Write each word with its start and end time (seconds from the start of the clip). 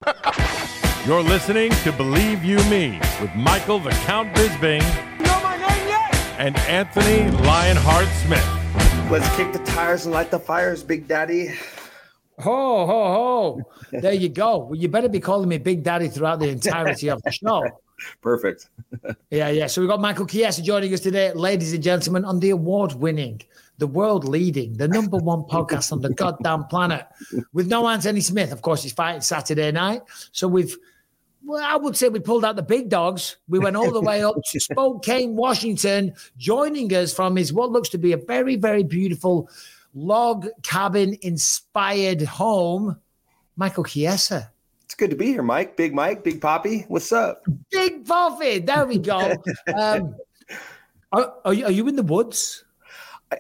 You're 1.06 1.22
listening 1.22 1.72
to 1.84 1.92
Believe 1.92 2.44
You 2.44 2.58
Me 2.64 3.00
with 3.22 3.34
Michael 3.36 3.80
the 3.80 3.92
Count 4.08 4.34
Bisping 4.36 4.82
You 5.20 5.26
know 5.26 5.40
my 5.44 5.56
name 5.58 5.88
yet? 5.88 6.16
and 6.40 6.58
Anthony 6.58 7.30
Lionheart 7.46 8.08
Smith. 8.26 8.48
Let's 9.12 9.30
kick 9.36 9.54
the 9.54 9.60
tires 9.72 10.06
and 10.06 10.14
light 10.16 10.32
the 10.32 10.40
fires, 10.40 10.82
Big 10.84 11.08
Daddy. 11.08 11.50
Ho, 12.40 12.86
ho, 12.88 13.14
ho. 13.14 13.62
There 13.92 14.14
you 14.14 14.30
go. 14.30 14.58
Well, 14.58 14.76
you 14.76 14.88
better 14.88 15.08
be 15.10 15.20
calling 15.20 15.48
me 15.48 15.60
Big 15.60 15.84
Daddy 15.84 16.08
throughout 16.10 16.40
the 16.40 16.50
entirety 16.50 17.10
of 17.10 17.22
the 17.22 17.32
show. 17.32 17.64
Perfect. 18.22 18.68
Yeah, 19.30 19.50
yeah. 19.50 19.68
So 19.68 19.80
we've 19.82 19.90
got 19.90 20.02
Michael 20.02 20.26
Chiesa 20.26 20.62
joining 20.64 20.92
us 20.94 21.00
today, 21.02 21.32
ladies 21.34 21.72
and 21.74 21.84
gentlemen, 21.84 22.26
on 22.26 22.40
the 22.40 22.50
award 22.50 22.94
winning, 22.94 23.42
the 23.78 23.88
world 23.88 24.26
leading, 24.26 24.74
the 24.74 24.88
number 24.88 25.18
one 25.18 25.44
podcast 25.50 25.92
on 25.92 26.02
the 26.02 26.14
goddamn 26.14 26.66
planet 26.66 27.06
with 27.54 27.68
no 27.68 27.88
Anthony 27.88 28.22
Smith. 28.22 28.52
Of 28.52 28.62
course, 28.62 28.84
he's 28.84 28.94
fighting 28.94 29.22
Saturday 29.22 29.72
night. 29.72 30.02
So 30.32 30.48
we've, 30.48 30.76
well, 31.44 31.64
I 31.64 31.76
would 31.76 31.96
say 31.96 32.10
we 32.10 32.20
pulled 32.20 32.46
out 32.46 32.56
the 32.56 32.64
big 32.64 32.90
dogs. 32.90 33.38
We 33.48 33.60
went 33.60 33.76
all 33.76 33.92
the 33.92 34.02
way 34.02 34.24
up 34.24 34.36
to 34.52 34.60
Spokane, 34.60 35.36
Washington, 35.36 36.14
joining 36.38 36.94
us 36.94 37.14
from 37.14 37.36
his 37.36 37.54
what 37.54 37.72
looks 37.72 37.90
to 37.90 37.98
be 37.98 38.14
a 38.14 38.18
very, 38.18 38.56
very 38.56 38.84
beautiful 38.84 39.50
log 39.94 40.48
cabin 40.64 41.18
inspired 41.22 42.22
home, 42.22 43.00
Michael 43.56 43.84
Chiesa. 43.84 44.52
It's 44.84 44.94
good 44.94 45.10
to 45.10 45.16
be 45.16 45.28
here, 45.28 45.42
Mike. 45.42 45.78
Big 45.78 45.96
Mike, 45.96 46.24
Big 46.24 46.40
Poppy. 46.40 46.86
What's 46.88 47.12
up? 47.12 47.44
Big 47.72 48.06
Poppy. 48.06 48.60
There 48.60 48.86
we 48.86 49.00
go. 49.00 49.36
Um, 49.76 50.16
are, 51.12 51.34
are, 51.46 51.54
you, 51.54 51.66
are 51.66 51.72
you 51.72 51.88
in 51.88 51.96
the 51.96 52.04
woods? 52.04 52.65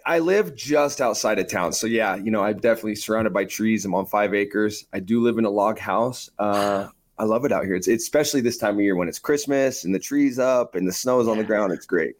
I, 0.05 0.19
live 0.19 0.55
just 0.55 1.01
outside 1.01 1.39
of 1.39 1.47
town. 1.47 1.73
So, 1.73 1.87
yeah, 1.87 2.15
you 2.15 2.31
know, 2.31 2.43
I'm 2.43 2.57
definitely 2.59 2.95
surrounded 2.95 3.33
by 3.33 3.45
trees. 3.45 3.85
I'm 3.85 3.93
on 3.93 4.05
five 4.05 4.33
acres. 4.33 4.85
I 4.93 4.99
do 4.99 5.21
live 5.21 5.37
in 5.37 5.45
a 5.45 5.49
log 5.49 5.79
house. 5.79 6.29
Uh, 6.39 6.87
I 7.17 7.23
love 7.23 7.45
it 7.45 7.51
out 7.51 7.65
here. 7.65 7.75
It's, 7.75 7.87
it's 7.87 8.03
especially 8.03 8.41
this 8.41 8.57
time 8.57 8.75
of 8.75 8.81
year 8.81 8.95
when 8.95 9.07
it's 9.07 9.19
Christmas 9.19 9.85
and 9.85 9.93
the 9.93 9.99
trees 9.99 10.39
up 10.39 10.75
and 10.75 10.87
the 10.87 10.91
snow 10.91 11.19
is 11.19 11.27
on 11.27 11.37
the 11.37 11.43
ground. 11.43 11.71
It's 11.71 11.85
great. 11.85 12.15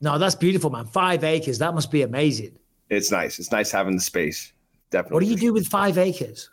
No, 0.00 0.18
that's 0.18 0.34
beautiful, 0.34 0.70
man. 0.70 0.86
Five 0.86 1.24
acres. 1.24 1.58
That 1.58 1.74
must 1.74 1.90
be 1.90 2.02
amazing. 2.02 2.58
It's 2.88 3.10
nice. 3.10 3.38
It's 3.38 3.52
nice 3.52 3.70
having 3.70 3.94
the 3.94 4.02
space. 4.02 4.52
Definitely. 4.90 5.14
What 5.14 5.20
do 5.20 5.26
you 5.26 5.36
do 5.36 5.52
with 5.52 5.68
five 5.68 5.98
acres? 5.98 6.50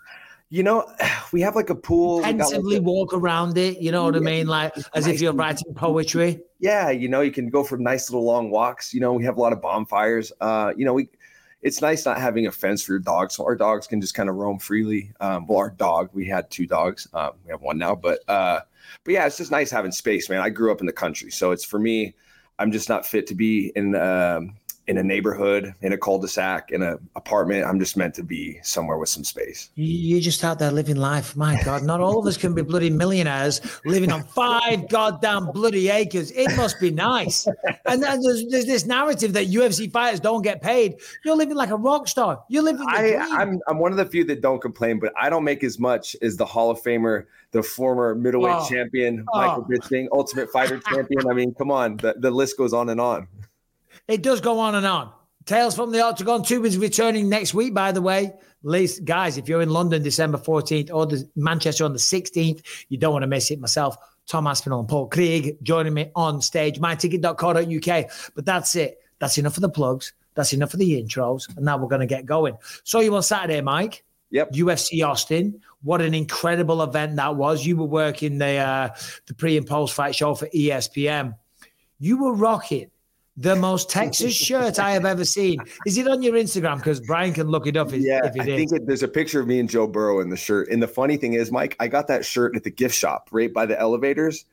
You 0.50 0.64
know, 0.64 0.90
we 1.32 1.42
have 1.42 1.56
like 1.56 1.70
a 1.70 1.76
pool. 1.76 2.18
we 2.18 2.34
like, 2.34 2.54
a- 2.54 2.82
walk 2.82 3.14
around 3.14 3.58
it. 3.58 3.82
You 3.82 3.92
know 3.92 4.04
what 4.06 4.16
I 4.16 4.20
mean? 4.20 4.48
Like 4.48 4.74
as 4.94 5.08
if 5.08 5.22
you're 5.22 5.34
writing 5.34 5.74
poetry. 5.74 6.40
yeah, 6.60 6.90
you 6.90 7.08
know, 7.08 7.22
you 7.22 7.32
can 7.32 7.50
go 7.50 7.64
for 7.64 7.78
nice 7.78 8.10
little 8.10 8.26
long 8.26 8.50
walks. 8.50 8.94
You 8.94 9.00
know, 9.00 9.14
we 9.14 9.24
have 9.26 9.38
a 9.38 9.42
lot 9.42 9.54
of 9.54 9.62
bonfires. 9.62 10.32
Uh, 10.42 10.74
you 10.76 10.86
know, 10.86 10.94
we 10.94 11.10
it's 11.62 11.82
nice 11.82 12.06
not 12.06 12.20
having 12.20 12.46
a 12.48 12.52
fence 12.52 12.84
for 12.84 12.94
your 12.94 13.00
dog. 13.00 13.32
So 13.32 13.44
our 13.44 13.56
dogs 13.56 13.88
can 13.88 14.00
just 14.00 14.14
kind 14.14 14.30
of 14.30 14.36
roam 14.36 14.60
freely. 14.60 15.12
Um, 15.20 15.48
well, 15.48 15.58
our 15.58 15.72
dog, 15.72 16.10
we 16.14 16.26
had 16.26 16.50
two 16.50 16.68
dogs. 16.68 17.08
Um, 17.14 17.32
we 17.44 17.52
have 17.52 17.62
one 17.62 17.78
now, 17.78 17.96
but 17.96 18.20
uh, 18.30 18.62
but 19.04 19.14
yeah, 19.14 19.26
it's 19.26 19.38
just 19.38 19.52
nice 19.52 19.72
having 19.72 19.92
space, 19.92 20.30
man. 20.30 20.40
I 20.42 20.50
grew 20.50 20.72
up 20.72 20.80
in 20.80 20.86
the 20.86 20.94
country, 20.94 21.32
so 21.32 21.52
it's 21.52 21.66
for 21.66 21.80
me. 21.80 22.16
I'm 22.60 22.72
just 22.72 22.90
not 22.90 23.06
fit 23.06 23.28
to 23.28 23.36
be 23.36 23.72
in 23.76 23.96
um, 23.96 24.56
in 24.88 24.98
a 24.98 25.04
neighborhood, 25.04 25.74
in 25.82 25.92
a 25.92 25.98
cul-de-sac, 25.98 26.72
in 26.72 26.82
an 26.82 26.98
apartment. 27.18 27.66
I'm 27.66 27.78
just 27.78 27.98
meant 27.98 28.14
to 28.16 28.24
be 28.24 28.58
somewhere 28.64 28.98
with 28.98 29.10
some 29.10 29.24
space. 29.26 29.70
You- 29.76 29.86
You're 30.16 30.22
just 30.22 30.44
out 30.46 30.60
there 30.60 30.72
living 30.72 30.96
life. 30.96 31.36
My 31.36 31.62
God, 31.64 31.84
not 31.84 32.00
all 32.00 32.20
of 32.20 32.26
us 32.26 32.38
can 32.38 32.54
be 32.54 32.62
bloody 32.62 32.90
millionaires 32.90 33.60
living 33.86 34.12
on 34.14 34.24
five 34.24 34.88
goddamn 34.88 35.52
bloody 35.52 35.90
acres. 35.90 36.32
It 36.32 36.56
must 36.56 36.80
be 36.80 36.90
nice. 36.92 37.46
And 37.86 38.02
then 38.02 38.22
there's, 38.22 38.46
there's 38.48 38.66
this 38.66 38.86
narrative 38.86 39.34
that 39.34 39.48
UFC 39.48 39.92
fighters 39.92 40.20
don't 40.22 40.42
get 40.42 40.62
paid. 40.62 40.96
You're 41.26 41.36
living 41.36 41.56
like 41.56 41.70
a 41.70 41.76
rock 41.76 42.08
star. 42.08 42.42
You're 42.48 42.64
living 42.64 42.86
the 42.86 42.92
I, 42.92 43.02
dream. 43.02 43.22
I'm 43.34 43.60
I'm 43.68 43.80
one 43.80 43.92
of 43.92 43.98
the 43.98 44.06
few 44.06 44.24
that 44.26 44.42
don't 44.42 44.62
complain, 44.62 45.00
but 45.00 45.12
I 45.20 45.30
don't 45.30 45.44
make 45.44 45.64
as 45.66 45.80
much 45.80 46.16
as 46.22 46.38
the 46.38 46.46
Hall 46.46 46.70
of 46.72 46.82
Famer, 46.82 47.26
the 47.52 47.62
former 47.62 48.16
middleweight 48.16 48.56
Oh. 48.58 48.70
champion, 48.70 49.26
Oh. 49.34 49.38
Michael 49.40 49.66
Bisping, 49.66 50.08
Ultimate 50.14 50.50
Fighter 50.50 50.80
champion. 50.80 51.30
I 51.30 51.34
mean, 51.34 51.54
come 51.56 51.72
on, 51.72 51.98
the, 51.98 52.16
the 52.18 52.32
list 52.32 52.58
goes 52.58 52.72
on 52.74 52.88
and 52.90 53.02
on. 53.02 53.28
It 54.08 54.24
does 54.24 54.42
go 54.42 54.60
on 54.60 54.76
and 54.76 54.86
on. 54.86 55.12
Tales 55.46 55.76
from 55.76 55.92
the 55.92 56.02
Octagon 56.02 56.44
2 56.44 56.66
is 56.66 56.78
returning 56.78 57.30
next 57.30 57.54
week, 57.54 57.74
by 57.74 57.92
the 57.92 58.02
way. 58.02 58.34
Least 58.64 59.06
guys, 59.06 59.38
if 59.38 59.48
you're 59.48 59.62
in 59.62 59.70
London 59.70 60.04
December 60.04 60.38
14th 60.38 60.94
or 60.94 61.06
the 61.06 61.30
Manchester 61.36 61.86
on 61.86 61.94
the 61.94 62.00
16th, 62.00 62.62
you 62.90 62.98
don't 62.98 63.14
want 63.14 63.24
to 63.24 63.28
miss 63.28 63.50
it. 63.52 63.60
Myself, 63.60 63.96
Tom 64.26 64.48
Aspinall, 64.48 64.82
and 64.82 64.90
Paul 64.90 65.08
Craig 65.08 65.58
joining 65.64 65.94
me 65.94 66.12
on 66.16 66.42
stage, 66.42 66.80
myticket.co.uk. 66.80 68.12
But 68.36 68.46
that's 68.46 68.76
it. 68.76 68.98
That's 69.20 69.38
enough 69.38 69.56
of 69.58 69.62
the 69.62 69.70
plugs. 69.70 70.14
That's 70.36 70.54
enough 70.54 70.74
of 70.74 70.80
the 70.80 71.02
intros. 71.02 71.48
And 71.56 71.66
now 71.66 71.78
we're 71.78 71.88
going 71.88 72.02
to 72.02 72.08
get 72.08 72.26
going. 72.26 72.58
Saw 72.84 73.00
you 73.00 73.16
on 73.16 73.24
Saturday, 73.24 73.62
Mike. 73.62 74.04
Yep. 74.32 74.52
UFC 74.52 75.06
Austin. 75.08 75.62
What 75.82 76.02
an 76.02 76.14
incredible 76.14 76.82
event 76.82 77.16
that 77.16 77.36
was. 77.36 77.66
You 77.66 77.78
were 77.78 77.86
working 77.86 78.38
the 78.38 78.58
uh, 78.58 78.90
the 79.26 79.34
pre 79.34 79.56
and 79.56 79.66
post 79.66 79.94
fight 79.94 80.16
show 80.16 80.36
for 80.36 80.48
ESPN. 80.48 81.36
You 82.00 82.22
were 82.22 82.34
rocking 82.34 82.92
the 83.38 83.56
most 83.56 83.90
Texas 83.90 84.34
shirt 84.34 84.80
I 84.80 84.92
have 84.92 85.06
ever 85.06 85.24
seen. 85.24 85.60
Is 85.86 85.98
it 85.98 86.08
on 86.08 86.24
your 86.24 86.34
Instagram? 86.34 86.78
Because 86.78 87.00
Brian 87.00 87.34
can 87.34 87.48
look 87.48 87.68
it 87.68 87.78
up 87.78 87.94
if, 87.94 88.02
Yeah, 88.02 88.26
if 88.26 88.40
I 88.40 88.44
think 88.44 88.72
it, 88.72 88.88
there's 88.88 89.04
a 89.04 89.08
picture 89.08 89.40
of 89.40 89.48
me 89.48 89.60
and 89.60 89.70
Joe 89.70 89.86
Burrow 89.86 90.20
in 90.22 90.30
the 90.30 90.38
shirt. 90.38 90.70
And 90.70 90.82
the 90.82 90.88
funny 90.88 91.18
thing 91.18 91.34
is, 91.34 91.52
Mike, 91.52 91.76
I 91.80 91.88
got 91.88 92.08
that 92.08 92.26
shirt 92.26 92.56
at 92.56 92.64
the 92.64 92.72
gift 92.72 92.96
shop 92.96 93.30
right 93.32 93.54
by 93.54 93.68
the 93.68 93.80
elevators. 93.80 94.46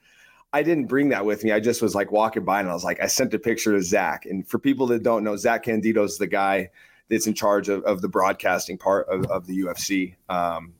I 0.52 0.62
didn't 0.62 0.86
bring 0.86 1.08
that 1.08 1.24
with 1.24 1.42
me. 1.42 1.50
I 1.50 1.60
just 1.60 1.80
was 1.80 1.94
like 1.94 2.12
walking 2.12 2.44
by 2.44 2.60
and 2.60 2.68
I 2.68 2.74
was 2.74 2.84
like, 2.84 3.02
I 3.02 3.06
sent 3.06 3.32
a 3.32 3.38
picture 3.38 3.72
to 3.72 3.82
Zach. 3.82 4.26
And 4.26 4.46
for 4.46 4.58
people 4.58 4.86
that 4.88 5.02
don't 5.02 5.24
know, 5.24 5.34
Zach 5.36 5.64
Candito 5.64 6.04
is 6.04 6.18
the 6.18 6.26
guy 6.26 6.70
that's 7.08 7.26
in 7.26 7.34
charge 7.34 7.70
of, 7.70 7.82
of 7.84 8.02
the 8.02 8.08
broadcasting 8.08 8.76
part 8.76 9.08
of, 9.08 9.24
of 9.30 9.46
the 9.46 9.60
UFC. 9.60 10.14
Um, 10.28 10.74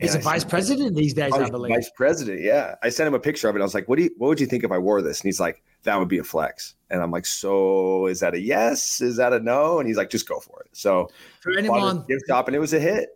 He's 0.00 0.14
a 0.14 0.18
I 0.18 0.22
vice 0.22 0.44
president 0.44 0.94
these 0.94 1.14
days, 1.14 1.32
Oh, 1.34 1.42
I 1.42 1.50
believe. 1.50 1.74
Vice 1.74 1.90
president, 1.96 2.40
yeah. 2.40 2.74
I 2.82 2.90
sent 2.90 3.08
him 3.08 3.14
a 3.14 3.18
picture 3.18 3.48
of 3.48 3.56
it. 3.56 3.60
I 3.60 3.62
was 3.62 3.74
like, 3.74 3.88
"What 3.88 3.96
do 3.96 4.04
you? 4.04 4.10
What 4.18 4.28
would 4.28 4.38
you 4.38 4.46
think 4.46 4.62
if 4.62 4.70
I 4.70 4.76
wore 4.76 5.00
this?" 5.00 5.20
And 5.20 5.28
he's 5.28 5.40
like, 5.40 5.62
"That 5.84 5.98
would 5.98 6.08
be 6.08 6.18
a 6.18 6.24
flex." 6.24 6.74
And 6.90 7.02
I'm 7.02 7.10
like, 7.10 7.26
"So 7.26 8.06
is 8.06 8.20
that 8.20 8.34
a 8.34 8.40
yes? 8.40 9.00
Is 9.00 9.16
that 9.16 9.32
a 9.32 9.40
no?" 9.40 9.78
And 9.78 9.88
he's 9.88 9.96
like, 9.96 10.10
"Just 10.10 10.28
go 10.28 10.40
for 10.40 10.62
it." 10.62 10.76
So 10.76 11.08
For 11.40 11.56
anyone, 11.56 12.04
gift 12.08 12.24
shop, 12.28 12.48
and 12.48 12.56
it 12.56 12.60
was 12.60 12.72
a 12.72 12.80
hit. 12.80 13.10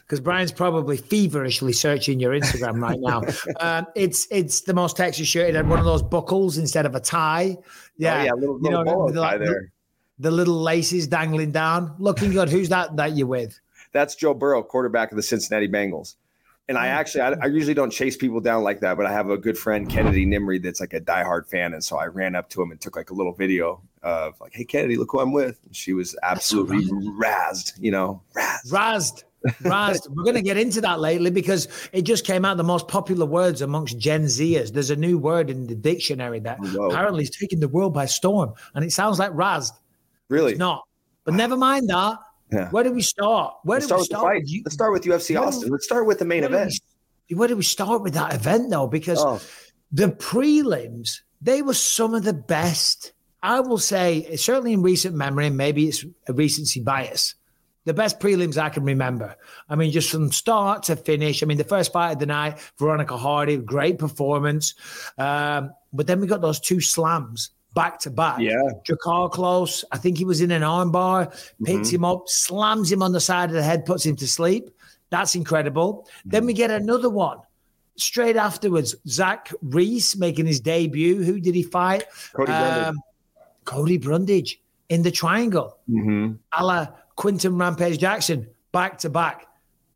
because 0.00 0.20
Brian's 0.20 0.52
probably 0.52 0.96
feverishly 0.96 1.72
searching 1.72 2.20
your 2.20 2.32
Instagram 2.32 2.80
right 2.80 2.98
now. 3.00 3.22
um, 3.60 3.86
it's 3.94 4.26
it's 4.30 4.62
the 4.62 4.74
most 4.74 4.96
Texas 4.96 5.26
shirt. 5.26 5.50
It 5.50 5.54
had 5.54 5.68
one 5.68 5.78
of 5.78 5.84
those 5.84 6.02
buckles 6.02 6.58
instead 6.58 6.86
of 6.86 6.94
a 6.94 7.00
tie. 7.00 7.56
Yeah, 7.96 8.20
oh, 8.20 8.24
yeah, 8.24 8.32
little, 8.32 8.60
you 8.62 8.70
know, 8.70 9.10
the, 9.10 9.20
tie 9.20 9.38
there. 9.38 9.72
the 10.18 10.30
little 10.30 10.60
laces 10.60 11.06
dangling 11.06 11.52
down, 11.52 11.94
looking 11.98 12.32
good. 12.32 12.48
Who's 12.48 12.68
that 12.70 12.96
that 12.96 13.16
you're 13.16 13.26
with? 13.26 13.58
That's 13.92 14.14
Joe 14.14 14.34
Burrow, 14.34 14.62
quarterback 14.62 15.12
of 15.12 15.16
the 15.16 15.22
Cincinnati 15.22 15.68
Bengals. 15.68 16.16
And 16.68 16.76
I 16.76 16.88
oh, 16.88 16.90
actually, 16.90 17.22
I, 17.22 17.30
I 17.42 17.46
usually 17.46 17.72
don't 17.72 17.90
chase 17.90 18.16
people 18.16 18.40
down 18.40 18.62
like 18.62 18.80
that, 18.80 18.98
but 18.98 19.06
I 19.06 19.12
have 19.12 19.30
a 19.30 19.38
good 19.38 19.56
friend, 19.56 19.88
Kennedy 19.88 20.26
Nimri, 20.26 20.62
that's 20.62 20.80
like 20.80 20.92
a 20.92 21.00
diehard 21.00 21.48
fan, 21.48 21.72
and 21.72 21.82
so 21.82 21.96
I 21.96 22.06
ran 22.06 22.34
up 22.34 22.50
to 22.50 22.62
him 22.62 22.70
and 22.70 22.78
took 22.78 22.94
like 22.94 23.08
a 23.08 23.14
little 23.14 23.32
video 23.32 23.80
of 24.02 24.38
like, 24.38 24.52
"Hey, 24.52 24.64
Kennedy, 24.64 24.96
look 24.96 25.12
who 25.12 25.20
I'm 25.20 25.32
with." 25.32 25.58
And 25.64 25.74
she 25.74 25.94
was 25.94 26.14
absolutely 26.22 26.84
razzed, 27.18 27.72
you 27.78 27.90
know, 27.90 28.22
razzed. 28.66 29.24
Razzed. 29.62 30.08
We're 30.10 30.24
going 30.24 30.34
to 30.34 30.42
get 30.42 30.58
into 30.58 30.80
that 30.82 31.00
lately 31.00 31.30
because 31.30 31.68
it 31.92 32.02
just 32.02 32.26
came 32.26 32.44
out 32.44 32.56
the 32.56 32.64
most 32.64 32.88
popular 32.88 33.24
words 33.24 33.62
amongst 33.62 33.96
Gen 33.96 34.24
Zers. 34.24 34.72
There's 34.72 34.90
a 34.90 34.96
new 34.96 35.16
word 35.16 35.48
in 35.48 35.68
the 35.68 35.76
dictionary 35.76 36.40
that 36.40 36.58
oh, 36.60 36.66
Whoa. 36.66 36.88
apparently 36.88 37.22
is 37.22 37.30
taking 37.30 37.60
the 37.60 37.68
world 37.68 37.94
by 37.94 38.06
storm, 38.06 38.52
and 38.74 38.84
it 38.84 38.92
sounds 38.92 39.18
like 39.18 39.30
razzed. 39.32 39.72
Really? 40.28 40.52
It's 40.52 40.58
not. 40.58 40.82
But 41.24 41.34
never 41.34 41.56
mind 41.56 41.88
that. 41.88 42.18
Yeah. 42.52 42.70
Where 42.70 42.84
do 42.84 42.92
we 42.92 43.02
start? 43.02 43.54
Where 43.64 43.76
Let's 43.78 43.88
do 43.88 43.96
we 43.96 44.04
start 44.04 44.34
with 44.36 44.44
the 44.44 44.48
start? 44.48 44.64
Let's 44.64 44.74
start 44.74 44.92
with 44.92 45.02
UFC 45.04 45.36
Austin. 45.40 45.68
we- 45.68 45.72
Let's 45.72 45.84
start 45.84 46.06
with 46.06 46.18
the 46.18 46.24
main 46.24 46.40
where 46.42 46.48
do 46.50 46.54
we- 46.56 46.60
event. 46.62 46.80
Where 47.30 47.48
do 47.48 47.56
we 47.56 47.62
start 47.62 48.02
with 48.02 48.14
that 48.14 48.34
event 48.34 48.70
though? 48.70 48.86
Because 48.86 49.18
Oh, 49.20 49.40
the 49.92 50.08
prelims, 50.08 51.20
they 51.42 51.60
were 51.62 51.74
some 51.74 52.14
of 52.14 52.24
the 52.24 52.32
best. 52.32 53.12
I 53.42 53.60
will 53.60 53.78
say, 53.78 54.34
certainly 54.36 54.72
in 54.72 54.82
recent 54.82 55.14
memory, 55.14 55.46
and 55.46 55.56
maybe 55.56 55.86
it's 55.88 56.04
a 56.26 56.32
recency 56.32 56.80
bias, 56.80 57.34
the 57.84 57.94
best 57.94 58.18
prelims 58.18 58.56
I 58.56 58.68
can 58.70 58.82
remember. 58.84 59.36
I 59.68 59.76
mean, 59.76 59.92
just 59.92 60.10
from 60.10 60.32
start 60.32 60.82
to 60.84 60.96
finish. 60.96 61.42
I 61.42 61.46
mean, 61.46 61.58
the 61.58 61.64
first 61.64 61.92
fight 61.92 62.12
of 62.12 62.18
the 62.18 62.26
night, 62.26 62.58
Veronica 62.78 63.16
Hardy, 63.16 63.56
great 63.58 63.98
performance. 63.98 64.74
Um, 65.18 65.70
but 65.92 66.06
then 66.06 66.20
we 66.20 66.26
got 66.26 66.40
those 66.40 66.58
two 66.60 66.80
slams 66.80 67.50
back 67.78 67.98
to 68.00 68.10
back. 68.10 68.40
Yeah. 68.40 68.56
Drakkar 68.86 69.30
Klose. 69.32 69.84
I 69.92 69.98
think 69.98 70.18
he 70.18 70.24
was 70.24 70.40
in 70.40 70.50
an 70.50 70.62
armbar, 70.62 71.30
picks 71.64 71.88
Mhm. 71.90 71.94
him 71.94 72.04
up, 72.04 72.28
slams 72.28 72.90
him 72.90 73.02
on 73.06 73.12
the 73.12 73.20
side 73.20 73.50
of 73.50 73.54
the 73.54 73.62
head, 73.62 73.84
puts 73.86 74.04
him 74.04 74.16
to 74.16 74.26
sleep. 74.26 74.64
That's 75.10 75.34
incredible. 75.36 75.88
Then 76.24 76.44
we 76.44 76.52
get 76.54 76.70
another 76.72 77.08
one 77.08 77.38
straight 77.96 78.36
afterwards. 78.36 78.96
Zach 79.06 79.52
Reese 79.62 80.16
making 80.16 80.46
his 80.46 80.60
debut. 80.60 81.22
Who 81.22 81.38
did 81.40 81.54
he 81.54 81.62
fight? 81.62 82.04
Cody 82.32 82.52
Brundage. 82.52 82.86
Um, 82.88 82.96
Cody 83.64 83.98
Brundage 83.98 84.60
in 84.88 85.02
the 85.02 85.10
triangle, 85.12 85.76
hmm 85.86 86.32
a 86.58 86.64
la 86.64 86.86
Quinton 87.14 87.56
Rampage 87.58 87.98
Jackson, 87.98 88.46
back 88.72 88.98
to 88.98 89.08
back. 89.10 89.46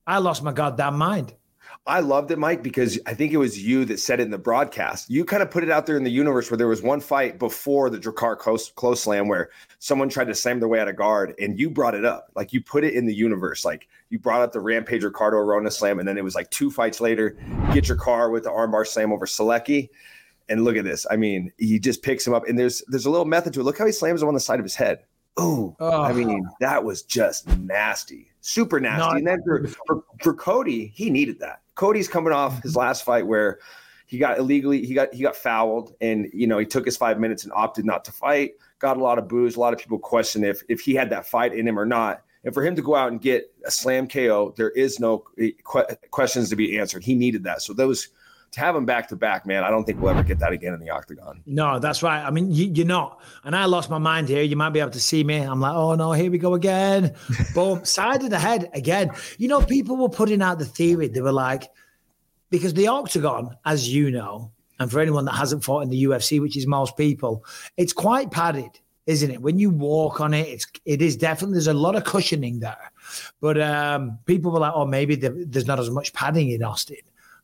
I 0.07 0.19
lost 0.19 0.43
my 0.43 0.53
goddamn 0.53 0.97
mind. 0.99 1.35
I 1.85 1.99
loved 1.99 2.31
it, 2.31 2.39
Mike, 2.39 2.63
because 2.63 3.01
I 3.07 3.15
think 3.15 3.33
it 3.33 3.39
was 3.39 3.61
you 3.61 3.85
that 3.87 3.99
said 3.99 4.21
it 4.21 4.23
in 4.23 4.31
the 4.31 4.39
broadcast. 4.39 5.11
You 5.11 5.25
kind 5.25 5.43
of 5.43 5.51
put 5.51 5.65
it 5.65 5.71
out 5.71 5.85
there 5.85 5.97
in 5.97 6.05
the 6.05 6.13
universe 6.13 6.49
where 6.49 6.57
there 6.57 6.69
was 6.69 6.81
one 6.81 7.01
fight 7.01 7.41
before 7.41 7.91
the 7.91 7.99
Drakkar 7.99 8.39
Klose, 8.39 8.73
Klose 8.75 8.99
slam 8.99 9.27
where 9.27 9.51
someone 9.81 10.09
tried 10.09 10.29
to 10.29 10.35
slam 10.35 10.61
their 10.61 10.69
way 10.69 10.79
out 10.79 10.87
of 10.87 10.95
guard, 10.95 11.35
and 11.41 11.59
you 11.59 11.69
brought 11.69 11.97
it 11.97 12.05
up. 12.05 12.31
Like 12.37 12.53
you 12.53 12.63
put 12.63 12.85
it 12.85 12.95
in 12.95 13.07
the 13.07 13.15
universe. 13.15 13.65
Like 13.65 13.89
you 14.11 14.21
brought 14.21 14.43
up 14.43 14.53
the 14.53 14.61
Rampage 14.61 15.03
Ricardo 15.03 15.39
Arona 15.39 15.73
slam, 15.73 15.99
and 15.99 16.07
then 16.07 16.17
it 16.17 16.23
was 16.23 16.37
like 16.37 16.51
two 16.51 16.71
fights 16.71 17.01
later, 17.01 17.37
get 17.75 17.89
your 17.89 17.97
car 17.97 18.31
with 18.31 18.45
the 18.45 18.51
armbar 18.51 18.87
slam 18.87 19.13
over 19.13 19.27
Solecki. 19.27 19.89
And 20.49 20.65
look 20.65 20.77
at 20.77 20.85
this. 20.85 21.07
I 21.11 21.17
mean, 21.17 21.53
he 21.57 21.79
just 21.81 22.03
picks 22.03 22.25
him 22.27 22.35
up, 22.35 22.47
and 22.47 22.57
there's 22.57 22.83
there's 22.89 23.07
a 23.07 23.11
little 23.11 23.25
method 23.27 23.55
to 23.55 23.61
it. 23.61 23.65
Look 23.65 23.79
how 23.79 23.87
he 23.87 23.93
slams 23.93 24.23
him 24.23 24.29
on 24.29 24.35
the 24.35 24.41
side 24.41 24.61
of 24.61 24.65
his 24.65 24.75
head. 24.77 25.01
Ooh, 25.41 25.75
Oh. 25.81 26.03
I 26.03 26.13
mean, 26.13 26.47
that 26.61 26.85
was 26.85 27.03
just 27.03 27.49
nasty, 27.59 28.31
super 28.41 28.79
nasty. 28.79 29.09
No, 29.09 29.17
and 29.17 29.27
then 29.27 29.43
for, 29.45 29.67
for, 29.87 30.05
for 30.21 30.35
Cody, 30.35 30.93
he 30.95 31.09
needed 31.11 31.41
that. 31.41 31.62
Cody's 31.75 32.09
coming 32.09 32.33
off 32.33 32.63
his 32.63 32.73
mm-hmm. 32.73 32.81
last 32.81 33.05
fight 33.05 33.27
where 33.27 33.59
he 34.07 34.19
got 34.19 34.39
illegally 34.39 34.85
he 34.85 34.95
got 34.95 35.13
he 35.15 35.23
got 35.23 35.37
fouled, 35.37 35.95
and 36.01 36.29
you 36.35 36.47
know 36.47 36.59
he 36.59 36.67
took 36.67 36.85
his 36.85 36.97
five 36.97 37.19
minutes 37.19 37.45
and 37.45 37.53
opted 37.55 37.85
not 37.85 38.05
to 38.05 38.13
fight. 38.13 38.53
Got 38.79 38.97
a 38.97 39.03
lot 39.03 39.19
of 39.19 39.29
booze. 39.29 39.57
A 39.57 39.61
lot 39.61 39.73
of 39.73 39.79
people 39.79 39.99
question 39.99 40.45
if 40.45 40.63
if 40.69 40.81
he 40.81 40.95
had 40.95 41.11
that 41.11 41.27
fight 41.27 41.55
in 41.55 41.67
him 41.67 41.79
or 41.79 41.87
not. 41.87 42.23
And 42.45 42.53
for 42.53 42.65
him 42.65 42.75
to 42.75 42.83
go 42.83 42.97
out 42.97 43.13
and 43.13 43.21
get 43.21 43.55
a 43.65 43.71
slam 43.71 44.09
KO, 44.09 44.53
there 44.57 44.71
is 44.71 44.99
no 44.99 45.25
questions 46.11 46.51
to 46.51 46.57
be 46.57 46.77
answered. 46.79 47.05
He 47.05 47.15
needed 47.15 47.45
that. 47.45 47.63
So 47.63 47.73
those 47.73 48.09
to 48.53 48.61
have 48.61 48.75
them 48.75 48.85
back 48.85 49.09
to 49.09 49.17
back, 49.17 49.47
man, 49.47 49.65
I 49.65 49.71
don't 49.71 49.85
think 49.85 50.01
we'll 50.01 50.11
ever 50.11 50.23
get 50.23 50.39
that 50.41 50.53
again 50.53 50.75
in 50.75 50.81
the 50.81 50.91
octagon. 50.91 51.43
No, 51.47 51.79
that's 51.79 52.03
right. 52.03 52.23
I 52.23 52.31
mean, 52.31 52.51
you, 52.53 52.67
you're 52.75 52.87
not. 52.87 53.21
And 53.45 53.57
I 53.57 53.65
lost 53.65 53.89
my 53.91 53.99
mind 53.99 54.29
here. 54.29 54.43
You 54.43 54.57
might 54.57 54.71
be 54.71 54.81
able 54.81 54.91
to 54.91 55.01
see 55.01 55.25
me. 55.25 55.39
I'm 55.39 55.61
like, 55.61 55.75
oh 55.75 55.95
no, 55.95 56.13
here 56.13 56.31
we 56.31 56.39
go 56.39 56.55
again. 56.55 57.15
Boom, 57.55 57.85
side 57.85 58.23
of 58.23 58.31
the 58.31 58.39
head 58.39 58.71
again. 58.75 59.11
You 59.39 59.49
know, 59.49 59.63
people 59.63 59.97
were 59.97 60.09
putting 60.11 60.43
out 60.43 60.59
the 60.59 60.65
theory. 60.67 61.09
They 61.09 61.21
were 61.23 61.33
like, 61.33 61.71
because 62.51 62.75
the 62.75 62.89
octagon, 62.89 63.57
as 63.65 63.93
you 63.93 64.11
know, 64.11 64.53
and 64.79 64.91
for 64.91 65.01
anyone 65.01 65.25
that 65.25 65.33
hasn't 65.35 65.65
fought 65.65 65.81
in 65.85 65.91
the 65.91 66.05
UFC, 66.05 66.41
which 66.41 66.57
is 66.57 66.67
most 66.67 66.97
people, 66.97 67.45
it's 67.77 67.93
quite 67.95 68.31
padded, 68.31 68.71
isn't 69.07 69.31
it? 69.31 69.41
When 69.41 69.59
you 69.59 69.71
walk 69.71 70.21
on 70.21 70.35
it, 70.35 70.47
it's 70.49 70.67
it 70.85 71.01
is 71.01 71.17
definitely 71.17 71.55
there's 71.55 71.69
a 71.69 71.73
lot 71.75 71.95
of 71.95 72.05
cushioning 72.05 72.61
there. 72.61 72.93
But 73.41 73.61
um, 73.63 74.19
people 74.27 74.51
were 74.51 74.59
like, 74.61 74.73
oh, 74.75 74.85
maybe 74.87 75.15
there- 75.15 75.35
there's 75.47 75.67
not 75.67 75.79
as 75.79 75.89
much 75.91 76.13
padding 76.13 76.51
in 76.51 76.63
Austin. 76.63 76.97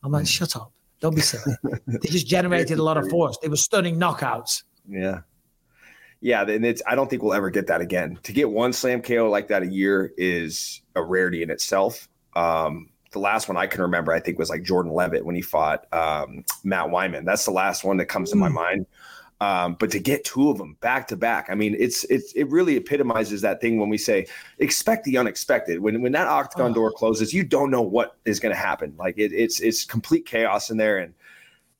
I'm 0.03 0.13
like, 0.13 0.27
shut 0.27 0.55
up. 0.57 0.73
Don't 1.01 1.15
be 1.15 1.21
silly. 1.21 1.57
they 1.87 2.09
just 2.09 2.27
generated 2.27 2.79
a 2.79 2.83
lot 2.83 2.97
of 2.97 3.09
force. 3.09 3.39
They 3.41 3.49
were 3.49 3.57
stunning 3.57 3.99
knockouts. 3.99 4.65
Yeah. 4.89 5.21
Yeah, 6.21 6.43
and 6.43 6.67
it's 6.67 6.83
I 6.87 6.97
don't 6.97 7.09
think 7.09 7.23
we'll 7.23 7.35
ever 7.35 7.51
get 7.51 7.69
that 7.69 7.81
again. 7.81 8.19
To 8.25 8.33
get 8.33 8.51
one 8.51 8.73
slam 8.73 9.03
KO 9.03 9.31
like 9.31 9.49
that 9.49 9.63
a 9.63 9.67
year 9.67 10.13
is 10.17 10.83
a 10.97 11.03
rarity 11.03 11.43
in 11.43 11.51
itself. 11.51 12.09
Um, 12.35 12.91
the 13.13 13.21
last 13.21 13.49
one 13.49 13.57
I 13.57 13.67
can 13.67 13.83
remember, 13.83 14.13
I 14.13 14.21
think, 14.21 14.39
was 14.39 14.51
like 14.51 14.63
Jordan 14.63 14.93
Leavitt 14.93 15.25
when 15.25 15.37
he 15.37 15.43
fought 15.43 15.87
um, 15.93 16.45
Matt 16.65 16.91
Wiman. 16.91 17.25
That's 17.25 17.45
the 17.45 17.53
last 17.53 17.85
one 17.85 17.97
that 17.99 18.07
comes 18.07 18.31
to 18.31 18.37
my 18.37 18.49
mind. 18.49 18.87
Um, 19.41 19.77
but 19.79 19.91
to 19.93 20.01
get 20.01 20.25
two 20.25 20.51
of 20.51 20.59
them 20.59 20.77
back 20.81 21.07
to 21.09 21.17
back, 21.17 21.47
I 21.49 21.55
mean, 21.55 21.77
it's 21.79 22.03
it's 22.05 22.33
it 22.33 22.51
really 22.51 22.77
epitomizes 22.77 23.41
that 23.43 23.61
thing 23.61 23.79
when 23.79 23.89
we 23.89 23.97
say 23.99 24.27
expect 24.59 25.05
the 25.05 25.17
unexpected. 25.17 25.79
When 25.79 26.03
when 26.03 26.11
that 26.13 26.27
octagon 26.27 26.73
door 26.73 26.91
closes, 26.91 27.33
you 27.33 27.45
don't 27.45 27.71
know 27.71 27.83
what 27.83 28.17
is 28.25 28.41
going 28.41 28.53
to 28.55 28.61
happen. 28.61 28.95
Like 28.99 29.17
it, 29.17 29.33
it's 29.33 29.61
it's 29.61 29.85
complete 29.85 30.27
chaos 30.27 30.71
in 30.71 30.77
there, 30.77 30.99
and 30.99 31.15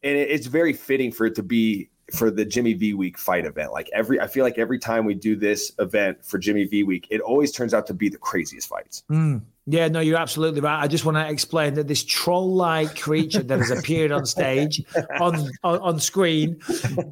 and 0.05 0.17
it- 0.17 0.31
it's 0.31 0.47
very 0.47 0.73
fitting 0.73 1.11
for 1.11 1.27
it 1.27 1.35
to 1.35 1.43
be 1.43 1.91
for 2.13 2.31
the 2.31 2.45
Jimmy 2.45 2.73
V 2.75 2.95
Week 2.95 3.19
fight 3.19 3.45
event. 3.45 3.73
Like 3.73 3.91
every, 3.93 4.21
I 4.21 4.27
feel 4.27 4.45
like 4.45 4.59
every 4.59 4.79
time 4.79 5.05
we 5.05 5.15
do 5.15 5.37
this 5.37 5.73
event 5.79 6.25
for 6.25 6.39
Jimmy 6.39 6.65
V 6.65 6.83
Week, 6.85 7.07
it 7.11 7.21
always 7.21 7.53
turns 7.53 7.75
out 7.75 7.87
to 7.89 7.95
be 7.95 8.09
the 8.09 8.17
craziest 8.19 8.69
fights. 8.69 9.05
Hmm. 9.09 9.39
Yeah, 9.71 9.89
no, 9.89 10.01
you're 10.01 10.17
absolutely 10.17 10.63
right. 10.63 10.83
I 10.83 10.87
just 10.89 11.05
want 11.05 11.19
to 11.19 11.29
explain 11.29 11.75
that 11.75 11.87
this 11.87 12.03
troll-like 12.03 12.99
creature 12.99 13.43
that 13.43 13.59
has 13.59 13.71
appeared 13.71 14.11
on 14.13 14.25
stage, 14.25 14.83
on, 15.21 15.51
on 15.63 15.79
on 15.81 16.01
screen, 16.01 16.59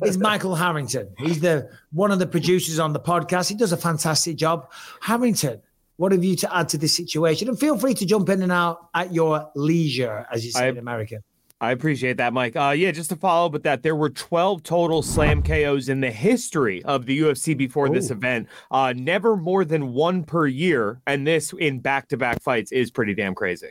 is 0.04 0.16
Michael 0.16 0.54
Harrington. 0.54 1.08
He's 1.19 1.40
the 1.40 1.69
one 1.92 2.10
of 2.12 2.19
the 2.19 2.26
producers 2.26 2.78
on 2.78 2.94
the 2.94 3.00
podcast. 3.00 3.50
He 3.50 3.54
does 3.56 3.72
a 3.72 3.76
fantastic 3.76 4.37
job. 4.37 4.70
Harrington, 5.02 5.60
what 5.96 6.12
have 6.12 6.25
you 6.25 6.34
to 6.37 6.56
add 6.56 6.70
to 6.70 6.78
this 6.78 6.96
situation? 6.96 7.49
And 7.50 7.60
feel 7.60 7.76
free 7.76 7.92
to 7.92 8.06
jump 8.06 8.31
in 8.31 8.40
and 8.40 8.50
out 8.52 8.88
at 8.94 9.12
your 9.12 9.50
leisure, 9.54 10.26
as 10.32 10.42
you 10.46 10.52
say 10.52 10.64
I- 10.64 10.69
in 10.69 10.78
America. 10.78 11.22
I 11.60 11.72
appreciate 11.72 12.18
that, 12.18 12.34
Mike. 12.34 12.54
Uh, 12.54 12.74
yeah, 12.76 12.90
just 12.90 13.08
to 13.10 13.16
follow 13.16 13.46
up 13.46 13.52
with 13.52 13.62
that, 13.62 13.82
there 13.82 13.96
were 13.96 14.10
12 14.10 14.62
total 14.62 15.02
slam 15.02 15.42
KOs 15.42 15.88
in 15.88 16.00
the 16.00 16.10
history 16.10 16.84
of 16.84 17.06
the 17.06 17.18
UFC 17.18 17.56
before 17.56 17.88
this 17.88 18.10
event. 18.10 18.48
Uh, 18.70 18.92
never 18.94 19.36
more 19.36 19.64
than 19.64 19.94
one 19.94 20.22
per 20.22 20.46
year. 20.46 21.00
And 21.06 21.26
this 21.26 21.54
in 21.54 21.80
back 21.80 22.08
to 22.08 22.18
back 22.18 22.42
fights 22.42 22.72
is 22.72 22.90
pretty 22.90 23.14
damn 23.14 23.34
crazy. 23.34 23.70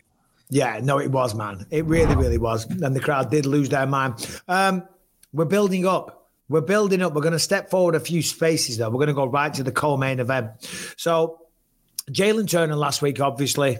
Yeah, 0.49 0.79
no, 0.81 0.99
it 0.99 1.11
was, 1.11 1.35
man. 1.35 1.65
It 1.69 1.85
really, 1.85 2.15
really 2.15 2.39
was. 2.39 2.65
And 2.65 2.95
the 2.95 2.99
crowd 2.99 3.29
did 3.29 3.45
lose 3.45 3.69
their 3.69 3.85
mind. 3.85 4.41
Um, 4.47 4.83
we're 5.31 5.45
building 5.45 5.85
up. 5.85 6.31
We're 6.49 6.61
building 6.61 7.01
up. 7.03 7.13
We're 7.13 7.21
going 7.21 7.33
to 7.33 7.39
step 7.39 7.69
forward 7.69 7.95
a 7.95 7.99
few 7.99 8.21
spaces, 8.23 8.77
though. 8.77 8.89
We're 8.89 8.97
going 8.97 9.07
to 9.07 9.13
go 9.13 9.25
right 9.25 9.53
to 9.53 9.63
the 9.63 9.71
co 9.71 9.95
main 9.97 10.19
event. 10.19 10.49
So, 10.97 11.41
Jalin 12.11 12.49
Turner 12.49 12.75
last 12.75 13.01
week, 13.01 13.19
obviously, 13.19 13.77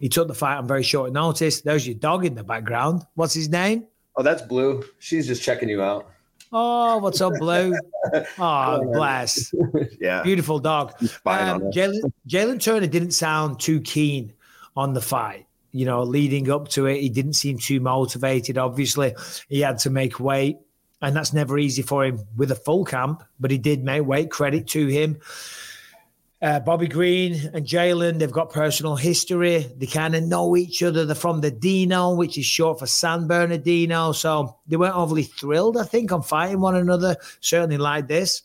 he 0.00 0.08
took 0.08 0.28
the 0.28 0.34
fight 0.34 0.56
on 0.56 0.66
very 0.66 0.82
short 0.82 1.12
notice. 1.12 1.60
There's 1.60 1.86
your 1.86 1.96
dog 1.96 2.24
in 2.24 2.34
the 2.34 2.44
background. 2.44 3.02
What's 3.14 3.34
his 3.34 3.48
name? 3.48 3.86
Oh, 4.16 4.22
that's 4.22 4.42
Blue. 4.42 4.84
She's 4.98 5.26
just 5.26 5.42
checking 5.42 5.68
you 5.68 5.82
out. 5.82 6.08
Oh, 6.52 6.98
what's 6.98 7.20
up, 7.20 7.32
Blue? 7.38 7.74
Oh, 8.38 8.92
bless. 8.92 9.54
Yeah. 10.00 10.22
Beautiful 10.22 10.58
dog. 10.58 10.92
Um. 11.24 11.70
Jalin 11.70 12.12
Jalin 12.28 12.60
Turner 12.60 12.88
didn't 12.88 13.12
sound 13.12 13.60
too 13.60 13.80
keen 13.80 14.32
on 14.76 14.92
the 14.92 15.00
fight. 15.00 15.46
You 15.70 15.86
know, 15.86 16.02
leading 16.02 16.50
up 16.50 16.68
to 16.70 16.86
it, 16.86 17.00
he 17.00 17.08
didn't 17.08 17.34
seem 17.34 17.58
too 17.58 17.80
motivated. 17.80 18.58
Obviously, 18.58 19.14
he 19.48 19.60
had 19.60 19.78
to 19.78 19.90
make 19.90 20.18
weight, 20.20 20.58
and 21.00 21.14
that's 21.16 21.32
never 21.32 21.58
easy 21.58 21.80
for 21.80 22.04
him 22.04 22.20
with 22.36 22.50
a 22.50 22.56
full 22.56 22.84
camp. 22.84 23.22
But 23.40 23.52
he 23.52 23.58
did 23.58 23.84
make 23.84 24.04
weight. 24.04 24.30
Credit 24.30 24.66
to 24.68 24.86
him. 24.88 25.18
Uh, 26.42 26.58
Bobby 26.58 26.88
Green 26.88 27.34
and 27.54 27.64
Jalin, 27.64 28.18
they've 28.18 28.32
got 28.32 28.50
personal 28.50 28.96
history. 28.96 29.70
They 29.76 29.86
kind 29.86 30.16
of 30.16 30.24
know 30.24 30.56
each 30.56 30.82
other. 30.82 31.06
They're 31.06 31.14
from 31.14 31.40
the 31.40 31.52
Dino, 31.52 32.16
which 32.16 32.36
is 32.36 32.44
short 32.44 32.80
for 32.80 32.86
San 32.86 33.28
Bernardino. 33.28 34.10
So 34.10 34.58
they 34.66 34.76
weren't 34.76 34.96
overly 34.96 35.22
thrilled, 35.22 35.76
I 35.76 35.84
think, 35.84 36.10
on 36.10 36.22
fighting 36.22 36.60
one 36.60 36.74
another. 36.74 37.16
Certainly 37.40 37.78
like 37.78 38.08
this. 38.08 38.42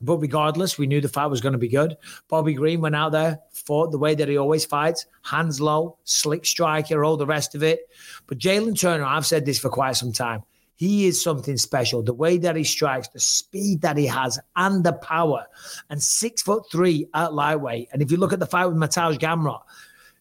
But 0.00 0.16
regardless, 0.16 0.78
we 0.78 0.86
knew 0.86 1.02
the 1.02 1.08
fight 1.08 1.26
was 1.26 1.42
going 1.42 1.52
to 1.52 1.58
be 1.58 1.68
good. 1.68 1.98
Bobby 2.28 2.54
Green 2.54 2.80
went 2.80 2.96
out 2.96 3.12
there, 3.12 3.38
fought 3.52 3.92
the 3.92 3.98
way 3.98 4.14
that 4.14 4.28
he 4.28 4.38
always 4.38 4.64
fights 4.64 5.04
hands 5.22 5.60
low, 5.60 5.98
slick 6.04 6.46
striker, 6.46 7.04
all 7.04 7.18
the 7.18 7.26
rest 7.26 7.54
of 7.54 7.62
it. 7.62 7.80
But 8.26 8.38
Jalin 8.38 8.78
Turner, 8.78 9.04
I've 9.04 9.26
said 9.26 9.44
this 9.44 9.58
for 9.58 9.68
quite 9.68 9.96
some 9.96 10.12
time. 10.12 10.42
He 10.76 11.06
is 11.06 11.20
something 11.20 11.56
special. 11.56 12.02
The 12.02 12.14
way 12.14 12.38
that 12.38 12.54
he 12.54 12.62
strikes, 12.64 13.08
the 13.08 13.18
speed 13.18 13.80
that 13.80 13.96
he 13.96 14.06
has, 14.06 14.38
and 14.56 14.84
the 14.84 14.92
power. 14.92 15.46
And 15.90 16.02
six 16.02 16.42
foot 16.42 16.64
three 16.70 17.08
at 17.14 17.32
lightweight. 17.32 17.88
And 17.92 18.02
if 18.02 18.10
you 18.10 18.18
look 18.18 18.32
at 18.32 18.38
the 18.38 18.46
fight 18.46 18.66
with 18.66 18.76
Mateusz 18.76 19.18
Gamrot, 19.18 19.62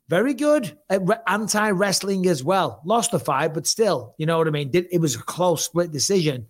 very 0.08 0.34
good 0.34 0.78
at 0.90 1.02
anti 1.28 1.70
wrestling 1.72 2.28
as 2.28 2.44
well. 2.44 2.82
Lost 2.86 3.12
the 3.12 3.20
fight, 3.20 3.54
but 3.54 3.68
still, 3.68 4.14
you 4.18 4.26
know 4.26 4.38
what 4.38 4.48
I 4.48 4.52
mean? 4.52 4.72
Did, 4.72 4.88
it 4.92 5.00
was 5.00 5.16
a 5.16 5.20
close 5.24 5.66
split 5.66 5.92
decision. 5.92 6.48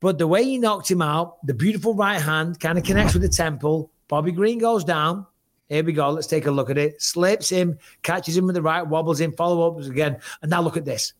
But 0.00 0.18
the 0.18 0.28
way 0.28 0.44
he 0.44 0.58
knocked 0.58 0.90
him 0.90 1.02
out, 1.02 1.44
the 1.44 1.54
beautiful 1.54 1.94
right 1.94 2.20
hand 2.20 2.60
kind 2.60 2.78
of 2.78 2.84
connects 2.84 3.14
with 3.14 3.22
the 3.22 3.28
temple. 3.28 3.90
Bobby 4.06 4.30
Green 4.30 4.58
goes 4.58 4.84
down. 4.84 5.26
Here 5.68 5.84
we 5.84 5.92
go. 5.92 6.08
Let's 6.10 6.28
take 6.28 6.46
a 6.46 6.50
look 6.50 6.70
at 6.70 6.78
it. 6.78 7.02
Slips 7.02 7.50
him, 7.50 7.78
catches 8.02 8.36
him 8.36 8.46
with 8.46 8.54
the 8.54 8.62
right, 8.62 8.86
wobbles 8.86 9.20
in, 9.20 9.32
follow 9.32 9.76
ups 9.76 9.86
again. 9.88 10.18
And 10.40 10.50
now 10.50 10.62
look 10.62 10.76
at 10.76 10.84
this. 10.84 11.12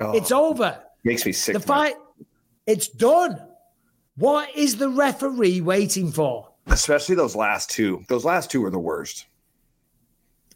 Oh, 0.00 0.12
It's 0.16 0.32
over. 0.32 0.80
Makes 1.04 1.26
me 1.26 1.32
sick. 1.32 1.54
The 1.54 1.60
fight, 1.60 1.94
it's 2.66 2.88
done. 2.88 3.40
What 4.16 4.54
is 4.56 4.76
the 4.76 4.88
referee 4.88 5.60
waiting 5.60 6.12
for? 6.12 6.48
especially 6.68 7.16
those 7.16 7.34
last 7.34 7.70
two. 7.70 8.04
Those 8.08 8.24
last 8.24 8.48
two 8.50 8.60
were 8.60 8.70
the 8.70 8.78
worst. 8.78 9.26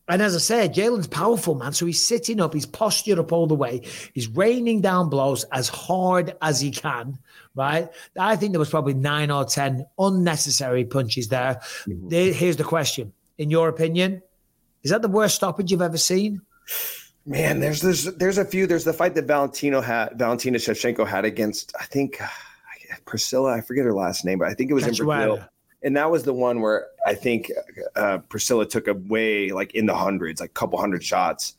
And 0.09 0.23
as 0.23 0.37
I 0.37 0.38
said, 0.38 0.73
Jalin's 0.73 1.09
powerful, 1.09 1.57
man. 1.57 1.73
So 1.73 1.85
he's 1.85 2.00
sitting 2.00 2.41
up, 2.41 2.55
he's 2.55 2.65
postured 2.65 3.19
up 3.19 3.33
all 3.33 3.49
the 3.49 3.57
way. 3.57 3.81
He's 4.15 4.29
raining 4.29 4.81
down 4.81 5.09
blows 5.09 5.43
as 5.50 5.69
hard 5.69 6.37
as 6.41 6.61
he 6.61 6.71
can, 6.71 7.19
right? 7.57 7.88
I 8.17 8.37
think 8.37 8.53
there 8.53 8.61
was 8.61 8.71
probably 8.71 8.95
nine 8.95 9.33
or 9.33 9.45
10 9.45 9.85
unnecessary 9.99 10.85
punches 10.85 11.26
there. 11.26 11.61
Mm-hmm. 11.88 12.09
There- 12.09 12.33
Here's 12.33 12.57
the 12.57 12.62
question. 12.62 13.12
In 13.38 13.50
your 13.50 13.69
opinion, 13.69 14.23
is 14.85 14.93
that 14.93 15.03
the 15.03 15.09
worst 15.09 15.35
stoppage 15.35 15.73
you've 15.73 15.83
ever 15.83 15.99
seen? 15.99 16.41
Man, 17.26 17.59
there's 17.59 17.80
there's 17.80 18.04
there's 18.04 18.38
a 18.38 18.45
few. 18.45 18.68
There's 18.68 18.85
the 18.85 18.92
fight 18.92 19.16
that 19.16 19.25
Valentino 19.25 19.80
had, 19.80 20.16
Valentina 20.16 20.59
Shevchenko 20.59 21.06
had 21.06 21.25
against. 21.25 21.75
I 21.78 21.85
think 21.85 22.21
Priscilla. 23.04 23.52
I 23.52 23.61
forget 23.61 23.85
her 23.85 23.92
last 23.92 24.25
name, 24.25 24.38
but 24.38 24.49
I 24.49 24.54
think 24.54 24.71
it 24.71 24.75
was 24.75 24.87
in 24.87 24.95
Brazil. 24.95 25.45
And 25.83 25.97
that 25.97 26.11
was 26.11 26.23
the 26.23 26.33
one 26.33 26.61
where 26.61 26.87
I 27.04 27.14
think 27.14 27.50
uh, 27.97 28.18
Priscilla 28.28 28.64
took 28.64 28.88
away 28.88 29.50
like 29.50 29.75
in 29.75 29.87
the 29.87 29.95
hundreds, 29.95 30.40
like 30.40 30.50
a 30.50 30.54
couple 30.54 30.78
hundred 30.78 31.04
shots. 31.04 31.56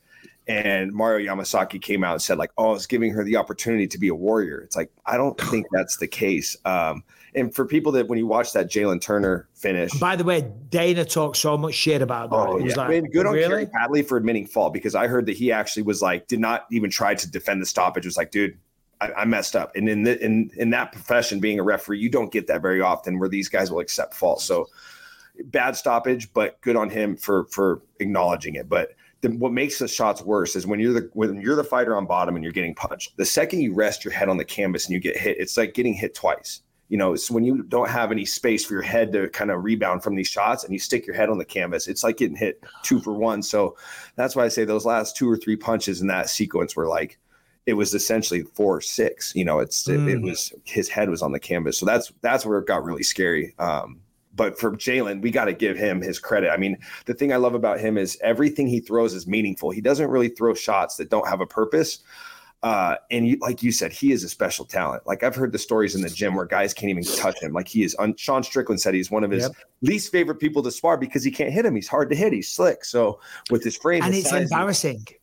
And 0.48 0.94
Mario 0.94 1.30
Yamasaki 1.30 1.82
came 1.82 2.04
out 2.06 2.14
and 2.14 2.22
said, 2.22 2.38
like, 2.38 2.52
oh, 2.58 2.74
it's 2.74 2.88
giving 2.88 3.12
her 3.12 3.24
the 3.24 3.36
opportunity 3.36 3.86
to 3.88 3.98
be 3.98 4.08
a 4.08 4.16
warrior. 4.16 4.60
It's 4.60 4.78
like, 4.78 4.90
I 5.06 5.18
don't 5.18 5.38
think 5.40 5.68
that's 5.72 5.98
the 5.98 6.08
case. 6.08 6.56
Um, 6.64 7.04
and 7.38 7.54
for 7.54 7.66
people 7.66 7.92
that 7.94 8.08
when 8.08 8.18
you 8.18 8.26
watch 8.26 8.52
that 8.54 8.68
Jalin 8.68 9.00
Turner 9.00 9.48
finish, 9.54 9.92
By 10.00 10.16
the 10.16 10.24
way, 10.24 10.52
Dana 10.70 11.06
talked 11.06 11.38
so 11.38 11.58
much 11.58 11.76
shit 11.76 12.02
about 12.02 12.32
that. 12.32 12.36
Oh, 12.36 12.58
yeah. 12.58 12.76
like, 12.76 12.88
I 12.88 12.90
mean, 12.90 13.06
good 13.12 13.26
on 13.26 13.34
really? 13.34 13.48
Kerry 13.48 13.66
Hatley 13.68 14.06
for 14.06 14.18
admitting 14.18 14.48
fault 14.48 14.74
because 14.74 14.96
I 14.96 15.08
heard 15.08 15.26
that 15.28 15.38
he 15.38 15.52
actually 15.52 15.84
was 15.84 16.02
like, 16.02 16.28
did 16.28 16.40
not 16.40 16.66
even 16.72 16.90
try 16.90 17.14
to 17.16 17.30
defend 17.30 17.62
the 17.62 17.66
stoppage. 17.66 18.06
Was 18.06 18.18
like, 18.18 18.32
dude, 18.32 18.58
I, 19.00 19.12
I 19.14 19.26
messed 19.26 19.56
up. 19.56 19.76
And 19.76 19.88
in 19.88 20.04
the, 20.04 20.24
in 20.24 20.50
in 20.58 20.72
that 20.72 20.92
profession, 20.92 21.40
being 21.40 21.60
a 21.60 21.64
referee, 21.64 22.00
you 22.00 22.10
don't 22.10 22.32
get 22.32 22.48
that 22.48 22.62
very 22.62 22.82
often 22.82 23.20
where 23.20 23.30
these 23.30 23.48
guys 23.48 23.72
will 23.72 23.80
accept 23.80 24.16
fault. 24.16 24.42
So 24.42 24.68
bad 25.46 25.76
stoppage, 25.76 26.34
but 26.34 26.60
good 26.62 26.76
on 26.76 26.90
him 26.90 27.16
for 27.16 27.46
for 27.46 27.84
acknowledging 28.00 28.56
it. 28.56 28.68
But 28.68 28.90
the, 29.22 29.30
what 29.30 29.52
makes 29.52 29.80
the 29.80 29.88
shots 29.88 30.22
worse 30.22 30.56
is 30.56 30.68
when 30.68 30.80
you're 30.80 30.94
the 30.94 31.10
when 31.14 31.40
you're 31.42 31.56
the 31.56 31.64
fighter 31.64 31.96
on 31.96 32.06
bottom 32.06 32.36
and 32.36 32.44
you're 32.44 32.54
getting 32.54 32.76
punched. 32.76 33.16
The 33.18 33.26
second 33.26 33.62
you 33.62 33.74
rest 33.74 34.04
your 34.04 34.14
head 34.14 34.30
on 34.30 34.38
the 34.38 34.46
canvas 34.46 34.86
and 34.86 34.94
you 34.94 35.00
get 35.00 35.18
hit, 35.18 35.38
it's 35.40 35.58
like 35.58 35.74
getting 35.74 35.94
hit 35.94 36.16
twice. 36.16 36.62
You 36.90 36.98
know, 36.98 37.14
it's 37.14 37.30
when 37.30 37.44
you 37.44 37.64
don't 37.64 37.90
have 37.90 38.12
any 38.12 38.24
space 38.26 38.66
for 38.66 38.74
your 38.74 38.82
head 38.82 39.12
to 39.14 39.28
kind 39.30 39.52
of 39.52 39.64
rebound 39.64 40.04
from 40.04 40.16
these 40.16 40.28
shots 40.30 40.64
and 40.64 40.72
you 40.72 40.80
stick 40.80 41.06
your 41.06 41.16
head 41.16 41.30
on 41.30 41.38
the 41.38 41.46
canvas. 41.46 41.88
It's 41.88 42.04
like 42.04 42.18
getting 42.18 42.38
hit 42.38 42.64
two 42.84 43.00
for 43.02 43.14
one. 43.14 43.42
So 43.44 43.76
that's 44.16 44.36
why 44.36 44.46
I 44.46 44.48
say 44.48 44.64
those 44.64 44.86
last 44.86 45.18
two 45.18 45.30
or 45.30 45.38
three 45.38 45.58
punches 45.58 46.00
in 46.02 46.08
that 46.08 46.30
sequence 46.30 46.76
were 46.76 46.88
like 46.88 47.18
it 47.66 47.74
was 47.74 47.94
essentially 47.94 48.44
four 48.44 48.78
or 48.78 48.82
six. 48.82 49.36
You 49.36 49.44
know, 49.44 49.60
it's 49.60 49.90
it, 49.90 49.96
it 50.08 50.20
Mm. 50.20 50.24
was 50.24 50.54
his 50.64 50.88
head 50.88 51.10
was 51.10 51.22
on 51.22 51.34
the 51.34 51.40
canvas. 51.40 51.78
So 51.78 51.86
that's 51.86 52.14
that's 52.22 52.46
where 52.46 52.60
it 52.60 52.68
got 52.68 52.86
really 52.86 53.04
scary. 53.04 53.54
Um, 53.60 54.00
but 54.34 54.58
for 54.58 54.72
Jalin, 54.72 55.22
we 55.22 55.32
got 55.32 55.46
to 55.46 55.54
give 55.54 55.76
him 55.76 56.00
his 56.00 56.20
credit. 56.20 56.52
I 56.52 56.58
mean, 56.58 56.78
the 57.06 57.14
thing 57.16 57.34
I 57.34 57.38
love 57.38 57.56
about 57.56 57.80
him 57.80 57.98
is 57.98 58.18
everything 58.22 58.68
he 58.68 58.80
throws 58.80 59.14
is 59.16 59.26
meaningful. 59.28 59.72
He 59.72 59.82
doesn't 59.82 60.10
really 60.10 60.30
throw 60.30 60.54
shots 60.54 60.96
that 60.98 61.10
don't 61.10 61.28
have 61.28 61.42
a 61.42 61.48
purpose. 61.48 62.00
Uh, 62.64 62.96
and 63.12 63.28
you, 63.28 63.38
like 63.40 63.62
you 63.62 63.72
said, 63.72 63.92
he 63.94 64.12
is 64.12 64.24
a 64.24 64.30
special 64.30 64.66
talent. 64.66 65.06
Like 65.06 65.22
I've 65.24 65.36
heard 65.36 65.52
the 65.52 65.60
stories 65.60 65.94
in 65.96 66.02
the 66.02 66.10
gym 66.10 66.34
where 66.34 66.46
guys 66.46 66.74
can't 66.74 66.90
even 66.90 67.04
touch 67.04 67.42
him. 67.42 67.54
Like 67.54 67.68
he 67.68 67.84
is. 67.84 67.96
Un- 68.00 68.16
Sean 68.18 68.42
Strickland 68.44 68.82
said 68.82 68.94
he's 68.96 69.12
one 69.12 69.24
of 69.24 69.30
his 69.32 69.44
Yep. 69.44 69.52
least 69.84 70.12
favorite 70.12 70.40
people 70.40 70.64
to 70.64 70.72
spar 70.72 70.98
because 70.98 71.24
he 71.24 71.30
can't 71.32 71.52
hit 71.52 71.66
him. 71.66 71.76
He's 71.76 71.88
hard 71.88 72.10
to 72.10 72.16
hit. 72.16 72.34
He's 72.34 72.50
slick. 72.50 72.84
So 72.84 73.20
with 73.52 73.64
his 73.64 73.78
frame, 73.78 74.04
and 74.04 74.14
his 74.14 74.24
it's 74.24 74.32
size, 74.32 74.42
embarrassing. 74.52 75.06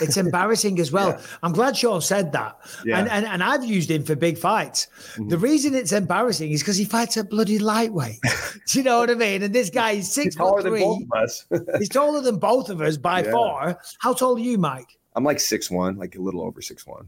It's 0.00 0.16
embarrassing 0.16 0.80
as 0.80 0.90
well. 0.90 1.10
Yeah. 1.10 1.20
I'm 1.44 1.52
glad 1.52 1.76
Sean 1.76 2.00
said 2.00 2.32
that. 2.32 2.58
Yeah. 2.84 2.98
And, 2.98 3.08
and 3.08 3.24
and 3.24 3.40
I've 3.40 3.64
used 3.64 3.88
him 3.88 4.02
for 4.02 4.16
big 4.16 4.36
fights. 4.36 4.88
The 5.16 5.36
Mhm. 5.36 5.42
reason 5.42 5.74
it's 5.76 5.92
embarrassing 5.92 6.50
is 6.50 6.60
because 6.60 6.76
he 6.76 6.84
fights 6.84 7.16
a 7.16 7.22
bloody 7.22 7.60
lightweight. 7.60 8.18
Do 8.66 8.78
you 8.80 8.82
know 8.84 8.98
what 8.98 9.10
I 9.10 9.14
mean? 9.14 9.44
And 9.44 9.54
this 9.54 9.70
guy 9.70 9.92
is 9.92 10.12
six 10.12 10.24
He's 10.24 10.34
taller 10.34 10.60
foot 10.60 10.64
than 10.64 10.72
three. 10.72 10.82
both 10.82 11.02
of 11.02 11.22
us. 11.22 11.46
He's 11.78 11.88
taller 11.88 12.20
than 12.20 12.38
both 12.40 12.68
of 12.68 12.80
us 12.80 12.96
by 12.96 13.22
Yeah. 13.22 13.30
far. 13.30 13.80
How 14.00 14.12
tall 14.12 14.34
are 14.34 14.40
you, 14.40 14.58
Mike? 14.58 14.98
I'm 15.20 15.24
like 15.24 15.38
six 15.38 15.70
one, 15.70 15.96
like 15.96 16.16
a 16.16 16.18
little 16.18 16.40
over 16.40 16.62
six 16.62 16.86
one. 16.86 17.06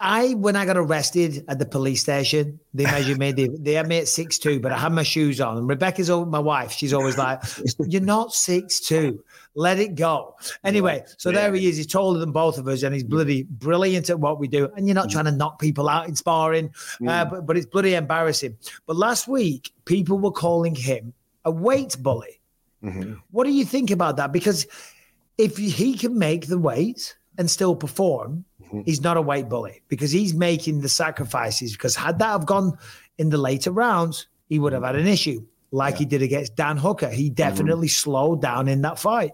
I 0.00 0.32
when 0.34 0.56
I 0.56 0.64
got 0.64 0.78
arrested 0.78 1.44
at 1.48 1.58
the 1.58 1.66
police 1.66 2.00
station, 2.00 2.58
they 2.72 2.84
measured 2.84 3.18
me. 3.18 3.30
They, 3.32 3.48
they 3.48 3.74
had 3.74 3.86
me 3.86 3.98
at 3.98 4.08
six 4.08 4.38
two, 4.38 4.58
but 4.58 4.72
I 4.72 4.78
had 4.78 4.90
my 4.92 5.02
shoes 5.02 5.38
on. 5.38 5.58
And 5.58 5.68
Rebecca's 5.68 6.08
my 6.08 6.38
wife. 6.38 6.72
She's 6.72 6.94
always 6.94 7.18
like, 7.18 7.42
"You're 7.86 8.00
not 8.00 8.32
six 8.32 8.80
two. 8.80 9.22
Let 9.54 9.78
it 9.78 9.94
go." 9.94 10.34
Anyway, 10.64 11.04
so 11.18 11.30
there 11.30 11.52
he 11.52 11.68
is. 11.68 11.76
He's 11.76 11.86
taller 11.86 12.18
than 12.18 12.32
both 12.32 12.56
of 12.56 12.66
us, 12.68 12.82
and 12.84 12.94
he's 12.94 13.04
bloody 13.04 13.42
brilliant 13.42 14.08
at 14.08 14.18
what 14.18 14.40
we 14.40 14.48
do. 14.48 14.70
And 14.76 14.88
you're 14.88 14.94
not 14.94 15.10
trying 15.10 15.26
to 15.26 15.30
knock 15.30 15.60
people 15.60 15.90
out 15.90 16.08
in 16.08 16.16
sparring, 16.16 16.72
uh, 17.06 17.26
but 17.26 17.44
but 17.44 17.58
it's 17.58 17.66
bloody 17.66 17.92
embarrassing. 17.94 18.56
But 18.86 18.96
last 18.96 19.28
week, 19.28 19.72
people 19.84 20.18
were 20.18 20.32
calling 20.32 20.74
him 20.74 21.12
a 21.44 21.50
weight 21.50 21.96
bully. 22.00 22.40
Mhm. 22.82 23.20
What 23.30 23.44
do 23.44 23.52
you 23.52 23.66
think 23.66 23.90
about 23.90 24.16
that? 24.16 24.32
Because 24.32 24.66
if 25.36 25.58
he 25.58 25.98
can 25.98 26.18
make 26.18 26.46
the 26.46 26.58
weight 26.58 27.14
and 27.38 27.50
still 27.50 27.74
perform, 27.74 28.44
Mhm. 28.72 28.84
he's 28.84 29.00
not 29.00 29.16
a 29.16 29.22
weight 29.22 29.48
bully 29.48 29.82
because 29.88 30.10
he's 30.10 30.34
making 30.34 30.80
the 30.80 30.88
sacrifices. 30.88 31.72
Because 31.72 31.96
had 31.96 32.18
that 32.18 32.28
have 32.30 32.46
gone 32.46 32.76
in 33.18 33.30
the 33.30 33.38
later 33.38 33.70
rounds, 33.70 34.26
he 34.48 34.58
would 34.58 34.72
have 34.72 34.82
had 34.82 34.96
an 34.96 35.06
issue 35.06 35.42
like 35.70 35.96
he 35.96 36.04
did 36.04 36.22
against 36.22 36.56
Dan 36.56 36.76
Hooker. 36.76 37.08
He 37.08 37.30
definitely 37.30 37.88
slowed 37.88 38.42
down 38.42 38.68
in 38.68 38.82
that 38.82 38.98
fight. 38.98 39.32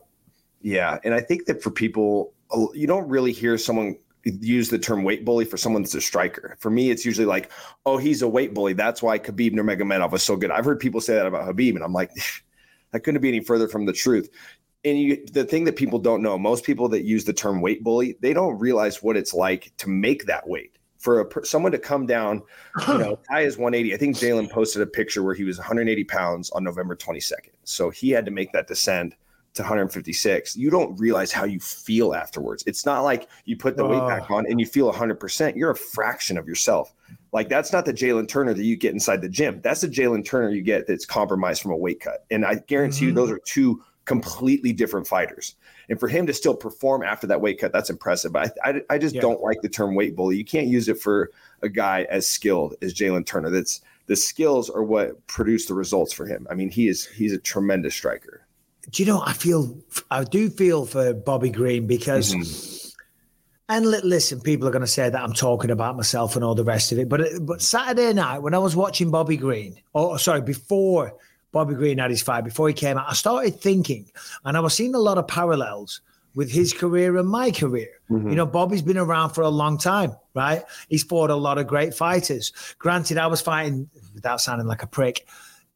Yeah, 0.62 0.98
and 1.04 1.14
I 1.14 1.20
think 1.20 1.46
that 1.46 1.62
for 1.62 1.70
people, 1.70 2.32
uh, 2.50 2.66
you 2.74 2.86
don't 2.86 3.08
really 3.08 3.32
hear 3.32 3.58
someone 3.58 3.96
use 4.24 4.68
the 4.68 4.78
term 4.78 5.04
weight 5.04 5.24
bully 5.24 5.44
for 5.44 5.56
someone 5.56 5.82
that's 5.82 5.94
a 5.94 6.00
striker. 6.00 6.56
For 6.60 6.70
me, 6.70 6.90
it's 6.90 7.04
usually 7.04 7.24
like, 7.26 7.50
oh, 7.86 7.96
he's 7.96 8.20
a 8.22 8.28
weight 8.28 8.52
bully. 8.52 8.72
That's 8.74 9.02
why 9.02 9.18
Khabib 9.18 9.52
Nurmagomedov 9.54 10.10
was 10.10 10.22
so 10.22 10.36
good. 10.36 10.50
I've 10.50 10.64
heard 10.64 10.80
people 10.80 11.00
say 11.00 11.14
that 11.14 11.26
about 11.26 11.46
Habib, 11.46 11.76
and 11.76 11.84
I'm 11.84 11.92
like, 11.92 12.10
that 12.92 13.00
couldn't 13.00 13.20
be 13.22 13.28
any 13.28 13.40
further 13.40 13.68
from 13.68 13.86
the 13.86 13.92
truth. 13.92 14.28
And 14.84 14.98
you, 14.98 15.24
the 15.32 15.44
thing 15.44 15.64
that 15.64 15.76
people 15.76 15.98
don't 15.98 16.22
know, 16.22 16.38
most 16.38 16.64
people 16.64 16.88
that 16.90 17.04
use 17.04 17.24
the 17.24 17.32
term 17.32 17.60
weight 17.60 17.82
bully, 17.82 18.16
they 18.20 18.32
don't 18.32 18.58
realize 18.58 19.02
what 19.02 19.16
it's 19.16 19.34
like 19.34 19.72
to 19.78 19.88
make 19.88 20.26
that 20.26 20.48
weight. 20.48 20.72
For 20.98 21.20
a, 21.20 21.46
someone 21.46 21.72
to 21.72 21.78
come 21.78 22.06
down, 22.06 22.42
you 22.88 22.98
know, 22.98 23.18
Ty 23.30 23.42
is 23.42 23.56
180. 23.56 23.94
I 23.94 23.96
think 23.96 24.16
Jalin 24.16 24.50
posted 24.50 24.82
a 24.82 24.86
picture 24.86 25.22
where 25.22 25.34
he 25.34 25.44
was 25.44 25.58
180 25.58 26.04
pounds 26.04 26.50
on 26.50 26.64
November 26.64 26.96
22nd. 26.96 27.50
So 27.64 27.90
he 27.90 28.10
had 28.10 28.24
to 28.24 28.30
make 28.32 28.52
that 28.52 28.66
descend 28.66 29.14
to 29.54 29.62
156. 29.62 30.56
You 30.56 30.70
don't 30.70 30.98
realize 30.98 31.32
how 31.32 31.44
you 31.44 31.60
feel 31.60 32.14
afterwards. 32.14 32.64
It's 32.66 32.84
not 32.84 33.02
like 33.02 33.28
you 33.44 33.56
put 33.56 33.76
the 33.76 33.84
weight 33.84 34.06
back 34.08 34.30
on 34.30 34.46
and 34.46 34.60
you 34.60 34.66
feel 34.66 34.92
100%. 34.92 35.56
You're 35.56 35.70
a 35.70 35.76
fraction 35.76 36.36
of 36.36 36.46
yourself. 36.46 36.92
Like 37.32 37.48
that's 37.48 37.72
not 37.72 37.84
the 37.84 37.92
Jalin 37.92 38.28
Turner 38.28 38.54
that 38.54 38.64
you 38.64 38.76
get 38.76 38.92
inside 38.92 39.22
the 39.22 39.28
gym. 39.28 39.60
That's 39.62 39.80
the 39.80 39.88
Jalin 39.88 40.24
Turner 40.24 40.50
you 40.50 40.62
get 40.62 40.86
that's 40.86 41.06
compromised 41.06 41.62
from 41.62 41.72
a 41.72 41.76
weight 41.76 42.00
cut. 42.00 42.24
And 42.30 42.44
I 42.44 42.56
guarantee 42.56 43.06
you, 43.06 43.12
Mhm. 43.12 43.16
those 43.16 43.30
are 43.30 43.38
two 43.44 43.82
completely 44.08 44.72
different 44.72 45.06
fighters. 45.06 45.54
And 45.88 46.00
for 46.00 46.08
him 46.08 46.26
to 46.26 46.34
still 46.34 46.56
perform 46.56 47.02
after 47.04 47.26
that 47.28 47.40
weight 47.40 47.60
cut, 47.60 47.72
that's 47.72 47.90
impressive. 47.90 48.32
But 48.32 48.58
I, 48.64 48.70
I, 48.70 48.82
I 48.90 48.98
just 48.98 49.14
Yeah. 49.14 49.20
don't 49.20 49.40
like 49.42 49.60
the 49.62 49.68
term 49.68 49.94
weight 49.94 50.16
bully. 50.16 50.36
You 50.36 50.44
can't 50.44 50.66
use 50.66 50.88
it 50.88 50.98
for 51.00 51.30
a 51.62 51.68
guy 51.68 52.06
as 52.10 52.26
skilled 52.26 52.74
as 52.82 52.92
Jalin 52.92 53.24
Turner. 53.24 53.50
That's 53.50 53.82
the 54.06 54.16
skills 54.16 54.68
are 54.70 54.82
what 54.82 55.24
produce 55.26 55.66
the 55.66 55.74
results 55.74 56.12
for 56.12 56.26
him. 56.26 56.46
I 56.50 56.54
mean, 56.54 56.70
he 56.70 56.88
is 56.88 57.06
he's 57.06 57.32
a 57.32 57.38
tremendous 57.38 57.94
striker. 57.94 58.46
Do 58.90 59.02
you 59.02 59.06
know? 59.06 59.22
I 59.24 59.34
feel, 59.34 59.76
I 60.10 60.24
do 60.24 60.48
feel 60.48 60.86
for 60.86 61.12
Bobby 61.14 61.50
Green 61.50 61.86
because. 61.86 62.34
Mm-hmm. 62.34 62.84
And 63.70 63.84
listen, 63.84 64.40
people 64.40 64.66
are 64.66 64.70
going 64.70 64.80
to 64.80 64.86
say 64.86 65.10
that 65.10 65.22
I'm 65.22 65.34
talking 65.34 65.70
about 65.70 65.94
myself 65.94 66.36
and 66.36 66.42
all 66.42 66.54
the 66.54 66.64
rest 66.64 66.90
of 66.90 66.98
it. 66.98 67.06
But 67.06 67.20
but 67.42 67.60
Saturday 67.60 68.14
night 68.14 68.38
when 68.38 68.54
I 68.54 68.58
was 68.58 68.74
watching 68.74 69.10
Bobby 69.10 69.36
Green, 69.36 69.78
or 69.92 70.18
sorry, 70.18 70.40
before 70.40 71.12
Bobby 71.52 71.74
Green 71.74 71.98
had 71.98 72.10
his 72.10 72.22
fight, 72.22 72.44
before 72.44 72.68
he 72.68 72.74
came 72.74 72.98
out, 72.98 73.06
I 73.08 73.14
started 73.14 73.60
thinking, 73.60 74.10
and 74.44 74.56
I 74.56 74.60
was 74.60 74.74
seeing 74.74 74.94
a 74.94 74.98
lot 74.98 75.18
of 75.18 75.26
parallels 75.26 76.00
with 76.34 76.50
his 76.50 76.72
career 76.72 77.16
and 77.16 77.28
my 77.28 77.50
career. 77.50 77.88
You 78.08 78.16
mm-hmm. 78.16 78.34
know, 78.34 78.46
Bobby's 78.46 78.82
been 78.82 78.98
around 78.98 79.30
for 79.30 79.42
a 79.42 79.48
long 79.48 79.78
time, 79.78 80.14
right? 80.34 80.62
He's 80.88 81.02
fought 81.02 81.30
a 81.30 81.34
lot 81.34 81.58
of 81.58 81.66
great 81.66 81.94
fighters. 81.94 82.52
Granted, 82.78 83.18
I 83.18 83.26
was 83.26 83.40
fighting 83.40 83.88
without 84.14 84.40
sounding 84.40 84.68
like 84.68 84.82
a 84.82 84.86
prick. 84.86 85.26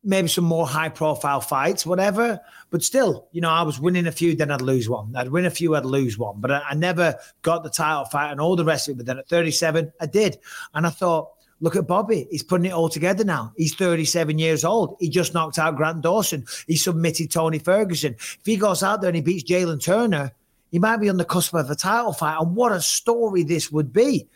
Maybe 0.05 0.29
some 0.29 0.45
more 0.45 0.67
high 0.67 0.89
profile 0.89 1.41
fights, 1.41 1.87
whatever. 1.87 2.41
But 2.71 2.85
still, 2.85 3.29
you 3.33 3.41
know, 3.41 3.51
I 3.51 3.63
was 3.63 3.81
winning 3.81 4.07
a 4.07 4.13
few, 4.13 4.37
then 4.37 4.51
I'd 4.51 4.61
lose 4.61 4.89
one. 4.89 5.17
I'd 5.17 5.31
win 5.31 5.47
a 5.47 5.51
few, 5.51 5.75
I'd 5.75 5.85
lose 5.85 6.19
one. 6.19 6.41
But 6.41 6.53
I, 6.53 6.63
I 6.71 6.75
never 6.75 7.17
got 7.43 7.65
the 7.65 7.71
title 7.71 8.05
fight 8.05 8.31
and 8.31 8.41
all 8.41 8.57
the 8.57 8.65
rest 8.65 8.89
of 8.89 8.95
it. 8.95 8.97
But 8.99 9.07
then 9.07 9.19
at 9.19 9.29
37, 9.29 9.93
I 10.01 10.07
did. 10.07 10.39
And 10.75 10.87
I 10.87 10.91
thought, 10.91 11.31
look 11.63 11.77
at 11.77 11.87
Bobby. 11.87 12.27
He's 12.31 12.43
putting 12.43 12.67
it 12.67 12.73
all 12.73 12.91
together 12.91 13.25
now. 13.25 13.53
He's 13.57 13.75
37 13.75 14.39
years 14.39 14.65
old. 14.65 14.97
He 15.01 15.09
just 15.09 15.33
knocked 15.33 15.59
out 15.59 15.77
Grant 15.77 16.03
Dawson. 16.03 16.45
He 16.67 16.77
submitted 16.77 17.31
Tony 17.31 17.59
Ferguson. 17.59 18.15
If 18.19 18.41
he 18.45 18.57
goes 18.57 18.83
out 18.83 19.01
there 19.01 19.09
and 19.09 19.17
he 19.17 19.23
beats 19.23 19.51
Jalin 19.51 19.83
Turner, 19.83 20.33
he 20.73 20.79
might 20.79 20.99
be 20.99 21.09
on 21.09 21.17
the 21.17 21.25
cusp 21.25 21.55
of 21.55 21.71
a 21.71 21.77
title 21.77 22.13
fight. 22.13 22.37
And 22.39 22.57
what 22.57 22.73
a 22.73 22.83
story 22.83 23.45
this 23.45 23.71
would 23.71 23.93
be. 23.93 24.29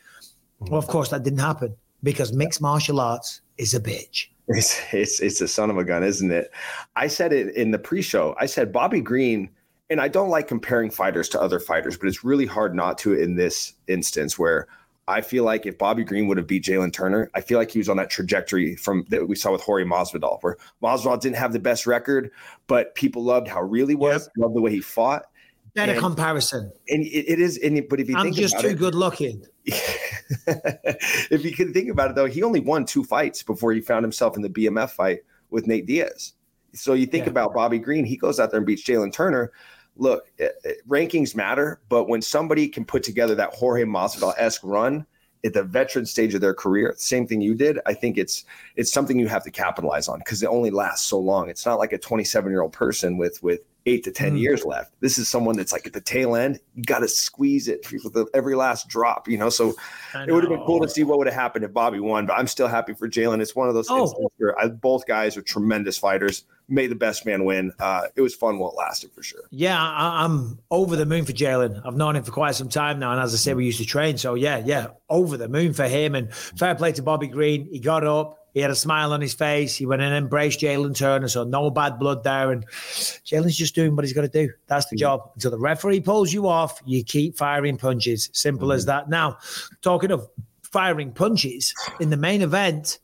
Well, 0.61 0.79
of 0.79 0.87
course, 0.87 1.11
that 1.11 1.25
didn't 1.25 1.41
happen 1.41 1.75
because 2.03 2.33
mixed 2.33 2.63
martial 2.63 3.01
arts 3.01 3.43
is 3.59 3.75
a 3.75 3.81
bitch. 3.81 4.29
It's 4.49 4.81
it's 4.93 5.19
it's 5.19 5.41
a 5.41 5.49
son 5.49 5.71
of 5.71 5.77
a 5.77 5.85
gun, 5.85 6.05
isn't 6.05 6.31
it? 6.31 6.53
I 6.95 7.09
said 7.09 7.33
it 7.33 7.57
in 7.57 7.73
the 7.73 7.81
pre-show. 7.81 8.37
I 8.39 8.47
said 8.47 8.73
Bobby 8.73 9.01
Green, 9.01 9.51
and 9.91 10.01
I 10.01 10.07
don't 10.07 10.31
like 10.31 10.47
comparing 10.47 10.91
fighters 10.91 11.29
to 11.31 11.43
other 11.43 11.59
fighters, 11.59 11.99
but 11.99 12.07
it's 12.07 12.23
really 12.23 12.47
hard 12.47 12.73
not 12.73 12.97
to 12.99 13.15
in 13.15 13.35
this 13.35 13.73
instance 13.89 14.39
where 14.39 14.69
I 15.09 15.21
feel 15.21 15.45
like 15.45 15.67
if 15.67 15.79
Bobby 15.79 16.03
Green 16.03 16.27
would 16.27 16.37
have 16.37 16.47
beat 16.49 16.65
Jalin 16.65 16.93
Turner, 16.93 17.31
I 17.35 17.41
feel 17.41 17.59
like 17.59 17.71
he 17.71 17.79
was 17.79 17.89
on 17.89 17.97
that 17.99 18.11
trajectory 18.11 18.75
from 18.77 19.05
that 19.11 19.29
we 19.29 19.37
saw 19.37 19.53
with 19.53 19.61
Jorge 19.63 19.85
Masvidal, 19.85 20.39
where 20.43 20.57
Masvidal 20.83 21.21
didn't 21.21 21.37
have 21.37 21.53
the 21.53 21.61
best 21.61 21.87
record, 21.87 22.31
but 22.67 22.95
people 22.97 23.23
loved 23.23 23.47
how 23.47 23.63
real 23.63 23.87
he 23.87 23.95
was, 23.95 24.29
loved 24.37 24.57
the 24.57 24.61
way 24.61 24.71
he 24.73 24.81
fought, 24.81 25.27
Better 25.75 25.93
And- 25.93 26.01
comparison. 26.01 26.73
and 26.89 27.03
it, 27.05 27.09
it 27.33 27.39
is. 27.41 27.59
And 27.59 27.87
but 27.89 28.01
if 28.01 28.09
you 28.09 28.17
I'm 28.17 28.25
think 28.25 28.37
just 28.37 28.59
too 28.59 28.69
it, 28.69 28.79
good 28.79 28.95
looking. 28.95 29.45
if 29.67 31.45
you 31.45 31.53
can 31.53 31.73
think 31.73 31.91
about 31.91 32.11
it, 32.11 32.17
though, 32.17 32.27
he 32.27 32.43
only 32.43 32.61
won 32.61 32.85
two 32.85 33.05
fights 33.05 33.43
before 33.43 33.73
he 33.73 33.81
found 33.81 34.03
himself 34.05 34.37
in 34.37 34.43
the 34.43 34.49
BMF 34.49 34.91
fight 34.91 35.21
with 35.51 35.67
Nate 35.67 35.87
Diaz. 35.87 36.33
So 36.75 36.95
you 36.95 37.07
think 37.07 37.25
Yeah. 37.27 37.31
about 37.31 37.55
Bobby 37.55 37.79
Green, 37.79 38.05
he 38.05 38.17
goes 38.17 38.39
out 38.41 38.51
there 38.51 38.59
and 38.59 38.67
beats 38.67 38.83
Jalin 38.83 39.13
Turner. 39.13 39.53
Look, 39.97 40.31
eh, 40.39 40.49
eh, 40.65 40.73
rankings 40.89 41.35
matter, 41.35 41.81
but 41.89 42.09
when 42.09 42.23
somebody 42.23 42.69
can 42.69 42.85
put 42.85 43.03
together 43.03 43.35
that 43.37 43.55
Jorge 43.55 43.85
Masvidal 43.85 44.35
esque 44.37 44.63
run, 44.63 45.07
at 45.45 45.53
the 45.53 45.63
veteran 45.63 46.05
stage 46.05 46.35
of 46.35 46.41
their 46.41 46.55
career, 46.55 46.95
same 46.99 47.27
thing 47.27 47.41
you 47.41 47.55
did. 47.55 47.79
I 47.87 47.95
think 47.95 48.19
it's 48.19 48.45
it's 48.75 48.93
something 48.93 49.19
you 49.19 49.29
have 49.29 49.45
to 49.45 49.51
capitalize 49.51 50.09
on 50.09 50.19
because 50.19 50.43
it 50.43 50.47
only 50.47 50.71
lasts 50.71 51.07
so 51.07 51.19
long. 51.19 51.49
It's 51.49 51.65
not 51.65 51.79
like 51.79 51.93
a 51.93 51.99
27 51.99 52.51
year 52.51 52.63
old 52.63 52.73
person 52.73 53.17
with 53.17 53.43
with 53.43 53.61
eight 53.87 54.03
to 54.05 54.11
10 54.11 54.35
mm. 54.35 54.41
years 54.41 54.65
left. 54.65 54.93
This 55.01 55.17
is 55.17 55.29
someone 55.29 55.57
that's 55.57 55.73
like 55.73 55.87
at 55.87 55.93
the 55.93 56.01
tail 56.01 56.35
end. 56.37 56.61
You 56.75 56.83
got 56.83 56.99
to 56.99 57.09
squeeze 57.09 57.69
it 57.69 57.87
with 58.05 58.29
every 58.35 58.57
last 58.57 58.89
drop, 58.89 59.29
you 59.29 59.39
know? 59.39 59.49
So 59.49 59.75
know. 60.13 60.25
it 60.27 60.33
would 60.33 60.43
have 60.43 60.51
been 60.51 60.65
cool 60.67 60.81
to 60.81 60.89
see 60.89 61.05
what 61.05 61.19
would 61.19 61.29
have 61.29 61.35
happened 61.35 61.65
if 61.65 61.73
Bobby 61.73 62.01
won, 62.01 62.27
but 62.27 62.35
I'm 62.35 62.49
still 62.49 62.69
happy 62.69 62.95
for 62.95 63.09
Jalin. 63.09 63.41
It's 63.41 63.55
one 63.55 63.69
of 63.69 63.75
those 63.75 63.87
oh. 63.89 64.31
where 64.39 64.59
I, 64.59 64.69
both 64.69 65.07
guys 65.07 65.37
are 65.37 65.43
tremendous 65.43 65.97
fighters. 65.97 66.45
May 66.69 66.89
the 66.89 66.97
best 66.97 67.25
man 67.25 67.45
win. 67.45 67.73
Uh, 67.79 68.09
it 68.17 68.21
was 68.21 68.35
fun 68.35 68.59
while 68.59 68.73
it 68.73 68.77
lasted 68.77 69.13
for 69.13 69.23
sure. 69.23 69.43
Yeah, 69.51 69.81
I, 69.81 70.25
am 70.25 70.59
over 70.73 70.97
the 70.97 71.07
moon 71.07 71.25
for 71.25 71.33
Jalin. 71.33 71.81
I've 71.85 71.97
known 71.97 72.17
him 72.17 72.25
for 72.25 72.33
quite 72.33 72.57
some 72.57 72.69
time 72.69 72.99
now. 72.99 73.13
And 73.13 73.21
as 73.21 73.33
I 73.33 73.37
said, 73.37 73.57
we 73.57 73.65
used 73.65 73.79
to 73.79 73.85
train. 73.85 74.19
So 74.19 74.35
yeah, 74.35 74.61
yeah, 74.65 74.89
over 75.09 75.37
the 75.37 75.49
moon 75.49 75.75
for 75.75 75.87
him. 75.87 76.17
And 76.17 76.35
fair 76.35 76.75
play 76.75 76.91
to 76.93 77.03
Bobby 77.03 77.29
Green. 77.29 77.69
He 77.71 77.79
got 77.79 78.05
up 78.05 78.46
he 78.57 78.63
had 78.63 78.71
a 78.71 78.75
smile 78.75 79.13
on 79.13 79.21
his 79.21 79.35
face. 79.35 79.77
He 79.77 79.85
went 79.85 80.01
and 80.01 80.15
embraced 80.15 80.61
Jalin 80.61 80.97
Turner, 80.97 81.29
so 81.29 81.45
no 81.45 81.69
bad 81.69 81.99
blood 81.99 82.25
there. 82.25 82.53
And 82.53 82.67
Jalin's 82.67 83.55
just 83.55 83.75
doing 83.75 83.95
what 83.95 84.03
he's 84.07 84.15
got 84.15 84.23
to 84.23 84.29
do. 84.29 84.51
That's 84.67 84.87
the 84.87 84.97
job. 84.97 85.31
Until 85.35 85.51
the 85.51 85.59
referee 85.59 86.01
pulls 86.01 86.33
you 86.33 86.49
off, 86.49 86.81
you 86.87 87.05
keep 87.05 87.37
firing 87.37 87.77
punches. 87.77 88.31
Simple 88.33 88.69
mm-hmm. 88.69 88.77
as 88.77 88.87
that. 88.87 89.11
Now, 89.11 89.37
talking 89.83 90.11
of 90.11 90.27
firing 90.63 91.13
punches 91.13 91.75
in 92.01 92.09
the 92.09 92.17
main 92.17 92.41
event, 92.41 92.99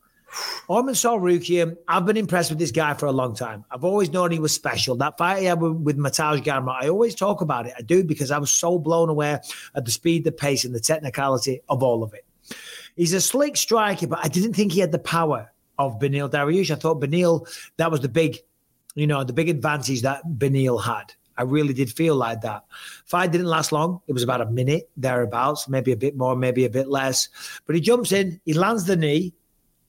Arman 0.67 0.95
Tsarukyan, 0.95 1.77
I've 1.87 2.07
been 2.07 2.17
impressed 2.17 2.49
with 2.49 2.57
this 2.57 2.71
guy 2.71 2.95
for 2.95 3.05
a 3.05 3.11
long 3.11 3.35
time. 3.35 3.63
I've 3.69 3.83
always 3.83 4.11
known 4.11 4.31
he 4.31 4.39
was 4.39 4.55
special. 4.55 4.95
That 4.95 5.19
fight 5.19 5.41
he 5.41 5.45
had 5.45 5.61
with, 5.61 5.99
Mateusz 5.99 6.43
Gamrot, 6.43 6.81
I 6.81 6.89
always 6.89 7.13
talk 7.13 7.41
about 7.41 7.67
it. 7.67 7.73
I 7.77 7.83
do 7.83 8.03
because 8.03 8.31
I 8.31 8.39
was 8.39 8.49
so 8.49 8.79
blown 8.79 9.07
away 9.07 9.37
at 9.75 9.85
the 9.85 9.91
speed, 9.91 10.23
the 10.23 10.31
pace, 10.31 10.65
and 10.65 10.73
the 10.73 10.79
technicality 10.79 11.61
of 11.69 11.83
all 11.83 12.01
of 12.01 12.15
it. 12.15 12.25
He's 12.95 13.13
a 13.13 13.21
slick 13.21 13.57
striker, 13.57 14.07
but 14.07 14.19
I 14.23 14.27
didn't 14.27 14.53
think 14.53 14.71
he 14.71 14.79
had 14.79 14.91
the 14.91 14.99
power 14.99 15.51
of 15.79 15.99
Beneil 15.99 16.29
Dariush. 16.29 16.71
I 16.71 16.75
thought 16.75 17.01
Beneil, 17.01 17.47
that 17.77 17.91
was 17.91 18.01
the 18.01 18.09
big, 18.09 18.37
you 18.95 19.07
know, 19.07 19.23
the 19.23 19.33
big 19.33 19.49
advantage 19.49 20.01
that 20.03 20.23
Beneil 20.37 20.81
had. 20.81 21.13
I 21.37 21.43
really 21.43 21.73
did 21.73 21.91
feel 21.91 22.15
like 22.15 22.41
that. 22.41 22.63
Fight 23.05 23.31
didn't 23.31 23.47
last 23.47 23.71
long. 23.71 24.01
It 24.07 24.13
was 24.13 24.21
about 24.21 24.41
a 24.41 24.51
minute 24.51 24.89
thereabouts, 24.97 25.67
maybe 25.67 25.91
a 25.91 25.97
bit 25.97 26.15
more, 26.15 26.35
maybe 26.35 26.65
a 26.65 26.69
bit 26.69 26.89
less. 26.89 27.29
But 27.65 27.75
he 27.75 27.81
jumps 27.81 28.11
in, 28.11 28.39
he 28.45 28.53
lands 28.53 28.85
the 28.85 28.95
knee, 28.95 29.33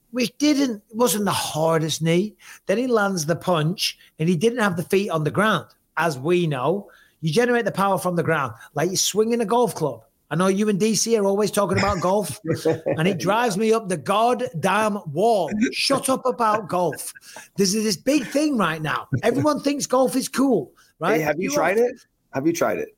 which 0.09 0.35
didn't 0.37 0.81
wasn't 0.93 1.25
the 1.25 1.31
hardest 1.31 2.01
knee. 2.01 2.35
Then 2.65 2.77
he 2.77 2.87
lands 2.87 3.25
the 3.25 3.35
punch, 3.35 3.97
and 4.17 4.27
he 4.27 4.35
didn't 4.35 4.59
have 4.59 4.77
the 4.77 4.83
feet 4.83 5.09
on 5.09 5.23
the 5.23 5.29
ground. 5.29 5.67
As 5.97 6.17
we 6.17 6.47
know, 6.47 6.89
you 7.21 7.31
generate 7.31 7.65
the 7.65 7.71
power 7.71 7.97
from 7.97 8.15
the 8.15 8.23
ground, 8.23 8.53
like 8.73 8.89
you're 8.89 8.97
swinging 8.97 9.41
a 9.41 9.45
golf 9.45 9.75
club. 9.75 10.04
I 10.31 10.35
know 10.35 10.47
you 10.47 10.69
and 10.69 10.79
DC 10.79 11.17
are 11.19 11.25
always 11.25 11.51
talking 11.51 11.77
about 11.77 12.01
golf, 12.01 12.39
and 12.85 13.07
it 13.07 13.19
drives 13.19 13.57
me 13.57 13.71
up 13.71 13.89
the 13.89 13.97
goddamn 13.97 14.99
wall. 15.11 15.51
Shut 15.71 16.09
up 16.09 16.25
about 16.25 16.67
golf. 16.67 17.13
This 17.57 17.75
is 17.75 17.83
this 17.83 17.95
big 17.95 18.25
thing 18.25 18.57
right 18.57 18.81
now. 18.81 19.07
Everyone 19.21 19.59
thinks 19.59 19.85
golf 19.85 20.15
is 20.15 20.27
cool, 20.27 20.71
right? 20.99 21.17
Hey, 21.17 21.21
have 21.21 21.39
you, 21.39 21.49
you 21.49 21.55
tried 21.55 21.77
it? 21.77 21.95
Have 22.33 22.47
you 22.47 22.53
tried 22.53 22.79
it? 22.79 22.89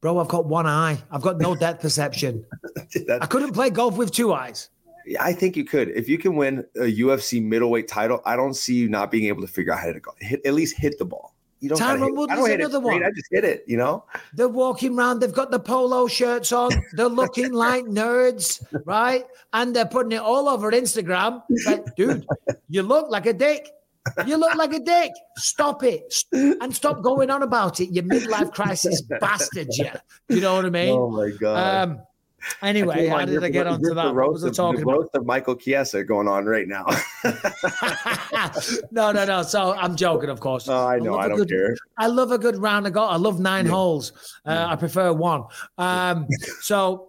Bro, 0.00 0.18
I've 0.18 0.28
got 0.28 0.46
one 0.46 0.66
eye. 0.66 1.02
I've 1.10 1.22
got 1.22 1.38
no 1.38 1.56
depth 1.56 1.80
perception. 1.80 2.44
I 3.20 3.26
couldn't 3.26 3.52
play 3.52 3.70
golf 3.70 3.96
with 3.96 4.12
two 4.12 4.32
eyes. 4.32 4.70
I 5.18 5.32
think 5.32 5.56
you 5.56 5.64
could. 5.64 5.88
If 5.88 6.08
you 6.08 6.18
can 6.18 6.36
win 6.36 6.64
a 6.76 6.80
UFC 6.80 7.42
middleweight 7.42 7.88
title, 7.88 8.20
I 8.26 8.36
don't 8.36 8.54
see 8.54 8.74
you 8.74 8.88
not 8.88 9.10
being 9.10 9.24
able 9.24 9.40
to 9.40 9.48
figure 9.48 9.72
out 9.72 9.80
how 9.80 9.92
to 9.92 10.00
go. 10.00 10.12
Hit, 10.20 10.44
at 10.44 10.54
least 10.54 10.76
hit 10.76 10.98
the 10.98 11.04
ball. 11.04 11.34
You 11.60 11.70
don't 11.70 11.78
Tyron 11.78 12.14
Woodley's 12.14 12.54
another 12.54 12.80
one. 12.80 13.02
I 13.02 13.10
just 13.10 13.28
hit 13.30 13.44
it, 13.44 13.64
you 13.66 13.76
know? 13.76 14.04
They're 14.32 14.48
walking 14.48 14.96
around, 14.96 15.20
they've 15.20 15.32
got 15.32 15.50
the 15.50 15.58
polo 15.58 16.06
shirts 16.06 16.52
on, 16.52 16.70
they're 16.92 17.08
looking 17.08 17.52
like 17.66 17.84
nerds, 17.84 18.64
right? 18.84 19.24
And 19.52 19.74
they're 19.74 19.86
putting 19.86 20.12
it 20.12 20.20
all 20.20 20.48
over 20.48 20.70
Instagram. 20.70 21.42
Like, 21.66 21.96
dude, 21.96 22.26
you 22.68 22.82
look 22.82 23.10
like 23.10 23.26
a 23.26 23.32
dick. 23.32 23.68
You 24.26 24.36
look 24.36 24.54
like 24.54 24.72
a 24.72 24.80
dick. 24.80 25.10
Stop 25.36 25.82
it. 25.82 26.14
And 26.32 26.74
stop 26.74 27.02
going 27.02 27.30
on 27.30 27.42
about 27.42 27.80
it, 27.80 27.90
you 27.90 28.02
midlife 28.02 28.52
crisis 28.52 29.02
bastard, 29.20 29.68
yeah. 29.72 29.96
You 30.28 30.40
know 30.40 30.54
what 30.54 30.64
I 30.64 30.70
mean? 30.70 30.96
Oh 30.96 31.10
my 31.10 31.30
God. 31.38 31.88
Um, 31.88 32.00
Anyway, 32.62 33.06
how 33.06 33.24
did 33.24 33.42
I 33.42 33.48
get 33.48 33.66
onto 33.66 33.94
that? 33.94 34.14
What 34.14 34.32
was 34.32 34.44
I 34.44 34.50
talking 34.50 34.80
the 34.80 34.88
about? 34.88 35.10
of 35.14 35.26
Michael 35.26 35.56
Chiesa 35.56 36.04
going 36.04 36.28
on 36.28 36.46
right 36.46 36.66
now. 36.68 36.86
no, 38.90 39.12
no, 39.12 39.24
no. 39.24 39.42
So 39.42 39.74
I'm 39.74 39.96
joking, 39.96 40.30
of 40.30 40.40
course. 40.40 40.68
Oh, 40.68 40.86
I 40.86 40.98
know. 40.98 41.16
I, 41.16 41.24
I 41.24 41.28
don't 41.28 41.38
good, 41.38 41.48
care. 41.48 41.76
I 41.96 42.06
love 42.06 42.30
a 42.32 42.38
good 42.38 42.56
round 42.56 42.86
of 42.86 42.92
golf. 42.92 43.12
I 43.12 43.16
love 43.16 43.40
nine 43.40 43.66
yeah. 43.66 43.72
holes. 43.72 44.12
Uh, 44.46 44.52
yeah. 44.52 44.68
I 44.68 44.76
prefer 44.76 45.12
one. 45.12 45.44
Um, 45.78 46.26
so 46.60 47.08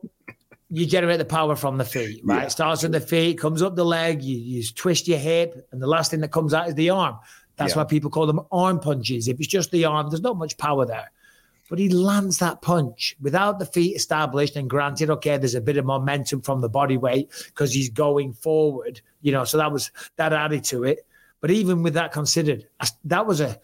you 0.70 0.86
generate 0.86 1.20
the 1.20 1.26
power 1.26 1.56
from 1.56 1.78
the 1.78 1.86
feet, 1.86 2.22
right? 2.24 2.40
Yeah. 2.40 2.46
It 2.46 2.52
starts 2.52 2.84
with 2.84 2.92
the 2.92 3.02
feet, 3.02 3.40
comes 3.40 3.62
up 3.62 3.76
the 3.76 3.86
leg, 3.86 4.22
you, 4.22 4.38
you 4.38 4.64
twist 4.64 5.08
your 5.08 5.20
hip, 5.20 5.68
and 5.72 5.82
the 5.82 5.88
last 5.88 6.12
thing 6.12 6.20
that 6.22 6.32
comes 6.32 6.54
out 6.54 6.68
is 6.68 6.76
the 6.76 6.90
arm. 6.90 7.18
That's 7.58 7.76
why 7.76 7.84
people 7.84 8.10
call 8.10 8.26
them 8.26 8.40
arm 8.54 8.80
punches. 8.80 9.28
If 9.28 9.38
it's 9.38 9.48
just 9.48 9.70
the 9.72 9.84
arm, 9.84 10.10
there's 10.10 10.22
not 10.22 10.38
much 10.38 10.58
power 10.58 10.86
there 10.86 11.12
but 11.70 11.80
he 11.80 11.90
lands 11.90 12.40
that 12.40 12.62
punch 12.62 13.16
without 13.22 13.60
the 13.60 13.66
feet 13.66 13.96
established. 13.96 14.56
And 14.56 14.70
granted, 14.70 15.10
okay, 15.12 15.38
there's 15.38 15.56
a 15.56 15.62
bit 15.62 15.78
of 15.78 15.86
momentum 15.86 16.42
from 16.42 16.62
the 16.62 16.70
body 16.70 16.98
weight 16.98 17.30
because 17.46 17.72
he's 17.72 17.90
going 17.90 18.34
forward, 18.34 19.02
you 19.22 19.32
know, 19.32 19.46
so 19.46 19.58
that 19.58 19.72
was 19.72 19.92
that 20.18 20.34
added 20.34 20.64
to 20.66 20.84
it. 20.84 21.06
But 21.42 21.52
even 21.52 21.84
with 21.84 21.94
that 21.94 22.12
considered, 22.12 22.68
that 23.06 23.26
was 23.26 23.40
a 23.40 23.60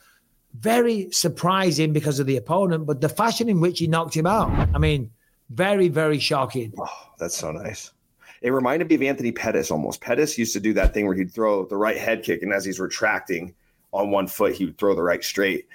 very 0.59 1.11
surprising 1.11 1.91
because 1.91 2.19
of 2.19 2.27
the 2.27 2.37
opponent, 2.37 2.85
but 2.85 3.01
the 3.01 3.09
fashion 3.09 3.49
in 3.49 3.59
which 3.59 3.79
he 3.79 3.87
knocked 3.87 4.15
him 4.15 4.27
out. 4.27 4.49
I 4.73 4.77
mean, 4.77 5.11
very, 5.49 5.89
very 5.89 6.19
shocking. 6.19 6.73
Oh, 6.79 7.09
that's 7.17 7.35
so 7.35 7.51
nice. 7.51 7.91
It 8.41 8.51
reminded 8.51 8.87
me 8.89 8.95
of 8.95 9.01
Anthony 9.01 9.31
Pettis 9.31 9.71
almost. 9.71 10.01
Pettis 10.01 10.37
used 10.37 10.53
to 10.53 10.59
do 10.59 10.73
that 10.73 10.93
thing 10.93 11.07
where 11.07 11.15
he'd 11.15 11.31
throw 11.31 11.65
the 11.65 11.77
right 11.77 11.97
head 11.97 12.23
kick, 12.23 12.43
and 12.43 12.53
as 12.53 12.63
he's 12.63 12.79
retracting 12.79 13.53
on 13.91 14.11
one 14.11 14.27
foot, 14.27 14.53
he 14.53 14.65
would 14.65 14.77
throw 14.77 14.93
the 14.93 15.01
right 15.01 15.23
straight 15.23 15.67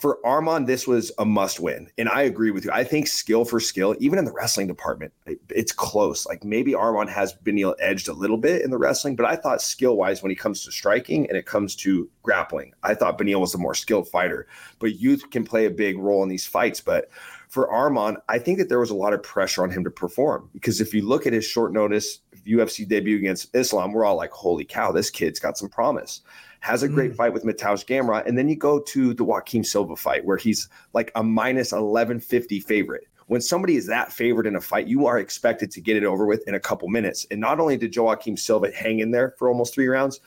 for 0.00 0.18
Arman, 0.24 0.66
this 0.66 0.86
was 0.86 1.10
a 1.18 1.24
must 1.24 1.58
win. 1.58 1.88
And 1.98 2.08
I 2.08 2.22
agree 2.22 2.50
with 2.50 2.64
you. 2.64 2.70
I 2.72 2.84
think 2.84 3.08
skill 3.08 3.44
for 3.44 3.58
skill, 3.58 3.96
even 3.98 4.18
in 4.18 4.24
the 4.24 4.32
wrestling 4.32 4.66
department, 4.66 5.12
it's 5.48 5.72
close. 5.72 6.26
Like 6.26 6.44
maybe 6.44 6.72
Arman 6.72 7.08
has 7.08 7.34
Beneil 7.34 7.74
edged 7.80 8.08
a 8.08 8.12
little 8.12 8.36
bit 8.36 8.62
in 8.62 8.70
the 8.70 8.78
wrestling, 8.78 9.16
but 9.16 9.26
I 9.26 9.36
thought 9.36 9.60
skill 9.60 9.96
wise, 9.96 10.22
when 10.22 10.30
it 10.30 10.38
comes 10.38 10.64
to 10.64 10.72
striking 10.72 11.26
and 11.28 11.36
it 11.36 11.46
comes 11.46 11.74
to 11.76 12.08
grappling, 12.22 12.72
I 12.82 12.94
thought 12.94 13.18
Beneil 13.18 13.40
was 13.40 13.54
a 13.54 13.58
more 13.58 13.74
skilled 13.74 14.08
fighter. 14.08 14.46
But 14.78 15.00
youth 15.00 15.30
can 15.30 15.44
play 15.44 15.66
a 15.66 15.70
big 15.70 15.98
role 15.98 16.22
in 16.22 16.28
these 16.28 16.46
fights. 16.46 16.80
But 16.80 17.10
for 17.48 17.68
Arman, 17.68 18.16
I 18.28 18.38
think 18.38 18.58
that 18.58 18.68
there 18.68 18.80
was 18.80 18.90
a 18.90 18.94
lot 18.94 19.12
of 19.12 19.22
pressure 19.22 19.62
on 19.62 19.70
him 19.70 19.84
to 19.84 19.90
perform 19.90 20.48
because 20.52 20.80
if 20.80 20.94
you 20.94 21.06
look 21.06 21.26
at 21.26 21.32
his 21.32 21.44
short 21.44 21.72
notice 21.72 22.20
UFC 22.46 22.86
debut 22.88 23.18
against 23.18 23.54
Islam, 23.54 23.92
we're 23.92 24.04
all 24.04 24.16
like, 24.16 24.30
holy 24.30 24.64
cow, 24.64 24.92
this 24.92 25.10
kid's 25.10 25.40
got 25.40 25.58
some 25.58 25.68
promise 25.68 26.22
has 26.62 26.84
a 26.84 26.88
great 26.88 27.10
mm. 27.10 27.16
fight 27.16 27.32
with 27.32 27.42
Mateusz 27.42 27.84
Gamrot, 27.84 28.26
and 28.26 28.38
then 28.38 28.48
you 28.48 28.54
go 28.54 28.78
to 28.78 29.12
the 29.14 29.24
Joaquim 29.24 29.64
Silva 29.64 29.96
fight 29.96 30.24
where 30.24 30.36
he's 30.36 30.68
like 30.92 31.10
a 31.16 31.22
minus 31.22 31.72
1150 31.72 32.60
favorite. 32.60 33.08
When 33.26 33.40
somebody 33.40 33.74
is 33.74 33.86
that 33.88 34.12
favored 34.12 34.46
in 34.46 34.54
a 34.54 34.60
fight, 34.60 34.86
you 34.86 35.06
are 35.06 35.18
expected 35.18 35.72
to 35.72 35.80
get 35.80 35.96
it 35.96 36.04
over 36.04 36.24
with 36.24 36.46
in 36.46 36.54
a 36.54 36.60
couple 36.60 36.88
minutes. 36.88 37.26
And 37.32 37.40
not 37.40 37.58
only 37.58 37.76
did 37.76 37.96
Joaquim 37.96 38.36
Silva 38.36 38.70
hang 38.70 39.00
in 39.00 39.10
there 39.10 39.34
for 39.38 39.48
almost 39.48 39.74
three 39.74 39.88
rounds, 39.88 40.20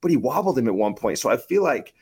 but 0.00 0.10
he 0.10 0.16
wobbled 0.16 0.58
him 0.58 0.66
at 0.66 0.74
one 0.74 0.94
point. 0.94 1.18
So 1.18 1.28
I 1.28 1.36
feel 1.36 1.62
like 1.62 1.92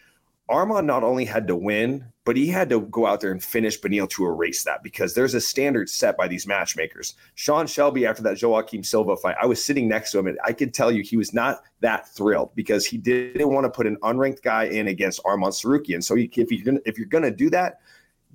Arman 0.51 0.85
not 0.85 1.05
only 1.05 1.25
had 1.25 1.47
to 1.47 1.57
win, 1.57 2.05
but 2.25 2.37
he 2.37 2.49
had 2.49 2.69
to 2.71 2.81
go 2.81 3.07
out 3.07 3.21
there 3.21 3.31
and 3.31 3.43
finish 3.43 3.81
Beneil 3.81 4.09
to 4.11 4.27
erase 4.27 4.65
that 4.65 4.83
because 4.83 5.15
there's 5.15 5.35
a 5.35 5.41
standard 5.41 5.89
set 5.89 6.17
by 6.17 6.29
these 6.29 6.47
matchmakers. 6.47 7.15
Sean 7.35 7.67
Shelby, 7.67 8.05
after 8.05 8.23
that 8.25 8.43
Joaquim 8.43 8.83
Silva 8.83 9.17
fight, 9.17 9.37
I 9.41 9.47
was 9.47 9.65
sitting 9.65 9.89
next 9.89 10.13
to 10.13 10.19
him 10.19 10.27
and 10.27 10.39
I 10.45 10.53
could 10.53 10.75
tell 10.75 10.93
you 10.93 11.03
he 11.03 11.17
was 11.17 11.33
not 11.33 11.63
that 11.81 12.09
thrilled 12.09 12.55
because 12.55 12.85
he 12.85 12.99
didn't 12.99 13.49
want 13.49 13.65
to 13.65 13.71
put 13.71 13.87
an 13.87 13.97
unranked 13.99 14.43
guy 14.43 14.65
in 14.65 14.89
against 14.89 15.23
Arman 15.23 15.49
Tsarukyan. 15.49 16.03
So 16.03 16.17
if 16.17 16.53
you're 16.53 16.65
gonna, 16.65 16.81
if 16.85 16.99
you're 16.99 17.07
going 17.07 17.25
to 17.25 17.31
do 17.31 17.49
that, 17.51 17.81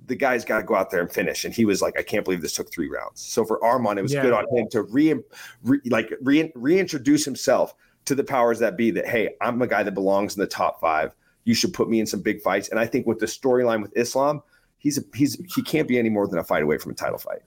the 0.06 0.16
guy's 0.16 0.44
got 0.44 0.58
to 0.58 0.64
go 0.64 0.74
out 0.74 0.90
there 0.90 1.00
and 1.00 1.10
finish. 1.10 1.44
And 1.44 1.52
he 1.52 1.64
was 1.64 1.82
like, 1.82 1.98
I 1.98 2.02
can't 2.02 2.24
believe 2.24 2.40
this 2.40 2.54
took 2.54 2.72
three 2.72 2.88
rounds. 2.88 3.20
So 3.20 3.44
for 3.44 3.62
Armand, 3.64 3.98
it 3.98 4.02
was 4.02 4.12
yeah. 4.12 4.22
good 4.22 4.32
on 4.32 4.46
him 4.56 4.68
to 4.70 4.82
re, 4.82 5.14
re 5.62 5.80
like 5.86 6.12
re, 6.20 6.50
reintroduce 6.54 7.24
himself 7.24 7.74
to 8.06 8.14
the 8.14 8.24
powers 8.24 8.58
that 8.60 8.76
be 8.76 8.90
that, 8.92 9.06
hey, 9.06 9.34
I'm 9.40 9.60
a 9.62 9.66
guy 9.66 9.82
that 9.82 9.92
belongs 9.92 10.36
in 10.36 10.40
the 10.40 10.46
top 10.46 10.80
five 10.80 11.12
you 11.46 11.54
should 11.54 11.72
put 11.72 11.88
me 11.88 12.00
in 12.00 12.06
some 12.06 12.20
big 12.20 12.42
fights. 12.42 12.68
And 12.68 12.78
I 12.78 12.84
think 12.84 13.06
with 13.06 13.20
the 13.20 13.26
storyline 13.26 13.80
with 13.80 13.96
Islam, 13.96 14.42
he's 14.76 14.98
a, 14.98 15.02
he's 15.14 15.40
he 15.54 15.62
can't 15.62 15.88
be 15.88 15.98
any 15.98 16.10
more 16.10 16.28
than 16.28 16.38
a 16.38 16.44
fight 16.44 16.62
away 16.62 16.76
from 16.76 16.92
a 16.92 16.94
title 16.94 17.18
fight. 17.18 17.40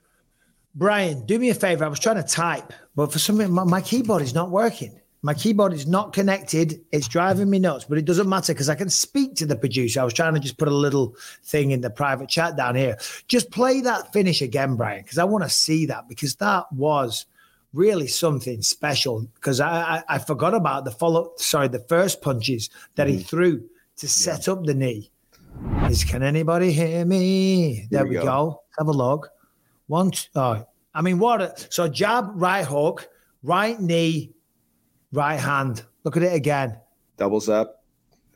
Brian, 0.73 1.25
do 1.25 1.37
me 1.37 1.49
a 1.49 1.53
favor. 1.53 1.83
I 1.83 1.87
was 1.87 1.99
trying 1.99 2.15
to 2.15 2.23
type, 2.23 2.73
but 2.95 3.11
for 3.11 3.19
some 3.19 3.37
reason, 3.37 3.53
my, 3.53 3.63
my 3.65 3.81
keyboard 3.81 4.21
is 4.21 4.33
not 4.33 4.49
working. 4.49 4.99
My 5.21 5.33
keyboard 5.33 5.73
is 5.73 5.85
not 5.85 6.13
connected. 6.13 6.79
It's 6.93 7.09
driving 7.09 7.49
me 7.49 7.59
nuts, 7.59 7.83
but 7.83 7.97
it 7.97 8.05
doesn't 8.05 8.29
matter 8.29 8.53
because 8.53 8.69
I 8.69 8.75
can 8.75 8.89
speak 8.89 9.35
to 9.35 9.45
the 9.45 9.57
producer. 9.57 9.99
I 9.99 10.05
was 10.05 10.13
trying 10.13 10.33
to 10.35 10.39
just 10.39 10.57
put 10.57 10.69
a 10.69 10.73
little 10.73 11.13
thing 11.43 11.71
in 11.71 11.81
the 11.81 11.89
private 11.89 12.29
chat 12.29 12.55
down 12.55 12.75
here. 12.75 12.97
Just 13.27 13.51
play 13.51 13.81
that 13.81 14.13
finish 14.13 14.41
again, 14.41 14.77
Brian, 14.77 15.03
because 15.03 15.17
I 15.17 15.25
want 15.25 15.43
to 15.43 15.49
see 15.49 15.85
that 15.87 16.07
because 16.07 16.35
that 16.35 16.71
was 16.71 17.25
really 17.73 18.07
something 18.07 18.61
special. 18.61 19.27
Because 19.35 19.59
I, 19.59 19.97
I, 19.97 20.03
I 20.15 20.19
forgot 20.19 20.53
about 20.53 20.85
the 20.85 20.91
follow. 20.91 21.33
Sorry, 21.35 21.67
the 21.67 21.79
first 21.79 22.21
punches 22.21 22.69
that 22.95 23.07
mm. 23.07 23.11
he 23.11 23.19
threw 23.19 23.67
to 23.99 24.07
set 24.07 24.47
yeah. 24.47 24.53
up 24.53 24.65
the 24.65 24.73
knee 24.73 25.11
is 25.89 26.03
can 26.03 26.23
anybody 26.23 26.71
hear 26.71 27.05
me? 27.05 27.87
There 27.89 28.05
we, 28.05 28.15
go. 28.15 28.23
go. 28.23 28.63
Have 28.77 28.87
a 28.87 28.91
look. 28.91 29.29
One, 29.87 30.11
oh, 30.35 30.65
I 30.93 31.01
mean, 31.01 31.19
what? 31.19 31.41
A, 31.41 31.53
so 31.69 31.87
jab, 31.87 32.31
right 32.35 32.65
hook, 32.65 33.09
right 33.43 33.79
knee, 33.79 34.33
right 35.11 35.39
hand. 35.39 35.83
Look 36.03 36.15
at 36.15 36.23
it 36.23 36.33
again. 36.33 36.77
Doubles 37.17 37.49
up, 37.49 37.83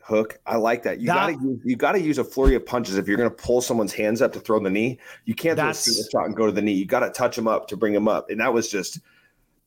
hook. 0.02 0.38
I 0.46 0.56
like 0.56 0.82
that. 0.82 1.00
You 1.00 1.06
gotta 1.06 1.32
use 1.32 1.60
you 1.64 1.76
gotta 1.76 2.00
use 2.00 2.18
a 2.18 2.24
flurry 2.24 2.56
of 2.56 2.66
punches 2.66 2.96
if 2.96 3.06
you're 3.06 3.16
gonna 3.16 3.30
pull 3.30 3.60
someone's 3.60 3.92
hands 3.92 4.20
up 4.20 4.32
to 4.32 4.40
throw 4.40 4.60
the 4.60 4.70
knee. 4.70 4.98
You 5.24 5.34
can't 5.34 5.58
throw 5.58 5.70
a 5.70 5.74
single 5.74 6.04
shot 6.10 6.26
and 6.26 6.36
go 6.36 6.46
to 6.46 6.52
the 6.52 6.62
knee. 6.62 6.72
You 6.72 6.86
gotta 6.86 7.10
touch 7.10 7.36
them 7.36 7.48
up 7.48 7.68
to 7.68 7.76
bring 7.76 7.92
them 7.92 8.08
up. 8.08 8.30
And 8.30 8.40
that 8.40 8.52
was 8.52 8.68
just 8.68 9.00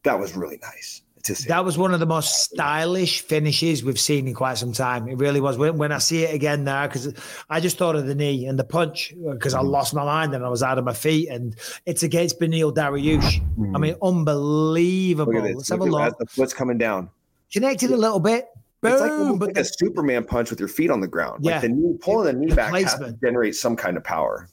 that 0.04 0.20
was 0.20 0.36
really 0.36 0.60
nice 0.62 1.02
to 1.28 1.36
see. 1.36 1.48
That 1.48 1.64
was 1.64 1.78
one 1.78 1.94
of 1.94 2.00
the 2.00 2.06
most 2.06 2.44
stylish 2.44 3.22
finishes 3.22 3.84
we've 3.84 4.00
seen 4.00 4.28
in 4.28 4.34
quite 4.34 4.58
some 4.58 4.74
time. 4.74 5.08
It 5.08 5.18
really 5.18 5.40
was. 5.40 5.58
When, 5.58 5.78
when 5.78 5.92
I 5.92 6.00
see 6.00 6.24
it 6.24 6.34
again 6.34 6.64
now, 6.64 6.88
because 6.88 7.14
I 7.50 7.60
just 7.60 7.78
thought 7.78 7.96
of 7.96 8.08
the 8.08 8.16
knee 8.16 8.46
and 8.48 8.58
the 8.58 8.64
punch, 8.64 9.14
uh, 9.14 9.34
because 9.34 9.54
I 9.54 9.62
mm. 9.62 9.70
lost 9.70 9.94
my 9.94 10.04
mind 10.04 10.34
and 10.34 10.44
I 10.44 10.50
was 10.50 10.64
out 10.64 10.78
of 10.78 10.86
my 10.86 10.94
feet. 10.94 11.30
And 11.30 11.56
it's 11.86 12.04
against 12.04 12.40
Beneil 12.40 12.74
Dariush. 12.74 13.42
Mm. 13.58 13.76
I 13.76 13.80
mean, 13.80 13.96
unbelievable. 14.02 15.34
Look. 15.34 15.56
Let's 15.56 15.70
have 15.70 15.82
a 15.82 15.84
Look 15.86 16.02
at 16.02 16.06
look. 16.06 16.18
that. 16.18 16.26
The 16.26 16.32
foot's 16.32 16.54
coming 16.54 16.78
down. 16.78 17.10
Connected 17.54 17.92
a 17.92 17.98
little 17.98 18.20
bit. 18.20 18.48
Boom. 18.82 18.92
It's 18.92 19.02
like, 19.02 19.12
almost 19.12 19.42
like 19.42 19.58
a 19.58 19.66
Superman 19.66 20.24
punch 20.24 20.50
with 20.50 20.60
your 20.60 20.70
feet 20.70 20.92
on 20.92 21.00
the 21.00 21.08
ground. 21.08 21.44
Yeah. 21.44 21.54
Like 21.54 21.62
the 21.62 21.70
knee, 21.70 21.98
pulling 22.00 22.40
the 22.40 22.46
knee 22.46 22.54
back 22.54 22.74
has 22.74 22.96
to 22.96 23.18
generate 23.24 23.56
some 23.56 23.76
kind 23.76 23.98
of 23.98 24.04
power. 24.04 24.50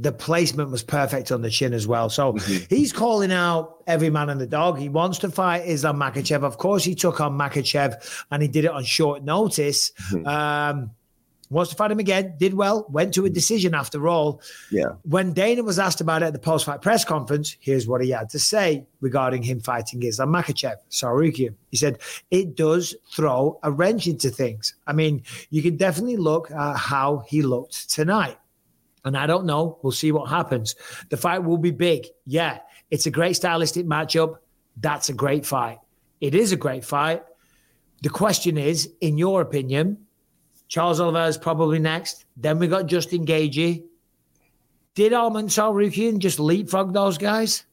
The 0.00 0.12
placement 0.12 0.70
was 0.70 0.84
perfect 0.84 1.32
on 1.32 1.42
the 1.42 1.50
chin 1.50 1.72
as 1.72 1.88
well. 1.88 2.08
So 2.08 2.34
mm-hmm. 2.34 2.72
he's 2.72 2.92
calling 2.92 3.32
out 3.32 3.82
every 3.88 4.10
man 4.10 4.30
and 4.30 4.40
the 4.40 4.46
dog. 4.46 4.78
He 4.78 4.88
wants 4.88 5.18
to 5.18 5.28
fight 5.28 5.66
Islam 5.66 5.98
Makhachev. 5.98 6.44
Of 6.44 6.56
course, 6.56 6.84
he 6.84 6.94
took 6.94 7.20
on 7.20 7.36
Makhachev 7.36 8.24
and 8.30 8.40
he 8.40 8.48
did 8.48 8.64
it 8.64 8.70
on 8.70 8.84
short 8.84 9.24
notice. 9.24 9.90
Mm-hmm. 10.12 10.26
Um, 10.26 10.92
wants 11.50 11.70
to 11.70 11.76
fight 11.76 11.90
him 11.90 11.98
again. 11.98 12.34
Did 12.38 12.54
well. 12.54 12.86
Went 12.90 13.12
to 13.14 13.22
a 13.22 13.24
mm-hmm. 13.24 13.34
decision 13.34 13.74
after 13.74 14.06
all. 14.06 14.40
Yeah. 14.70 14.90
When 15.02 15.32
Dana 15.32 15.64
was 15.64 15.80
asked 15.80 16.00
about 16.00 16.22
it 16.22 16.26
at 16.26 16.32
the 16.32 16.38
post-fight 16.38 16.80
press 16.80 17.04
conference, 17.04 17.56
here's 17.58 17.88
what 17.88 18.00
he 18.00 18.10
had 18.10 18.30
to 18.30 18.38
say 18.38 18.86
regarding 19.00 19.42
him 19.42 19.58
fighting 19.58 20.02
Islam 20.04 20.28
Makhachev, 20.32 20.76
Tsarukyan. 20.90 21.54
He 21.70 21.76
said, 21.76 21.98
it 22.30 22.54
does 22.54 22.94
throw 23.10 23.58
a 23.64 23.72
wrench 23.72 24.06
into 24.06 24.30
things. 24.30 24.74
I 24.86 24.92
mean, 24.92 25.24
you 25.50 25.60
can 25.60 25.76
definitely 25.76 26.18
look 26.18 26.52
at 26.52 26.76
how 26.76 27.24
he 27.26 27.42
looked 27.42 27.90
tonight. 27.90 28.38
And 29.08 29.16
I 29.16 29.26
don't 29.26 29.46
know. 29.46 29.78
We'll 29.82 29.92
see 29.92 30.12
what 30.12 30.30
happens. 30.30 30.76
The 31.08 31.16
fight 31.16 31.42
will 31.42 31.58
be 31.58 31.72
big. 31.72 32.06
Yeah. 32.24 32.60
It's 32.90 33.06
a 33.06 33.10
great 33.10 33.34
stylistic 33.34 33.86
matchup. 33.86 34.36
That's 34.76 35.08
a 35.08 35.12
great 35.12 35.44
fight. 35.44 35.78
It 36.20 36.34
is 36.34 36.52
a 36.52 36.56
great 36.56 36.84
fight. 36.84 37.24
The 38.02 38.08
question 38.08 38.56
is, 38.56 38.90
in 39.00 39.18
your 39.18 39.40
opinion, 39.40 40.06
Charles 40.68 41.00
Oliveira 41.00 41.26
is 41.26 41.38
probably 41.38 41.78
next. 41.78 42.24
Then 42.36 42.58
we 42.58 42.68
got 42.68 42.86
Justin 42.86 43.26
Gaethje. 43.26 43.82
Did 44.94 45.12
Arman 45.12 45.46
Tsarukyan 45.46 46.18
just 46.18 46.38
leapfrog 46.38 46.92
those 46.92 47.18
guys? 47.18 47.64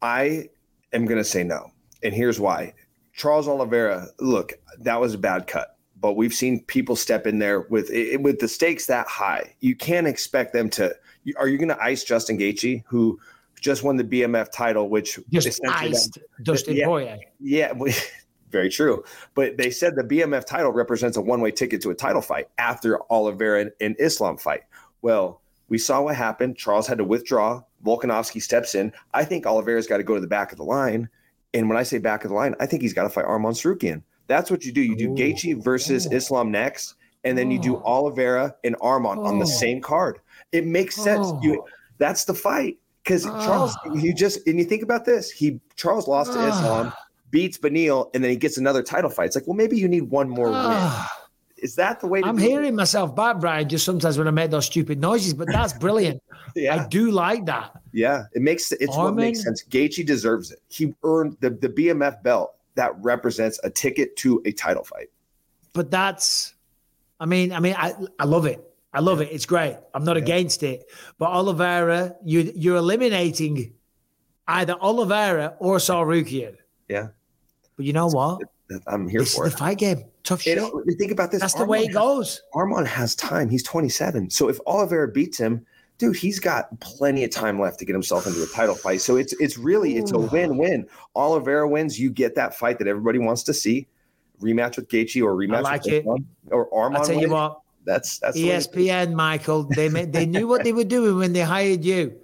I 0.00 0.48
am 0.92 1.04
going 1.04 1.18
to 1.18 1.24
say 1.24 1.42
no. 1.42 1.70
And 2.02 2.14
here's 2.14 2.38
why. 2.40 2.74
Charles 3.14 3.48
Oliveira, 3.48 4.08
look, 4.20 4.52
that 4.80 5.00
was 5.00 5.14
a 5.14 5.18
bad 5.18 5.46
cut. 5.46 5.75
But 6.00 6.14
we've 6.14 6.34
seen 6.34 6.62
people 6.64 6.94
step 6.94 7.26
in 7.26 7.38
there 7.38 7.60
with 7.60 7.90
it, 7.90 8.20
with 8.20 8.38
the 8.38 8.48
stakes 8.48 8.86
that 8.86 9.06
high. 9.06 9.54
You 9.60 9.74
can't 9.74 10.06
expect 10.06 10.52
them 10.52 10.68
to. 10.70 10.94
Are 11.36 11.48
you 11.48 11.58
going 11.58 11.70
to 11.70 11.82
ice 11.82 12.04
Justin 12.04 12.38
Gaethje, 12.38 12.84
who 12.86 13.18
just 13.60 13.82
won 13.82 13.96
the 13.96 14.04
BMF 14.04 14.50
title, 14.52 14.88
which 14.88 15.18
Just 15.30 15.60
iced 15.66 16.18
Dustin 16.42 16.76
yeah. 16.76 16.86
Poirier. 16.86 17.18
Yeah, 17.40 17.72
very 18.50 18.68
true. 18.68 19.04
But 19.34 19.56
they 19.56 19.70
said 19.70 19.96
the 19.96 20.04
BMF 20.04 20.44
title 20.46 20.72
represents 20.72 21.16
a 21.16 21.20
one 21.20 21.40
way 21.40 21.50
ticket 21.50 21.80
to 21.82 21.90
a 21.90 21.94
title 21.94 22.22
fight 22.22 22.48
after 22.58 23.00
Oliveira 23.10 23.62
and, 23.62 23.72
and 23.80 23.96
Islam 23.98 24.36
fight. 24.36 24.62
Well, 25.02 25.40
we 25.68 25.78
saw 25.78 26.02
what 26.02 26.14
happened. 26.16 26.56
Charles 26.56 26.86
had 26.86 26.98
to 26.98 27.04
withdraw. 27.04 27.62
Volkanovski 27.84 28.40
steps 28.40 28.74
in. 28.74 28.92
I 29.14 29.24
think 29.24 29.46
Oliveira's 29.46 29.86
got 29.86 29.98
to 29.98 30.02
go 30.02 30.14
to 30.14 30.20
the 30.20 30.26
back 30.26 30.52
of 30.52 30.58
the 30.58 30.64
line. 30.64 31.08
And 31.54 31.68
when 31.68 31.78
I 31.78 31.82
say 31.82 31.98
back 31.98 32.24
of 32.24 32.30
the 32.30 32.36
line, 32.36 32.54
I 32.60 32.66
think 32.66 32.82
he's 32.82 32.92
got 32.92 33.04
to 33.04 33.08
fight 33.08 33.24
Arman 33.24 33.52
Tsarukyan. 33.52 34.02
That's 34.28 34.50
what 34.50 34.64
you 34.64 34.72
do. 34.72 34.80
You 34.82 34.96
do 34.96 35.10
Ooh. 35.12 35.14
Gaethje 35.14 35.62
versus 35.62 36.06
Islam 36.12 36.50
next, 36.50 36.94
and 37.24 37.36
then 37.38 37.50
you 37.50 37.58
do 37.58 37.76
Oh. 37.76 37.82
Oliveira 37.84 38.54
and 38.64 38.76
Arman 38.80 39.18
on 39.24 39.38
the 39.38 39.44
Oh. 39.44 39.48
same 39.48 39.80
card. 39.80 40.18
It 40.52 40.66
makes 40.66 40.96
sense. 40.96 41.32
You 41.42 41.60
Oh. 41.62 41.68
that's 41.98 42.24
the 42.24 42.34
fight 42.34 42.78
because 43.04 43.24
Charles. 43.24 43.76
Ah. 43.84 43.94
You 43.94 44.12
just 44.14 44.46
and 44.46 44.58
you 44.58 44.64
think 44.64 44.82
about 44.82 45.04
this. 45.04 45.30
He 45.30 45.60
Charles 45.76 46.08
lost 46.08 46.32
to 46.32 46.38
Ah. 46.40 46.48
Islam 46.48 46.92
beats 47.30 47.58
Beneil 47.58 48.10
and 48.14 48.22
then 48.22 48.30
he 48.30 48.36
gets 48.36 48.56
another 48.58 48.82
title 48.82 49.10
fight. 49.10 49.26
It's 49.26 49.36
like, 49.36 49.46
well, 49.46 49.56
maybe 49.56 49.76
you 49.78 49.88
need 49.88 50.02
one 50.10 50.28
more 50.28 50.46
win. 50.46 50.54
Ah. 50.56 51.12
Is 51.58 51.74
that 51.76 52.00
the 52.00 52.06
way 52.06 52.20
I'm 52.22 52.36
do 52.36 52.42
it? 52.44 52.48
hearing 52.48 52.76
myself 52.76 53.16
back, 53.16 53.40
Brian, 53.40 53.66
just 53.68 53.84
sometimes 53.84 54.18
when 54.18 54.28
I 54.28 54.30
make 54.30 54.50
those 54.50 54.66
stupid 54.66 55.00
noises, 55.00 55.32
but 55.34 55.48
that's 55.48 55.72
brilliant. 55.84 56.22
Yeah, 56.54 56.82
I 56.82 56.86
do 56.88 57.10
like 57.10 57.46
that. 57.46 57.72
yeah. 57.92 58.24
It 58.34 58.42
makes 58.42 58.72
it's 58.72 58.94
what 58.96 59.14
makes 59.14 59.42
sense. 59.42 59.64
Gaethje 59.64 60.04
deserves 60.06 60.50
it. 60.50 60.58
He 60.68 60.92
earned 61.02 61.36
the, 61.40 61.50
the 61.50 61.68
BMF 61.68 62.22
belt 62.22 62.52
that 62.76 62.92
represents 63.02 63.58
a 63.64 63.70
ticket 63.70 64.16
to 64.16 64.40
a 64.44 64.52
title 64.52 64.84
fight. 64.84 65.08
But 65.72 65.90
that's, 65.90 66.54
I 67.20 67.26
mean, 67.26 67.52
I 67.52 67.60
mean, 67.60 67.74
I, 67.76 67.94
I 68.18 68.24
love 68.24 68.46
it. 68.46 68.62
I 68.92 69.00
love 69.00 69.20
it. 69.20 69.28
It's 69.30 69.44
great. 69.44 69.76
I'm 69.92 70.04
not 70.04 70.16
against 70.16 70.62
it. 70.62 70.84
But 71.18 71.30
Oliveira, 71.30 72.14
you 72.24 72.50
you're 72.54 72.76
eliminating 72.76 73.74
either 74.48 74.74
Oliveira 74.80 75.54
or 75.58 75.76
Tsarukyan. 75.76 76.56
Yeah, 76.88 77.08
But 77.76 77.84
you 77.84 77.92
know 77.92 78.06
what? 78.06 78.40
I'm 78.86 79.06
here 79.08 79.20
This 79.20 79.34
for 79.34 79.46
is 79.46 79.52
it. 79.52 79.56
the 79.56 79.58
fight 79.58 79.78
game. 79.78 80.04
Tough 80.24 80.46
You 80.46 80.54
shit. 80.54 80.62
know, 80.62 80.82
you 80.86 80.94
think 80.96 81.12
about 81.12 81.30
this. 81.30 81.40
That's 81.40 81.54
the 81.54 81.64
way 81.64 81.82
it 81.84 81.92
goes. 81.92 82.40
Armand 82.54 82.88
has 82.88 83.14
time. 83.14 83.48
He's 83.48 83.62
27. 83.62 84.30
So 84.30 84.48
if 84.48 84.58
Oliveira 84.66 85.08
beats 85.08 85.38
him, 85.38 85.64
dude, 85.98 86.16
he's 86.16 86.38
got 86.38 86.78
plenty 86.80 87.24
of 87.24 87.30
time 87.30 87.60
left 87.60 87.78
to 87.78 87.84
get 87.84 87.92
himself 87.92 88.26
into 88.26 88.42
a 88.42 88.46
title 88.46 88.74
fight. 88.74 89.00
So 89.00 89.16
it's 89.16 89.32
it's 89.34 89.58
really 89.58 89.96
it's 89.96 90.12
a 90.12 90.18
win-win. 90.18 90.86
Oliveira 91.14 91.68
wins, 91.68 91.98
you 91.98 92.10
get 92.10 92.34
that 92.34 92.54
fight 92.54 92.78
that 92.78 92.88
everybody 92.88 93.18
wants 93.18 93.42
to 93.44 93.54
see. 93.54 93.86
Rematch 94.40 94.76
with 94.76 94.88
Gaethje 94.88 95.22
or 95.22 95.34
rematch 95.34 95.62
like 95.62 95.84
with 95.84 95.94
it. 95.94 95.98
Islam, 96.00 96.26
or 96.50 96.72
Armand. 96.74 96.98
I'll 96.98 97.06
tell 97.06 97.14
you 97.14 97.20
wins. 97.22 97.32
what, 97.32 97.60
That's 97.84 98.18
that's 98.18 98.34
the 98.34 98.48
way 98.48 98.60
to 98.60 98.68
do 98.68 98.80
it. 98.80 98.86
ESPN, 98.86 99.14
Michael, 99.14 99.64
they 99.64 99.88
they 99.88 100.26
knew 100.26 100.46
what 100.46 100.64
they 100.64 100.72
were 100.72 100.84
doing 100.84 101.16
when 101.16 101.32
they 101.32 101.40
hired 101.40 101.84
you. 101.84 102.14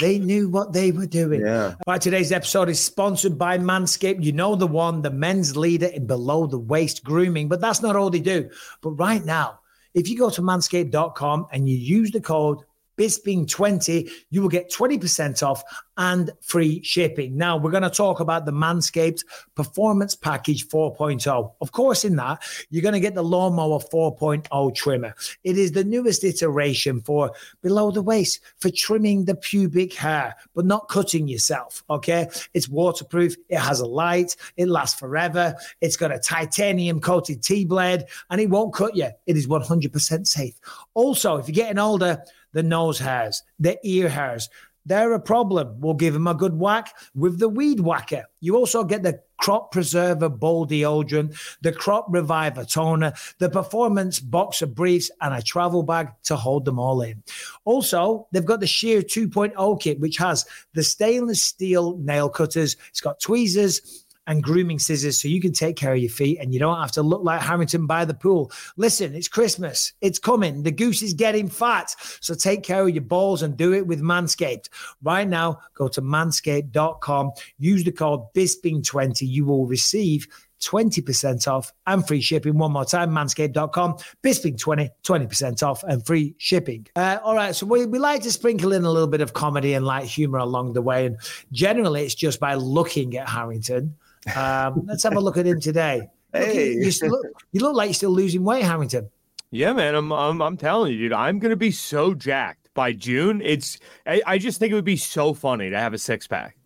They 0.00 0.18
knew 0.18 0.48
what 0.48 0.72
they 0.72 0.92
were 0.92 1.06
doing. 1.06 1.42
Yeah. 1.42 1.74
All 1.86 1.92
right, 1.92 2.00
today's 2.00 2.32
episode 2.32 2.68
is 2.68 2.80
sponsored 2.80 3.38
by 3.38 3.58
Manscaped. 3.58 4.24
You 4.24 4.32
know 4.32 4.54
the 4.54 4.66
one, 4.66 5.02
the 5.02 5.10
men's 5.10 5.56
leader 5.56 5.86
in 5.86 6.06
below 6.06 6.46
the 6.46 6.58
waist 6.58 7.04
grooming, 7.04 7.48
but 7.48 7.60
that's 7.60 7.82
not 7.82 7.96
all 7.96 8.10
they 8.10 8.20
do. 8.20 8.48
But 8.80 8.92
right 8.92 9.24
now, 9.24 9.60
if 9.94 10.08
you 10.08 10.18
go 10.18 10.30
to 10.30 10.40
manscaped.com 10.40 11.48
and 11.52 11.68
you 11.68 11.76
use 11.76 12.10
the 12.10 12.20
code 12.20 12.60
BISPING20, 12.98 14.10
you 14.30 14.42
will 14.42 14.48
get 14.48 14.70
20% 14.70 15.42
off 15.42 15.62
and 15.96 16.30
free 16.40 16.82
shipping. 16.82 17.36
Now, 17.36 17.56
we're 17.56 17.70
going 17.70 17.82
to 17.82 17.90
talk 17.90 18.20
about 18.20 18.46
the 18.46 18.52
Manscaped 18.52 19.24
Performance 19.54 20.14
Package 20.14 20.68
4.0. 20.68 21.52
Of 21.60 21.72
course, 21.72 22.04
in 22.04 22.16
that, 22.16 22.42
you're 22.70 22.82
going 22.82 22.94
to 22.94 23.00
get 23.00 23.14
the 23.14 23.22
Lawnmower 23.22 23.80
4.0 23.80 24.74
trimmer. 24.74 25.14
It 25.44 25.58
is 25.58 25.72
the 25.72 25.84
newest 25.84 26.24
iteration 26.24 27.00
for 27.00 27.32
below 27.62 27.90
the 27.90 28.02
waist, 28.02 28.40
for 28.58 28.70
trimming 28.70 29.24
the 29.24 29.34
pubic 29.34 29.94
hair, 29.94 30.34
but 30.54 30.64
not 30.64 30.88
cutting 30.88 31.26
yourself. 31.28 31.82
Okay. 31.90 32.28
It's 32.54 32.68
waterproof, 32.68 33.34
it 33.48 33.58
has 33.58 33.80
a 33.80 33.86
light, 33.86 34.36
it 34.56 34.68
lasts 34.68 34.98
forever, 34.98 35.54
it's 35.80 35.96
got 35.96 36.12
a 36.12 36.18
titanium 36.18 37.00
coated 37.00 37.42
T 37.42 37.64
blade, 37.64 38.04
and 38.30 38.40
it 38.40 38.50
won't 38.50 38.74
cut 38.74 38.96
you. 38.96 39.08
It 39.26 39.36
is 39.36 39.46
100% 39.46 40.26
safe. 40.26 40.54
Also, 40.94 41.36
if 41.36 41.48
you're 41.48 41.54
getting 41.54 41.78
older, 41.78 42.22
the 42.52 42.62
nose 42.62 42.98
hairs, 42.98 43.42
the 43.58 43.78
ear 43.82 44.08
hairs, 44.08 44.48
they're 44.88 45.12
a 45.12 45.20
problem. 45.20 45.80
We'll 45.80 45.94
give 45.94 46.14
them 46.14 46.26
a 46.26 46.34
good 46.34 46.58
whack 46.58 46.94
with 47.14 47.38
the 47.38 47.48
weed 47.48 47.80
whacker. 47.80 48.24
You 48.40 48.56
also 48.56 48.84
get 48.84 49.02
the 49.02 49.20
crop 49.36 49.70
preserver 49.70 50.30
bowl 50.30 50.66
deodorant, 50.66 51.38
the 51.60 51.72
crop 51.72 52.06
reviver 52.08 52.64
toner, 52.64 53.12
the 53.38 53.50
performance 53.50 54.18
boxer 54.18 54.66
briefs, 54.66 55.10
and 55.20 55.34
a 55.34 55.42
travel 55.42 55.82
bag 55.82 56.08
to 56.24 56.36
hold 56.36 56.64
them 56.64 56.78
all 56.78 57.02
in. 57.02 57.22
Also, 57.66 58.26
they've 58.32 58.44
got 58.44 58.60
the 58.60 58.66
Shear 58.66 59.02
2.0 59.02 59.80
kit, 59.80 60.00
which 60.00 60.16
has 60.16 60.46
the 60.72 60.82
stainless 60.82 61.42
steel 61.42 61.98
nail 61.98 62.30
cutters. 62.30 62.76
It's 62.88 63.02
got 63.02 63.20
tweezers 63.20 64.06
and 64.28 64.42
grooming 64.42 64.78
scissors 64.78 65.20
so 65.20 65.26
you 65.26 65.40
can 65.40 65.52
take 65.52 65.74
care 65.74 65.94
of 65.94 65.98
your 65.98 66.10
feet 66.10 66.38
and 66.38 66.52
you 66.54 66.60
don't 66.60 66.78
have 66.78 66.92
to 66.92 67.02
look 67.02 67.24
like 67.24 67.40
Harrington 67.40 67.86
by 67.86 68.04
the 68.04 68.14
pool. 68.14 68.52
Listen, 68.76 69.14
it's 69.14 69.26
Christmas. 69.26 69.94
It's 70.00 70.18
coming. 70.18 70.62
The 70.62 70.70
goose 70.70 71.02
is 71.02 71.14
getting 71.14 71.48
fat. 71.48 71.96
So 72.20 72.34
take 72.34 72.62
care 72.62 72.82
of 72.82 72.90
your 72.90 73.02
balls 73.02 73.42
and 73.42 73.56
do 73.56 73.72
it 73.72 73.86
with 73.86 74.00
Manscaped. 74.00 74.68
Right 75.02 75.26
now, 75.26 75.60
go 75.74 75.88
to 75.88 76.02
manscaped.com, 76.02 77.32
use 77.58 77.82
the 77.82 77.90
code 77.90 78.32
BISPING20. 78.34 79.22
You 79.22 79.46
will 79.46 79.66
receive 79.66 80.28
20% 80.60 81.48
off 81.48 81.72
and 81.86 82.06
free 82.06 82.20
shipping. 82.20 82.58
One 82.58 82.72
more 82.72 82.84
time, 82.84 83.10
manscaped.com, 83.10 83.96
Bisping20, 84.22 84.90
20% 85.04 85.62
off 85.62 85.84
and 85.84 86.04
free 86.04 86.34
shipping. 86.38 86.86
Uh, 86.96 87.18
all 87.22 87.34
right, 87.34 87.54
so 87.54 87.66
we, 87.66 87.86
we 87.86 87.98
like 87.98 88.22
to 88.22 88.32
sprinkle 88.32 88.72
in 88.72 88.84
a 88.84 88.90
little 88.90 89.08
bit 89.08 89.20
of 89.20 89.32
comedy 89.32 89.74
and 89.74 89.86
light 89.86 90.06
humor 90.06 90.38
along 90.38 90.72
the 90.72 90.82
way. 90.82 91.06
And 91.06 91.16
generally, 91.52 92.04
it's 92.04 92.14
just 92.14 92.40
by 92.40 92.54
looking 92.54 93.16
at 93.16 93.28
Harrington. 93.28 93.96
Um, 94.36 94.82
let's 94.86 95.02
have 95.02 95.16
a 95.16 95.20
look 95.20 95.36
at 95.36 95.46
him 95.46 95.60
today. 95.60 96.08
Look, 96.34 96.46
you- 96.46 96.52
Hey. 96.52 96.72
you, 96.72 96.90
still 96.90 97.10
look, 97.10 97.26
you 97.52 97.60
look 97.60 97.74
like 97.74 97.88
you're 97.88 97.94
still 97.94 98.10
losing 98.10 98.44
weight, 98.44 98.62
Harrington. 98.64 99.08
Yeah, 99.50 99.72
man, 99.72 99.94
I'm, 99.94 100.12
I'm 100.12 100.42
I'm 100.42 100.56
telling 100.58 100.92
you, 100.92 100.98
dude, 100.98 101.12
I'm 101.14 101.38
gonna 101.38 101.56
be 101.56 101.70
so 101.70 102.12
jacked 102.12 102.68
by 102.74 102.92
June. 102.92 103.40
It's 103.42 103.78
I, 104.06 104.20
I 104.26 104.38
just 104.38 104.58
think 104.58 104.72
it 104.72 104.74
would 104.74 104.84
be 104.84 104.98
so 104.98 105.32
funny 105.32 105.70
to 105.70 105.78
have 105.78 105.94
a 105.94 105.98
six 105.98 106.26
pack. 106.26 106.56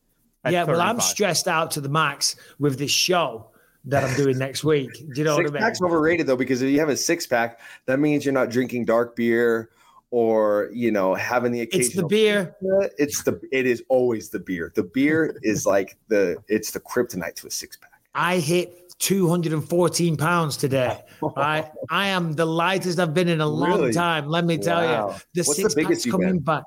yeah, 0.50 0.64
well, 0.64 0.80
I'm 0.80 0.98
stressed 1.00 1.46
out 1.46 1.70
to 1.72 1.80
the 1.80 1.88
max 1.88 2.34
with 2.58 2.76
this 2.78 2.90
show 2.90 3.50
that 3.84 4.02
I'm 4.02 4.16
doing 4.16 4.36
next 4.36 4.64
week. 4.64 4.92
Do 4.94 5.04
you 5.14 5.24
know 5.24 5.36
six 5.36 5.50
what 5.52 5.60
I 5.60 5.60
mean? 5.60 5.68
Six 5.68 5.78
pack's 5.78 5.82
overrated 5.82 6.26
though 6.26 6.36
because 6.36 6.60
if 6.60 6.70
you 6.70 6.80
have 6.80 6.88
a 6.88 6.96
six 6.96 7.24
pack, 7.26 7.60
that 7.86 8.00
means 8.00 8.24
you're 8.24 8.34
not 8.34 8.50
drinking 8.50 8.86
dark 8.86 9.14
beer 9.14 9.70
or 10.12 10.68
you 10.72 10.92
know 10.92 11.14
having 11.14 11.50
the 11.50 11.62
occasion. 11.62 11.80
It's 11.86 11.94
the 11.96 12.04
occasional. 12.04 12.52
beer. 12.60 12.90
It's 12.98 13.24
the. 13.24 13.40
It 13.50 13.66
is 13.66 13.82
always 13.88 14.28
the 14.28 14.38
beer. 14.38 14.70
The 14.76 14.84
beer 14.84 15.36
is 15.42 15.66
like 15.66 15.96
the. 16.06 16.36
It's 16.48 16.70
the 16.70 16.78
kryptonite 16.80 17.34
to 17.36 17.48
a 17.48 17.50
six 17.50 17.76
pack. 17.76 17.90
I 18.14 18.38
hit 18.38 18.94
214 18.98 20.16
pounds 20.18 20.56
today. 20.58 21.02
i 21.36 21.68
I 21.90 22.08
am 22.08 22.34
the 22.34 22.44
lightest 22.44 22.98
I've 23.00 23.14
been 23.14 23.28
in 23.28 23.40
a 23.40 23.46
long 23.46 23.70
Really? 23.80 23.92
time. 23.92 24.28
Let 24.28 24.44
me 24.44 24.58
tell 24.58 24.82
Wow. 24.82 25.08
you, 25.08 25.14
the 25.34 25.48
What's 25.48 25.56
the 25.56 25.62
six 25.62 25.74
biggest 25.74 25.90
pack's 25.90 26.06
you've 26.06 26.12
coming 26.12 26.28
been? 26.34 26.38
back. 26.40 26.64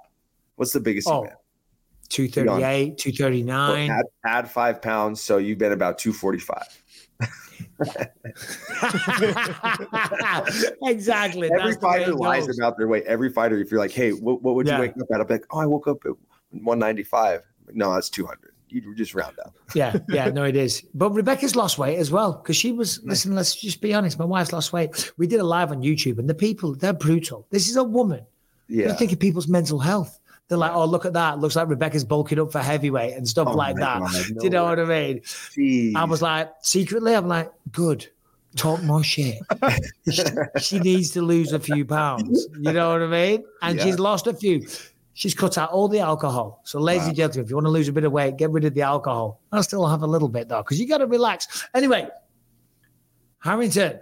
What's 0.56 0.74
the 0.74 0.80
biggest 0.80 1.08
Oh, 1.08 1.22
you've 1.22 1.30
been? 1.30 1.38
238, 2.10 2.88
Well, 2.90 2.96
239. 2.98 3.90
add, 3.92 4.06
add 4.26 4.50
five 4.52 4.82
pounds, 4.82 5.22
so 5.22 5.38
you've 5.38 5.58
been 5.60 5.72
about 5.72 5.98
two 6.00 6.14
forty 6.14 6.40
five. 6.40 6.66
exactly. 10.84 11.52
Every 11.52 11.72
that's 11.72 11.82
fighter 11.82 12.14
lies 12.14 12.48
goes. 12.48 12.58
about 12.58 12.78
their 12.78 12.88
weight. 12.88 13.04
Every 13.06 13.30
fighter, 13.30 13.60
if 13.60 13.72
you're 13.72 13.80
like, 13.80 13.92
hey, 13.92 14.12
what, 14.12 14.42
what 14.42 14.56
would 14.56 14.68
you 14.68 14.80
wake 14.80 14.92
up 14.92 15.08
at? 15.14 15.22
I'm 15.22 15.28
like, 15.28 15.46
oh, 15.52 15.60
I 15.60 15.66
woke 15.66 15.88
up 15.88 15.98
at 16.06 16.12
195. 16.52 17.42
No, 17.74 17.94
that's 17.94 18.10
200. 18.10 18.52
You 18.70 18.96
just 18.96 19.16
round 19.16 19.40
up. 19.40 19.56
Yeah, 19.76 19.98
yeah, 20.10 20.30
no, 20.30 20.44
it 20.44 20.56
is. 20.56 20.84
But 20.94 21.12
Rebecca's 21.12 21.56
lost 21.56 21.78
weight 21.78 21.98
as 21.98 22.12
well 22.12 22.34
because 22.34 22.58
she 22.58 22.72
was. 22.72 23.02
Listen, 23.04 23.36
let's 23.36 23.56
just 23.56 23.80
be 23.80 23.94
honest. 23.94 24.20
My 24.20 24.26
wife's 24.26 24.52
lost 24.52 24.74
weight. 24.74 25.12
We 25.18 25.28
did 25.28 25.40
a 25.40 25.44
live 25.44 25.72
on 25.72 25.82
YouTube, 25.82 26.20
and 26.20 26.30
the 26.30 26.34
people 26.34 26.76
they're 26.76 26.94
brutal. 26.94 27.48
This 27.52 27.70
is 27.70 27.78
a 27.78 27.84
woman. 27.84 28.26
Yeah. 28.68 28.88
You 28.88 28.94
think 28.96 29.14
of 29.14 29.20
people's 29.20 29.48
mental 29.48 29.80
health. 29.80 30.20
They're 30.48 30.58
like, 30.58 30.74
oh, 30.74 30.86
look 30.86 31.06
at 31.06 31.14
that. 31.14 31.40
Looks 31.40 31.56
like 31.56 31.68
Rebecca's 31.70 32.04
bulking 32.04 32.40
up 32.40 32.52
for 32.52 32.60
heavyweight 32.60 33.16
and 33.16 33.28
stuff 33.28 33.48
Oh 33.50 33.56
like 33.56 33.78
that. 33.78 34.00
God, 34.00 34.12
Do 34.40 34.44
you 34.44 34.50
know 34.52 34.66
way. 34.66 34.70
what 34.70 34.80
I 34.80 34.86
mean? 34.86 35.20
Jeez. 35.22 35.96
I 35.96 36.04
was 36.04 36.22
like, 36.22 36.52
secretly, 36.62 37.16
I'm 37.16 37.28
like, 37.28 37.52
good. 37.72 38.08
Talk 38.56 38.82
more 38.84 39.04
shit. 39.04 39.36
she, 40.12 40.24
she 40.62 40.80
needs 40.80 41.10
to 41.12 41.22
lose 41.22 41.52
a 41.52 41.60
few 41.60 41.84
pounds. 41.84 42.48
You 42.60 42.72
know 42.74 42.92
what 42.94 43.02
I 43.02 43.08
mean? 43.08 43.44
And 43.62 43.78
Yeah. 43.78 43.84
she's 43.86 44.00
lost 44.00 44.28
a 44.28 44.34
few. 44.34 44.66
She's 45.14 45.34
cut 45.34 45.58
out 45.58 45.72
all 45.72 45.88
the 45.88 46.00
alcohol. 46.00 46.62
So, 46.64 46.80
ladies 46.80 47.08
and 47.08 47.16
gentlemen, 47.16 47.46
if 47.46 47.50
you 47.50 47.56
want 47.56 47.66
to 47.66 47.72
lose 47.72 47.88
a 47.88 47.92
bit 47.94 48.04
of 48.04 48.12
weight, 48.12 48.38
get 48.38 48.52
rid 48.52 48.66
of 48.66 48.74
the 48.74 48.82
alcohol. 48.84 49.42
I'll 49.52 49.64
still 49.64 49.88
have 49.88 50.04
a 50.04 50.08
little 50.08 50.28
bit 50.30 50.48
though, 50.50 50.62
because 50.62 50.80
you 50.80 50.88
got 50.88 51.00
to 51.00 51.08
relax. 51.08 51.68
Anyway, 51.74 52.08
Harrington, 53.40 54.00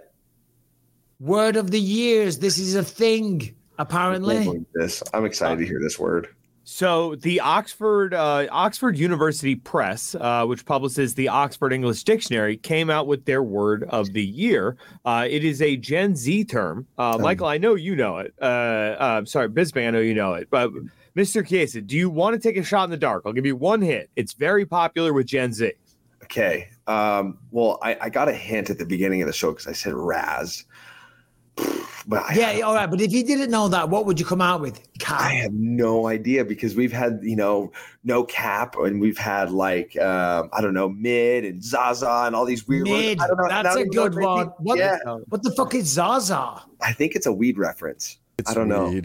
word 1.20 1.56
of 1.56 1.70
the 1.70 1.80
years. 1.80 2.38
This 2.38 2.58
is 2.58 2.74
a 2.74 2.82
thing, 2.84 3.42
I 3.42 3.54
apparently. 3.78 4.44
believe 4.44 4.66
this. 4.74 5.02
I'm 5.12 5.24
excited 5.24 5.58
to 5.58 5.66
hear 5.66 5.80
this 5.80 5.98
word. 5.98 6.28
So 6.66 7.14
the 7.16 7.40
Oxford 7.40 8.14
uh, 8.14 8.46
Oxford 8.50 8.96
University 8.96 9.54
Press, 9.54 10.14
uh, 10.14 10.46
which 10.46 10.64
publishes 10.64 11.14
the 11.14 11.28
Oxford 11.28 11.74
English 11.74 12.04
Dictionary, 12.04 12.56
came 12.56 12.88
out 12.88 13.06
with 13.06 13.26
their 13.26 13.42
word 13.42 13.84
of 13.84 14.12
the 14.14 14.24
year. 14.24 14.78
Uh, 15.04 15.26
it 15.28 15.44
is 15.44 15.60
a 15.60 15.76
Gen 15.76 16.16
Z 16.16 16.44
term. 16.44 16.86
Uh, 16.96 17.18
Michael, 17.20 17.46
I 17.48 17.58
know 17.58 17.74
you 17.74 17.94
know 17.94 18.18
it. 18.18 18.32
Uh, 18.40 18.44
uh, 18.44 19.24
sorry, 19.26 19.48
Bisbee, 19.48 19.86
I 19.86 19.90
know 19.90 20.00
you 20.00 20.14
know 20.14 20.32
it. 20.32 20.48
But 20.50 20.70
Mr. 21.14 21.46
Chiesa, 21.46 21.82
do 21.82 21.96
you 21.96 22.08
want 22.08 22.34
to 22.34 22.40
take 22.40 22.56
a 22.56 22.64
shot 22.64 22.84
in 22.84 22.90
the 22.90 22.96
dark? 22.96 23.24
I'll 23.26 23.34
give 23.34 23.46
you 23.46 23.56
one 23.56 23.82
hit. 23.82 24.08
It's 24.16 24.32
very 24.32 24.64
popular 24.64 25.12
with 25.12 25.26
Gen 25.26 25.52
Z. 25.52 25.72
Okay. 26.24 26.70
Um, 26.86 27.38
well, 27.50 27.78
I, 27.82 27.98
I 28.00 28.08
got 28.08 28.30
a 28.30 28.32
hint 28.32 28.70
at 28.70 28.78
the 28.78 28.86
beginning 28.86 29.20
of 29.20 29.26
the 29.26 29.34
show 29.34 29.50
because 29.50 29.66
I 29.66 29.72
said 29.72 29.92
Raz. 29.92 30.64
But 32.06 32.24
I, 32.24 32.34
Yeah, 32.34 32.60
all 32.66 32.74
right. 32.74 32.90
But 32.90 33.00
if 33.00 33.12
you 33.12 33.24
didn't 33.24 33.50
know 33.50 33.68
that, 33.68 33.88
what 33.88 34.04
would 34.06 34.20
you 34.20 34.26
come 34.26 34.40
out 34.42 34.60
with? 34.60 34.80
Cap. 34.98 35.20
I 35.20 35.32
have 35.34 35.52
no 35.52 36.06
idea 36.06 36.44
because 36.44 36.74
we've 36.74 36.92
had, 36.92 37.20
you 37.22 37.36
know, 37.36 37.72
no 38.04 38.24
cap 38.24 38.76
and 38.76 39.00
we've 39.00 39.16
had 39.18 39.50
like, 39.50 39.96
um, 39.98 40.50
I 40.52 40.60
don't 40.60 40.74
know, 40.74 40.88
mid 40.88 41.44
and 41.44 41.62
Zaza 41.62 42.24
and 42.26 42.36
all 42.36 42.44
these 42.44 42.68
weird 42.68 42.84
Mid. 42.84 43.18
words. 43.18 43.22
I 43.22 43.26
don't 43.26 43.36
know. 43.38 43.48
That's 43.48 43.68
a 43.68 43.78
don't 43.78 43.78
even 43.80 43.90
good 43.92 44.14
what 44.16 44.36
one. 44.36 44.46
What, 44.58 44.78
Yeah. 44.78 44.98
what 45.28 45.42
the 45.42 45.50
fuck 45.52 45.74
is 45.74 45.86
Zaza? 45.86 46.62
I 46.80 46.92
think 46.92 47.14
it's 47.14 47.26
a 47.26 47.32
weed 47.32 47.56
reference. 47.58 48.18
It's 48.38 48.50
I 48.50 48.54
don't 48.54 48.68
know. 48.68 49.00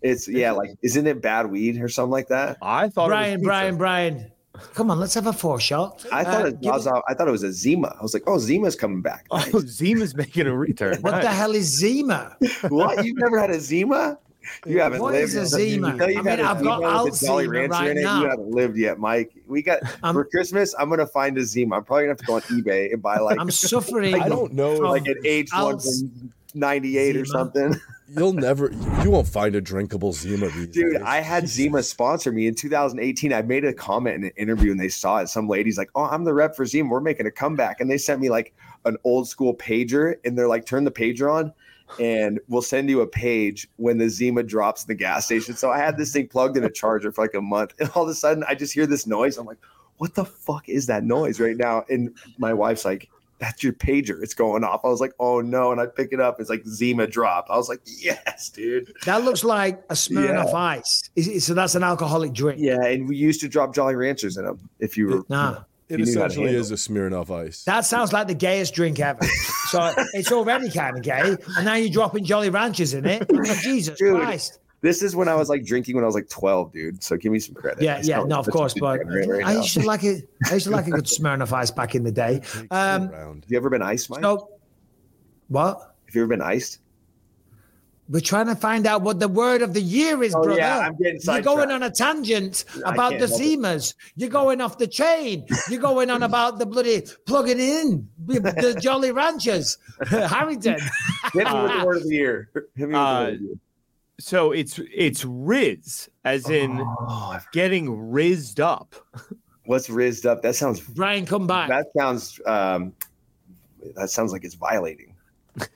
It's, 0.00 0.28
yeah, 0.28 0.52
like, 0.52 0.70
isn't 0.82 1.06
it 1.06 1.20
bad 1.20 1.50
weed 1.50 1.80
or 1.82 1.88
something 1.88 2.12
like 2.12 2.28
that? 2.28 2.56
I 2.62 2.88
thought 2.88 3.08
Brian, 3.08 3.34
it 3.34 3.36
was 3.38 3.44
Brian, 3.46 3.76
Brian. 3.76 4.30
Come 4.74 4.90
on, 4.90 4.98
let's 4.98 5.14
have 5.14 5.26
a 5.26 5.32
four 5.32 5.60
shot. 5.60 6.04
I 6.12 6.24
thought 6.24 6.42
Uh, 6.44 6.48
it 6.48 6.60
give- 6.60 6.72
Zaza, 6.74 7.02
I 7.08 7.14
thought 7.14 7.28
it 7.28 7.32
was 7.32 7.42
a 7.42 7.52
Zima. 7.52 7.94
I 7.98 8.02
was 8.02 8.14
like, 8.14 8.24
oh, 8.26 8.38
Zima's 8.38 8.76
coming 8.76 9.02
back. 9.02 9.26
Oh, 9.30 9.60
Zima's 9.60 10.14
making 10.14 10.46
a 10.46 10.56
return. 10.56 11.00
What 11.02 11.22
the 11.22 11.28
hell 11.30 11.52
is 11.54 11.66
Zima? 11.78 12.36
what? 12.68 13.04
You've 13.04 13.18
never 13.18 13.38
had 13.38 13.50
a 13.50 13.60
Zima? 13.60 14.18
You 14.64 14.80
haven't 14.80 15.02
What 15.02 15.12
lived. 15.12 15.24
is 15.24 15.34
a 15.34 15.46
Zima? 15.46 15.92
You've 15.92 16.00
I 16.00 16.06
mean, 16.06 16.40
a 16.40 16.42
I've 16.42 16.62
got 16.64 16.80
Zima 16.80 17.04
with 17.04 17.20
Jolly 17.20 17.46
Alzheimer 17.46 17.52
Rancher 17.52 17.70
right 17.72 17.90
in 17.90 17.98
it. 17.98 18.02
now. 18.02 18.22
You 18.22 18.28
haven't 18.30 18.50
lived 18.50 18.76
yet, 18.78 18.98
Mike. 18.98 19.30
We 19.46 19.60
got 19.62 19.80
I'm- 20.02 20.14
for 20.14 20.24
Christmas. 20.24 20.74
I'm 20.78 20.88
gonna 20.88 21.06
find 21.06 21.36
a 21.36 21.44
Zima. 21.44 21.76
I'm 21.76 21.84
probably 21.84 22.04
gonna 22.04 22.12
have 22.12 22.18
to 22.18 22.24
go 22.24 22.34
on 22.36 22.40
eBay 22.42 22.92
and 22.92 23.02
buy 23.02 23.18
like 23.18 23.38
I'm 23.38 23.50
suffering. 23.50 24.14
I 24.20 24.28
don't 24.28 24.54
know. 24.54 24.74
like 24.74 25.06
an 25.06 25.16
H 25.24 25.50
one 25.52 25.78
from 25.78 26.32
'98 26.54 27.16
or 27.18 27.24
something. 27.26 27.74
You'll 28.10 28.32
never. 28.32 28.70
You 29.02 29.10
won't 29.10 29.28
find 29.28 29.54
a 29.54 29.60
drinkable 29.60 30.12
Zima 30.12 30.48
these 30.48 30.68
Dude, 30.68 30.94
days. 30.94 31.02
I 31.02 31.20
had 31.20 31.48
Zima 31.48 31.82
sponsor 31.82 32.32
me 32.32 32.46
in 32.46 32.54
2018. 32.54 33.32
I 33.32 33.42
made 33.42 33.64
a 33.64 33.72
comment 33.72 34.16
in 34.16 34.24
an 34.24 34.32
interview 34.36 34.70
and 34.70 34.80
they 34.80 34.88
saw 34.88 35.18
it. 35.18 35.28
Some 35.28 35.48
lady's 35.48 35.76
like, 35.76 35.90
"Oh, 35.94 36.04
I'm 36.04 36.24
the 36.24 36.32
rep 36.32 36.56
for 36.56 36.64
Zima. 36.64 36.88
We're 36.88 37.00
making 37.00 37.26
a 37.26 37.30
comeback," 37.30 37.80
and 37.80 37.90
they 37.90 37.98
sent 37.98 38.20
me 38.20 38.30
like 38.30 38.54
an 38.84 38.96
old 39.04 39.28
school 39.28 39.54
pager, 39.54 40.16
and 40.24 40.38
they're 40.38 40.48
like, 40.48 40.64
"Turn 40.64 40.84
the 40.84 40.90
pager 40.90 41.30
on." 41.30 41.52
And 41.98 42.38
we'll 42.48 42.62
send 42.62 42.90
you 42.90 43.00
a 43.00 43.06
page 43.06 43.68
when 43.76 43.96
the 43.96 44.10
Zima 44.10 44.42
drops 44.42 44.84
in 44.84 44.88
the 44.88 44.94
gas 44.94 45.24
station. 45.24 45.54
So 45.54 45.70
I 45.70 45.78
had 45.78 45.96
this 45.96 46.12
thing 46.12 46.28
plugged 46.28 46.56
in 46.58 46.64
a 46.64 46.70
charger 46.70 47.10
for 47.12 47.22
like 47.22 47.34
a 47.34 47.40
month, 47.40 47.74
and 47.78 47.90
all 47.94 48.04
of 48.04 48.08
a 48.08 48.14
sudden 48.14 48.44
I 48.48 48.54
just 48.54 48.72
hear 48.72 48.86
this 48.86 49.06
noise. 49.06 49.36
I'm 49.36 49.46
like, 49.46 49.58
"What 49.98 50.14
the 50.14 50.24
fuck 50.24 50.68
is 50.68 50.86
that 50.86 51.04
noise 51.04 51.40
right 51.40 51.56
now?" 51.56 51.84
And 51.90 52.14
my 52.38 52.54
wife's 52.54 52.84
like, 52.84 53.10
"That's 53.38 53.62
your 53.62 53.72
pager. 53.72 54.22
It's 54.22 54.34
going 54.34 54.64
off." 54.64 54.80
I 54.84 54.88
was 54.88 55.00
like, 55.00 55.12
"Oh 55.18 55.40
no!" 55.40 55.72
And 55.72 55.80
I 55.80 55.86
pick 55.86 56.12
it 56.12 56.20
up. 56.20 56.40
It's 56.40 56.50
like 56.50 56.64
Zima 56.66 57.06
dropped. 57.06 57.50
I 57.50 57.56
was 57.56 57.68
like, 57.68 57.80
"Yes, 57.86 58.50
dude." 58.50 58.92
That 59.04 59.24
looks 59.24 59.44
like 59.44 59.82
a 59.90 59.94
Smirnoff 59.94 60.52
Ice. 60.54 61.10
Is 61.16 61.28
it, 61.28 61.40
so 61.40 61.54
that's 61.54 61.74
an 61.74 61.82
alcoholic 61.82 62.32
drink. 62.32 62.60
Yeah, 62.60 62.82
and 62.84 63.08
we 63.08 63.16
used 63.16 63.40
to 63.40 63.48
drop 63.48 63.74
Jolly 63.74 63.94
Ranchers 63.94 64.36
in 64.36 64.44
them. 64.44 64.58
If 64.78 64.96
you 64.96 65.06
were, 65.08 65.22
Nah, 65.28 65.62
It 65.88 65.98
you 66.00 66.04
knew 66.04 66.18
how 66.18 66.26
essentially 66.26 66.54
is 66.54 66.70
a 66.70 66.74
Smirnoff 66.74 67.30
Ice. 67.30 67.64
that 67.64 67.84
sounds 67.86 68.12
like 68.12 68.26
the 68.26 68.34
gayest 68.34 68.74
drink 68.74 69.00
ever. 69.00 69.24
so 69.70 69.92
it's 70.14 70.30
already 70.32 70.70
kind 70.70 70.96
of 70.96 71.02
gay, 71.02 71.36
and 71.56 71.64
now 71.64 71.74
you're 71.74 71.90
dropping 71.92 72.24
Jolly 72.24 72.50
Ranchers 72.50 72.94
in 72.94 73.06
it. 73.06 73.26
I'm 73.30 73.44
Jesus 73.62 73.98
Dude. 73.98 74.16
Christ. 74.20 74.58
This 74.80 75.02
is 75.02 75.16
when 75.16 75.28
I 75.28 75.34
was 75.34 75.48
like 75.48 75.64
drinking 75.64 75.94
when 75.96 76.04
I 76.04 76.06
was 76.06 76.14
like 76.14 76.28
12, 76.28 76.72
dude. 76.72 77.02
So 77.02 77.16
give 77.16 77.32
me 77.32 77.38
some 77.40 77.54
credit. 77.54 77.82
Yeah, 77.82 78.00
yeah, 78.02 78.22
no, 78.22 78.38
of 78.38 78.46
course, 78.48 78.74
what 78.76 79.00
but 79.00 79.06
right 79.08 79.44
I 79.44 79.54
now. 79.54 79.60
used 79.62 79.74
to 79.74 79.82
like 79.86 80.04
it. 80.04 80.28
I 80.50 80.54
used 80.54 80.66
to 80.66 80.70
like 80.72 80.86
a 80.86 80.90
good 80.90 81.04
Smirnoff 81.06 81.52
Ice 81.52 81.70
back 81.70 81.94
in 81.94 82.04
the 82.04 82.12
day. 82.12 82.42
Um. 82.70 83.10
Have 83.12 83.44
you 83.48 83.56
ever 83.56 83.70
been 83.70 83.82
iced, 83.82 84.08
Mike? 84.10 84.22
So, 84.22 84.50
what? 85.48 85.78
Have 86.06 86.14
you 86.14 86.22
ever 86.22 86.28
been 86.28 86.42
iced? 86.42 86.78
We're 88.10 88.20
trying 88.20 88.46
to 88.46 88.54
find 88.56 88.86
out 88.86 89.02
what 89.02 89.20
the 89.20 89.28
word 89.28 89.60
of 89.60 89.74
the 89.74 89.82
year 89.82 90.22
is, 90.22 90.34
Oh, 90.34 90.42
brother. 90.42 90.58
yeah, 90.58 90.78
I'm 90.78 90.96
getting 90.96 91.20
You're 91.22 91.42
going 91.42 91.70
on 91.70 91.82
a 91.82 91.90
tangent 91.90 92.64
about 92.86 93.18
the 93.18 93.26
help. 93.26 93.38
Zimas. 93.38 93.92
You're 94.16 94.30
going 94.30 94.62
off 94.62 94.78
the 94.78 94.86
chain. 94.86 95.44
You're 95.68 95.80
going 95.82 96.08
on 96.08 96.22
about 96.22 96.58
the 96.58 96.64
bloody 96.64 97.02
plugging 97.26 97.60
in 97.60 98.08
with 98.24 98.44
the 98.44 98.78
Jolly 98.80 99.12
Ranchers. 99.12 99.76
Harrington. 100.06 100.78
Hit 101.34 101.46
me 101.48 101.62
with 101.62 101.72
the 101.72 101.82
word 101.84 101.96
of 101.98 102.02
the 102.04 102.14
year. 102.14 102.50
Hit 102.54 102.64
me 102.76 102.84
with 102.86 102.92
the 102.92 102.96
Uh, 102.98 103.24
word 103.24 103.34
of 103.34 103.38
the 103.40 103.44
year. 103.44 103.54
So 104.20 104.50
it's 104.52 104.80
it's 104.92 105.24
Riz, 105.24 106.08
as 106.24 106.48
in 106.50 106.80
Oh, 106.80 107.38
getting 107.52 108.10
rizzed 108.10 108.58
up. 108.60 108.94
what's 109.66 109.88
rizzed 109.88 110.26
up? 110.26 110.42
That 110.42 110.56
sounds. 110.56 110.80
Brian, 110.80 111.24
come 111.24 111.46
back. 111.46 111.68
That 111.68 111.86
sounds. 111.96 112.40
Um, 112.46 112.92
that 113.94 114.10
sounds 114.10 114.32
like 114.32 114.44
it's 114.44 114.54
violating. 114.56 115.14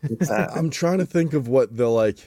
What's? 0.09 0.31
I'm 0.31 0.71
trying 0.71 0.99
to 0.99 1.07
think 1.07 1.35
of 1.35 1.47
what 1.49 1.77
the 1.77 1.89
like 1.89 2.19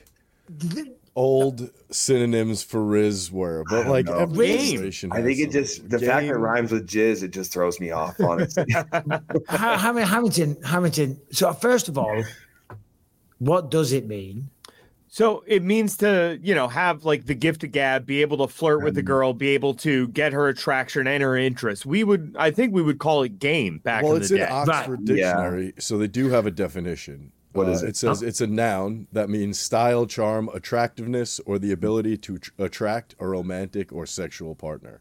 old 1.17 1.69
synonyms 1.91 2.63
for 2.63 2.84
Riz 2.84 3.32
were, 3.32 3.63
but 3.69 3.88
like 3.88 4.10
every 4.10 4.38
Riz. 4.56 4.71
generation 4.71 5.12
I 5.12 5.17
has 5.17 5.25
think 5.25 5.39
it 5.39 5.51
just 5.51 5.89
the 5.89 5.99
fact 5.99 6.28
that 6.28 6.34
it 6.36 6.38
rhymes 6.38 6.71
with 6.71 6.88
jizz, 6.88 7.23
it 7.23 7.32
just 7.32 7.51
throws 7.51 7.80
me 7.80 7.91
off. 7.91 8.19
Honestly, 8.21 8.65
Ha- 9.49 9.78
Hamilton, 10.06 10.56
Hamilton. 10.63 11.19
So 11.32 11.51
first 11.54 11.89
of 11.89 11.97
all, 11.97 12.23
what 13.39 13.69
does 13.69 13.91
it 13.91 14.08
mean? 14.08 14.49
So 15.15 15.45
it 15.47 15.63
means 15.63 15.95
to, 15.97 16.38
you 16.43 16.54
know, 16.54 16.67
have 16.67 17.06
like 17.06 17.25
the 17.25 17.36
gift 17.36 17.63
of 17.63 17.71
gab, 17.71 18.06
be 18.06 18.21
able 18.21 18.45
to 18.45 18.54
flirt 18.54 18.84
with 18.84 18.95
the 18.95 19.01
Mm. 19.01 19.06
girl, 19.06 19.34
be 19.34 19.47
able 19.51 19.73
to 19.75 20.10
get 20.10 20.34
her 20.34 20.49
attraction 20.49 21.08
and 21.08 21.23
her 21.23 21.38
interest. 21.38 21.86
We 21.86 22.04
would, 22.04 22.36
I 22.38 22.51
think, 22.51 22.73
we 22.73 22.82
would 22.82 22.99
call 22.99 23.23
it 23.23 23.39
game 23.39 23.78
back 23.78 24.04
well, 24.04 24.15
in 24.17 24.21
it's 24.23 24.28
the 24.30 24.36
in 24.36 24.41
day. 24.41 24.47
Oxford 24.51 24.99
Yeah. 25.04 25.15
Dictionary, 25.15 25.73
so 25.80 25.97
they 25.97 26.10
do 26.10 26.28
have 26.32 26.45
a 26.45 26.51
definition. 26.51 27.32
What 27.54 27.67
Uh, 27.67 27.71
is 27.71 27.84
it? 27.84 27.89
It 27.91 27.95
says 27.95 28.21
it's 28.23 28.41
a 28.41 28.47
noun 28.47 29.08
that 29.13 29.30
means 29.30 29.58
style, 29.58 30.06
charm, 30.06 30.49
attractiveness, 30.54 31.39
or 31.45 31.60
the 31.60 31.71
ability 31.71 32.17
to 32.17 32.38
tr- 32.38 32.51
attract 32.60 33.15
a 33.17 33.25
romantic 33.25 33.93
or 33.93 34.06
sexual 34.06 34.54
partner. 34.54 34.99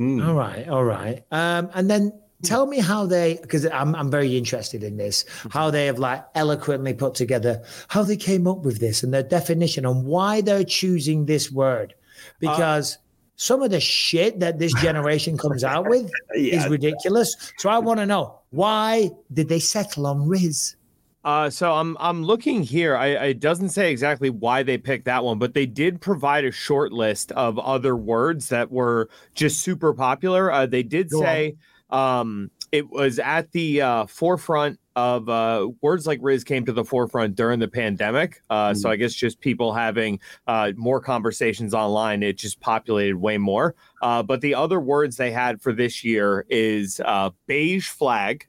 All 0.00 0.34
right, 0.34 0.66
all 0.68 0.84
right. 0.84 1.22
Um, 1.30 1.70
and 1.74 1.88
then 1.88 2.12
tell 2.42 2.66
me 2.66 2.78
how 2.80 3.06
they, 3.06 3.38
because 3.40 3.66
I'm 3.66 3.94
I'm 3.94 4.10
very 4.10 4.36
interested 4.36 4.82
in 4.82 4.96
this, 4.96 5.24
how 5.50 5.70
they 5.70 5.86
have 5.86 5.98
like 5.98 6.24
eloquently 6.34 6.94
put 6.94 7.14
together 7.14 7.62
how 7.88 8.02
they 8.02 8.16
came 8.16 8.46
up 8.46 8.58
with 8.58 8.80
this 8.80 9.02
and 9.02 9.12
their 9.12 9.22
definition 9.22 9.86
and 9.86 10.04
why 10.04 10.40
they're 10.40 10.64
choosing 10.64 11.26
this 11.26 11.50
word. 11.50 11.94
Because 12.40 12.98
some 13.36 13.62
of 13.62 13.70
the 13.70 13.80
shit 13.80 14.40
that 14.40 14.58
this 14.58 14.72
generation 14.74 15.36
comes 15.36 15.64
out 15.64 15.88
with 15.88 16.10
Yeah. 16.34 16.56
is 16.64 16.68
ridiculous. 16.68 17.52
So 17.58 17.68
I 17.68 17.78
want 17.78 18.00
to 18.00 18.06
know 18.06 18.38
why 18.50 19.10
did 19.32 19.48
they 19.48 19.58
settle 19.58 20.06
on 20.06 20.28
Riz? 20.28 20.76
Uh, 21.24 21.48
so 21.48 21.72
I'm 21.72 21.96
I'm 21.98 22.22
looking 22.22 22.62
here. 22.62 22.96
I, 22.96 23.06
it 23.06 23.40
doesn't 23.40 23.70
say 23.70 23.90
exactly 23.90 24.28
why 24.28 24.62
they 24.62 24.76
picked 24.76 25.06
that 25.06 25.24
one, 25.24 25.38
but 25.38 25.54
they 25.54 25.64
did 25.64 26.00
provide 26.02 26.44
a 26.44 26.50
short 26.50 26.92
list 26.92 27.32
of 27.32 27.58
other 27.58 27.96
words 27.96 28.50
that 28.50 28.70
were 28.70 29.08
just 29.34 29.62
super 29.62 29.94
popular. 29.94 30.52
Uh, 30.52 30.66
they 30.66 30.82
did 30.82 31.08
Go 31.08 31.20
on. 31.20 31.52
Say 31.94 31.98
um, 31.98 32.50
it 32.72 32.90
was 32.90 33.18
at 33.20 33.52
the 33.52 33.80
uh, 33.80 34.06
forefront 34.06 34.80
of 34.96 35.28
uh, 35.28 35.68
words 35.80 36.06
like 36.06 36.20
Rizz 36.20 36.44
came 36.44 36.64
to 36.66 36.72
the 36.72 36.84
forefront 36.84 37.36
during 37.36 37.60
the 37.60 37.68
pandemic. 37.68 38.40
Uh, 38.50 38.74
So 38.74 38.90
I 38.90 38.96
guess 38.96 39.12
just 39.12 39.40
people 39.40 39.72
having 39.72 40.18
uh, 40.46 40.72
more 40.76 41.00
conversations 41.00 41.72
online, 41.72 42.22
it 42.22 42.36
just 42.36 42.60
populated 42.60 43.16
way 43.16 43.38
more. 43.38 43.74
Uh, 44.02 44.22
but 44.22 44.40
the 44.40 44.54
other 44.54 44.80
words 44.80 45.16
they 45.16 45.30
had 45.30 45.62
for 45.62 45.72
this 45.72 46.04
year 46.04 46.46
is 46.48 47.00
uh, 47.04 47.30
beige 47.46 47.88
flag. 47.88 48.46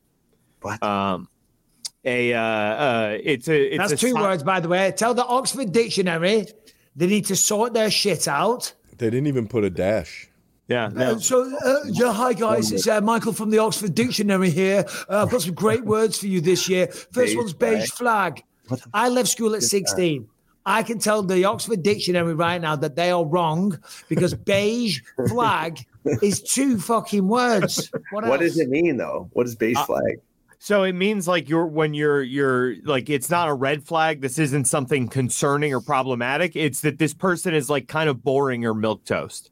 What? 0.61 0.81
Um, 0.81 1.29
a 2.03 2.33
uh, 2.33 2.39
uh, 2.39 3.17
it's 3.23 3.47
a 3.47 3.73
it's 3.73 3.77
That's 3.77 3.93
a 3.93 3.97
two 3.97 4.13
si- 4.13 4.21
words, 4.21 4.43
by 4.43 4.59
the 4.59 4.67
way. 4.67 4.91
Tell 4.95 5.13
the 5.13 5.25
Oxford 5.25 5.71
Dictionary 5.71 6.47
they 6.95 7.07
need 7.07 7.25
to 7.25 7.35
sort 7.35 7.73
their 7.73 7.91
shit 7.91 8.27
out. 8.27 8.73
They 8.97 9.09
didn't 9.09 9.27
even 9.27 9.47
put 9.47 9.63
a 9.63 9.69
dash. 9.69 10.29
Yeah, 10.67 10.85
Uh, 10.95 11.19
so, 11.19 11.55
uh, 11.63 11.75
yeah, 11.85 12.11
hi 12.11 12.33
guys, 12.33 12.71
it's 12.71 12.87
uh, 12.87 12.99
Michael 12.99 13.33
from 13.33 13.51
the 13.51 13.59
Oxford 13.59 13.93
Dictionary 13.93 14.49
here. 14.49 14.83
Uh, 15.07 15.23
I've 15.23 15.29
got 15.29 15.41
some 15.43 15.53
great 15.53 15.85
words 15.95 16.17
for 16.17 16.25
you 16.25 16.41
this 16.41 16.67
year. 16.67 16.87
First 16.87 17.13
Beige 17.13 17.35
one's 17.35 17.53
beige 17.53 17.91
flag. 17.91 18.43
I 18.91 19.09
left 19.09 19.29
school 19.29 19.53
at 19.53 19.61
16. 19.61 20.27
I 20.65 20.81
can 20.81 20.97
tell 20.97 21.21
the 21.21 21.45
Oxford 21.45 21.83
Dictionary 21.83 22.33
right 22.33 22.59
now 22.59 22.75
that 22.77 22.95
they 22.95 23.11
are 23.11 23.23
wrong 23.23 23.79
because 24.09 24.33
beige 24.51 25.01
flag 25.29 25.85
is 26.23 26.41
two 26.41 26.79
fucking 26.79 27.27
words. 27.27 27.91
What, 28.09 28.25
What 28.25 28.39
does 28.39 28.57
it 28.57 28.69
mean 28.69 28.97
though? 28.97 29.29
What 29.33 29.45
is 29.45 29.55
beige 29.55 29.77
Uh, 29.77 29.85
flag? 29.85 30.19
So 30.57 30.81
it 30.81 30.93
means 30.93 31.27
like 31.27 31.47
you're 31.47 31.67
when 31.67 31.93
you're 31.93 32.23
you're 32.23 32.77
like 32.85 33.07
it's 33.11 33.29
not 33.29 33.49
a 33.49 33.53
red 33.53 33.83
flag. 33.83 34.21
This 34.21 34.39
isn't 34.39 34.65
something 34.65 35.07
concerning 35.09 35.71
or 35.75 35.79
problematic. 35.81 36.55
It's 36.55 36.81
that 36.81 36.97
this 36.97 37.13
person 37.13 37.53
is 37.53 37.69
like 37.69 37.87
kind 37.87 38.09
of 38.09 38.23
boring 38.23 38.65
or 38.65 38.73
milquetoast. 38.73 39.51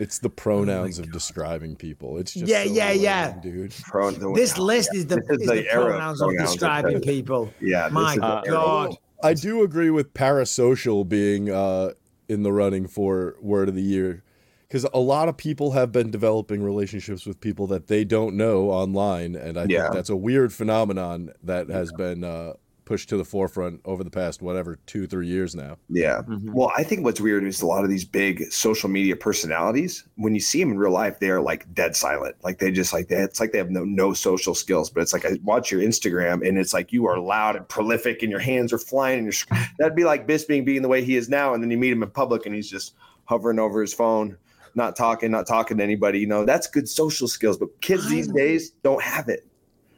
It's 0.00 0.18
the 0.18 0.30
pronouns 0.30 0.98
of 0.98 1.10
describing 1.12 1.76
people. 1.76 2.18
It's 2.18 2.32
just 2.34 2.46
Yeah, 2.46 2.64
so 2.64 2.72
yeah, 2.72 2.90
yeah. 2.92 3.38
dude. 3.40 3.74
Pro- 3.84 4.10
the- 4.10 4.32
This 4.34 4.58
list 4.58 4.90
is 4.94 5.06
the, 5.06 5.18
is 5.30 5.40
is 5.40 5.46
the 5.46 5.54
the 5.54 5.72
era 5.72 5.84
of 5.84 5.90
pronouns 5.90 6.20
of 6.20 6.30
describing 6.38 6.96
okay. 6.96 7.06
people. 7.06 7.52
Yeah, 7.60 7.88
My 7.92 8.14
is 8.14 8.18
the 8.20 8.26
era. 8.26 8.42
God. 8.50 8.96
I 9.22 9.34
do 9.34 9.62
agree 9.62 9.90
with 9.90 10.12
parasocial 10.14 11.08
being 11.08 11.50
uh, 11.50 11.92
in 12.28 12.42
the 12.42 12.52
running 12.52 12.86
for 12.86 13.36
word 13.40 13.68
of 13.68 13.74
the 13.74 13.82
year 13.82 14.22
because 14.68 14.84
a 14.92 14.98
lot 14.98 15.28
of 15.28 15.36
people 15.36 15.70
have 15.72 15.92
been 15.92 16.10
developing 16.10 16.62
relationships 16.62 17.24
with 17.24 17.40
people 17.40 17.66
that 17.68 17.86
they 17.86 18.04
don't 18.04 18.36
know 18.36 18.70
online, 18.70 19.34
and 19.36 19.56
I 19.56 19.66
Yeah. 19.68 19.82
think 19.84 19.94
that's 19.94 20.10
a 20.10 20.16
weird 20.16 20.52
phenomenon 20.52 21.30
that 21.42 21.68
has 21.68 21.92
been 21.92 22.24
uh, 22.24 22.54
pushed 22.84 23.08
to 23.08 23.16
the 23.16 23.24
forefront 23.24 23.80
over 23.84 24.04
the 24.04 24.10
past 24.10 24.42
whatever 24.42 24.78
two, 24.86 25.06
three 25.06 25.26
years 25.26 25.54
now. 25.54 25.76
Yeah. 25.88 26.22
Mm-hmm. 26.26 26.52
Well, 26.52 26.72
I 26.76 26.82
think 26.82 27.04
what's 27.04 27.20
weird 27.20 27.44
is 27.44 27.62
a 27.62 27.66
lot 27.66 27.84
of 27.84 27.90
these 27.90 28.04
big 28.04 28.52
social 28.52 28.88
media 28.88 29.16
personalities, 29.16 30.04
when 30.16 30.34
you 30.34 30.40
see 30.40 30.60
them 30.60 30.72
in 30.72 30.78
real 30.78 30.92
life, 30.92 31.20
they 31.20 31.30
are 31.30 31.40
like 31.40 31.72
dead 31.74 31.96
silent. 31.96 32.36
Like 32.42 32.58
they 32.58 32.70
just 32.70 32.92
like 32.92 33.08
they, 33.08 33.16
it's 33.16 33.40
like 33.40 33.52
they 33.52 33.58
have 33.58 33.70
no 33.70 33.84
no 33.84 34.12
social 34.12 34.54
skills. 34.54 34.90
But 34.90 35.02
it's 35.02 35.12
like 35.12 35.24
I 35.24 35.38
watch 35.42 35.70
your 35.70 35.80
Instagram 35.80 36.46
and 36.46 36.58
it's 36.58 36.74
like 36.74 36.92
you 36.92 37.06
are 37.06 37.18
loud 37.18 37.56
and 37.56 37.68
prolific 37.68 38.22
and 38.22 38.30
your 38.30 38.40
hands 38.40 38.72
are 38.72 38.78
flying 38.78 39.18
and 39.20 39.26
you're 39.26 39.58
that'd 39.78 39.96
be 39.96 40.04
like 40.04 40.26
Bisping 40.26 40.64
being 40.64 40.82
the 40.82 40.88
way 40.88 41.02
he 41.04 41.16
is 41.16 41.28
now. 41.28 41.54
And 41.54 41.62
then 41.62 41.70
you 41.70 41.78
meet 41.78 41.92
him 41.92 42.02
in 42.02 42.10
public 42.10 42.46
and 42.46 42.54
he's 42.54 42.70
just 42.70 42.94
hovering 43.24 43.58
over 43.58 43.80
his 43.80 43.94
phone, 43.94 44.36
not 44.74 44.96
talking, 44.96 45.30
not 45.30 45.46
talking 45.46 45.78
to 45.78 45.82
anybody. 45.82 46.20
You 46.20 46.26
know, 46.26 46.44
that's 46.44 46.66
good 46.66 46.88
social 46.88 47.28
skills. 47.28 47.56
But 47.56 47.80
kids 47.80 48.08
these 48.08 48.28
days 48.28 48.70
don't 48.82 49.02
have 49.02 49.28
it. 49.28 49.46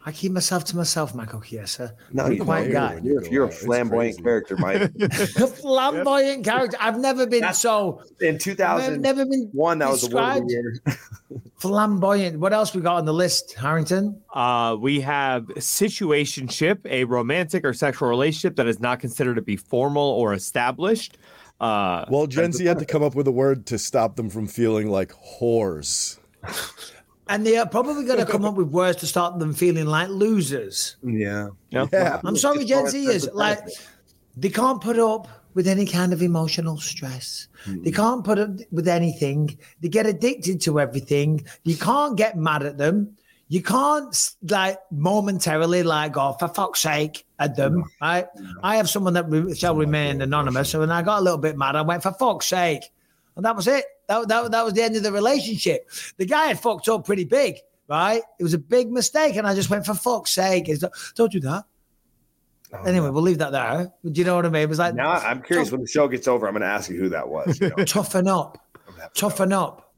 I 0.09 0.13
keep 0.13 0.31
myself 0.31 0.63
to 0.67 0.77
myself, 0.77 1.17
Michael 1.17 1.41
Chiesa. 1.41 1.93
No, 2.13 2.27
I'm 2.27 2.33
you 2.35 2.45
quite 2.45 2.63
don't. 2.65 2.73
guy. 2.73 2.95
when 2.95 3.05
you 3.05 3.13
You're, 3.15 3.27
you're 3.33 3.45
a 3.47 3.51
flamboyant 3.51 4.23
character, 4.23 4.57
Mike. 4.57 4.93
A 5.01 5.09
flamboyant 5.49 6.45
character. 6.45 6.77
I've 6.81 7.01
never 7.01 7.27
been 7.27 7.41
That's- 7.41 7.59
so. 7.61 8.05
In 8.21 8.37
I've 8.37 8.41
2001, 8.41 9.01
never 9.03 9.27
been 9.27 9.51
one. 9.53 9.81
that 9.81 9.91
was 9.91 10.03
the 10.09 10.15
word 10.15 10.23
of 10.43 10.47
the 10.47 10.53
year. 10.53 10.97
flamboyant. 11.59 12.39
What 12.39 12.53
else 12.53 12.73
we 12.73 12.83
got 12.83 12.99
on 12.99 13.05
the 13.05 13.13
list, 13.13 13.55
Harrington? 13.55 14.21
Uh, 14.33 14.77
we 14.79 15.01
have 15.01 15.45
situationship, 15.57 16.87
a 16.87 17.03
romantic 17.05 17.65
or 17.65 17.73
sexual 17.73 18.09
relationship 18.09 18.55
that 18.57 18.69
is 18.69 18.79
not 18.79 19.01
considered 19.01 19.35
to 19.35 19.43
be 19.43 19.57
formal 19.57 20.03
or 20.05 20.35
established. 20.35 21.19
Uh, 21.61 22.05
Well, 22.11 22.29
Gen 22.29 22.53
Z 22.53 22.65
had 22.65 22.79
to 22.79 22.85
come 22.87 23.03
up 23.03 23.17
with 23.17 23.27
a 23.27 23.33
word 23.33 23.67
to 23.67 23.79
stop 23.79 24.15
them 24.15 24.31
from 24.31 24.47
feeling 24.47 24.89
like 24.89 25.13
whores. 25.41 26.19
And 27.29 27.45
they 27.45 27.57
are 27.57 27.67
probably 27.67 28.05
going 28.05 28.19
to 28.19 28.27
come 28.27 28.45
up 28.45 28.55
with 28.55 28.69
words 28.69 28.99
to 28.99 29.07
start 29.07 29.39
them 29.39 29.53
feeling 29.53 29.87
like 29.87 30.09
losers. 30.09 30.97
Yeah. 31.03 31.49
Yeah. 31.71 32.21
I'm 32.25 32.37
sorry, 32.37 32.65
Gen 32.65 32.85
Zers. 32.85 33.29
Like, 33.35 33.61
they 34.37 34.49
can't 34.49 34.81
put 34.81 34.99
up 34.99 35.27
with 35.55 35.67
any 35.67 35.87
kind 35.87 36.13
of 36.13 36.23
emotional 36.23 36.77
stress. 36.77 37.49
They 37.67 37.91
can't 37.91 38.23
put 38.23 38.39
up 38.39 38.51
with 38.71 38.87
anything. 38.87 39.59
They 39.81 39.89
get 39.89 40.07
addicted 40.07 40.61
to 40.63 40.79
everything. 40.79 41.45
You 41.65 41.77
can't 41.77 42.17
get 42.17 42.37
mad 42.37 42.63
at 42.63 42.79
them. 42.79 43.17
You 43.49 43.63
can't 43.63 44.35
like 44.51 44.79
momentarily 44.91 45.83
like 45.83 46.13
go 46.13 46.37
for 46.39 46.49
fuck's 46.49 46.81
sake 46.81 47.25
at 47.39 47.57
them. 47.57 47.85
Right? 48.01 48.27
I 48.63 48.77
have 48.77 48.91
someone 48.91 49.15
that 49.15 49.31
re- 49.31 49.55
shall 49.55 49.77
remain 49.77 50.21
anonymous, 50.21 50.71
so 50.71 50.81
when 50.81 50.91
I 50.91 51.03
got 51.03 51.21
a 51.21 51.23
little 51.23 51.39
bit 51.39 51.57
mad, 51.57 51.77
I 51.77 51.83
went 51.83 52.03
for 52.03 52.13
fuck's 52.13 52.47
sake, 52.47 52.91
and 53.37 53.45
that 53.45 53.55
was 53.55 53.69
it. 53.69 53.85
That, 54.09 54.29
that, 54.29 54.51
that 54.51 54.65
was 54.65 54.75
the 54.75 54.83
end 54.83 54.97
of 54.97 55.03
the 55.03 55.13
relationship. 55.13 55.89
The 56.17 56.27
guy 56.27 56.47
had 56.47 56.61
fucked 56.61 56.89
up 56.89 57.05
pretty 57.05 57.25
big, 57.25 57.57
right? 57.89 58.23
It 58.39 58.43
was 58.43 58.55
a 58.55 58.59
big 58.59 58.91
mistake, 58.91 59.37
and 59.37 59.47
I 59.47 59.55
just 59.55 59.71
went 59.71 59.87
for 59.87 59.95
fuck's 59.95 60.33
sake. 60.33 60.69
Like, 60.69 60.93
Don't 61.15 61.31
do 61.31 61.41
that. 61.41 61.65
Anyway, 62.85 63.11
we'll 63.11 63.23
leave 63.23 63.39
that 63.39 63.53
there. 63.53 63.93
Do 64.11 64.19
you 64.19 64.25
know 64.25 64.37
what 64.37 64.45
I 64.45 64.49
mean? 64.49 64.63
It 64.63 64.69
was 64.69 64.79
like 64.79 64.95
Now 64.95 65.13
I'm 65.13 65.41
curious 65.41 65.71
when 65.71 65.81
the 65.81 65.87
show 65.87 66.09
gets 66.09 66.27
over, 66.27 66.47
I'm 66.47 66.53
going 66.53 66.63
to 66.63 66.67
ask 66.67 66.91
you 66.91 66.99
who 66.99 67.09
that 67.11 67.29
was. 67.29 67.61
You 67.61 67.71
know? 67.71 67.77
toughen 67.85 68.27
up, 68.27 68.59
toughen 69.15 69.53
up. 69.53 69.95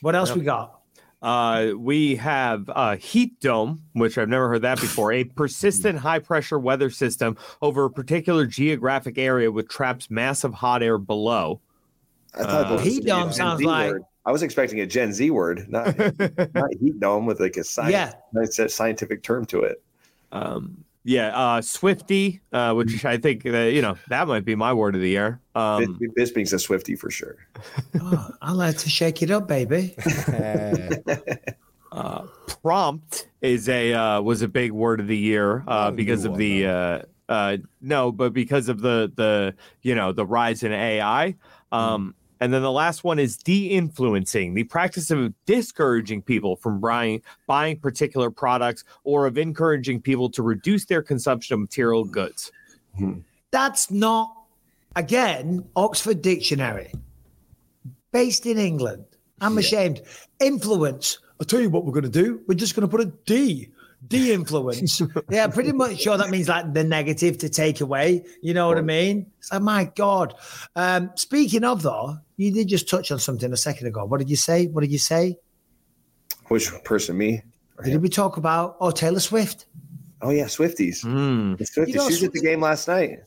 What 0.00 0.16
else 0.16 0.34
we 0.34 0.42
got? 0.42 0.80
Uh, 1.20 1.72
we 1.76 2.16
have 2.16 2.68
uh, 2.68 2.96
heat 2.96 3.40
dome, 3.40 3.82
which 3.92 4.18
I've 4.18 4.28
never 4.28 4.48
heard 4.48 4.62
that 4.62 4.80
before. 4.80 5.12
A 5.12 5.24
persistent 5.24 5.98
high 5.98 6.20
pressure 6.20 6.58
weather 6.58 6.90
system 6.90 7.36
over 7.60 7.84
a 7.84 7.90
particular 7.90 8.46
geographic 8.46 9.18
area 9.18 9.50
which 9.50 9.68
traps 9.68 10.10
massive 10.10 10.54
hot 10.54 10.82
air 10.82 10.98
below. 10.98 11.60
I 12.34 12.42
thought 12.44 12.68
this 12.68 12.84
was 12.84 12.94
Heat 12.94 13.06
gonna 13.06 13.20
be 13.22 13.22
a 13.22 13.24
dome 13.24 13.32
sounds 13.32 13.58
Z 13.60 13.66
like- 13.66 13.92
word. 13.92 14.02
I 14.26 14.30
was 14.32 14.42
expecting 14.42 14.78
a 14.80 14.86
Gen 14.86 15.14
Z 15.14 15.30
word, 15.30 15.66
not, 15.70 15.96
not 16.54 16.70
heat 16.78 17.00
dome 17.00 17.24
with 17.24 17.40
like 17.40 17.56
a 17.56 17.64
science, 17.64 17.92
Yeah. 17.92 18.12
it's 18.34 18.58
a 18.58 18.68
scientific 18.68 19.22
term 19.22 19.46
to 19.46 19.60
it. 19.62 19.82
Um, 20.32 20.84
yeah, 21.04 21.28
uh, 21.28 21.62
Swifty, 21.62 22.42
uh, 22.52 22.74
which 22.74 23.06
I 23.06 23.16
think 23.16 23.42
that 23.44 23.72
you 23.72 23.80
know 23.80 23.96
that 24.08 24.28
might 24.28 24.44
be 24.44 24.54
my 24.54 24.74
word 24.74 24.94
of 24.94 25.00
the 25.00 25.08
year. 25.08 25.40
Um, 25.54 25.96
Bis- 26.14 26.30
Bisping's 26.30 26.52
a 26.52 26.58
Swifty 26.58 26.94
for 26.94 27.10
sure. 27.10 27.36
Oh, 28.02 28.30
I 28.42 28.52
like 28.52 28.76
to 28.78 28.90
shake 28.90 29.22
it 29.22 29.30
up, 29.30 29.48
baby. 29.48 29.94
uh, 31.92 32.26
prompt 32.62 33.28
is 33.40 33.68
a 33.68 33.94
uh, 33.94 34.20
was 34.20 34.42
a 34.42 34.48
big 34.48 34.72
word 34.72 35.00
of 35.00 35.06
the 35.06 35.16
year 35.16 35.64
uh, 35.66 35.90
because 35.90 36.24
of 36.26 36.36
the 36.36 36.66
uh, 36.66 37.02
uh, 37.28 37.56
no, 37.80 38.12
but 38.12 38.32
because 38.34 38.68
of 38.68 38.80
the 38.80 39.10
the 39.14 39.54
you 39.82 39.94
know 39.94 40.12
the 40.12 40.26
rise 40.26 40.62
in 40.62 40.72
AI. 40.72 41.34
Um, 41.70 42.14
And 42.40 42.52
then 42.52 42.62
the 42.62 42.72
last 42.72 43.04
one 43.04 43.18
is 43.18 43.36
de-influencing, 43.36 44.54
the 44.54 44.64
practice 44.64 45.10
of 45.10 45.32
discouraging 45.46 46.22
people 46.22 46.56
from 46.56 46.80
buying 46.80 47.22
buying 47.46 47.78
particular 47.78 48.30
products 48.30 48.84
or 49.04 49.26
of 49.26 49.38
encouraging 49.38 50.00
people 50.00 50.30
to 50.30 50.42
reduce 50.42 50.84
their 50.84 51.02
consumption 51.02 51.54
of 51.54 51.60
material 51.60 52.04
goods. 52.04 52.52
That's 53.50 53.90
not, 53.90 54.34
again, 54.96 55.64
Oxford 55.76 56.22
Dictionary, 56.22 56.92
based 58.12 58.46
in 58.46 58.58
England. 58.58 59.04
I'm 59.40 59.58
ashamed. 59.58 60.02
Influence. 60.40 61.18
I'll 61.40 61.46
tell 61.46 61.60
you 61.60 61.70
what 61.70 61.84
we're 61.84 61.92
going 61.92 62.04
to 62.04 62.10
do. 62.10 62.40
We're 62.46 62.54
just 62.54 62.74
going 62.74 62.88
to 62.88 62.90
put 62.90 63.00
a 63.00 63.12
D. 63.26 63.70
De 64.06 64.32
influence. 64.32 65.02
yeah, 65.30 65.48
pretty 65.48 65.72
much 65.72 66.00
sure 66.00 66.16
that 66.16 66.30
means 66.30 66.48
like 66.48 66.72
the 66.72 66.84
negative 66.84 67.36
to 67.38 67.48
take 67.48 67.80
away. 67.80 68.24
You 68.42 68.54
know 68.54 68.68
what 68.68 68.78
I 68.78 68.82
mean? 68.82 69.26
It's 69.38 69.52
like, 69.52 69.62
my 69.62 69.84
God. 69.96 70.34
Um, 70.76 71.10
speaking 71.16 71.64
of, 71.64 71.82
though, 71.82 72.18
you 72.38 72.52
did 72.52 72.68
just 72.68 72.88
touch 72.88 73.12
on 73.12 73.18
something 73.18 73.52
a 73.52 73.56
second 73.56 73.88
ago. 73.88 74.04
What 74.04 74.18
did 74.18 74.30
you 74.30 74.36
say? 74.36 74.68
What 74.68 74.80
did 74.80 74.92
you 74.92 74.98
say? 74.98 75.36
Which 76.46 76.70
person, 76.84 77.18
me? 77.18 77.42
Or 77.76 77.84
Did 77.84 78.00
we 78.00 78.08
talk 78.08 78.38
about, 78.38 78.76
oh, 78.80 78.90
Taylor 78.90 79.20
Swift? 79.20 79.66
Oh 80.22 80.30
yeah, 80.30 80.44
Swifties. 80.44 81.04
Mm. 81.04 81.58
Swifties. 81.58 81.88
You 81.88 81.94
know, 81.94 82.08
she 82.08 82.14
was 82.14 82.22
at 82.24 82.32
the 82.32 82.40
game 82.40 82.60
last 82.60 82.88
night. 82.88 83.20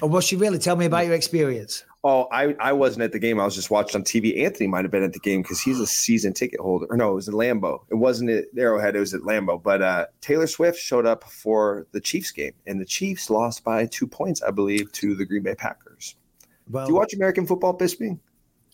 Or 0.00 0.08
was 0.08 0.24
she 0.24 0.36
really? 0.36 0.58
Tell 0.58 0.76
me 0.76 0.86
about 0.86 1.04
your 1.04 1.14
experience. 1.14 1.84
Oh, 2.02 2.28
I, 2.32 2.54
I 2.58 2.72
wasn't 2.72 3.02
at 3.02 3.12
the 3.12 3.18
game. 3.18 3.38
I 3.38 3.44
was 3.44 3.54
just 3.54 3.70
watching 3.70 4.00
on 4.00 4.04
TV. 4.04 4.42
Anthony 4.42 4.66
might 4.66 4.86
have 4.86 4.90
been 4.90 5.02
at 5.02 5.12
the 5.12 5.18
game 5.18 5.42
because 5.42 5.60
he's 5.60 5.78
a 5.78 5.86
season 5.86 6.32
ticket 6.32 6.58
holder. 6.58 6.86
Or 6.88 6.96
no, 6.96 7.12
it 7.12 7.14
was 7.14 7.28
at 7.28 7.34
Lambeau. 7.34 7.80
It 7.90 7.96
wasn't 7.96 8.30
at 8.30 8.46
Arrowhead. 8.56 8.96
It 8.96 9.00
was 9.00 9.12
at 9.12 9.20
Lambeau. 9.20 9.62
But 9.62 9.82
uh, 9.82 10.06
Taylor 10.22 10.46
Swift 10.46 10.78
showed 10.78 11.04
up 11.04 11.24
for 11.24 11.86
the 11.92 12.00
Chiefs 12.00 12.30
game, 12.30 12.52
and 12.66 12.80
the 12.80 12.86
Chiefs 12.86 13.28
lost 13.28 13.64
by 13.64 13.84
two 13.84 14.06
points, 14.06 14.40
I 14.40 14.50
believe, 14.50 14.90
to 14.92 15.14
the 15.14 15.26
Green 15.26 15.42
Bay 15.42 15.54
Packers. 15.54 16.14
Well, 16.70 16.86
Do 16.86 16.92
you 16.92 16.96
watch 16.96 17.12
American 17.12 17.46
football, 17.46 17.76
Bisping? 17.76 18.18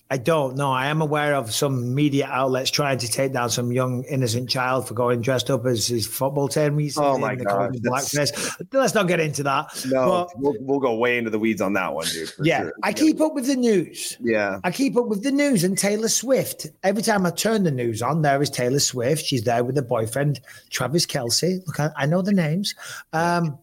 I 0.08 0.18
don't 0.18 0.56
know. 0.56 0.70
I 0.70 0.86
am 0.86 1.00
aware 1.00 1.34
of 1.34 1.52
some 1.52 1.92
media 1.92 2.28
outlets 2.30 2.70
trying 2.70 2.98
to 2.98 3.08
take 3.08 3.32
down 3.32 3.50
some 3.50 3.72
young 3.72 4.04
innocent 4.04 4.48
child 4.48 4.86
for 4.86 4.94
going 4.94 5.20
dressed 5.20 5.50
up 5.50 5.66
as 5.66 5.88
his 5.88 6.06
football 6.06 6.46
team 6.46 6.76
recently. 6.76 7.08
Oh 7.08 7.18
my 7.18 7.34
God. 7.34 7.76
Let's 7.82 8.94
not 8.94 9.08
get 9.08 9.18
into 9.18 9.42
that. 9.42 9.84
No, 9.88 10.28
But, 10.28 10.38
we'll, 10.38 10.54
we'll 10.60 10.78
go 10.78 10.94
way 10.94 11.18
into 11.18 11.30
the 11.30 11.40
weeds 11.40 11.60
on 11.60 11.72
that 11.72 11.92
one, 11.92 12.06
dude. 12.06 12.28
for 12.30 12.44
yeah, 12.44 12.62
sure. 12.62 12.72
I 12.84 12.92
keep 12.92 13.20
up 13.20 13.34
with 13.34 13.46
the 13.46 13.56
news. 13.56 14.16
Yeah. 14.20 14.60
I 14.62 14.70
keep 14.70 14.96
up 14.96 15.06
with 15.06 15.24
the 15.24 15.32
news 15.32 15.64
and 15.64 15.76
Taylor 15.76 16.08
Swift. 16.08 16.68
Every 16.84 17.02
time 17.02 17.26
I 17.26 17.30
turn 17.30 17.64
the 17.64 17.72
news 17.72 18.00
on, 18.00 18.22
there 18.22 18.40
is 18.40 18.48
Taylor 18.48 18.78
Swift. 18.78 19.24
She's 19.24 19.42
there 19.42 19.64
with 19.64 19.74
her 19.74 19.82
boyfriend, 19.82 20.38
Travis 20.70 21.04
Kelce. 21.04 21.66
Look, 21.66 21.80
I, 21.80 21.90
I 21.96 22.06
know 22.06 22.22
the 22.22 22.32
names. 22.32 22.76
Um, 23.12 23.58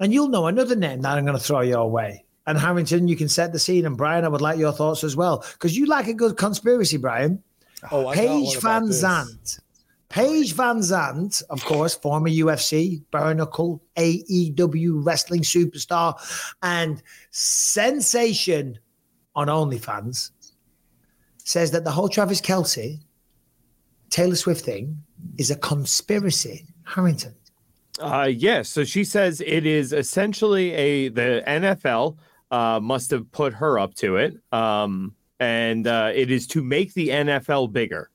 and 0.00 0.12
you'll 0.12 0.28
know 0.28 0.48
another 0.48 0.76
name 0.76 1.00
that 1.00 1.16
I'm 1.16 1.24
going 1.24 1.38
to 1.38 1.42
throw 1.42 1.62
your 1.62 1.90
way. 1.90 2.25
And 2.46 2.58
Harrington, 2.58 3.08
you 3.08 3.16
can 3.16 3.28
set 3.28 3.52
the 3.52 3.58
scene. 3.58 3.86
And 3.86 3.96
Brian, 3.96 4.24
I 4.24 4.28
would 4.28 4.40
like 4.40 4.58
your 4.58 4.72
thoughts 4.72 5.02
as 5.02 5.16
well. 5.16 5.44
Because 5.52 5.76
you 5.76 5.86
like 5.86 6.06
a 6.06 6.14
good 6.14 6.36
conspiracy, 6.36 6.96
Brian. 6.96 7.42
Oh, 7.90 8.06
I 8.06 8.14
got 8.14 8.20
Paige 8.20 8.60
Van 8.60 8.86
this. 8.86 9.00
Zandt. 9.00 9.60
Paige 10.08 10.54
VanZant, 10.54 11.42
of 11.50 11.64
course, 11.64 11.94
former 11.94 12.28
UFC, 12.28 13.02
bare 13.10 13.34
knuckle, 13.34 13.82
AEW 13.96 15.04
wrestling 15.04 15.42
superstar, 15.42 16.14
and 16.62 17.02
sensation 17.30 18.78
on 19.34 19.48
OnlyFans, 19.48 20.30
says 21.44 21.72
that 21.72 21.84
the 21.84 21.90
whole 21.90 22.08
Travis 22.08 22.40
Kelce, 22.40 23.00
Taylor 24.10 24.36
Swift 24.36 24.64
thing 24.64 25.02
is 25.38 25.50
a 25.50 25.56
conspiracy. 25.56 26.66
Harrington. 26.84 27.34
Uh, 27.98 28.30
yes. 28.32 28.68
So 28.68 28.84
she 28.84 29.02
says 29.02 29.40
it 29.44 29.66
is 29.66 29.92
essentially 29.92 30.72
a 30.72 31.08
the 31.08 31.42
NFL 31.46 32.16
uh, 32.50 32.80
must 32.82 33.10
have 33.10 33.30
put 33.32 33.54
her 33.54 33.78
up 33.78 33.94
to 33.96 34.16
it, 34.16 34.36
um, 34.52 35.14
and 35.40 35.86
uh, 35.86 36.12
it 36.14 36.30
is 36.30 36.46
to 36.48 36.62
make 36.62 36.94
the 36.94 37.08
NFL 37.08 37.72
bigger. 37.72 38.10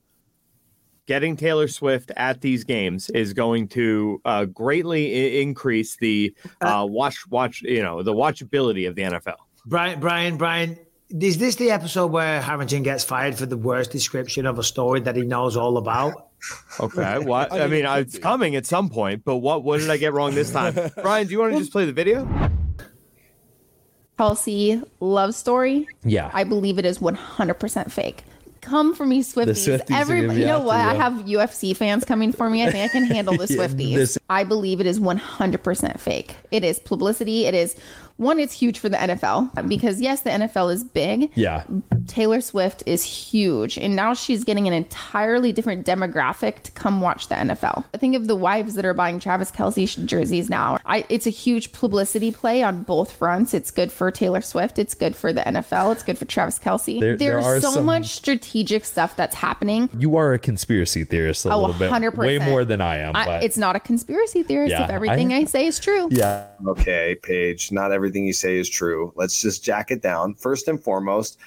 Getting 1.07 1.35
Taylor 1.35 1.67
Swift 1.67 2.11
at 2.15 2.41
these 2.41 2.63
games 2.63 3.09
is 3.09 3.33
going 3.33 3.67
to 3.69 4.21
uh, 4.23 4.45
greatly 4.45 5.13
I- 5.13 5.41
increase 5.41 5.97
the 5.97 6.33
uh, 6.61 6.85
watch 6.89 7.27
watch 7.29 7.61
you 7.63 7.81
know 7.81 8.01
the 8.03 8.13
watchability 8.13 8.87
of 8.87 8.95
the 8.95 9.01
NFL. 9.03 9.35
Brian, 9.65 9.99
Brian, 9.99 10.37
Brian, 10.37 10.77
is 11.09 11.37
this 11.37 11.55
the 11.55 11.71
episode 11.71 12.11
where 12.11 12.41
Harrington 12.41 12.83
gets 12.83 13.03
fired 13.03 13.35
for 13.35 13.45
the 13.45 13.57
worst 13.57 13.91
description 13.91 14.45
of 14.45 14.57
a 14.57 14.63
story 14.63 15.01
that 15.01 15.15
he 15.15 15.23
knows 15.23 15.57
all 15.57 15.77
about? 15.77 16.29
Okay, 16.79 17.19
what? 17.19 17.51
I 17.51 17.57
I 17.57 17.61
mean, 17.63 17.71
mean, 17.71 17.85
it 17.85 17.87
could 17.89 18.07
it's 18.07 18.17
coming 18.19 18.55
at 18.55 18.65
some 18.65 18.89
point, 18.89 19.23
but 19.25 19.37
what? 19.37 19.63
What 19.63 19.79
did 19.81 19.89
I 19.89 19.97
get 19.97 20.13
wrong 20.13 20.33
this 20.33 20.51
time? 20.51 20.75
Brian, 21.01 21.27
do 21.27 21.33
you 21.33 21.39
want 21.39 21.53
to 21.53 21.59
just 21.59 21.71
play 21.71 21.85
the 21.85 21.93
video? 21.93 22.25
Kelce 24.21 24.83
love 24.99 25.33
story. 25.33 25.87
Yeah. 26.03 26.29
I 26.33 26.43
believe 26.43 26.77
it 26.77 26.85
is 26.85 26.99
100% 26.99 27.91
fake. 27.91 28.23
Come 28.61 28.93
for 28.93 29.07
me, 29.07 29.23
Swifties. 29.23 29.67
Swifties 29.67 29.89
are 29.89 29.93
Every, 29.99 30.19
you 30.21 30.45
know 30.45 30.59
what? 30.59 30.75
I 30.75 30.93
have 30.93 31.13
UFC 31.25 31.75
fans 31.75 32.05
coming 32.05 32.31
for 32.31 32.47
me. 32.47 32.63
I 32.63 32.69
think 32.69 32.87
I 32.87 32.93
can 32.93 33.05
handle 33.15 33.35
the 33.35 33.51
Yeah, 33.51 33.65
Swifties. 33.65 33.95
this- 33.95 34.17
I 34.29 34.43
believe 34.43 34.79
it 34.79 34.85
is 34.85 34.99
100% 34.99 35.99
fake. 35.99 36.35
It 36.51 36.63
is 36.63 36.77
publicity. 36.77 37.45
It 37.47 37.55
is 37.55 37.75
one. 38.21 38.39
It's 38.39 38.53
huge 38.53 38.79
for 38.79 38.87
the 38.89 38.97
NFL 38.97 39.67
because 39.67 39.99
yes, 39.99 40.21
the 40.21 40.29
NFL 40.29 40.73
is 40.73 40.83
big. 40.83 41.31
Yeah. 41.35 41.63
Taylor 42.07 42.41
Swift 42.41 42.83
is 42.85 43.03
huge, 43.03 43.77
and 43.77 43.95
now 43.95 44.13
she's 44.13 44.43
getting 44.43 44.67
an 44.67 44.73
entirely 44.73 45.51
different 45.51 45.85
demographic 45.85 46.61
to 46.63 46.71
come 46.71 47.01
watch 47.01 47.27
the 47.27 47.35
NFL. 47.35 47.83
I 47.93 47.97
think 47.97 48.15
of 48.15 48.27
the 48.27 48.35
wives 48.35 48.75
that 48.75 48.85
are 48.85 48.93
buying 48.93 49.19
Travis 49.19 49.51
Kelce 49.51 50.05
jerseys 50.05 50.49
now. 50.49 50.77
I, 50.85 51.05
it's 51.09 51.25
a 51.27 51.29
huge 51.31 51.71
publicity 51.71 52.31
play 52.31 52.63
on 52.63 52.83
both 52.83 53.11
fronts. 53.11 53.53
It's 53.53 53.71
good 53.71 53.91
for 53.91 54.11
Taylor 54.11 54.41
Swift. 54.41 54.79
It's 54.79 54.93
good 54.93 55.15
for 55.15 55.31
the 55.33 55.41
NFL. 55.41 55.93
It's 55.93 56.03
good 56.03 56.17
for 56.17 56.25
Travis 56.25 56.59
Kelce. 56.59 56.99
There- 56.99 57.15
there 57.17 57.33
There's 57.41 57.45
are 57.45 57.61
so 57.61 57.71
some- 57.71 57.85
much 57.85 58.07
strategic 58.07 58.85
stuff 58.85 59.15
that's 59.15 59.35
happening. 59.35 59.89
You 59.97 60.15
are 60.17 60.33
a 60.33 60.39
conspiracy 60.39 61.03
theorist 61.03 61.45
a 61.45 61.51
Oh, 61.53 61.59
little 61.61 61.75
bit. 61.75 61.91
100%. 61.91 62.17
Way 62.17 62.39
more 62.39 62.65
than 62.65 62.81
I 62.81 62.97
am. 62.97 63.15
I, 63.15 63.39
it's 63.39 63.57
not 63.57 63.75
a 63.75 63.79
conspiracy 63.79 64.43
theorist 64.43 64.71
Yeah, 64.71 64.83
if 64.85 64.89
everything 64.89 65.33
I, 65.33 65.37
I- 65.39 65.43
say 65.45 65.65
is 65.67 65.79
true. 65.79 66.07
yeah. 66.11 66.45
Okay, 66.67 67.17
Paige, 67.23 67.71
not 67.71 67.91
everything 67.91 68.10
you 68.15 68.33
say 68.33 68.57
is 68.57 68.69
true. 68.69 69.13
Let's 69.15 69.41
just 69.41 69.63
jack 69.63 69.91
it 69.91 70.01
down. 70.01 70.35
First 70.35 70.67
and 70.67 70.81
foremost, 70.81 71.37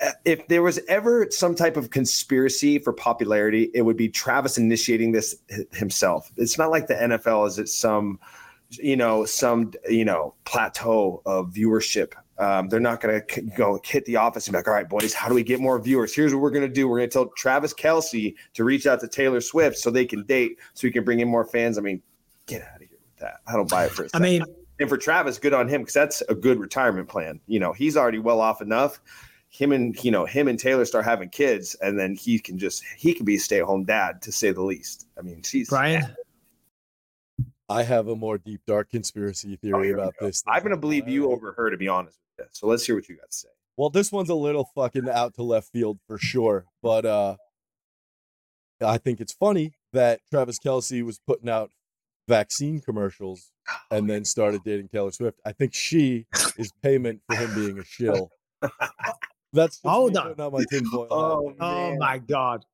uh, 0.00 0.10
if 0.24 0.46
there 0.48 0.62
was 0.62 0.80
ever 0.88 1.26
some 1.30 1.54
type 1.54 1.76
of 1.76 1.90
conspiracy 1.90 2.78
for 2.78 2.92
popularity, 2.92 3.70
it 3.74 3.82
would 3.82 3.96
be 3.96 4.08
Travis 4.08 4.58
initiating 4.58 5.12
this 5.12 5.36
himself. 5.72 6.30
It's 6.36 6.58
not 6.58 6.70
like 6.70 6.86
the 6.86 6.94
NFL 6.94 7.46
is 7.48 7.58
at 7.58 7.68
some, 7.68 8.18
you 8.70 8.96
know, 8.96 9.24
some, 9.24 9.72
you 9.88 10.04
know, 10.04 10.34
plateau 10.44 11.22
of 11.26 11.50
viewership. 11.50 12.12
Um, 12.36 12.68
they're 12.68 12.80
not 12.80 13.00
going 13.00 13.22
to 13.24 13.40
go 13.56 13.80
hit 13.84 14.04
the 14.06 14.16
office 14.16 14.48
and 14.48 14.52
be 14.54 14.58
like, 14.58 14.66
all 14.66 14.74
right, 14.74 14.88
boys, 14.88 15.14
how 15.14 15.28
do 15.28 15.34
we 15.34 15.44
get 15.44 15.60
more 15.60 15.78
viewers? 15.80 16.12
Here's 16.12 16.34
what 16.34 16.42
we're 16.42 16.50
going 16.50 16.66
to 16.66 16.74
do. 16.74 16.88
We're 16.88 16.98
going 16.98 17.08
to 17.08 17.12
tell 17.12 17.26
Travis 17.36 17.72
Kelce 17.72 18.34
to 18.54 18.64
reach 18.64 18.88
out 18.88 18.98
to 19.00 19.08
Taylor 19.08 19.40
Swift 19.40 19.78
so 19.78 19.90
they 19.90 20.04
can 20.04 20.24
date, 20.24 20.58
so 20.72 20.88
he 20.88 20.92
can 20.92 21.04
bring 21.04 21.20
in 21.20 21.28
more 21.28 21.44
fans. 21.44 21.78
I 21.78 21.82
mean, 21.82 22.02
get 22.46 22.62
out 22.62 22.82
of 22.82 22.88
here 22.88 22.88
with 22.90 23.20
that. 23.20 23.36
I 23.46 23.52
don't 23.52 23.70
buy 23.70 23.84
it 23.84 23.92
for 23.92 24.02
a 24.02 24.06
I 24.06 24.08
second. 24.08 24.22
mean, 24.24 24.44
And 24.80 24.88
for 24.88 24.96
Travis, 24.96 25.38
good 25.38 25.54
on 25.54 25.68
him 25.68 25.82
because 25.82 25.94
that's 25.94 26.20
a 26.22 26.34
good 26.34 26.58
retirement 26.58 27.08
plan. 27.08 27.40
You 27.46 27.60
know, 27.60 27.72
he's 27.72 27.96
already 27.96 28.18
well 28.18 28.40
off 28.40 28.60
enough. 28.60 29.00
Him 29.50 29.70
and 29.70 30.02
you 30.04 30.10
know 30.10 30.24
him 30.24 30.48
and 30.48 30.58
Taylor 30.58 30.84
start 30.84 31.04
having 31.04 31.28
kids, 31.28 31.76
and 31.80 31.96
then 31.98 32.16
he 32.16 32.40
can 32.40 32.58
just 32.58 32.82
he 32.96 33.14
can 33.14 33.24
be 33.24 33.36
a 33.36 33.38
stay 33.38 33.58
at 33.60 33.64
home 33.64 33.84
dad 33.84 34.20
to 34.22 34.32
say 34.32 34.50
the 34.50 34.62
least. 34.62 35.06
I 35.16 35.22
mean, 35.22 35.42
she's 35.42 35.68
Brian, 35.68 36.12
I 37.68 37.84
have 37.84 38.08
a 38.08 38.16
more 38.16 38.36
deep, 38.36 38.62
dark 38.66 38.90
conspiracy 38.90 39.52
Oh, 39.54 39.56
theory 39.62 39.86
here 39.86 39.96
we 39.96 40.02
about 40.02 40.14
go. 40.18 40.26
this. 40.26 40.42
I'm 40.48 40.62
gonna 40.64 40.76
believe 40.76 41.08
you 41.08 41.30
over 41.30 41.52
her 41.52 41.70
to 41.70 41.76
be 41.76 41.86
honest 41.86 42.18
with 42.36 42.46
you. 42.46 42.50
So 42.52 42.66
let's 42.66 42.84
hear 42.84 42.96
what 42.96 43.08
you 43.08 43.16
got 43.16 43.30
to 43.30 43.36
say. 43.36 43.48
Well, 43.76 43.90
this 43.90 44.10
one's 44.10 44.28
a 44.28 44.34
little 44.34 44.68
fucking 44.74 45.08
out 45.08 45.34
to 45.34 45.42
left 45.44 45.70
field 45.72 46.00
for 46.08 46.18
sure, 46.18 46.64
but 46.82 47.06
uh 47.06 47.36
I 48.84 48.98
think 48.98 49.20
it's 49.20 49.32
funny 49.32 49.74
that 49.92 50.20
Travis 50.30 50.58
Kelce 50.58 51.04
was 51.04 51.20
putting 51.20 51.48
out 51.48 51.70
vaccine 52.28 52.80
commercials 52.80 53.52
Oh, 53.90 53.96
and 53.96 54.08
then 54.10 54.24
started 54.24 54.62
dating 54.64 54.88
Taylor 54.88 55.10
Swift. 55.10 55.40
I 55.44 55.52
think 55.52 55.72
she 55.74 56.26
is 56.58 56.70
payment 56.82 57.20
for 57.28 57.36
him 57.36 57.54
being 57.54 57.78
a 57.78 57.84
shill. 57.84 58.30
That's 59.52 59.80
Hold 59.84 60.16
on. 60.16 60.28
putting 60.28 60.44
out 60.44 60.52
my 60.52 60.64
tinfoil 60.70 61.02
hat. 61.04 61.08
Oh, 61.10 61.54
oh 61.60 61.96
my 61.96 62.18
God. 62.18 62.64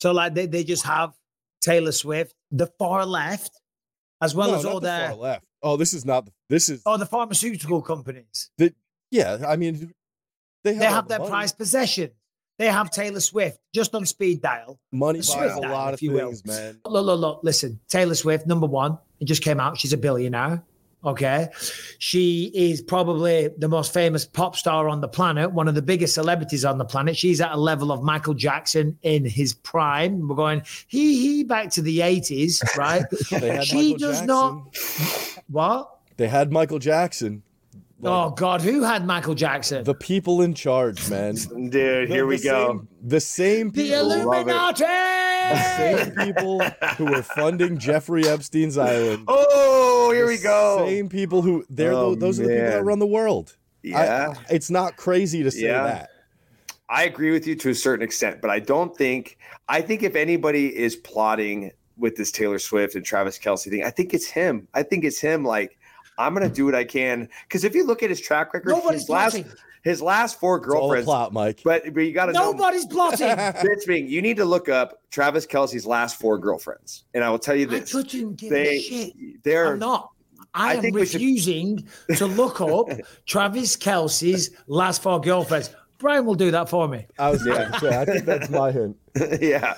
So, 0.00 0.12
like, 0.12 0.34
they, 0.34 0.46
they 0.46 0.64
just 0.64 0.84
have 0.84 1.12
Taylor 1.60 1.92
Swift, 1.92 2.34
the 2.50 2.66
far 2.78 3.04
left, 3.04 3.50
as 4.22 4.34
well 4.34 4.50
No, 4.52 4.56
as 4.56 4.64
not 4.64 4.72
all 4.72 4.80
the 4.80 4.88
far 5.08 5.14
left. 5.14 5.44
Oh, 5.62 5.76
this 5.76 5.92
is 5.92 6.04
not. 6.04 6.28
This 6.48 6.68
is 6.68 6.82
oh, 6.86 6.96
the 6.96 7.06
pharmaceutical 7.06 7.82
companies. 7.82 8.50
yeah. 9.10 9.38
I 9.46 9.56
mean, 9.56 9.92
they 10.62 10.74
have, 10.74 10.80
They 10.80 10.86
have 10.86 11.04
the 11.04 11.08
their 11.10 11.18
money. 11.20 11.30
prized 11.30 11.58
possession. 11.58 12.10
They 12.58 12.66
have 12.68 12.90
Taylor 12.90 13.20
Swift 13.20 13.58
just 13.74 13.94
on 13.94 14.06
speed 14.06 14.40
dial. 14.40 14.78
Money 14.92 15.18
buys 15.18 15.28
Swift 15.28 15.58
a 15.58 15.60
dial, 15.60 15.70
lot 15.72 15.88
of 15.88 15.94
if 15.94 16.02
you 16.02 16.12
will. 16.12 16.26
things, 16.28 16.46
man. 16.46 16.80
Look, 16.86 17.04
look, 17.04 17.18
look. 17.20 17.40
Listen, 17.42 17.80
Taylor 17.88 18.14
Swift, 18.14 18.46
number 18.46 18.66
one, 18.66 18.96
it 19.24 19.26
just 19.26 19.42
came 19.42 19.58
out. 19.58 19.78
She's 19.78 19.92
a 19.92 19.96
billionaire. 19.96 20.62
Okay. 21.04 21.48
She 21.98 22.50
is 22.54 22.80
probably 22.80 23.48
the 23.58 23.68
most 23.68 23.92
famous 23.92 24.24
pop 24.24 24.56
star 24.56 24.88
on 24.88 25.00
the 25.00 25.08
planet, 25.08 25.52
one 25.52 25.68
of 25.68 25.74
the 25.74 25.82
biggest 25.82 26.14
celebrities 26.14 26.64
on 26.64 26.78
the 26.78 26.84
planet. 26.84 27.16
She's 27.16 27.40
at 27.40 27.52
a 27.52 27.56
level 27.56 27.92
of 27.92 28.02
Michael 28.02 28.34
Jackson 28.34 28.98
in 29.02 29.24
his 29.24 29.54
prime. 29.54 30.28
We're 30.28 30.36
going, 30.36 30.62
he, 30.86 31.20
he, 31.20 31.44
back 31.44 31.70
to 31.72 31.82
the 31.82 31.98
80s, 31.98 32.76
right? 32.76 33.04
She 33.64 33.92
Michael 33.92 33.98
does 33.98 34.20
Jackson. 34.20 34.26
not. 34.26 35.42
What? 35.48 35.98
They 36.16 36.28
had 36.28 36.52
Michael 36.52 36.78
Jackson. 36.78 37.42
Like, 38.04 38.12
Oh, 38.26 38.30
God. 38.30 38.60
Who 38.62 38.82
had 38.82 39.06
Michael 39.06 39.34
Jackson? 39.34 39.84
the 39.84 39.94
people 39.94 40.42
in 40.42 40.54
charge, 40.54 41.08
man. 41.10 41.34
Dude, 41.34 41.72
The- 41.72 42.06
here 42.08 42.26
we 42.26 42.38
go. 42.38 42.66
Same, 42.68 42.88
the 43.02 43.20
same 43.20 43.70
people. 43.72 44.08
The 44.08 44.20
Illuminati. 44.20 44.84
the 44.84 45.76
same 45.76 46.10
people 46.26 46.60
who 46.96 47.04
were 47.06 47.22
funding 47.22 47.78
Jeffrey 47.78 48.26
Epstein's 48.26 48.78
island. 48.78 49.24
Oh, 49.28 50.10
here 50.14 50.26
we 50.26 50.38
go. 50.38 50.84
Same 50.86 51.08
people 51.08 51.42
who 51.42 51.64
they're 51.68 51.92
Oh, 51.92 52.14
tho- 52.14 52.20
those 52.26 52.40
are 52.40 52.44
the 52.44 52.48
people 52.50 52.66
that 52.70 52.84
run 52.84 52.98
the 52.98 53.06
world. 53.06 53.56
I- 53.84 53.88
Yeah. 53.88 54.34
it's 54.50 54.70
not 54.70 54.96
crazy 54.96 55.42
to 55.42 55.50
say 55.50 55.66
Yeah. 55.66 55.84
that. 55.84 56.10
I 56.88 57.04
agree 57.04 57.30
with 57.32 57.46
you 57.46 57.54
to 57.56 57.70
a 57.70 57.74
certain 57.74 58.04
extent, 58.04 58.40
but 58.40 58.50
I 58.50 58.58
don't 58.60 58.96
think 58.96 59.36
I 59.68 59.80
think 59.80 60.02
if 60.02 60.14
anybody 60.14 60.66
is 60.76 60.96
plotting 60.96 61.70
with 61.96 62.16
this 62.16 62.30
Taylor 62.30 62.58
Swift 62.58 62.94
and 62.94 63.04
Travis 63.04 63.38
Kelce 63.38 63.70
thing, 63.70 63.82
I 63.82 63.88
think 63.90 64.12
it's 64.12 64.26
him. 64.26 64.68
I 64.74 64.82
think 64.82 65.04
it's 65.04 65.18
him. 65.20 65.42
Like 65.44 65.78
I'm 66.18 66.32
gonna 66.34 66.48
do 66.48 66.64
what 66.66 66.74
I 66.74 66.84
can 66.84 67.28
because 67.48 67.64
if 67.64 67.74
you 67.74 67.84
look 67.84 68.02
at 68.02 68.10
his 68.10 68.20
track 68.20 68.54
record, 68.54 68.68
Nobody's 68.70 69.02
his 69.02 69.08
last 69.10 69.42
his 69.82 70.00
last 70.00 70.40
four 70.40 70.56
It's 70.56 70.66
all 70.66 70.72
a 70.72 70.78
girlfriends. 70.80 71.04
plot, 71.04 71.32
Mike. 71.32 71.60
But 71.64 71.92
but 71.92 72.00
you 72.00 72.12
got 72.12 72.26
to. 72.26 72.32
Nobody's 72.32 72.86
plotting. 72.86 73.26
Bitch 73.28 73.86
being, 73.86 74.08
you 74.08 74.22
need 74.22 74.36
to 74.38 74.44
look 74.44 74.68
up 74.68 75.00
Travis 75.10 75.46
Kelce's 75.46 75.84
last 75.86 76.18
four 76.18 76.38
girlfriends, 76.38 77.04
and 77.14 77.22
I 77.22 77.30
will 77.30 77.38
tell 77.38 77.54
you 77.54 77.66
this: 77.66 77.94
I 77.94 78.02
this: 78.02 78.12
couldn't 78.12 78.36
give 78.36 78.50
they 78.50 78.76
a 78.76 78.80
shit. 78.80 79.42
they're 79.44 79.72
I'm 79.74 79.78
not. 79.80 80.10
I, 80.54 80.70
I 80.70 80.74
am 80.74 80.82
think 80.82 80.94
we 80.94 81.04
should- 81.04 81.14
refusing 81.20 81.88
to 82.16 82.26
look 82.26 82.60
up 82.60 82.88
Travis 83.26 83.76
Kelce's 83.76 84.50
last 84.68 85.02
four 85.02 85.20
girlfriends. 85.20 85.70
Brian 85.98 86.24
will 86.26 86.34
do 86.34 86.50
that 86.52 86.68
for 86.68 86.86
me. 86.86 87.06
I 87.18 87.30
was 87.30 87.42
going 87.42 87.70
to 87.72 87.78
say, 87.80 87.98
I 87.98 88.04
think 88.04 88.24
that's 88.24 88.50
my 88.50 88.70
hint. 88.70 88.96
yeah, 89.40 89.74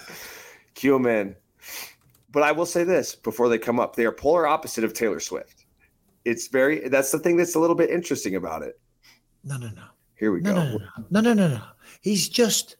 cue 0.74 0.95
'em 0.97 1.07
in. 1.07 1.37
But 2.30 2.43
I 2.43 2.53
will 2.53 2.66
say 2.66 2.84
this 2.84 3.14
before 3.14 3.49
they 3.49 3.59
come 3.59 3.80
up: 3.80 3.97
they 3.97 4.05
are 4.05 4.12
polar 4.12 4.47
opposite 4.47 4.84
of 4.84 4.93
Taylor 4.93 5.20
Swift. 5.20 5.56
It's 6.27 6.49
very. 6.49 6.89
That's 6.89 7.11
the 7.12 7.18
thing 7.18 7.37
that's 7.37 7.55
a 7.55 7.59
little 7.61 7.77
bit 7.77 7.89
interesting 7.91 8.35
about 8.35 8.62
it. 8.62 8.79
No, 9.45 9.57
no, 9.57 9.68
no. 9.68 9.83
Here 10.16 10.33
we 10.33 10.41
No, 10.41 10.55
go. 10.55 10.62
no, 10.62 10.79
no, 10.79 11.20
no, 11.20 11.20
no, 11.20 11.35
no, 11.35 11.49
no. 11.57 11.62
He's 12.01 12.29
just 12.29 12.77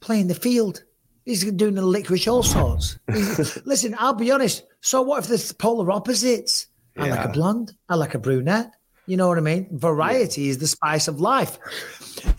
playing 0.00 0.26
the 0.26 0.34
field. 0.34 0.82
He's 1.24 1.44
doing 1.52 1.74
the 1.74 1.82
licorice 1.82 2.26
all 2.28 2.42
sorts. 2.42 2.98
Listen, 3.66 3.94
I'll 3.98 4.14
be 4.14 4.30
honest. 4.30 4.64
So 4.80 5.02
what 5.02 5.20
if 5.22 5.28
there's 5.28 5.52
polar 5.52 5.90
opposites? 5.90 6.66
I 6.98 7.08
like 7.08 7.24
a 7.24 7.28
blonde. 7.28 7.74
I 7.88 7.94
like 7.96 8.14
a 8.14 8.18
brunette. 8.18 8.70
You 9.06 9.16
know 9.16 9.28
what 9.28 9.38
I 9.38 9.42
mean? 9.42 9.68
Variety 9.72 10.48
is 10.48 10.58
the 10.58 10.66
spice 10.66 11.08
of 11.08 11.20
life. 11.20 11.58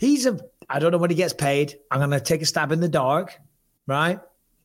He's 0.00 0.26
a. 0.26 0.38
I 0.68 0.78
don't 0.78 0.92
know 0.92 0.98
when 0.98 1.10
he 1.10 1.16
gets 1.16 1.32
paid. 1.32 1.78
I'm 1.90 2.00
gonna 2.00 2.20
take 2.20 2.42
a 2.42 2.46
stab 2.46 2.72
in 2.72 2.80
the 2.80 2.88
dark, 2.88 3.34
right? 3.86 4.20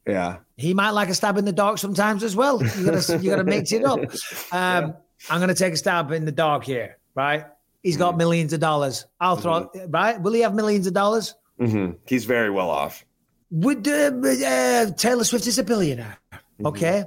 Yeah. 0.06 0.38
He 0.58 0.74
might 0.74 0.90
like 0.92 1.08
a 1.10 1.14
stab 1.14 1.38
in 1.38 1.46
the 1.46 1.54
dark 1.54 1.78
sometimes 1.78 2.24
as 2.24 2.36
well. 2.36 2.62
You 2.62 2.86
gotta 2.92 3.20
you 3.22 3.30
gotta 3.30 3.44
mix 3.46 3.72
it 3.72 3.86
up. 3.86 4.00
Um, 4.52 4.96
I'm 5.30 5.40
gonna 5.40 5.56
take 5.56 5.74
a 5.74 5.78
stab 5.78 6.12
in 6.12 6.26
the 6.26 6.32
dark 6.32 6.64
here, 6.64 6.98
right? 7.16 7.46
He's 7.82 7.98
got 7.98 8.18
millions 8.18 8.54
of 8.54 8.60
dollars. 8.60 9.06
I'll 9.20 9.36
throw 9.36 9.70
right. 9.90 10.20
Will 10.22 10.34
he 10.34 10.42
have 10.42 10.54
millions 10.54 10.88
of 10.88 10.94
dollars? 10.94 11.36
hmm 11.60 11.92
He's 12.08 12.26
very 12.26 12.50
well 12.50 12.70
off. 12.70 13.06
Would 13.52 13.88
uh, 13.88 14.12
uh, 14.24 14.92
Taylor 14.92 15.24
Swift 15.24 15.46
is 15.48 15.60
a 15.60 15.64
billionaire? 15.64 16.18
Okay. 16.66 17.04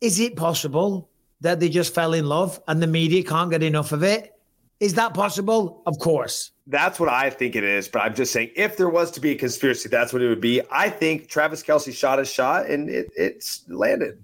Is 0.00 0.18
it 0.20 0.36
possible 0.36 1.08
that 1.40 1.60
they 1.60 1.68
just 1.68 1.94
fell 1.94 2.14
in 2.14 2.26
love 2.26 2.60
and 2.66 2.82
the 2.82 2.86
media 2.86 3.22
can't 3.22 3.50
get 3.50 3.62
enough 3.62 3.92
of 3.92 4.02
it? 4.02 4.32
Is 4.80 4.94
that 4.94 5.14
possible? 5.14 5.82
Of 5.86 5.98
course. 5.98 6.50
That's 6.66 6.98
what 6.98 7.08
I 7.08 7.30
think 7.30 7.54
it 7.56 7.62
is. 7.62 7.88
But 7.88 8.00
I'm 8.02 8.14
just 8.14 8.32
saying, 8.32 8.50
if 8.56 8.76
there 8.76 8.88
was 8.88 9.10
to 9.12 9.20
be 9.20 9.30
a 9.30 9.34
conspiracy, 9.36 9.88
that's 9.88 10.12
what 10.12 10.22
it 10.22 10.28
would 10.28 10.40
be. 10.40 10.60
I 10.70 10.90
think 10.90 11.28
Travis 11.28 11.62
Kelce 11.62 11.94
shot 11.94 12.18
his 12.18 12.30
shot 12.30 12.66
and 12.66 12.90
it, 12.90 13.10
it's 13.16 13.64
landed. 13.68 14.22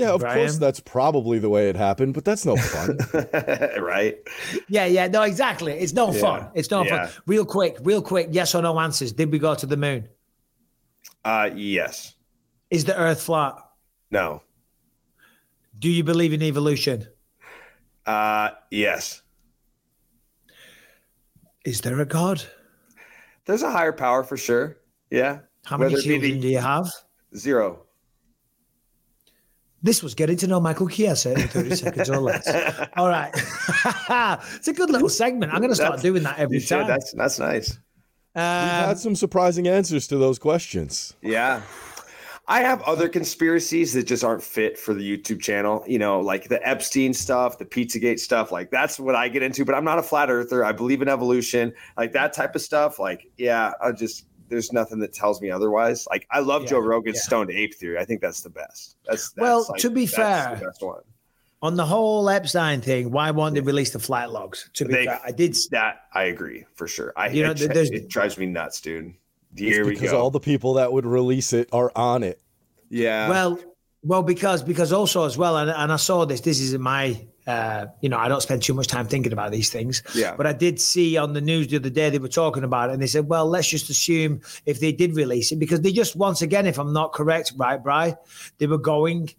Yeah, 0.00 0.12
of 0.12 0.22
course 0.24 0.56
that's 0.58 0.80
probably 0.80 1.38
the 1.38 1.48
way 1.50 1.68
it 1.68 1.76
happened, 1.76 2.14
but 2.14 2.24
that's 2.24 2.44
no 2.46 2.56
fun. 2.56 2.98
right? 3.80 4.18
Yeah, 4.68 4.86
yeah, 4.86 5.06
no, 5.08 5.22
exactly. 5.22 5.72
It's 5.74 5.92
no 5.92 6.12
Yeah, 6.12 6.20
fun. 6.20 6.48
It's 6.54 6.70
no 6.70 6.82
yeah. 6.84 7.06
fun. 7.06 7.22
Real 7.26 7.44
quick, 7.44 7.76
real 7.82 8.00
quick, 8.02 8.28
yes 8.30 8.54
or 8.54 8.62
no 8.62 8.78
answers. 8.80 9.12
Did 9.12 9.30
we 9.30 9.38
go 9.38 9.54
to 9.54 9.66
the 9.66 9.76
moon? 9.76 10.08
Uh, 11.24 11.50
yes. 11.54 12.14
Is 12.70 12.84
the 12.84 12.96
earth 12.96 13.22
flat? 13.22 13.56
No. 14.10 14.42
Do 15.78 15.88
you 15.90 16.02
believe 16.04 16.32
in 16.32 16.42
evolution? 16.42 17.06
Uh, 18.06 18.50
yes. 18.70 19.22
Is 21.64 21.82
there 21.82 22.00
a 22.00 22.06
God? 22.06 22.42
There's 23.44 23.62
a 23.62 23.70
higher 23.70 23.92
power 23.92 24.24
for 24.24 24.36
sure. 24.36 24.78
Yeah. 25.10 25.40
How 25.64 25.76
many 25.76 25.92
Whether 25.94 26.00
it 26.04 26.08
be 26.08 26.18
the- 26.18 26.20
children 26.20 26.40
do 26.40 26.48
you 26.48 26.58
have? 26.58 26.90
Zero. 27.36 27.82
This 29.82 30.02
was 30.02 30.14
getting 30.14 30.36
to 30.38 30.46
know 30.46 30.60
Michael 30.60 30.88
Chiesa 30.88 31.32
in 31.32 31.48
30 31.48 31.74
seconds 31.76 32.10
or 32.10 32.18
less. 32.18 32.46
All 32.96 33.08
right. 33.08 33.30
it's 34.56 34.68
a 34.68 34.72
good 34.72 34.90
little 34.90 35.08
segment. 35.08 35.52
I'm 35.52 35.60
going 35.60 35.70
to 35.70 35.74
start 35.74 35.92
That's- 35.92 36.02
doing 36.02 36.22
that 36.24 36.38
every 36.38 36.56
You 36.56 36.60
should. 36.60 36.78
time. 36.80 36.86
That's 36.86 37.12
that's 37.12 37.38
nice. 37.38 37.78
We've 38.34 38.42
Um, 38.44 38.68
had 38.88 38.98
some 38.98 39.16
surprising 39.16 39.66
answers 39.68 40.06
to 40.08 40.16
those 40.18 40.38
questions. 40.38 41.14
Yeah. 41.22 41.62
I 42.46 42.60
have 42.62 42.82
other 42.82 43.08
conspiracies 43.08 43.92
that 43.94 44.04
just 44.08 44.24
aren't 44.24 44.42
fit 44.42 44.76
for 44.76 44.92
the 44.92 45.02
YouTube 45.16 45.40
channel. 45.40 45.84
You 45.86 45.98
know, 46.00 46.20
like 46.20 46.48
the 46.48 46.66
Epstein 46.66 47.14
stuff, 47.14 47.58
the 47.58 47.64
Pizzagate 47.64 48.18
stuff. 48.18 48.50
Like 48.52 48.70
that's 48.70 48.98
what 49.00 49.14
I 49.14 49.28
get 49.28 49.42
into. 49.42 49.64
But 49.64 49.76
I'm 49.76 49.84
not 49.84 49.98
a 49.98 50.02
flat 50.02 50.30
earther. 50.30 50.64
I 50.64 50.72
believe 50.72 51.00
in 51.00 51.08
evolution, 51.08 51.72
like 51.96 52.12
that 52.12 52.32
type 52.32 52.54
of 52.56 52.60
stuff. 52.62 52.98
Like, 52.98 53.30
yeah, 53.36 53.72
I 53.80 53.92
just 53.92 54.26
there's 54.50 54.72
nothing 54.72 54.98
that 54.98 55.12
tells 55.14 55.40
me 55.40 55.50
otherwise. 55.50 56.06
Like, 56.10 56.26
I 56.30 56.40
love 56.40 56.66
Joe 56.66 56.80
Rogan's 56.80 57.16
yeah. 57.16 57.22
stoned 57.22 57.50
ape 57.50 57.74
theory. 57.74 57.98
I 57.98 58.04
think 58.04 58.20
that's 58.20 58.42
the 58.42 58.50
best. 58.50 58.96
That's, 59.06 59.30
that's 59.32 59.40
Well, 59.42 59.66
like- 59.70 59.80
to 59.80 59.90
be 59.90 60.04
that's 60.04 60.14
fair, 60.16 60.56
the 60.60 60.66
best 60.66 60.82
one. 60.82 61.00
on 61.62 61.76
the 61.76 61.86
whole 61.86 62.28
Epstein 62.28 62.80
thing, 62.82 63.10
why 63.10 63.30
won't 63.30 63.54
they 63.54 63.60
release 63.62 63.90
the 63.90 63.98
flight 63.98 64.30
logs? 64.30 64.68
To 64.74 64.84
be 64.84 64.92
They- 64.92 65.06
fair, 65.06 65.20
I 65.24 65.30
did. 65.30 65.56
That 65.70 66.02
I 66.12 66.24
agree 66.24 66.66
for 66.74 66.86
sure. 66.86 67.12
I 67.16 67.28
You 67.28 67.44
know, 67.44 67.52
it, 67.52 67.58
there's- 67.72 67.90
it 67.90 68.08
drives 68.08 68.36
me 68.36 68.46
nuts, 68.46 68.80
dude. 68.80 69.14
It's 69.52 69.60
Here 69.62 69.84
we 69.84 69.92
because 69.92 70.10
go. 70.12 70.20
all 70.20 70.30
the 70.30 70.38
people 70.40 70.74
that 70.74 70.92
would 70.92 71.06
release 71.06 71.52
it 71.52 71.68
are 71.72 71.90
on 71.96 72.22
it. 72.22 72.40
yeah. 72.90 73.28
Well, 73.28 73.58
well, 74.02 74.22
because 74.22 74.62
because 74.62 74.92
also 74.92 75.24
as 75.26 75.36
well, 75.36 75.56
and, 75.58 75.68
and 75.70 75.92
I 75.92 75.96
saw 75.96 76.24
this. 76.24 76.40
This 76.40 76.58
is 76.60 76.78
my, 76.78 77.20
uh, 77.50 77.86
you 78.00 78.08
know, 78.08 78.18
I 78.18 78.28
don't 78.28 78.40
spend 78.40 78.62
too 78.62 78.74
much 78.74 78.86
time 78.86 79.06
thinking 79.06 79.32
about 79.32 79.50
these 79.50 79.70
things. 79.70 80.02
Yeah. 80.14 80.36
But 80.36 80.46
I 80.46 80.52
did 80.52 80.80
see 80.80 81.16
on 81.16 81.32
the 81.32 81.40
news 81.40 81.66
the 81.68 81.76
other 81.76 81.90
day 81.90 82.08
they 82.08 82.18
were 82.18 82.28
talking 82.28 82.62
about 82.62 82.90
it, 82.90 82.92
and 82.92 83.02
they 83.02 83.08
said, 83.08 83.28
well, 83.28 83.46
let's 83.46 83.68
just 83.68 83.90
assume 83.90 84.40
if 84.66 84.78
they 84.78 84.92
did 84.92 85.16
release 85.16 85.50
it, 85.50 85.58
because 85.58 85.80
they 85.80 85.92
just 85.92 86.14
once 86.14 86.42
again, 86.42 86.66
if 86.66 86.78
I'm 86.78 86.92
not 86.92 87.12
correct, 87.12 87.52
right, 87.56 87.82
Bry, 87.82 88.16
they 88.58 88.68
were 88.68 88.78
going 88.78 89.30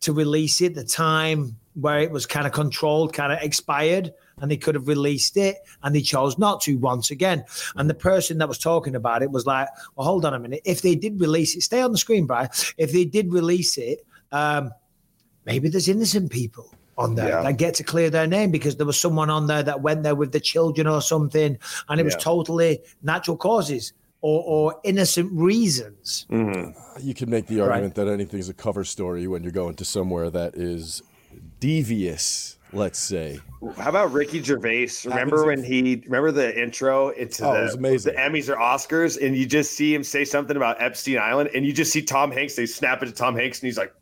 to 0.00 0.12
release 0.12 0.60
it 0.62 0.74
the 0.74 0.84
time 0.84 1.56
where 1.74 2.00
it 2.00 2.10
was 2.10 2.26
kind 2.26 2.46
of 2.46 2.52
controlled, 2.52 3.12
kind 3.12 3.32
of 3.32 3.38
expired, 3.40 4.12
and 4.38 4.50
they 4.50 4.56
could 4.56 4.74
have 4.74 4.88
released 4.88 5.36
it, 5.36 5.56
and 5.82 5.94
they 5.94 6.00
chose 6.00 6.38
not 6.38 6.60
to 6.62 6.76
once 6.78 7.10
again. 7.10 7.44
And 7.76 7.88
the 7.88 7.94
person 7.94 8.38
that 8.38 8.48
was 8.48 8.58
talking 8.58 8.94
about 8.94 9.22
it 9.22 9.30
was 9.30 9.46
like, 9.46 9.68
"Well, 9.94 10.06
hold 10.06 10.24
on 10.24 10.34
a 10.34 10.38
minute. 10.38 10.62
If 10.64 10.80
they 10.80 10.94
did 10.94 11.20
release 11.20 11.54
it, 11.54 11.62
stay 11.62 11.82
on 11.82 11.92
the 11.92 11.98
screen, 11.98 12.26
Brian. 12.26 12.48
If 12.76 12.92
they 12.92 13.04
did 13.04 13.32
release 13.32 13.76
it, 13.76 14.06
um, 14.32 14.70
maybe 15.44 15.68
there's 15.68 15.88
innocent 15.88 16.30
people." 16.30 16.72
On 16.98 17.14
there 17.14 17.28
Yeah. 17.28 17.42
that 17.42 17.56
get 17.56 17.74
to 17.76 17.82
clear 17.84 18.10
their 18.10 18.26
name 18.26 18.50
because 18.50 18.76
there 18.76 18.86
was 18.86 19.00
someone 19.00 19.30
on 19.30 19.46
there 19.46 19.62
that 19.62 19.80
went 19.80 20.02
there 20.02 20.14
with 20.14 20.32
the 20.32 20.40
children 20.40 20.86
or 20.86 21.00
something, 21.00 21.56
and 21.88 22.00
it 22.00 22.04
was 22.04 22.14
totally 22.16 22.80
natural 23.02 23.36
causes 23.38 23.94
or, 24.20 24.42
or 24.46 24.80
innocent 24.84 25.30
reasons. 25.32 26.26
Mhm. 26.30 26.74
You 27.00 27.14
could 27.14 27.28
make 27.30 27.46
the 27.46 27.60
argument 27.62 27.94
that 27.94 28.08
anything's 28.08 28.48
a 28.50 28.54
cover 28.54 28.84
story 28.84 29.26
when 29.26 29.42
you're 29.42 29.52
going 29.52 29.74
to 29.76 29.84
somewhere 29.86 30.28
that 30.30 30.54
is 30.54 31.02
devious, 31.60 32.58
let's 32.72 32.98
say. 32.98 33.38
How 33.78 33.88
about 33.88 34.12
Ricky 34.12 34.42
Gervais? 34.42 34.88
Remember 35.06 35.46
when 35.46 35.62
he 35.64 36.02
remember 36.04 36.30
the 36.32 36.60
intro 36.60 37.08
into 37.10 37.46
Oh, 37.46 37.52
the, 37.54 37.60
it 37.60 37.62
was 37.62 37.74
amazing. 37.74 38.14
the 38.14 38.20
Emmys 38.20 38.48
or 38.48 38.56
Oscars, 38.56 39.16
and 39.24 39.36
you 39.36 39.46
just 39.46 39.72
see 39.72 39.94
him 39.94 40.04
say 40.04 40.24
something 40.24 40.56
about 40.56 40.82
Epstein 40.82 41.18
Island, 41.18 41.50
and 41.54 41.64
you 41.64 41.72
just 41.72 41.90
see 41.92 42.02
Tom 42.02 42.30
Hanks. 42.32 42.54
They 42.56 42.66
snap 42.66 43.02
it 43.02 43.06
to 43.06 43.12
Tom 43.12 43.34
Hanks, 43.36 43.60
and 43.60 43.66
he's 43.66 43.78
like, 43.78 43.94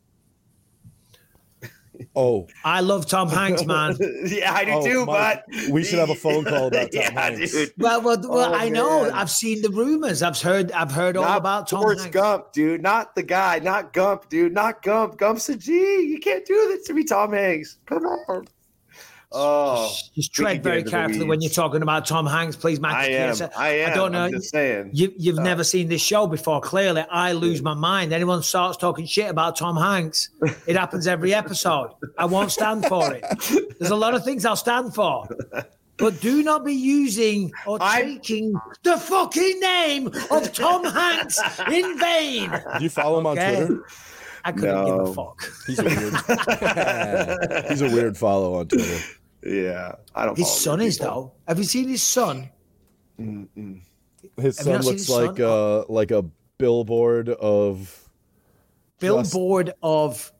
Oh, 2.13 2.47
I 2.65 2.81
love 2.81 3.05
Tom 3.07 3.29
Hanks, 3.29 3.65
man. 3.65 3.95
"Yeah, 4.25 4.53
I 4.53 4.65
do 4.65 4.71
Oh, 4.73 4.83
too." 4.85 5.05
Mike, 5.05 5.43
but 5.47 5.69
we 5.69 5.83
should 5.83 5.97
have 5.99 6.09
a 6.09 6.15
phone 6.15 6.43
call 6.43 6.67
about 6.67 6.91
Tom 6.91 7.01
yeah, 7.01 7.11
Hanks. 7.11 7.51
dude. 7.53 7.71
Well, 7.77 8.01
well, 8.01 8.21
oh, 8.25 8.29
well 8.29 8.53
Oh, 8.53 8.57
I 8.57 8.67
know. 8.69 9.09
I've 9.13 9.31
seen 9.31 9.61
the 9.61 9.69
rumors. 9.69 10.21
I've 10.21 10.39
heard. 10.41 10.71
I've 10.73 10.91
heard 10.91 11.15
all 11.15 11.37
about 11.37 11.69
Tom 11.69 11.81
Forrest 11.83 12.01
Hanks. 12.03 12.13
Gump, 12.13 12.51
dude. 12.51 12.81
Not 12.81 13.15
the 13.15 13.23
guy. 13.23 13.59
Not 13.59 13.93
Gump, 13.93 14.27
dude. 14.29 14.53
Not 14.53 14.81
Gump. 14.81 15.17
Gump's 15.17 15.47
a 15.49 15.55
G. 15.55 15.71
You 15.71 16.19
can't 16.19 16.45
do 16.45 16.53
this 16.67 16.85
to 16.87 16.93
me, 16.93 17.03
Tom 17.05 17.31
Hanks. 17.31 17.77
Come 17.85 18.03
on. 18.05 18.45
Oh, 19.33 19.87
Just 20.13 20.15
we 20.17 20.43
tread 20.43 20.61
very 20.63 20.83
carefully 20.83 21.25
when 21.25 21.39
you're 21.41 21.49
talking 21.51 21.81
about 21.81 22.05
Tom 22.05 22.25
Hanks, 22.25 22.55
please, 22.57 22.79
Michael. 22.81 22.99
I 22.99 23.05
am. 23.17 23.29
Chiesa. 23.29 23.51
I 23.57 23.69
am. 23.69 23.91
I 23.91 23.93
don't 23.95 24.11
know. 24.11 24.23
I'm 24.25 24.31
just 24.31 24.49
saying. 24.51 24.89
You, 24.93 25.13
you've 25.17 25.39
Uh, 25.39 25.43
never 25.43 25.63
seen 25.63 25.87
this 25.87 26.01
show 26.01 26.27
before. 26.27 26.59
Clearly, 26.59 27.05
I 27.09 27.31
lose 27.31 27.61
my 27.61 27.73
mind. 27.73 28.11
Anyone 28.11 28.43
starts 28.43 28.75
talking 28.77 29.05
shit 29.05 29.29
about 29.29 29.55
Tom 29.55 29.77
Hanks, 29.77 30.29
it 30.67 30.75
happens 30.75 31.07
every 31.07 31.33
episode. 31.43 31.91
I 32.17 32.25
won't 32.25 32.51
stand 32.51 32.85
for 32.87 33.13
it. 33.13 33.23
There's 33.79 33.91
a 33.91 33.95
lot 33.95 34.13
of 34.15 34.25
things 34.25 34.43
I'll 34.45 34.55
stand 34.57 34.93
for. 34.93 35.27
But 35.97 36.19
do 36.19 36.41
not 36.43 36.65
be 36.65 36.73
using 36.73 37.51
or 37.65 37.77
I- 37.79 38.01
taking 38.01 38.53
the 38.83 38.97
fucking 38.97 39.59
name 39.61 40.07
of 40.29 40.51
Tom 40.51 40.83
Hanks 40.83 41.39
in 41.71 41.97
vain. 41.99 42.49
do 42.77 42.83
you 42.83 42.89
follow 42.89 43.19
him 43.19 43.27
Okay. 43.27 43.61
on 43.61 43.67
Twitter? 43.67 43.83
I 44.43 44.51
couldn't 44.51 44.85
give 44.85 44.95
a 44.99 45.13
fuck. 45.13 45.43
He's 45.67 45.77
a 45.79 45.83
weird. 45.83 46.13
he's 47.69 47.81
a 47.83 47.89
weird 47.91 48.17
follow 48.17 48.55
on 48.55 48.67
Twitter. 48.67 48.99
Yeah, 49.43 49.95
I 50.15 50.25
don't. 50.25 50.37
His 50.37 50.51
son 50.51 50.81
is 50.81 50.97
though. 50.97 51.31
Have 51.47 51.57
you 51.57 51.63
seen 51.63 51.87
his 51.87 52.03
son? 52.03 52.49
Mm-mm. 53.19 53.81
His 54.37 54.57
Have 54.59 54.65
son 54.65 54.81
looks 54.81 55.01
his 55.01 55.09
like 55.09 55.37
son? 55.37 55.41
uh 55.41 55.83
like 55.89 56.11
a 56.11 56.23
billboard 56.57 57.29
of 57.29 57.77
Just- 57.79 58.09
billboard 58.99 59.73
of 59.81 60.31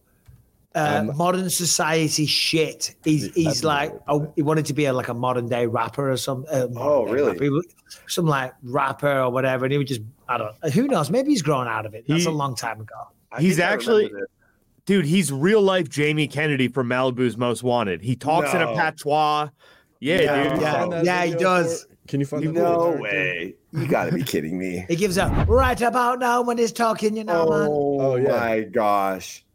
uh, 0.74 1.00
Um, 1.10 1.18
modern 1.18 1.50
society 1.50 2.26
shit. 2.26 2.96
He's 3.04 3.34
he's 3.36 3.64
like 3.64 3.92
right. 3.92 4.00
oh, 4.08 4.32
he 4.36 4.42
wanted 4.42 4.66
to 4.68 4.74
be 4.74 4.86
a, 4.86 4.94
like 4.94 5.10
a 5.10 5.14
modern 5.14 5.50
day 5.50 5.66
rapper 5.66 6.12
or 6.12 6.16
some. 6.18 6.46
Uh, 6.50 6.68
Oh, 6.78 7.06
really? 7.08 7.32
rapper. 7.34 7.44
He 7.44 7.62
Some 8.08 8.26
like 8.26 8.54
rapper 8.64 9.20
or 9.22 9.30
whatever, 9.32 9.66
and 9.66 9.72
he 9.74 9.78
would 9.78 9.88
just 9.88 10.02
I 10.30 10.38
don't. 10.38 10.52
know. 10.64 10.70
Who 10.70 10.88
knows? 10.88 11.10
Maybe 11.12 11.32
he's 11.32 11.42
grown 11.42 11.68
out 11.68 11.86
of 11.86 11.94
it. 11.94 12.06
That's 12.08 12.24
He- 12.24 12.30
a 12.30 12.32
long 12.32 12.56
time 12.56 12.80
ago. 12.80 12.96
I 13.34 13.42
He's 13.42 13.58
think 13.58 13.68
I 13.68 13.74
actually- 13.74 14.06
remember 14.06 14.20
this. 14.28 14.30
Dude, 14.86 15.06
he's 15.06 15.32
real 15.32 15.62
life 15.62 15.90
Jamie 15.90 16.28
Kennedy 16.28 16.68
from 16.68 16.90
Malibu's 16.90 17.38
Most 17.38 17.64
Wanted. 17.64 18.02
He 18.02 18.16
talks 18.16 18.54
in 18.54 18.62
a 18.62 18.74
patois. 18.76 19.50
Yeah, 20.00 20.18
No. 20.26 20.50
dude. 20.50 20.62
Yeah, 20.62 21.02
yeah, 21.04 21.26
he 21.26 21.36
does. 21.36 21.84
for- 21.84 21.88
Can 22.08 22.20
you 22.20 22.26
find 22.26 22.44
that 22.44 22.52
No 22.54 22.92
video? 22.92 23.02
way. 23.04 23.56
You 23.72 23.88
got 23.88 24.06
to 24.06 24.12
be 24.16 24.24
kidding 24.24 24.58
me. 24.58 24.86
He 24.90 24.96
gives 24.96 25.18
a 25.18 25.46
right 25.48 25.80
about 25.80 26.20
now 26.20 26.42
when 26.42 26.58
he's 26.58 26.72
talking. 26.72 27.16
You 27.16 27.24
know, 27.24 27.48
man. 27.48 27.68
Oh, 27.70 27.98
Oh, 28.02 28.16
yeah. 28.16 28.30
my 28.32 28.62
gosh. 28.62 29.46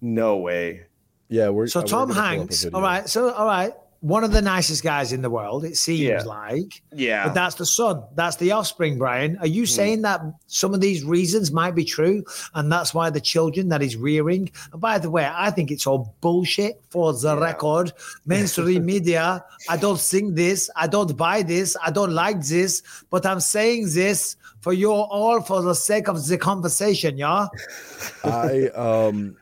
No 0.00 0.36
way. 0.38 0.82
Yeah, 1.28 1.50
we're 1.50 1.66
So 1.68 1.80
uh, 1.80 1.82
we're 1.82 1.88
Tom 1.88 2.08
gonna 2.08 2.14
pull 2.14 2.20
up 2.22 2.24
a 2.24 2.36
Hanks. 2.36 2.66
All 2.66 2.82
right. 2.82 3.08
So 3.08 3.30
all 3.32 3.46
right. 3.46 3.72
One 4.00 4.22
of 4.22 4.30
the 4.30 4.40
nicest 4.40 4.84
guys 4.84 5.12
in 5.12 5.22
the 5.22 5.30
world. 5.30 5.64
It 5.64 5.76
seems 5.76 6.00
Yeah. 6.02 6.22
like. 6.22 6.82
Yeah. 6.94 7.24
But 7.26 7.34
that's 7.34 7.56
the 7.56 7.66
son. 7.66 8.04
That's 8.14 8.36
the 8.36 8.52
offspring, 8.52 8.96
Brian. 8.96 9.36
Are 9.38 9.46
Hmm. 9.46 9.52
you 9.52 9.66
saying 9.66 10.02
that 10.02 10.20
some 10.46 10.72
of 10.72 10.80
these 10.80 11.02
reasons 11.02 11.50
might 11.50 11.74
be 11.74 11.84
true 11.84 12.22
and 12.54 12.70
that's 12.70 12.94
why 12.94 13.10
the 13.10 13.20
children 13.20 13.70
that 13.70 13.80
he's 13.80 13.96
rearing? 13.96 14.50
And 14.72 14.80
by 14.80 14.98
the 14.98 15.10
way, 15.10 15.28
I 15.28 15.50
think 15.50 15.72
it's 15.72 15.84
all 15.84 16.14
bullshit 16.20 16.80
for 16.90 17.12
the 17.12 17.36
record. 17.36 17.92
Mainstream 18.24 18.86
media, 18.94 19.44
I 19.68 19.76
don't 19.76 19.98
think 20.00 20.36
this. 20.36 20.70
I 20.76 20.86
don't 20.86 21.16
buy 21.16 21.42
this. 21.42 21.76
I 21.84 21.90
don't 21.90 22.12
like 22.12 22.44
this. 22.44 22.82
But 23.10 23.26
I'm 23.26 23.40
saying 23.40 23.88
this 23.94 24.36
for 24.60 24.72
you 24.72 24.92
all 24.92 25.40
for 25.40 25.60
the 25.60 25.74
sake 25.74 26.06
of 26.08 26.24
the 26.24 26.38
conversation, 26.38 27.18
yeah? 27.18 27.48
I 28.24 28.68
um 28.68 29.36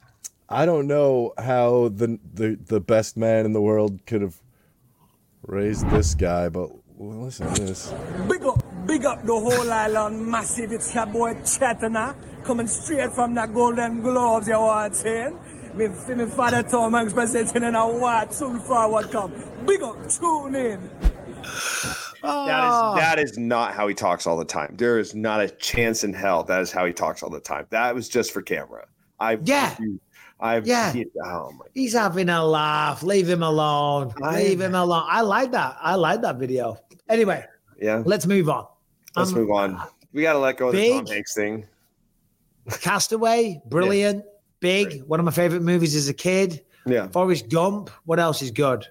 I 0.48 0.64
don't 0.64 0.86
know 0.86 1.34
how 1.36 1.88
the 1.94 2.18
the 2.32 2.58
the 2.66 2.80
best 2.80 3.16
man 3.18 3.44
in 3.44 3.52
the 3.52 3.60
world 3.60 3.98
could 4.06 4.22
have 4.22 4.36
raised 5.46 5.88
this 5.90 6.14
guy, 6.14 6.48
but 6.48 6.70
well, 6.96 7.24
listen 7.24 7.52
to 7.54 7.62
this. 7.62 7.92
Big 8.28 8.44
up, 8.44 8.86
big 8.86 9.04
up 9.04 9.24
the 9.24 9.32
whole 9.32 9.72
island, 9.72 10.26
massive. 10.26 10.72
It's 10.72 10.94
your 10.94 11.06
boy 11.06 11.34
Chetana, 11.34 12.14
coming 12.44 12.66
straight 12.66 13.12
from 13.12 13.34
the 13.34 13.46
Golden 13.46 14.00
Globes, 14.00 14.48
you 14.48 14.58
want 14.58 14.96
saying? 14.96 15.38
Me, 15.74 15.88
me 15.88 16.26
father 16.26 16.62
Tom 16.62 16.94
Hanks 16.94 17.12
presenting 17.12 17.62
in 17.62 17.74
a 17.74 17.86
what 17.86 18.32
soon 18.32 18.58
forward 18.60 19.10
come. 19.10 19.32
Big 19.66 19.82
up, 19.82 19.96
tune 20.08 20.54
in. 20.54 20.90
That 22.22 22.64
is 22.64 22.72
ah. 22.72 22.94
that 22.96 23.18
is 23.18 23.38
not 23.38 23.74
how 23.74 23.86
he 23.86 23.94
talks 23.94 24.26
all 24.26 24.36
the 24.36 24.44
time. 24.44 24.74
There 24.76 24.98
is 24.98 25.14
not 25.14 25.40
a 25.40 25.48
chance 25.48 26.02
in 26.02 26.12
hell 26.12 26.42
that 26.44 26.60
is 26.60 26.72
how 26.72 26.86
he 26.86 26.92
talks 26.92 27.22
all 27.22 27.30
the 27.30 27.40
time. 27.40 27.66
That 27.70 27.94
was 27.94 28.08
just 28.08 28.32
for 28.32 28.42
camera. 28.42 28.86
I 29.20 29.38
Yeah. 29.44 29.76
I 30.38 30.58
Yeah. 30.58 30.92
oh 31.24 31.50
my 31.52 31.64
He's 31.74 31.92
having 31.94 32.28
a 32.28 32.44
laugh. 32.44 33.02
Leave 33.02 33.28
him 33.28 33.42
alone. 33.42 34.12
I- 34.22 34.42
Leave 34.42 34.60
him 34.60 34.74
alone. 34.74 35.04
I 35.06 35.22
like 35.22 35.52
that. 35.52 35.76
I 35.80 35.94
like 35.94 36.20
that 36.22 36.36
video. 36.36 36.78
Anyway, 37.08 37.44
yeah. 37.80 38.02
let's 38.04 38.26
move 38.26 38.48
on. 38.48 38.66
Let's 39.14 39.30
Um, 39.32 39.38
move 39.38 39.50
on. 39.50 39.80
We 40.12 40.22
gotta 40.22 40.38
let 40.38 40.56
go 40.58 40.68
of 40.68 40.74
the 40.74 40.90
Tom 40.90 41.06
Hanks 41.06 41.34
thing. 41.34 41.66
Castaway, 42.80 43.60
brilliant, 43.66 44.24
big. 44.60 45.02
One 45.04 45.20
of 45.20 45.24
my 45.24 45.30
favorite 45.32 45.62
movies 45.62 45.94
as 45.94 46.08
a 46.08 46.14
kid. 46.14 46.64
Yeah. 46.84 47.08
Forrest 47.08 47.48
Gump. 47.48 47.90
What 48.04 48.18
else 48.18 48.42
is 48.42 48.50
good? 48.50 48.86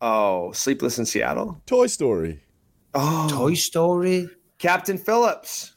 Oh, 0.00 0.52
Sleepless 0.52 0.98
in 0.98 1.06
Seattle. 1.06 1.60
Toy 1.66 1.86
Story. 1.86 2.40
Oh, 2.94 3.28
Toy 3.30 3.54
Story. 3.54 4.28
Captain 4.58 4.98
Phillips. 4.98 5.74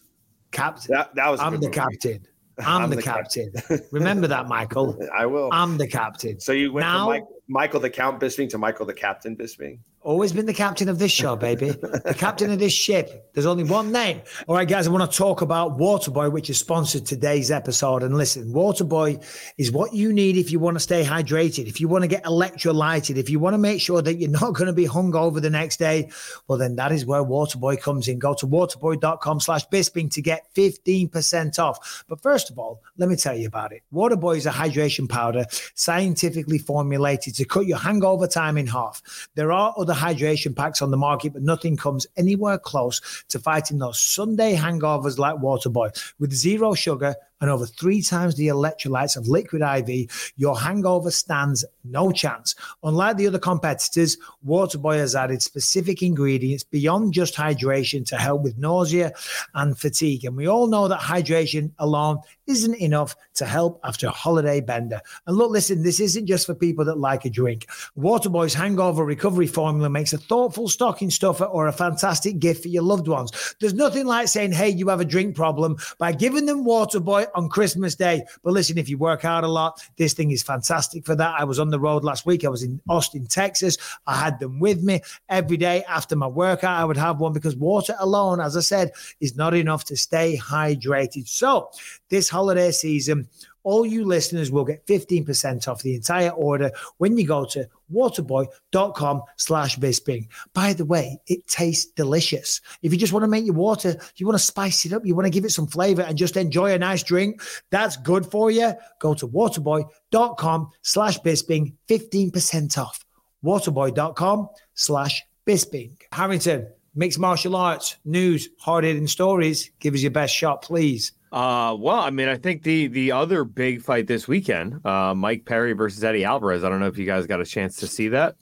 Captain. 0.52 0.94
That 0.96 1.16
that 1.16 1.30
was. 1.30 1.40
I'm 1.40 1.54
the 1.54 1.60
movie. 1.60 1.72
captain. 1.72 2.28
I'm, 2.66 2.90
the, 2.90 3.02
captain. 3.02 3.52
Remember 3.92 4.28
that, 4.28 4.48
Michael. 4.50 4.98
I 5.14 5.26
will. 5.26 5.50
I'm 5.52 5.78
the 5.78 5.88
captain. 5.88 6.40
so 6.40 6.52
you 6.52 6.72
went 6.74 6.86
now- 6.86 7.08
Mike, 7.08 7.24
Michael 7.52 7.82
the 7.82 7.90
Count 7.90 8.22
Bisping 8.22 8.50
to 8.52 8.58
Michael 8.58 8.86
the 8.86 8.94
Captain 8.94 9.36
Bisping. 9.36 9.80
Always 10.04 10.34
been 10.34 10.48
the 10.48 10.54
captain 10.54 10.90
of 10.90 10.98
this 10.98 11.12
show, 11.12 11.36
baby. 11.36 11.70
the 11.70 12.16
captain 12.18 12.50
of 12.50 12.58
this 12.58 12.74
ship. 12.74 13.30
There's 13.34 13.46
only 13.46 13.66
one 13.66 13.92
name. 13.92 14.22
All 14.48 14.56
right, 14.56 14.68
guys, 14.68 14.88
I 14.88 14.90
want 14.90 15.12
to 15.12 15.16
talk 15.16 15.42
about 15.42 15.78
Waterboy, 15.78 16.32
which 16.32 16.50
is 16.50 16.58
sponsored 16.58 17.06
today's 17.06 17.52
episode. 17.52 18.02
And 18.02 18.18
listen, 18.18 18.52
Waterboy 18.52 19.24
is 19.60 19.72
what 19.72 19.94
you 19.94 20.12
need 20.12 20.38
if 20.38 20.52
you 20.52 20.60
want 20.60 20.76
to 20.76 20.80
stay 20.80 21.04
hydrated, 21.04 21.68
if 21.68 21.80
you 21.80 21.88
want 21.88 22.04
to 22.04 22.08
get 22.08 22.24
electrolyted, 22.24 23.18
if 23.18 23.30
you 23.30 23.38
want 23.38 23.54
to 23.54 23.60
make 23.60 23.80
sure 23.80 24.02
that 24.02 24.16
you're 24.16 24.32
not 24.32 24.54
going 24.56 24.66
to 24.66 24.74
be 24.74 24.88
hungover 24.88 25.40
the 25.40 25.52
next 25.52 25.78
day. 25.78 26.10
Well, 26.48 26.58
then 26.58 26.78
that 26.78 26.92
is 26.92 27.06
where 27.06 27.22
Waterboy 27.22 27.80
comes 27.80 28.08
in. 28.08 28.18
Go 28.18 28.34
to 28.34 28.48
waterboy.com 28.48 29.40
slash 29.40 29.68
Bisping 29.68 30.10
to 30.14 30.22
get 30.24 30.48
15% 30.56 31.60
off. 31.60 32.06
But 32.08 32.24
first 32.24 32.50
of 32.50 32.58
all, 32.58 32.82
let 32.98 33.08
me 33.08 33.18
tell 33.18 33.36
you 33.38 33.46
about 33.46 33.72
it. 33.72 33.84
Waterboy 33.94 34.38
is 34.38 34.48
a 34.48 34.52
hydration 34.52 35.08
powder 35.08 35.46
scientifically 35.76 36.58
formulated 36.58 37.36
to 37.42 37.48
cut 37.48 37.66
your 37.66 37.80
hangover 37.80 38.28
time 38.28 38.56
in 38.56 38.68
half. 38.68 39.02
There 39.34 39.52
are 39.52 39.74
other 39.76 39.96
hydration 39.96 40.56
packs 40.56 40.80
on 40.84 40.92
the 40.92 40.98
market, 40.98 41.34
but 41.34 41.42
nothing 41.42 41.76
comes 41.76 42.06
anywhere 42.16 42.60
close 42.60 43.02
to 43.30 43.40
fighting 43.40 43.80
those 43.80 44.00
Sunday 44.00 44.56
hangovers 44.56 45.18
like 45.18 45.38
Waterboy. 45.38 46.14
With 46.20 46.32
zero 46.32 46.76
sugar 46.76 47.16
and 47.42 47.50
over 47.50 47.66
three 47.66 48.02
times 48.02 48.36
the 48.36 48.48
electrolytes 48.48 49.18
of 49.18 49.28
Liquid 49.28 49.62
IV, 49.62 50.34
your 50.38 50.58
hangover 50.58 51.12
stands 51.12 51.66
no 51.84 52.12
chance. 52.12 52.56
Unlike 52.84 53.18
the 53.18 53.28
other 53.28 53.40
competitors, 53.40 54.18
Waterboy 54.48 54.98
has 54.98 55.16
added 55.16 55.42
specific 55.42 56.02
ingredients 56.02 56.64
beyond 56.64 57.14
just 57.14 57.36
hydration 57.36 58.06
to 58.08 58.18
help 58.18 58.44
with 58.44 58.58
nausea 58.58 59.12
and 59.56 59.78
fatigue. 59.78 60.26
And 60.26 60.38
we 60.38 60.48
all 60.48 60.68
know 60.68 60.88
that 60.88 61.00
hydration 61.00 61.72
alone 61.80 62.20
isn't 62.48 62.76
enough 62.76 63.16
to 63.36 63.46
help 63.46 63.80
after 63.84 64.08
a 64.08 64.12
holiday 64.12 64.62
bender. 64.62 65.02
And 65.26 65.38
look, 65.38 65.52
listen, 65.52 65.84
this 65.84 66.00
isn't 66.00 66.28
just 66.28 66.46
for 66.46 66.54
people 66.54 66.86
that 66.86 66.98
like 66.98 67.26
a 67.26 67.30
drink. 67.30 67.68
Waterboy's 67.98 68.54
hangover 68.54 69.04
recovery 69.04 69.48
formula 69.48 69.90
makes 69.90 70.14
a 70.14 70.18
thoughtful 70.18 70.68
stocking 70.68 71.10
stuffer 71.10 71.46
or 71.46 71.68
a 71.68 71.74
fantastic 71.74 72.40
gift 72.40 72.64
for 72.64 72.68
your 72.68 72.84
loved 72.84 73.08
ones. 73.08 73.56
There's 73.60 73.74
nothing 73.74 74.06
like 74.06 74.28
saying, 74.28 74.52
hey, 74.52 74.70
you 74.70 74.90
have 74.90 75.02
a 75.02 75.06
drink 75.06 75.36
problem 75.36 75.78
by 75.98 76.12
giving 76.12 76.46
them 76.46 76.66
Waterboy 76.66 77.28
on 77.36 77.50
Christmas 77.50 77.96
Day. 77.96 78.24
But 78.44 78.54
listen, 78.54 78.78
if 78.78 78.90
you 78.90 78.98
work 78.98 79.26
out 79.26 79.44
a 79.44 79.48
lot, 79.48 79.82
this 79.98 80.14
thing 80.14 80.32
is 80.32 80.44
fantastic 80.44 81.06
for 81.06 81.16
that. 81.16 81.40
I 81.40 81.44
was 81.44 81.60
on 81.60 81.70
the 81.70 81.80
road 81.80 82.04
last 82.04 82.26
week. 82.26 82.46
I 82.46 82.50
was 82.50 82.64
in 82.64 82.80
Austin, 82.90 83.26
Texas. 83.26 83.78
I 84.08 84.16
had 84.16 84.40
them 84.40 84.60
with 84.60 84.84
me 84.84 85.02
every 85.30 85.58
day 85.58 85.84
after 85.88 86.16
my 86.16 86.28
workout. 86.28 86.80
I 86.80 86.86
would 86.86 86.98
have 86.98 87.20
one 87.20 87.34
because 87.34 87.56
water 87.56 87.96
alone, 88.00 88.40
as 88.40 88.58
I 88.58 88.62
said, 88.62 88.92
is 89.20 89.36
not 89.36 89.54
enough 89.54 89.86
to 89.86 89.98
stay 89.98 90.38
hydrated. 90.38 91.28
So 91.28 91.70
this 92.10 92.30
holiday 92.30 92.72
season, 92.72 93.28
all 93.64 93.86
you 93.86 94.06
listeners 94.06 94.52
will 94.52 94.66
get 94.66 94.86
15% 94.88 95.68
off 95.68 95.82
the 95.82 95.96
entire 95.96 96.30
order 96.30 96.72
when 96.98 97.18
you 97.18 97.26
go 97.26 97.46
to 97.46 97.68
waterboy.com 97.94 99.22
slash 99.36 99.78
bisping. 99.78 100.28
By 100.54 100.74
the 100.74 100.86
way, 100.86 101.20
it 101.28 101.48
tastes 101.48 101.92
delicious. 101.92 102.62
If 102.82 102.92
you 102.92 102.98
just 102.98 103.14
want 103.14 103.24
to 103.24 103.28
make 103.28 103.46
your 103.46 103.56
water, 103.56 103.96
you 104.16 104.26
want 104.26 104.38
to 104.38 104.44
spice 104.44 104.86
it 104.86 104.94
up, 104.94 105.06
you 105.06 105.16
want 105.16 105.26
to 105.26 105.32
give 105.32 105.46
it 105.46 105.52
some 105.52 105.68
flavor 105.68 106.02
and 106.02 106.18
just 106.18 106.38
enjoy 106.38 106.74
a 106.74 106.80
nice 106.80 107.04
drink, 107.04 107.42
that's 107.70 107.98
good 107.98 108.26
for 108.26 108.52
you. 108.52 108.74
Go 109.00 109.14
to 109.16 109.28
waterboy.com 109.28 110.72
slash 110.82 111.20
bisping, 111.20 111.74
15% 111.88 112.78
off. 112.78 113.06
waterboy.com 113.44 114.50
slash 114.74 115.24
bisping. 115.46 115.92
Harrington, 116.12 116.68
mixed 116.96 117.20
martial 117.20 117.56
arts, 117.56 117.98
news, 118.06 118.50
hard-hitting 118.60 119.08
stories. 119.08 119.72
Give 119.80 119.94
us 119.94 120.02
your 120.02 120.12
best 120.12 120.36
shot, 120.36 120.62
please. 120.62 121.14
Uh, 121.32 121.76
well, 121.80 122.00
I 122.00 122.10
mean, 122.10 122.28
I 122.28 122.36
think 122.36 122.64
the 122.64 122.88
the 122.88 123.14
other 123.14 123.46
big 123.46 123.82
fight 123.82 124.08
this 124.08 124.28
weekend, 124.28 124.86
uh, 124.86 125.14
Mike 125.16 125.46
Perry 125.46 125.74
versus 125.74 126.04
Eddie 126.04 126.26
Alvarez. 126.26 126.64
I 126.64 126.70
don't 126.70 126.82
know 126.82 126.88
if 126.88 126.98
you 126.98 127.06
guys 127.06 127.26
got 127.26 127.40
a 127.40 127.46
chance 127.46 127.78
to 127.78 127.88
see 127.88 128.10
that. 128.10 128.36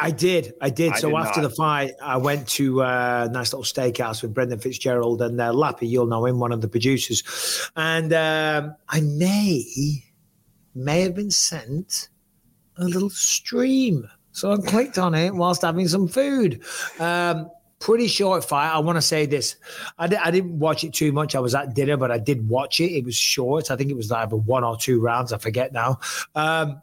I 0.00 0.10
did. 0.10 0.54
I 0.62 0.70
did. 0.70 0.92
I 0.92 0.98
so 0.98 1.10
did 1.10 1.18
after 1.18 1.42
not. 1.42 1.50
the 1.50 1.54
fight, 1.54 1.92
I 2.02 2.16
went 2.16 2.48
to 2.48 2.82
uh, 2.82 3.26
a 3.28 3.32
nice 3.32 3.52
little 3.52 3.64
steakhouse 3.64 4.22
with 4.22 4.32
Brendan 4.32 4.58
Fitzgerald 4.58 5.20
and 5.20 5.38
uh, 5.38 5.52
Lappy. 5.52 5.86
You'll 5.86 6.06
know 6.06 6.24
him, 6.24 6.38
one 6.38 6.52
of 6.52 6.62
the 6.62 6.68
producers. 6.68 7.70
And 7.76 8.12
um, 8.14 8.76
I 8.88 9.02
may, 9.02 9.62
may 10.74 11.02
have 11.02 11.14
been 11.14 11.30
sent 11.30 12.08
a 12.78 12.84
little 12.84 13.10
stream. 13.10 14.08
So 14.32 14.52
I 14.52 14.56
clicked 14.56 14.96
on 14.96 15.14
it 15.14 15.34
whilst 15.34 15.62
having 15.62 15.86
some 15.86 16.08
food. 16.08 16.62
Um, 16.98 17.50
pretty 17.80 18.06
short 18.06 18.44
fight. 18.44 18.70
I 18.70 18.78
want 18.78 18.96
to 18.96 19.02
say 19.02 19.26
this. 19.26 19.56
I, 19.98 20.06
di- 20.06 20.16
I 20.16 20.30
didn't 20.30 20.58
watch 20.58 20.84
it 20.84 20.92
too 20.92 21.10
much. 21.12 21.34
I 21.34 21.40
was 21.40 21.54
at 21.54 21.74
dinner, 21.74 21.96
but 21.96 22.10
I 22.10 22.18
did 22.18 22.48
watch 22.48 22.78
it. 22.78 22.92
It 22.92 23.04
was 23.04 23.16
short. 23.16 23.70
I 23.70 23.76
think 23.76 23.90
it 23.90 23.96
was 23.96 24.12
either 24.12 24.36
one 24.36 24.62
or 24.62 24.76
two 24.76 25.00
rounds. 25.00 25.32
I 25.32 25.38
forget 25.38 25.72
now. 25.72 25.98
Um, 26.34 26.80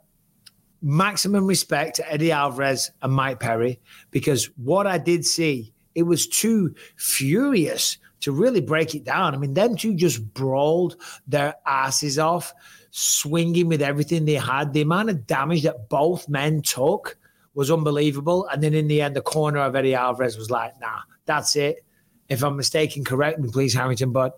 maximum 0.81 1.45
respect 1.47 1.95
to 1.95 2.11
Eddie 2.11 2.31
Alvarez 2.31 2.91
and 3.01 3.13
Mike 3.13 3.39
Perry 3.39 3.79
because 4.11 4.45
what 4.57 4.85
I 4.85 4.97
did 4.97 5.25
see, 5.25 5.73
it 5.95 6.03
was 6.03 6.27
too 6.27 6.75
furious 6.97 7.97
to 8.19 8.31
really 8.31 8.61
break 8.61 8.95
it 8.95 9.03
down. 9.03 9.33
I 9.33 9.37
mean, 9.37 9.53
them 9.53 9.75
two 9.75 9.93
just 9.93 10.33
brawled 10.33 10.97
their 11.27 11.55
asses 11.65 12.17
off, 12.17 12.53
swinging 12.89 13.67
with 13.67 13.81
everything 13.81 14.25
they 14.25 14.33
had. 14.33 14.73
The 14.73 14.81
amount 14.81 15.11
of 15.11 15.27
damage 15.27 15.63
that 15.63 15.89
both 15.89 16.27
men 16.27 16.61
took 16.61 17.17
was 17.57 17.71
unbelievable. 17.71 18.47
And 18.51 18.61
then 18.61 18.75
in 18.75 18.87
the 18.87 19.01
end, 19.01 19.15
the 19.15 19.21
corner 19.21 19.59
of 19.61 19.75
Eddie 19.75 19.95
Alvarez 19.95 20.37
was 20.37 20.51
like, 20.51 20.79
nah, 20.79 20.99
that's 21.25 21.55
it. 21.55 21.83
If 22.29 22.43
I'm 22.43 22.55
mistaken, 22.55 23.03
correct 23.03 23.39
me, 23.39 23.49
please, 23.49 23.73
Harrington. 23.73 24.11
But 24.11 24.37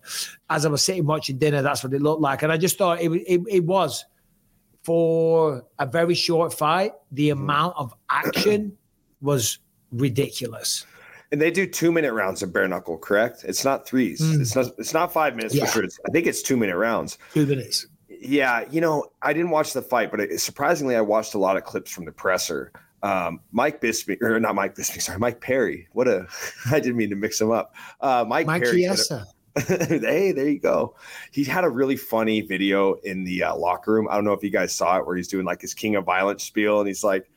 as 0.50 0.66
I 0.66 0.70
was 0.70 0.82
sitting 0.82 1.06
watching 1.06 1.38
dinner, 1.38 1.62
that's 1.62 1.84
what 1.84 1.94
it 1.94 2.02
looked 2.02 2.22
like. 2.22 2.44
And 2.44 2.52
I 2.52 2.56
just 2.56 2.78
thought 2.78 3.02
it, 3.02 3.10
it, 3.12 3.42
it 3.50 3.64
was 3.66 4.06
for 4.84 5.66
a 5.80 5.86
very 5.86 6.16
short 6.16 6.54
fight, 6.54 6.94
the 7.12 7.32
amount 7.32 7.76
of 7.76 7.94
action 8.10 8.78
was 9.22 9.60
ridiculous. 9.92 10.86
And 11.34 11.42
they 11.42 11.52
do 11.52 11.68
two 11.68 11.92
minute 11.92 12.14
rounds 12.14 12.42
of 12.42 12.54
bare 12.54 12.70
knuckle, 12.70 12.98
correct? 12.98 13.44
It's 13.44 13.66
not 13.66 13.86
threes. 13.86 14.22
Mm. 14.22 14.40
It's 14.40 14.56
not. 14.56 14.68
It's 14.78 14.94
not 14.94 15.12
five 15.12 15.36
minutes 15.36 15.54
Yeah. 15.54 15.66
for 15.66 15.72
sure. 15.74 15.84
It's, 15.84 16.00
I 16.08 16.12
think 16.12 16.26
it's 16.26 16.42
two 16.42 16.56
minute 16.56 16.78
rounds. 16.78 17.18
Two 17.34 17.46
minutes. 17.46 17.86
Yeah, 18.08 18.64
you 18.72 18.80
know, 18.82 19.08
I 19.22 19.34
didn't 19.34 19.52
watch 19.52 19.74
the 19.74 19.82
fight, 19.82 20.10
but 20.10 20.22
it, 20.22 20.40
surprisingly, 20.40 20.96
I 20.96 21.02
watched 21.02 21.34
a 21.34 21.38
lot 21.38 21.58
of 21.58 21.66
clips 21.66 21.92
from 21.92 22.06
the 22.06 22.12
presser. 22.12 22.72
Um, 23.02 23.40
Mike 23.52 23.82
Bisping, 23.82 24.22
or 24.22 24.40
not 24.40 24.56
Mike 24.56 24.76
Bisping, 24.76 25.02
sorry, 25.02 25.20
Mike 25.20 25.42
Perry. 25.42 25.88
What 25.94 26.08
a, 26.08 26.28
I 26.72 26.80
didn't 26.80 26.98
mean 26.98 27.10
to 27.10 27.16
mix 27.16 27.40
him 27.40 27.52
up. 27.52 27.74
Uh, 28.02 28.26
Mike, 28.28 28.48
Mike 28.48 28.64
Perry. 28.64 28.84
Chiesa. 28.84 29.26
hey, 29.68 30.32
there 30.32 30.48
you 30.48 30.60
go. 30.60 30.96
He 31.32 31.44
had 31.44 31.64
a 31.64 31.70
really 31.70 31.98
funny 31.98 32.42
video 32.42 32.94
in 33.04 33.24
the 33.24 33.44
uh, 33.44 33.56
locker 33.56 33.94
room. 33.94 34.08
I 34.10 34.16
don't 34.16 34.24
know 34.24 34.34
if 34.34 34.44
you 34.44 34.50
guys 34.50 34.76
saw 34.76 34.98
it, 34.98 35.08
where 35.08 35.16
he's 35.16 35.28
doing 35.28 35.46
like 35.46 35.62
his 35.62 35.74
King 35.74 35.96
of 35.96 36.06
Violence 36.06 36.44
spiel, 36.44 36.80
and 36.80 36.88
he's 36.88 37.04
like, 37.04 37.30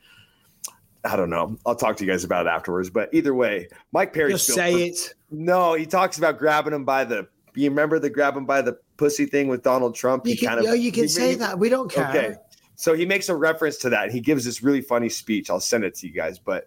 I 1.05 1.17
don't 1.17 1.31
know. 1.31 1.57
I'll 1.67 1.75
talk 1.75 1.97
to 1.97 2.05
you 2.05 2.11
guys 2.11 2.23
about 2.23 2.47
it 2.47 2.51
afterwards. 2.51 2.91
But 2.91 3.13
either 3.13 3.35
way, 3.35 3.69
Mike 3.93 4.13
Perry. 4.13 4.33
Just 4.33 4.47
say 4.47 4.89
it. 4.89 5.15
No, 5.31 5.75
he 5.75 5.87
talks 5.87 6.19
about 6.19 6.39
grabbing 6.39 6.73
him 6.73 6.85
by 6.85 7.05
the. 7.05 7.29
You 7.55 7.69
remember 7.69 7.99
the 7.99 8.09
grab 8.09 8.37
him 8.37 8.47
by 8.47 8.63
the 8.63 8.79
pussy 8.97 9.27
thing 9.27 9.49
with 9.49 9.63
Donald 9.63 9.95
Trump? 9.95 10.27
You 10.27 10.35
he 10.35 10.47
can, 10.47 10.67
oh, 10.67 10.73
you 10.73 10.93
can 10.93 11.09
say 11.09 11.35
that. 11.35 11.59
We 11.59 11.69
don't 11.69 11.91
care. 11.91 12.09
Okay. 12.09 12.35
So 12.83 12.95
he 12.95 13.07
makes 13.07 13.28
a 13.28 13.37
reference 13.37 13.76
to 13.78 13.91
that. 13.91 14.11
He 14.11 14.18
gives 14.18 14.45
this 14.45 14.61
really 14.61 14.80
funny 14.80 15.09
speech. 15.09 15.51
I'll 15.51 15.61
send 15.61 15.85
it 15.85 15.95
to 15.95 16.09
you 16.09 16.12
guys. 16.12 16.41
But 16.41 16.66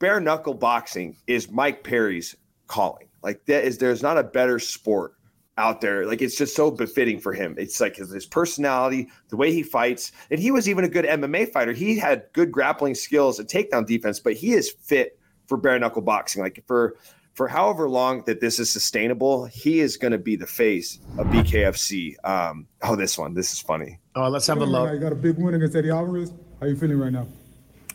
bare 0.00 0.18
knuckle 0.18 0.54
boxing 0.54 1.16
is 1.28 1.48
Mike 1.52 1.84
Perry's 1.84 2.34
calling. 2.66 3.06
Like 3.22 3.46
that 3.46 3.62
is 3.62 3.78
there's 3.78 4.02
not 4.02 4.18
a 4.18 4.24
better 4.24 4.58
sport 4.58 5.12
out 5.56 5.80
there. 5.80 6.04
Like 6.04 6.20
it's 6.20 6.36
just 6.36 6.56
so 6.56 6.72
befitting 6.72 7.20
for 7.20 7.32
him. 7.32 7.54
It's 7.58 7.80
like 7.80 7.94
his, 7.94 8.10
his 8.10 8.26
personality, 8.26 9.08
the 9.28 9.36
way 9.36 9.52
he 9.52 9.62
fights, 9.62 10.10
and 10.32 10.40
he 10.40 10.50
was 10.50 10.68
even 10.68 10.84
a 10.84 10.88
good 10.88 11.04
MMA 11.04 11.52
fighter. 11.52 11.72
He 11.72 11.96
had 11.96 12.24
good 12.32 12.50
grappling 12.50 12.96
skills 12.96 13.38
and 13.38 13.48
takedown 13.48 13.86
defense, 13.86 14.18
but 14.18 14.32
he 14.32 14.52
is 14.52 14.74
fit 14.82 15.16
for 15.46 15.56
bare 15.56 15.78
knuckle 15.78 16.02
boxing. 16.02 16.42
Like 16.42 16.64
for 16.66 16.96
for 17.36 17.46
however 17.46 17.88
long 17.88 18.22
that 18.24 18.40
this 18.40 18.58
is 18.58 18.70
sustainable, 18.70 19.44
he 19.44 19.80
is 19.80 19.98
going 19.98 20.12
to 20.12 20.18
be 20.18 20.36
the 20.36 20.46
face 20.46 20.98
of 21.18 21.26
BKFC. 21.26 22.16
Um, 22.24 22.66
oh, 22.82 22.96
this 22.96 23.18
one, 23.18 23.34
this 23.34 23.52
is 23.52 23.60
funny. 23.60 24.00
Oh, 24.14 24.28
let's 24.28 24.46
have 24.46 24.56
a 24.56 24.60
Feeling 24.60 24.72
right 24.72 24.78
now? 24.78 24.84
look. 24.86 24.94
You 24.94 25.00
got 25.00 25.12
a 25.12 25.16
big 25.16 25.36
win 25.36 25.54
against 25.54 25.76
Eddie 25.76 25.90
Alvarez. 25.90 26.32
How 26.60 26.66
you 26.66 26.76
feeling 26.76 26.98
right 26.98 27.12
now? 27.12 27.28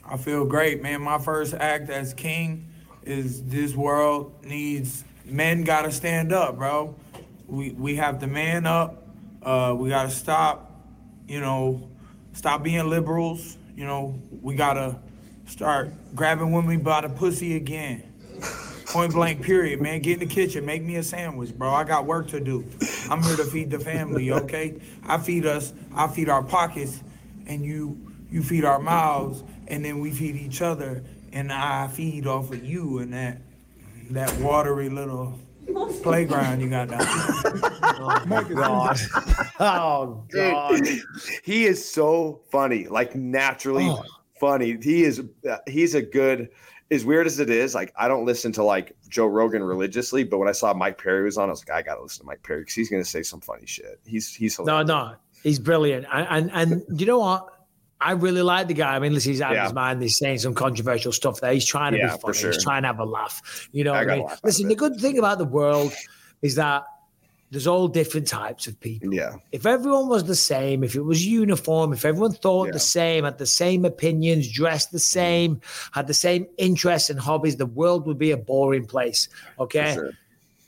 I 0.08 0.18
feel 0.18 0.46
great, 0.46 0.84
man. 0.84 1.02
My 1.02 1.18
first 1.18 1.56
act 1.56 1.90
as 1.90 2.14
king 2.14 2.68
is 3.04 3.44
this 3.46 3.74
world 3.74 4.46
needs 4.46 5.04
men 5.26 5.64
gotta 5.64 5.92
stand 5.92 6.32
up, 6.32 6.58
bro. 6.58 6.96
We 7.48 7.72
we 7.72 7.96
have 7.96 8.20
to 8.20 8.28
man 8.28 8.68
up. 8.68 9.08
Uh, 9.42 9.76
we 9.76 9.90
gotta 9.90 10.12
stop, 10.12 10.72
you 11.28 11.40
know, 11.40 11.90
stop 12.34 12.62
being 12.62 12.90
liberals. 12.90 13.58
You 13.76 13.86
know, 13.86 14.20
we 14.42 14.54
gotta 14.56 15.00
start 15.46 15.92
grabbing 16.14 16.52
women 16.52 16.82
by 16.82 17.02
the 17.02 17.10
pussy 17.10 17.56
again. 17.56 18.11
Point 18.92 19.14
blank, 19.14 19.42
period, 19.42 19.82
man. 19.82 20.02
Get 20.02 20.22
in 20.22 20.28
the 20.28 20.34
kitchen, 20.34 20.66
make 20.66 20.84
me 20.84 20.98
a 20.98 21.04
sandwich, 21.04 21.54
bro. 21.58 21.70
I 21.70 21.84
got 21.84 22.06
work 22.06 22.28
to 22.30 22.40
do. 22.40 22.66
I'm 23.10 23.22
here 23.24 23.38
to 23.38 23.46
feed 23.46 23.72
the 23.72 23.80
family, 23.80 24.32
okay? 24.32 24.80
I 25.06 25.18
feed 25.18 25.46
us, 25.46 25.74
I 25.96 26.08
feed 26.08 26.30
our 26.30 26.44
pockets, 26.44 27.02
and 27.48 27.64
you 27.66 27.98
you 28.30 28.42
feed 28.44 28.64
our 28.66 28.80
mouths, 28.80 29.44
and 29.68 29.84
then 29.84 30.00
we 30.00 30.12
feed 30.12 30.36
each 30.36 30.62
other, 30.62 31.04
and 31.34 31.52
I 31.52 31.88
feed 31.88 32.28
off 32.28 32.52
of 32.52 32.64
you 32.66 33.00
and 33.00 33.14
that 33.14 33.42
that 34.12 34.34
watery 34.40 34.90
little 34.90 35.40
playground 36.04 36.60
you 36.60 36.70
got 36.70 36.90
down 36.90 37.00
Oh, 38.04 38.50
God. 38.54 38.98
Oh, 39.60 40.24
God. 40.34 40.84
Dude, 40.84 41.02
he 41.44 41.66
is 41.66 41.90
so 41.90 42.42
funny, 42.52 42.88
like 42.88 43.16
naturally 43.16 43.88
Oh. 43.88 44.04
funny. 44.40 44.78
He 44.82 45.04
is 45.04 45.22
uh, 45.50 45.58
he's 45.68 45.96
a 45.96 46.02
good 46.02 46.50
as 46.92 47.06
weird 47.06 47.26
as 47.26 47.40
it 47.40 47.50
is, 47.50 47.74
like 47.74 47.94
I 47.96 48.08
don't 48.08 48.26
listen 48.26 48.52
to 48.54 48.64
like 48.64 48.96
Joe 49.10 49.26
Rogan 49.28 49.64
religiously, 49.64 50.24
but 50.24 50.38
when 50.40 50.48
I 50.50 50.52
saw 50.52 50.74
Mike 50.74 50.98
Perry 51.02 51.24
was 51.24 51.38
on, 51.38 51.48
I 51.50 51.52
was 51.52 51.66
like, 51.68 51.76
I 51.78 51.82
gotta 51.82 52.02
listen 52.04 52.22
to 52.22 52.28
Mike 52.28 52.44
Perry 52.44 52.62
because 52.62 52.74
he's 52.76 52.90
gonna 52.90 53.06
say 53.06 53.24
some 53.24 53.40
funny 53.42 53.66
shit. 53.66 54.00
He's 54.06 54.34
he's 54.36 54.60
No, 54.60 54.66
hilarious. 54.66 54.88
no, 54.90 55.06
no, 55.10 55.16
he's 55.44 55.60
brilliant. 55.60 56.06
And, 56.12 56.50
and 56.52 56.52
and 56.90 57.00
you 57.00 57.06
know 57.06 57.20
what? 57.20 57.48
I 58.04 58.14
really 58.14 58.42
like 58.42 58.68
the 58.68 58.74
guy. 58.74 58.96
I 58.96 59.00
mean, 59.00 59.14
listen, 59.14 59.32
he's 59.32 59.42
out 59.42 59.56
of 59.56 59.64
his 59.64 59.74
mind. 59.74 60.02
He's 60.02 60.18
saying 60.18 60.40
some 60.40 60.56
controversial 60.56 61.12
stuff 61.12 61.40
there. 61.40 61.54
He's 61.54 61.66
trying 61.68 61.92
to 61.94 62.00
Yeah, 62.00 62.16
be 62.16 62.20
funny. 62.22 62.34
sure. 62.38 62.52
He's 62.52 62.64
trying 62.64 62.82
to 62.82 62.88
have 62.88 63.00
a 63.00 63.06
laugh. 63.06 63.70
You 63.72 63.84
know 63.84 63.94
I 63.94 64.04
what 64.04 64.10
I 64.10 64.16
mean? 64.16 64.24
laugh 64.24 64.32
out 64.32 64.38
of 64.40 64.44
Listen, 64.46 64.68
the 64.70 64.76
good 64.76 64.96
thing 65.00 65.20
about 65.20 65.38
the 65.38 65.46
world 65.46 65.94
is 66.42 66.56
that 66.56 66.84
there's 67.52 67.68
all 67.68 67.90
different 67.90 68.28
types 68.28 68.66
of 68.66 68.80
people. 68.80 69.14
Yeah. 69.14 69.36
If 69.52 69.66
everyone 69.66 70.08
was 70.08 70.24
the 70.24 70.38
same, 70.38 70.86
if 70.86 70.96
it 70.96 71.02
was 71.02 71.26
uniform, 71.26 71.92
if 71.92 72.06
everyone 72.06 72.32
thought 72.32 72.68
Yeah. 72.68 72.74
The 72.74 72.80
same, 72.80 73.26
had 73.26 73.38
the 73.38 73.46
same 73.46 73.84
opinions, 73.84 74.50
dressed 74.50 74.92
the 74.92 74.98
mm. 74.98 75.02
same, 75.02 75.62
had 75.92 76.08
the 76.08 76.14
same 76.14 76.48
interests 76.58 77.10
and 77.10 77.20
hobbies, 77.20 77.58
the 77.58 77.66
world 77.66 78.08
would 78.08 78.18
be 78.18 78.32
a 78.32 78.38
boring 78.38 78.86
place. 78.86 79.28
Okay. 79.60 79.94
Sure. 79.94 80.12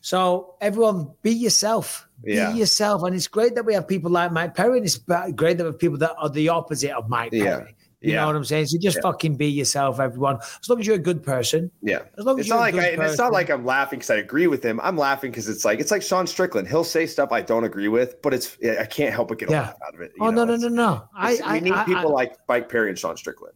So 0.01 0.55
everyone, 0.59 1.09
be 1.21 1.31
yourself. 1.31 2.05
Yeah. 2.25 2.51
Be 2.51 2.59
yourself, 2.59 3.03
and 3.03 3.15
it's 3.15 3.27
great 3.27 3.55
that 3.55 3.65
we 3.65 3.73
have 3.73 3.87
people 3.87 4.11
like 4.11 4.31
Mike 4.31 4.53
Perry, 4.53 4.77
and 4.77 4.85
it's 4.85 4.97
great 4.97 5.57
that 5.57 5.63
we 5.63 5.71
have 5.71 5.79
people 5.79 5.97
that 5.99 6.13
are 6.17 6.29
the 6.29 6.49
opposite 6.49 6.91
of 6.91 7.09
Mike 7.09 7.31
Yeah. 7.31 7.65
You 8.03 8.11
Yeah. 8.13 8.21
know 8.21 8.27
what 8.27 8.35
I'm 8.35 8.43
saying? 8.43 8.65
So 8.67 8.77
just 8.77 8.97
Yeah. 8.97 9.01
fucking 9.03 9.35
be 9.37 9.47
yourself, 9.47 9.99
everyone. 9.99 10.37
As 10.41 10.69
long 10.69 10.79
as 10.79 10.85
you're 10.85 10.97
a 10.97 10.99
good 10.99 11.23
person. 11.23 11.71
Yeah. 11.81 11.99
As 12.17 12.25
long 12.25 12.35
as 12.37 12.41
It's 12.41 12.49
you're 12.49 12.57
not 12.57 12.61
a 12.61 12.65
like 12.65 12.73
good 12.73 12.83
I, 12.83 12.87
and 12.87 13.01
it's 13.01 13.11
person. 13.13 13.25
not 13.25 13.31
like 13.33 13.49
I'm 13.49 13.65
laughing 13.65 13.99
because 13.99 14.09
I 14.09 14.15
agree 14.17 14.47
with 14.47 14.61
him. 14.63 14.79
I'm 14.83 14.97
laughing 14.97 15.31
because 15.31 15.47
it's 15.47 15.63
like 15.63 15.79
it's 15.79 15.89
like 15.91 16.01
Sean 16.01 16.27
Strickland. 16.27 16.67
He'll 16.67 16.83
say 16.83 17.05
stuff 17.05 17.31
I 17.31 17.41
don't 17.41 17.63
agree 17.63 17.87
with, 17.87 18.21
but 18.21 18.33
it's 18.33 18.57
I 18.79 18.85
can't 18.85 19.13
help 19.13 19.29
but 19.29 19.39
get 19.39 19.49
a 19.49 19.53
Yeah. 19.53 19.61
laugh 19.61 19.75
out 19.87 19.95
of 19.95 20.01
it. 20.01 20.11
Oh 20.19 20.25
you 20.25 20.31
no 20.35 20.43
know? 20.45 20.55
no 20.57 20.67
no 20.67 20.75
no! 20.75 21.03
I, 21.15 21.39
I, 21.45 21.53
we 21.53 21.61
need 21.61 21.73
I, 21.73 21.85
people 21.85 22.11
like 22.13 22.35
Mike 22.49 22.67
Perry 22.69 22.89
and 22.89 22.99
Sean 22.99 23.15
Strickland. 23.15 23.53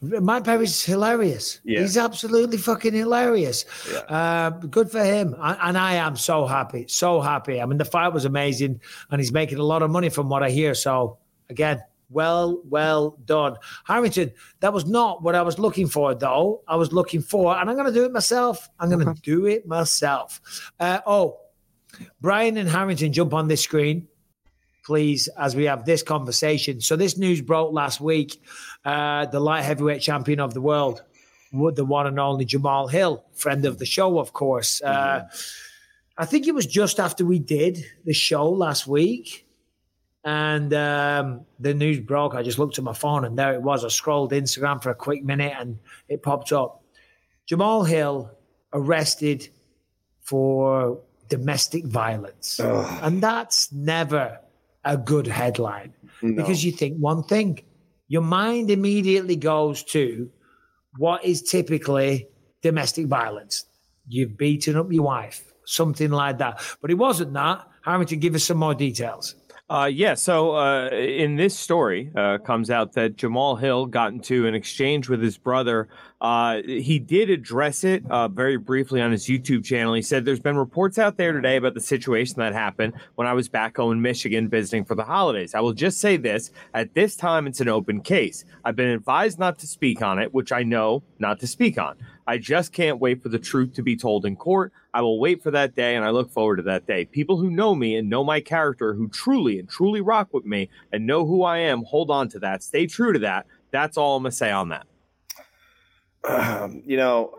Mike 0.00 0.44
Perry's 0.44 0.84
hilarious. 0.84 1.58
Yeah. 1.64 1.80
He's 1.80 1.96
absolutely 1.96 2.56
fucking 2.56 2.94
hilarious. 2.94 3.64
Uh, 4.08 4.50
good 4.50 4.90
for 4.92 5.02
him. 5.02 5.34
I, 5.40 5.68
and 5.68 5.76
I 5.76 5.94
am 5.94 6.14
so 6.14 6.46
happy, 6.46 6.84
so 6.86 7.20
happy. 7.20 7.60
I 7.60 7.66
mean, 7.66 7.78
the 7.78 7.84
fight 7.84 8.12
was 8.12 8.24
amazing, 8.24 8.80
and 9.10 9.20
he's 9.20 9.32
making 9.32 9.58
a 9.58 9.64
lot 9.64 9.82
of 9.82 9.90
money 9.90 10.08
from 10.08 10.28
what 10.28 10.44
I 10.44 10.50
hear. 10.50 10.74
So, 10.74 11.18
again, 11.50 11.82
well, 12.10 12.60
well 12.64 13.18
done. 13.24 13.56
Harrington, 13.84 14.32
that 14.60 14.72
was 14.72 14.86
not 14.86 15.22
what 15.22 15.34
I 15.34 15.42
was 15.42 15.58
looking 15.58 15.86
for, 15.86 16.14
though. 16.14 16.62
I 16.66 16.76
was 16.76 16.92
looking 16.92 17.22
for, 17.22 17.56
and 17.56 17.68
I'm 17.68 17.76
going 17.76 17.88
to 17.88 17.92
do 17.92 18.04
it 18.04 18.12
myself. 18.12 18.68
I'm 18.78 18.90
going 18.90 19.04
to 19.04 19.20
do 19.20 19.46
it 19.46 19.66
myself. 19.66 20.40
Uh, 20.80 21.00
oh, 21.06 21.38
Brian 22.20 22.56
and 22.56 22.68
Harrington, 22.68 23.12
jump 23.12 23.34
on 23.34 23.48
this 23.48 23.62
screen 23.62 24.08
please, 24.88 25.28
as 25.36 25.54
we 25.54 25.64
have 25.64 25.84
this 25.84 26.02
conversation. 26.02 26.80
So 26.80 26.96
this 26.96 27.18
news 27.18 27.42
broke 27.42 27.74
last 27.74 28.00
week. 28.00 28.42
Uh, 28.86 29.26
the 29.26 29.38
light 29.38 29.60
heavyweight 29.60 30.00
champion 30.00 30.40
of 30.40 30.54
the 30.54 30.62
world, 30.62 31.02
wo- 31.52 31.70
the 31.70 31.84
one 31.84 32.06
and 32.06 32.18
only 32.18 32.46
Jamahal 32.46 32.90
Hill, 32.90 33.22
friend 33.34 33.66
of 33.66 33.78
the 33.78 33.84
show, 33.84 34.18
of 34.18 34.32
course. 34.32 34.80
Uh, 34.80 35.28
I 36.16 36.24
think 36.24 36.46
it 36.46 36.54
was 36.54 36.64
just 36.64 36.98
after 36.98 37.26
we 37.26 37.38
did 37.38 37.84
the 38.06 38.14
show 38.14 38.48
last 38.48 38.86
week. 38.86 39.46
And 40.24 40.74
um, 40.74 41.46
the 41.58 41.74
news 41.74 42.00
broke. 42.00 42.34
I 42.34 42.42
just 42.42 42.58
looked 42.58 42.78
at 42.78 42.84
my 42.84 42.92
phone 42.92 43.24
and 43.24 43.38
there 43.38 43.54
it 43.54 43.62
was. 43.62 43.84
I 43.84 43.88
scrolled 43.88 44.32
Instagram 44.32 44.82
for 44.82 44.90
a 44.90 44.94
quick 44.94 45.24
minute 45.24 45.54
and 45.58 45.78
it 46.08 46.22
popped 46.22 46.52
up. 46.52 46.82
Jamahal 47.50 47.88
Hill 47.88 48.30
arrested 48.72 49.48
for 50.22 51.00
domestic 51.28 51.86
violence. 51.86 52.58
And 53.02 53.22
that's 53.22 53.72
never 53.72 54.40
a 54.84 54.96
good 54.96 55.26
headline 55.26 55.94
because 56.36 56.64
you 56.64 56.72
think 56.72 56.98
one 56.98 57.22
thing, 57.22 57.60
your 58.08 58.22
mind 58.22 58.70
immediately 58.70 59.36
goes 59.36 59.82
to 59.84 60.30
what 60.96 61.24
is 61.24 61.42
typically 61.42 62.28
domestic 62.62 63.06
violence. 63.06 63.64
You've 64.08 64.36
beaten 64.36 64.76
up 64.76 64.90
your 64.92 65.04
wife, 65.04 65.52
something 65.64 66.10
like 66.10 66.38
that. 66.38 66.60
But 66.80 66.90
it 66.90 66.94
wasn't 66.94 67.34
that. 67.34 67.66
Harrington, 67.82 68.18
give 68.18 68.34
us 68.34 68.44
some 68.44 68.58
more 68.58 68.74
details. 68.74 69.34
Uh, 69.70 69.84
yeah. 69.92 70.14
So 70.14 70.56
uh, 70.56 70.88
in 70.88 71.36
this 71.36 71.58
story, 71.58 72.10
uh, 72.16 72.38
comes 72.38 72.70
out 72.70 72.94
that 72.94 73.16
Jamahal 73.16 73.60
Hill 73.60 73.84
got 73.84 74.12
into 74.12 74.46
an 74.46 74.54
exchange 74.54 75.10
with 75.10 75.20
his 75.20 75.36
brother. 75.36 75.88
Uh, 76.22 76.62
he 76.62 76.98
did 76.98 77.28
address 77.28 77.84
it 77.84 78.02
uh, 78.10 78.28
very 78.28 78.56
briefly 78.56 79.02
on 79.02 79.12
his 79.12 79.26
YouTube 79.26 79.64
channel. 79.64 79.92
He 79.92 80.00
said, 80.00 80.24
"There's 80.24 80.40
been 80.40 80.56
reports 80.56 80.98
out 80.98 81.18
there 81.18 81.32
today 81.32 81.56
about 81.56 81.74
the 81.74 81.82
situation 81.82 82.36
that 82.38 82.54
happened 82.54 82.94
when 83.16 83.28
I 83.28 83.34
was 83.34 83.50
back 83.50 83.76
home 83.76 83.92
in 83.92 84.00
Michigan 84.00 84.48
visiting 84.48 84.86
for 84.86 84.94
the 84.94 85.04
holidays. 85.04 85.54
I 85.54 85.60
will 85.60 85.74
just 85.74 86.00
say 86.00 86.16
this: 86.16 86.50
at 86.72 86.94
this 86.94 87.14
time, 87.14 87.46
it's 87.46 87.60
an 87.60 87.68
open 87.68 88.00
case. 88.00 88.46
I've 88.64 88.76
been 88.76 88.88
advised 88.88 89.38
not 89.38 89.58
to 89.58 89.66
speak 89.66 90.00
on 90.00 90.18
it, 90.18 90.32
which 90.32 90.50
I 90.50 90.62
know 90.62 91.02
not 91.18 91.40
to 91.40 91.46
speak 91.46 91.76
on. 91.78 91.96
I 92.26 92.38
just 92.38 92.72
can't 92.72 93.00
wait 93.00 93.22
for 93.22 93.28
the 93.28 93.38
truth 93.38 93.74
to 93.74 93.82
be 93.82 93.96
told 93.96 94.24
in 94.24 94.34
court. 94.34 94.72
I 94.98 95.00
will 95.00 95.20
wait 95.20 95.44
for 95.44 95.52
that 95.52 95.76
day, 95.76 95.94
and 95.94 96.04
I 96.04 96.10
look 96.10 96.28
forward 96.28 96.56
to 96.56 96.62
that 96.64 96.88
day. 96.88 97.04
People 97.04 97.36
who 97.36 97.50
know 97.50 97.72
me 97.76 97.94
and 97.94 98.10
know 98.10 98.24
my 98.24 98.40
character, 98.40 98.94
who 98.94 99.06
truly 99.08 99.60
and 99.60 99.70
truly 99.70 100.00
rock 100.00 100.34
with 100.34 100.44
me 100.44 100.70
and 100.92 101.06
know 101.06 101.24
who 101.24 101.44
I 101.44 101.58
am, 101.58 101.84
hold 101.84 102.10
on 102.10 102.28
to 102.30 102.40
that. 102.40 102.64
Stay 102.64 102.88
true 102.88 103.12
to 103.12 103.20
that. 103.20 103.46
That's 103.70 103.96
all 103.96 104.16
I'm 104.16 104.24
gonna 104.24 104.32
say 104.32 104.50
on 104.50 104.70
that. 104.70 104.86
um, 106.24 106.82
you 106.84 106.96
know, 106.96 107.32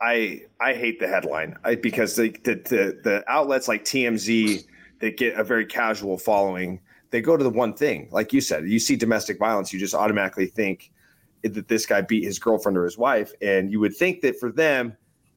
I 0.00 0.40
I 0.60 0.74
hate 0.74 0.98
the 0.98 1.06
headline 1.06 1.56
I, 1.62 1.76
because 1.76 2.16
the, 2.16 2.30
the 2.42 2.56
the 2.56 3.00
the 3.04 3.24
outlets 3.28 3.68
like 3.68 3.84
TMZ 3.84 4.64
that 5.02 5.16
get 5.16 5.38
a 5.38 5.44
very 5.44 5.66
casual 5.66 6.18
following, 6.18 6.80
they 7.10 7.20
go 7.20 7.36
to 7.36 7.44
the 7.44 7.50
one 7.50 7.74
thing. 7.74 8.08
Like 8.10 8.32
you 8.32 8.40
said, 8.40 8.68
you 8.68 8.80
see 8.80 8.96
domestic 8.96 9.38
violence, 9.38 9.72
you 9.72 9.78
just 9.78 9.94
automatically 9.94 10.46
think 10.46 10.90
that 11.44 11.68
this 11.68 11.86
guy 11.86 12.00
beat 12.00 12.24
his 12.24 12.40
girlfriend 12.40 12.76
or 12.76 12.82
his 12.82 12.98
wife, 12.98 13.32
and 13.40 13.70
you 13.70 13.78
would 13.78 13.94
think 13.94 14.20
that 14.22 14.36
for 14.40 14.50
them, 14.50 14.96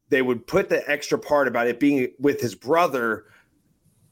they 0.09 0.21
would 0.21 0.45
put 0.47 0.69
the 0.69 0.87
extra 0.89 1.17
part 1.17 1.47
about 1.47 1.67
it 1.67 1.79
being 1.79 2.09
with 2.19 2.39
his 2.41 2.55
brother 2.55 3.25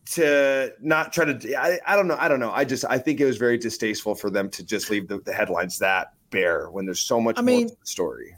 to 0.06 0.74
not 0.82 1.14
try 1.14 1.26
to 1.26 1.56
I, 1.58 1.80
I 1.88 1.96
don't 1.96 2.08
know 2.08 2.18
i 2.20 2.28
don't 2.28 2.41
know 2.41 2.52
i 2.52 2.66
just 2.66 2.84
i 2.89 2.98
think 2.98 3.22
it 3.22 3.26
was 3.26 3.38
very 3.38 3.58
distasteful 3.58 4.16
for 4.16 4.30
them 4.30 4.50
to 4.50 4.64
just 4.64 4.89
leave 4.89 5.08
the, 5.08 5.20
the 5.20 5.32
headlines 5.32 5.80
that 5.80 6.14
bare 6.30 6.70
when 6.70 6.86
there's 6.86 7.00
so 7.00 7.22
much 7.22 7.38
I 7.38 7.41
more 7.41 7.46
mean, 7.60 7.70
to 7.70 7.76
the 7.80 7.86
story 7.88 8.36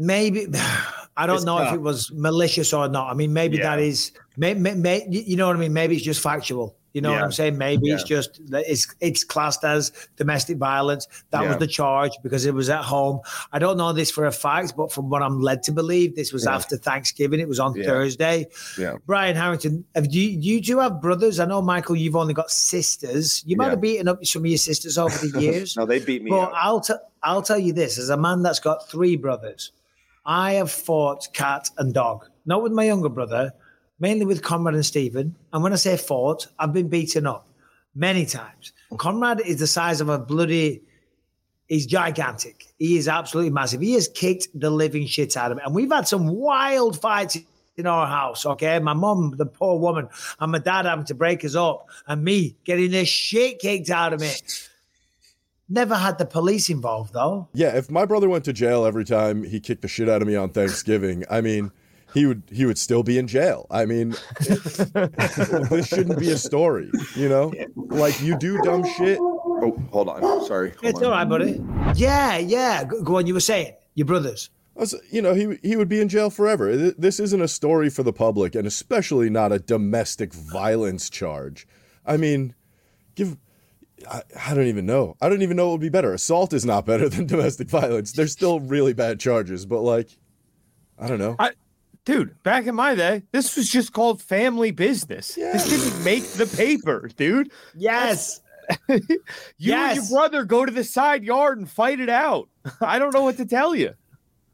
Maybe 0.00 0.46
I 1.16 1.26
don't 1.26 1.36
It's 1.36 1.44
know 1.44 1.58
if 1.58 1.74
it 1.74 1.80
was 1.82 2.10
malicious 2.14 2.72
or 2.72 2.88
not. 2.88 3.10
I 3.10 3.14
mean, 3.14 3.34
maybe 3.34 3.58
that 3.58 3.78
Yeah. 3.78 3.84
is, 3.84 4.12
may, 4.38 4.54
may, 4.54 4.74
may, 4.74 5.06
you 5.10 5.36
know 5.36 5.46
what 5.46 5.56
I 5.56 5.58
mean? 5.58 5.74
Maybe 5.74 5.94
it's 5.94 6.04
just 6.04 6.22
factual. 6.22 6.78
You 6.92 7.00
know 7.00 7.12
what 7.12 7.22
I'm 7.22 7.30
saying? 7.32 7.56
Maybe 7.56 7.90
it's 7.90 8.02
just 8.02 8.44
that 8.50 8.64
it's 8.66 8.92
it's 9.00 9.22
classed 9.22 9.62
as 9.64 9.92
domestic 10.16 10.56
violence. 10.58 11.06
That 11.30 11.46
was 11.46 11.56
the 11.58 11.66
charge 11.68 12.12
because 12.22 12.46
it 12.46 12.52
was 12.54 12.68
at 12.68 12.82
home. 12.82 13.20
I 13.52 13.58
don't 13.60 13.76
know 13.76 13.92
this 13.92 14.10
for 14.10 14.26
a 14.26 14.32
fact, 14.32 14.74
but 14.76 14.90
from 14.92 15.08
what 15.08 15.22
I'm 15.22 15.40
led 15.40 15.62
to 15.64 15.72
believe, 15.72 16.16
this 16.16 16.32
was 16.32 16.44
Yeah. 16.46 16.56
after 16.56 16.76
Thanksgiving. 16.76 17.38
It 17.38 17.46
was 17.48 17.60
on 17.60 17.76
Yeah. 17.76 17.84
Thursday. 17.84 18.48
Yeah. 18.76 18.96
Brian 19.06 19.36
Harrington, 19.36 19.84
have 19.94 20.12
you 20.12 20.22
you 20.30 20.60
two 20.60 20.80
have 20.80 21.00
brothers? 21.00 21.38
I 21.38 21.44
know 21.44 21.62
Michael, 21.62 21.94
you've 21.94 22.16
only 22.16 22.34
got 22.34 22.50
sisters. 22.50 23.44
You 23.46 23.56
might 23.56 23.66
Yeah. 23.66 23.70
have 23.70 23.80
beaten 23.80 24.08
up 24.08 24.24
some 24.26 24.42
of 24.42 24.46
your 24.46 24.58
sisters 24.58 24.98
over 24.98 25.16
the 25.26 25.40
years. 25.46 25.76
No, 25.76 25.86
they 25.86 26.00
beat 26.00 26.22
me. 26.24 26.30
But 26.30 26.40
up. 26.40 26.52
I'll 26.56 26.80
t- 26.80 26.94
I'll 27.22 27.42
tell 27.42 27.58
you 27.58 27.72
this: 27.72 27.98
as 27.98 28.08
a 28.10 28.16
man 28.16 28.42
that's 28.42 28.58
got 28.60 28.88
three 28.88 29.16
brothers, 29.16 29.70
I 30.26 30.54
have 30.54 30.70
fought 30.72 31.28
cat 31.32 31.70
and 31.78 31.94
dog. 31.94 32.26
Not 32.46 32.62
with 32.62 32.72
my 32.72 32.84
younger 32.84 33.08
brother, 33.08 33.52
mainly 34.00 34.24
with 34.24 34.42
Konrad 34.42 34.74
and 34.74 34.84
Stephen. 34.84 35.36
And 35.52 35.62
when 35.62 35.72
I 35.72 35.76
say 35.76 35.96
fought, 35.96 36.46
I've 36.58 36.72
been 36.72 36.88
beaten 36.88 37.26
up 37.26 37.46
many 37.94 38.26
times. 38.26 38.72
Konrad 38.96 39.40
is 39.40 39.60
the 39.60 39.66
size 39.66 40.00
of 40.00 40.08
a 40.08 40.18
bloody. 40.18 40.82
He's 41.68 41.86
gigantic. 41.86 42.66
He 42.78 42.96
is 42.96 43.06
absolutely 43.06 43.50
massive. 43.50 43.80
He 43.80 43.92
has 43.92 44.08
kicked 44.08 44.48
the 44.58 44.70
living 44.70 45.06
shit 45.06 45.36
out 45.36 45.52
of 45.52 45.58
me, 45.58 45.62
and 45.64 45.74
we've 45.74 45.92
had 45.92 46.08
some 46.08 46.26
wild 46.26 47.00
fights 47.00 47.38
in 47.76 47.86
our 47.86 48.06
house. 48.06 48.44
Okay, 48.44 48.78
my 48.80 48.94
mum, 48.94 49.34
the 49.36 49.46
poor 49.46 49.78
woman, 49.78 50.08
and 50.40 50.50
my 50.50 50.58
dad 50.58 50.86
having 50.86 51.04
to 51.04 51.14
break 51.14 51.44
us 51.44 51.54
up, 51.54 51.88
and 52.08 52.24
me 52.24 52.56
getting 52.64 52.90
the 52.90 53.04
shit 53.04 53.60
kicked 53.60 53.90
out 53.90 54.12
of 54.12 54.20
me. 54.20 54.32
Never 55.68 55.94
had 55.94 56.18
the 56.18 56.26
police 56.26 56.68
involved 56.68 57.12
though. 57.14 57.48
Yeah, 57.52 57.76
if 57.76 57.88
my 57.88 58.04
brother 58.04 58.28
went 58.28 58.44
to 58.46 58.52
jail 58.52 58.84
every 58.84 59.04
time 59.04 59.44
he 59.44 59.60
kicked 59.60 59.82
the 59.82 59.88
shit 59.88 60.08
out 60.08 60.20
of 60.20 60.26
me 60.26 60.34
on 60.34 60.50
Thanksgiving, 60.50 61.24
I 61.30 61.40
mean, 61.40 61.70
he 62.14 62.26
would 62.26 62.42
he 62.50 62.64
would 62.66 62.78
still 62.78 63.02
be 63.02 63.18
in 63.18 63.26
jail. 63.26 63.66
I 63.70 63.84
mean, 63.86 64.14
this 64.40 65.86
shouldn't 65.88 66.18
be 66.18 66.30
a 66.30 66.36
story, 66.38 66.90
you 67.16 67.28
know? 67.28 67.52
Like 67.76 68.20
you 68.20 68.36
do 68.38 68.58
dumb 68.62 68.84
shit. 68.84 69.18
Oh, 69.20 69.78
hold 69.92 70.08
on. 70.08 70.46
Sorry. 70.46 70.70
Hold 70.70 70.84
It's 70.84 70.98
on. 70.98 71.04
all 71.04 71.10
right, 71.12 71.28
buddy. 71.28 71.62
Yeah, 71.94 72.38
yeah. 72.38 72.84
Go, 72.84 73.02
go 73.02 73.16
on. 73.18 73.26
You 73.26 73.34
were 73.34 73.40
saying 73.40 73.74
your 73.94 74.06
brothers. 74.06 74.50
Was- 74.74 74.94
You 75.10 75.20
know, 75.22 75.34
he 75.34 75.58
he 75.62 75.76
would 75.76 75.88
be 75.88 76.00
in 76.00 76.08
jail 76.08 76.30
forever. 76.30 76.74
This 76.76 77.20
isn't 77.20 77.40
a 77.42 77.48
story 77.48 77.90
for 77.90 78.02
the 78.02 78.12
public, 78.12 78.54
and 78.54 78.66
especially 78.66 79.28
not 79.30 79.52
a 79.52 79.58
domestic 79.58 80.32
violence 80.32 81.10
charge. 81.10 81.66
I 82.06 82.16
mean, 82.16 82.54
give. 83.14 83.36
I, 84.10 84.22
I 84.48 84.54
don't 84.54 84.66
even 84.68 84.86
know. 84.86 85.14
I 85.20 85.28
don't 85.28 85.42
even 85.42 85.58
know 85.58 85.66
what 85.66 85.72
would 85.72 85.80
be 85.82 85.90
better. 85.90 86.14
Assault 86.14 86.54
is 86.54 86.64
not 86.64 86.86
better 86.86 87.08
than 87.10 87.26
domestic 87.26 87.68
violence. 87.68 88.12
They're 88.12 88.26
still 88.28 88.58
really 88.60 88.94
bad 88.94 89.20
charges, 89.20 89.66
but 89.66 89.82
like, 89.82 90.08
I 90.98 91.06
don't 91.06 91.18
know. 91.18 91.36
I, 91.38 91.50
dude, 92.10 92.42
back 92.42 92.66
in 92.66 92.74
my 92.74 92.94
day, 92.94 93.22
this 93.30 93.56
was 93.56 93.68
just 93.68 93.92
called 93.92 94.20
family 94.20 94.72
business. 94.72 95.34
This 95.34 95.68
didn't 95.68 96.02
make 96.04 96.24
the 96.32 96.46
paper, 96.46 97.08
dude. 97.16 97.52
Yes. 97.76 98.40
you 98.88 99.74
and 99.74 99.96
your 99.96 100.04
brother 100.10 100.44
go 100.44 100.64
to 100.64 100.72
the 100.72 100.84
side 100.84 101.22
yard 101.24 101.58
and 101.58 101.70
fight 101.70 102.00
it 102.00 102.08
out. 102.08 102.48
I 102.80 102.98
don't 102.98 103.14
know 103.14 103.22
what 103.22 103.36
to 103.36 103.46
tell 103.46 103.74
you. 103.74 103.94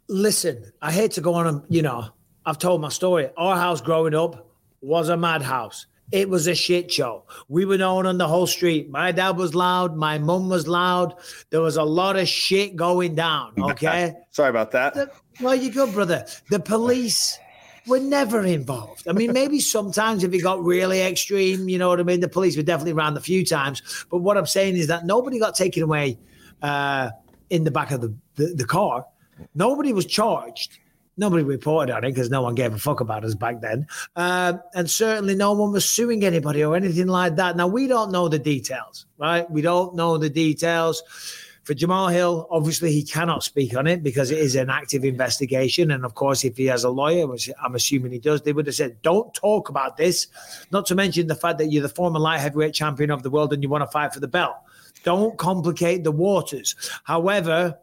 Listen, 0.09 0.71
I 0.83 0.93
hate 0.93 1.13
to 1.13 1.21
go 1.21 1.35
on. 1.35 1.47
and 1.47 1.63
You 1.69 1.83
know, 1.83 2.09
I've 2.45 2.59
told 2.59 2.81
my 2.81 2.91
story. 2.91 3.31
Our 3.37 3.57
house 3.57 3.81
growing 3.81 4.15
up 4.15 4.49
was 4.81 5.09
a 5.09 5.17
madhouse. 5.17 5.87
It 6.13 6.29
was 6.29 6.47
a 6.47 6.55
shit 6.55 6.93
show. 6.93 7.25
We 7.49 7.65
were 7.65 7.79
known 7.79 8.07
on 8.07 8.17
the 8.19 8.29
whole 8.29 8.47
street. 8.47 8.89
My 8.91 9.11
dad 9.11 9.37
was 9.37 9.55
loud. 9.55 9.97
My 9.97 10.19
mum 10.19 10.49
was 10.49 10.69
loud. 10.69 11.15
There 11.51 11.61
was 11.61 11.77
a 11.77 11.83
lot 11.83 12.17
of 12.17 12.29
shit 12.29 12.77
going 12.77 13.15
down. 13.15 13.55
Okay. 13.59 14.15
Sorry 14.31 14.51
about 14.51 14.71
that. 14.73 14.95
The- 14.95 15.11
well, 15.41 15.55
you 15.55 15.71
good, 15.71 15.93
brother. 15.93 16.25
The 16.49 16.61
police 16.61 17.39
were 17.87 18.01
never 18.01 18.45
involved. 18.45 19.07
I 19.09 19.13
mean, 19.13 19.33
maybe 19.33 19.61
sometimes 19.61 20.25
if 20.25 20.33
it 20.33 20.43
got 20.43 20.63
really 20.63 21.01
extreme, 21.01 21.69
you 21.69 21.79
know 21.79 21.89
what 21.89 22.01
I 22.01 22.03
mean? 22.03 22.21
The 22.21 22.29
police 22.29 22.57
were 22.57 22.63
definitely 22.63 22.93
around 22.93 23.17
a 23.17 23.21
few 23.21 23.45
times. 23.45 24.07
But 24.11 24.19
what 24.19 24.37
I'm 24.37 24.47
saying 24.47 24.77
is 24.77 24.87
that 24.89 25.07
nobody 25.07 25.39
got 25.39 25.55
taken 25.55 25.83
away 25.83 26.19
uh, 26.63 27.11
in 27.51 27.65
the 27.65 27.71
back 27.71 27.91
of 27.93 28.01
the, 28.01 28.15
the, 28.35 28.47
the 28.55 28.65
car. 28.65 29.07
Nobody 29.55 29.93
was 29.93 30.07
charged. 30.07 30.79
Nobody 31.19 31.45
reported 31.45 31.95
on 31.95 32.05
it 32.05 32.11
because 32.11 32.29
no 32.29 32.43
one 32.43 32.55
gave 32.55 32.75
a 32.75 32.79
fuck 32.79 33.01
about 33.01 33.25
us 33.25 33.35
back 33.35 33.63
then. 33.63 33.87
Um, 34.17 34.61
and 34.75 34.91
certainly 34.91 35.35
no 35.35 35.53
one 35.53 35.73
was 35.73 35.89
suing 35.89 36.25
anybody 36.25 36.63
or 36.63 36.77
anything 36.77 37.07
like 37.07 37.37
that. 37.37 37.57
Now, 37.57 37.67
we 37.67 37.87
don't 37.87 38.13
know 38.13 38.29
the 38.29 38.39
details, 38.39 39.07
right? 39.17 39.51
We 39.51 39.63
don't 39.63 39.95
know 39.95 40.19
the 40.19 40.29
details. 40.29 41.03
For 41.67 41.75
Jamahal 41.75 42.13
Hill, 42.13 42.47
obviously 42.49 42.93
he 42.93 43.03
cannot 43.03 43.43
speak 43.43 43.77
on 43.77 43.89
it 43.89 44.01
because 44.05 44.31
it 44.31 44.39
is 44.39 44.55
an 44.55 44.71
active 44.71 45.05
investigation. 45.05 45.91
And 45.91 46.05
of 46.05 46.15
course, 46.15 46.45
if 46.45 46.57
he 46.57 46.67
has 46.67 46.85
a 46.85 46.91
lawyer, 46.91 47.27
which 47.27 47.51
I'm 47.61 47.75
assuming 47.75 48.13
he 48.13 48.21
does, 48.21 48.43
they 48.43 48.53
would 48.53 48.67
have 48.67 48.77
said, 48.77 49.03
don't 49.03 49.35
talk 49.35 49.69
about 49.69 49.97
this. 49.97 50.29
Not 50.71 50.87
to 50.87 50.95
mention 50.95 51.27
the 51.27 51.35
fact 51.35 51.59
that 51.59 51.73
you're 51.73 51.83
the 51.83 51.89
former 51.89 52.21
light 52.21 52.39
heavyweight 52.39 52.73
champion 52.73 53.11
of 53.11 53.25
the 53.25 53.31
world 53.31 53.53
and 53.53 53.65
you 53.65 53.69
want 53.69 53.83
to 53.83 53.91
fight 53.91 54.15
for 54.15 54.21
the 54.21 54.29
belt. 54.29 54.55
Don't 55.03 55.37
complicate 55.39 56.05
the 56.05 56.13
waters. 56.13 56.77
However, 57.03 57.77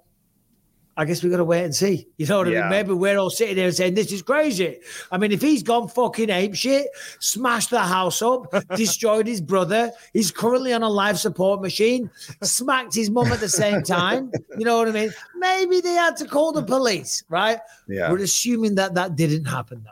I 0.96 1.06
guess 1.06 1.24
we 1.24 1.30
got 1.30 1.38
to 1.38 1.44
wait 1.44 1.64
and 1.64 1.76
see. 1.76 2.08
You 2.18 2.28
know 2.28 2.40
what 2.40 2.48
I 2.48 2.52
mean? 2.52 2.70
Maybe 2.70 2.94
we're 2.94 3.18
all 3.18 3.32
sitting 3.32 3.56
there 3.56 3.72
saying, 3.72 3.96
this 3.96 4.12
is 4.12 4.22
crazy. 4.22 4.80
I 5.12 5.18
mean, 5.18 5.32
if 5.32 5.42
he's 5.42 5.64
gone 5.64 5.88
fucking 5.88 6.30
ape 6.30 6.54
shit, 6.54 6.88
smashed 7.20 7.72
the 7.72 7.80
house 7.80 8.22
up, 8.22 8.54
destroyed 8.76 9.26
his 9.26 9.42
brother, 9.42 9.92
he's 10.14 10.32
currently 10.32 10.72
on 10.72 10.84
a 10.84 10.90
life 10.90 11.18
support 11.18 11.62
machine, 11.62 12.12
smacked 12.44 12.94
his 12.94 13.10
mum 13.10 13.32
at 13.32 13.40
the 13.40 13.50
same 13.50 13.82
time. 13.82 14.32
You 14.58 14.66
know 14.66 14.78
what 14.78 14.88
I 14.88 14.92
mean? 14.92 15.12
Maybe 15.38 15.82
they 15.82 15.94
had 15.94 16.16
to 16.18 16.26
call 16.26 16.52
the 16.52 16.64
police, 16.64 17.24
right? 17.30 17.60
Yeah. 17.88 18.12
We're 18.12 18.20
assuming 18.20 18.76
that 18.76 18.94
that 18.94 19.16
didn't 19.16 19.46
happen 19.46 19.84
though. 19.84 19.92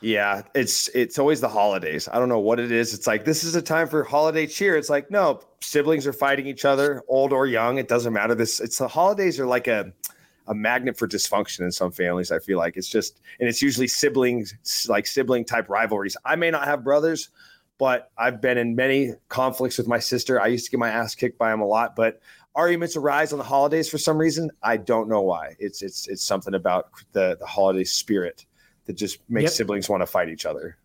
Yeah, 0.00 0.42
it's 0.54 0.88
it's 0.88 1.18
always 1.18 1.40
the 1.40 1.48
holidays. 1.48 2.08
I 2.12 2.20
don't 2.20 2.28
know 2.28 2.38
what 2.38 2.60
it 2.60 2.70
is. 2.70 2.94
It's 2.94 3.08
like 3.08 3.24
this 3.24 3.42
is 3.42 3.56
a 3.56 3.62
time 3.62 3.88
for 3.88 4.04
holiday 4.04 4.46
cheer. 4.46 4.76
It's 4.76 4.88
like 4.88 5.10
no, 5.10 5.40
siblings 5.60 6.06
are 6.06 6.12
fighting 6.12 6.46
each 6.46 6.64
other, 6.64 7.02
old 7.08 7.32
or 7.32 7.46
young. 7.46 7.78
It 7.78 7.88
doesn't 7.88 8.12
matter. 8.12 8.34
This 8.36 8.60
it's 8.60 8.78
the 8.78 8.86
holidays 8.86 9.40
are 9.40 9.46
like 9.46 9.66
a 9.66 9.92
a 10.48 10.54
magnet 10.54 10.96
for 10.98 11.06
dysfunction 11.06 11.60
in 11.60 11.70
some 11.72 11.92
families. 11.92 12.32
I 12.32 12.38
feel 12.38 12.58
like 12.58 12.76
it's 12.76 12.88
just 12.88 13.20
and 13.38 13.48
it's 13.48 13.62
usually 13.62 13.88
siblings 13.88 14.86
like 14.88 15.06
sibling 15.06 15.44
type 15.44 15.68
rivalries. 15.68 16.16
I 16.24 16.36
may 16.36 16.50
not 16.50 16.64
have 16.64 16.82
brothers, 16.82 17.30
but 17.78 18.10
I've 18.18 18.40
been 18.40 18.58
in 18.58 18.74
many 18.74 19.12
conflicts 19.28 19.78
with 19.78 19.86
my 19.86 19.98
sister. 19.98 20.40
I 20.40 20.46
used 20.48 20.64
to 20.64 20.70
get 20.70 20.80
my 20.80 20.90
ass 20.90 21.14
kicked 21.14 21.38
by 21.38 21.52
him 21.52 21.60
a 21.60 21.66
lot, 21.66 21.94
but 21.94 22.20
arguments 22.54 22.96
arise 22.96 23.32
on 23.32 23.38
the 23.38 23.44
holidays 23.44 23.88
for 23.88 23.98
some 23.98 24.18
reason. 24.18 24.50
I 24.62 24.78
don't 24.78 25.08
know 25.08 25.22
why. 25.22 25.54
It's 25.58 25.82
it's 25.82 26.08
it's 26.08 26.24
something 26.24 26.54
about 26.54 26.90
the 27.12 27.36
the 27.38 27.46
holiday 27.46 27.84
spirit 27.84 28.46
that 28.86 28.94
just 28.94 29.18
makes 29.28 29.52
Yep. 29.52 29.52
siblings 29.52 29.88
want 29.88 30.00
to 30.00 30.06
fight 30.06 30.28
each 30.30 30.46
other. 30.46 30.76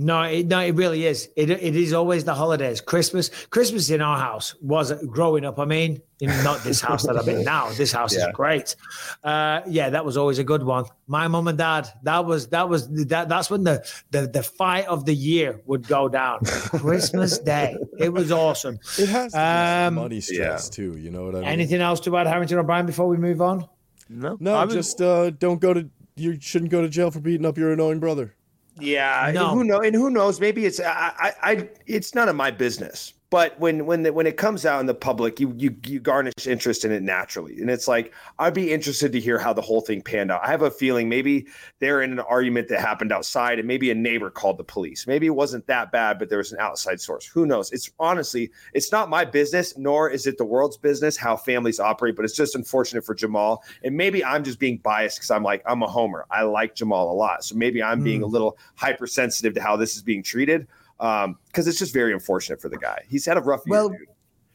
No, 0.00 0.22
it, 0.22 0.46
no, 0.46 0.60
it 0.60 0.76
really 0.76 1.06
is. 1.06 1.28
It, 1.34 1.50
it 1.50 1.74
is 1.74 1.92
always 1.92 2.22
the 2.22 2.32
holidays. 2.32 2.80
Christmas, 2.80 3.30
Christmas 3.50 3.90
in 3.90 4.00
our 4.00 4.16
house 4.16 4.54
was 4.60 4.92
growing 5.06 5.44
up. 5.44 5.58
I 5.58 5.64
mean, 5.64 6.00
in 6.20 6.28
not 6.44 6.62
this 6.62 6.80
house 6.80 7.02
that 7.04 7.16
I'm 7.18 7.28
in 7.28 7.42
now. 7.44 7.70
This 7.70 7.90
house 7.90 8.14
Yeah. 8.14 8.28
is 8.28 8.32
great. 8.32 8.76
Uh, 9.24 9.62
yeah, 9.66 9.90
that 9.90 10.04
was 10.04 10.16
always 10.16 10.38
a 10.38 10.44
good 10.44 10.62
one. 10.62 10.84
My 11.08 11.26
mum 11.26 11.48
and 11.48 11.58
dad. 11.58 11.88
That 12.04 12.24
was 12.26 12.46
that 12.50 12.68
was 12.68 12.88
that. 13.08 13.28
That's 13.28 13.50
when 13.50 13.64
the 13.64 13.84
the 14.12 14.28
the 14.28 14.42
fight 14.44 14.86
of 14.86 15.04
the 15.04 15.14
year 15.14 15.60
would 15.66 15.88
go 15.88 16.08
down. 16.08 16.44
Christmas 16.44 17.38
Day. 17.54 17.76
It 17.98 18.12
was 18.12 18.30
awesome. 18.30 18.78
It 19.00 19.08
has 19.08 19.34
Um, 19.34 19.94
money 19.96 20.20
stress 20.20 20.68
too. 20.68 20.96
You 20.96 21.10
know 21.10 21.24
what 21.24 21.34
I 21.34 21.40
mean? 21.40 21.48
Anything 21.48 21.80
else 21.80 21.98
to 22.00 22.16
add, 22.16 22.28
Harrington 22.28 22.58
O'Brien, 22.58 22.86
before 22.86 23.08
we 23.08 23.16
move 23.16 23.40
on? 23.42 23.66
No, 24.08 24.36
No, 24.38 24.54
I 24.54 24.64
was- 24.64 24.74
just 24.74 25.00
uh, 25.00 25.30
don't 25.30 25.60
go 25.60 25.74
to. 25.74 25.88
You 26.14 26.38
shouldn't 26.40 26.70
go 26.70 26.82
to 26.82 26.88
jail 26.88 27.10
for 27.10 27.20
beating 27.20 27.46
up 27.46 27.58
your 27.58 27.72
annoying 27.72 27.98
brother. 28.00 28.34
Yeah, 28.80 29.30
No. 29.34 29.48
who 29.48 29.64
know? 29.64 29.80
And 29.80 29.94
who 29.94 30.10
knows? 30.10 30.40
Maybe 30.40 30.66
it's 30.66 30.80
I, 30.80 31.12
I, 31.18 31.32
I 31.52 31.68
it's 31.86 32.14
none 32.14 32.28
of 32.28 32.36
my 32.36 32.50
business. 32.50 33.14
But 33.30 33.60
when 33.60 33.84
when 33.84 34.04
the, 34.04 34.12
when 34.12 34.26
it 34.26 34.38
comes 34.38 34.64
out 34.64 34.80
in 34.80 34.86
the 34.86 34.94
public, 34.94 35.38
you 35.38 35.52
you 35.58 35.76
you 35.84 36.00
garnish 36.00 36.46
interest 36.46 36.86
in 36.86 36.92
it 36.92 37.02
naturally, 37.02 37.60
and 37.60 37.68
it's 37.68 37.86
like 37.86 38.14
I'd 38.38 38.54
be 38.54 38.72
interested 38.72 39.12
to 39.12 39.20
hear 39.20 39.38
how 39.38 39.52
the 39.52 39.60
whole 39.60 39.82
thing 39.82 40.00
panned 40.00 40.30
out. 40.30 40.40
I 40.42 40.50
have 40.50 40.62
a 40.62 40.70
feeling 40.70 41.10
maybe 41.10 41.46
they're 41.78 42.00
in 42.00 42.12
an 42.12 42.20
argument 42.20 42.68
that 42.68 42.80
happened 42.80 43.12
outside, 43.12 43.58
and 43.58 43.68
maybe 43.68 43.90
a 43.90 43.94
neighbor 43.94 44.30
called 44.30 44.56
the 44.56 44.64
police. 44.64 45.06
Maybe 45.06 45.26
it 45.26 45.34
wasn't 45.34 45.66
that 45.66 45.92
bad, 45.92 46.18
but 46.18 46.30
there 46.30 46.38
was 46.38 46.52
an 46.52 46.58
outside 46.58 47.02
source. 47.02 47.26
Who 47.26 47.44
knows? 47.44 47.70
It's 47.70 47.90
honestly, 47.98 48.50
it's 48.72 48.92
not 48.92 49.10
my 49.10 49.26
business, 49.26 49.76
nor 49.76 50.08
is 50.08 50.26
it 50.26 50.38
the 50.38 50.46
world's 50.46 50.78
business 50.78 51.18
how 51.18 51.36
families 51.36 51.78
operate. 51.78 52.16
But 52.16 52.24
it's 52.24 52.36
just 52.36 52.54
unfortunate 52.54 53.04
for 53.04 53.14
Jamahal, 53.14 53.58
and 53.84 53.94
maybe 53.94 54.24
I'm 54.24 54.42
just 54.42 54.58
being 54.58 54.78
biased 54.78 55.18
because 55.18 55.30
I'm 55.30 55.42
like 55.42 55.62
I'm 55.66 55.82
a 55.82 55.88
homer. 55.88 56.24
I 56.30 56.44
like 56.44 56.76
Jamahal 56.76 57.10
a 57.10 57.14
lot, 57.14 57.44
so 57.44 57.56
maybe 57.56 57.82
I'm 57.82 58.02
being 58.02 58.22
a 58.22 58.26
hmm. 58.26 58.32
little 58.32 58.56
hypersensitive 58.76 59.52
to 59.52 59.60
how 59.60 59.76
this 59.76 59.96
is 59.96 60.02
being 60.02 60.22
treated 60.22 60.66
Um, 61.00 61.38
because 61.46 61.68
it's 61.68 61.78
just 61.78 61.92
very 61.92 62.12
unfortunate 62.12 62.60
for 62.60 62.68
the 62.68 62.78
guy. 62.78 63.04
He's 63.08 63.24
had 63.24 63.36
a 63.36 63.40
rough 63.40 63.62
year. 63.66 63.72
Well, 63.72 63.88
dude. 63.90 64.08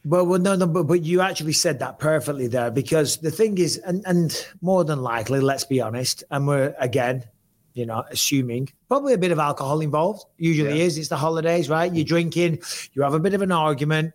Well, 0.06 0.26
well, 0.26 0.38
no, 0.38 0.54
no, 0.54 0.66
but, 0.66 0.82
but 0.82 1.02
you 1.02 1.22
actually 1.22 1.54
said 1.54 1.78
that 1.78 1.98
perfectly 1.98 2.46
there 2.46 2.70
because 2.70 3.16
the 3.16 3.30
thing 3.30 3.56
is, 3.56 3.78
and, 3.78 4.04
and 4.06 4.46
more 4.60 4.84
than 4.84 5.00
likely, 5.00 5.40
let's 5.40 5.64
be 5.64 5.80
honest, 5.80 6.22
and 6.30 6.46
we're 6.46 6.74
again, 6.78 7.24
you 7.72 7.86
know, 7.86 8.04
assuming 8.10 8.68
probably 8.88 9.14
a 9.14 9.18
bit 9.18 9.32
of 9.32 9.38
alcohol 9.38 9.80
involved. 9.80 10.26
Usually 10.36 10.82
is. 10.82 10.98
It's 10.98 11.08
the 11.08 11.16
holidays, 11.16 11.70
right? 11.70 11.90
You're 11.90 12.04
drinking, 12.04 12.60
you 12.92 13.00
have 13.00 13.14
a 13.14 13.18
bit 13.18 13.32
of 13.32 13.40
an 13.40 13.50
argument, 13.50 14.12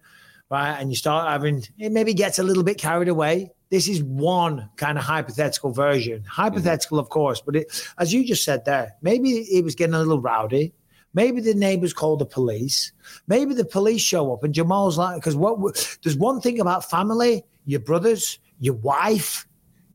right? 0.52 0.78
And 0.80 0.92
you 0.92 0.96
start 0.96 1.28
having, 1.28 1.64
it 1.80 1.92
maybe 1.92 2.14
gets 2.14 2.38
a 2.38 2.44
little 2.44 2.64
bit 2.64 2.78
carried 2.78 3.08
away. 3.08 3.52
This 3.72 3.88
is 3.88 4.04
one 4.04 4.70
kind 4.78 4.98
of 5.00 5.04
hypothetical 5.04 5.72
version. 5.72 6.24
Hypothetical, 6.24 6.98
mm-hmm. 6.98 7.06
of 7.06 7.10
course, 7.10 7.42
but 7.42 7.56
it, 7.56 7.92
as 7.98 8.14
you 8.14 8.24
just 8.24 8.44
said 8.44 8.66
there, 8.66 8.94
maybe 9.02 9.40
it 9.40 9.64
was 9.64 9.74
getting 9.74 9.96
a 9.96 10.00
little 10.00 10.22
rowdy. 10.22 10.74
Maybe 11.14 11.42
the 11.42 11.54
neighbors 11.54 11.94
call 11.94 12.18
the 12.18 12.26
police. 12.26 12.92
Maybe 13.28 13.54
the 13.54 13.66
police 13.66 14.02
show 14.02 14.32
up 14.34 14.44
and 14.44 14.54
Jamahal's 14.54 14.98
like, 14.98 15.16
because 15.16 15.36
what 15.36 16.00
there's 16.04 16.18
one 16.18 16.42
thing 16.42 16.60
about 16.60 16.90
family, 16.90 17.44
your 17.66 17.80
brothers, 17.80 18.40
your 18.60 18.76
wife, 18.76 19.48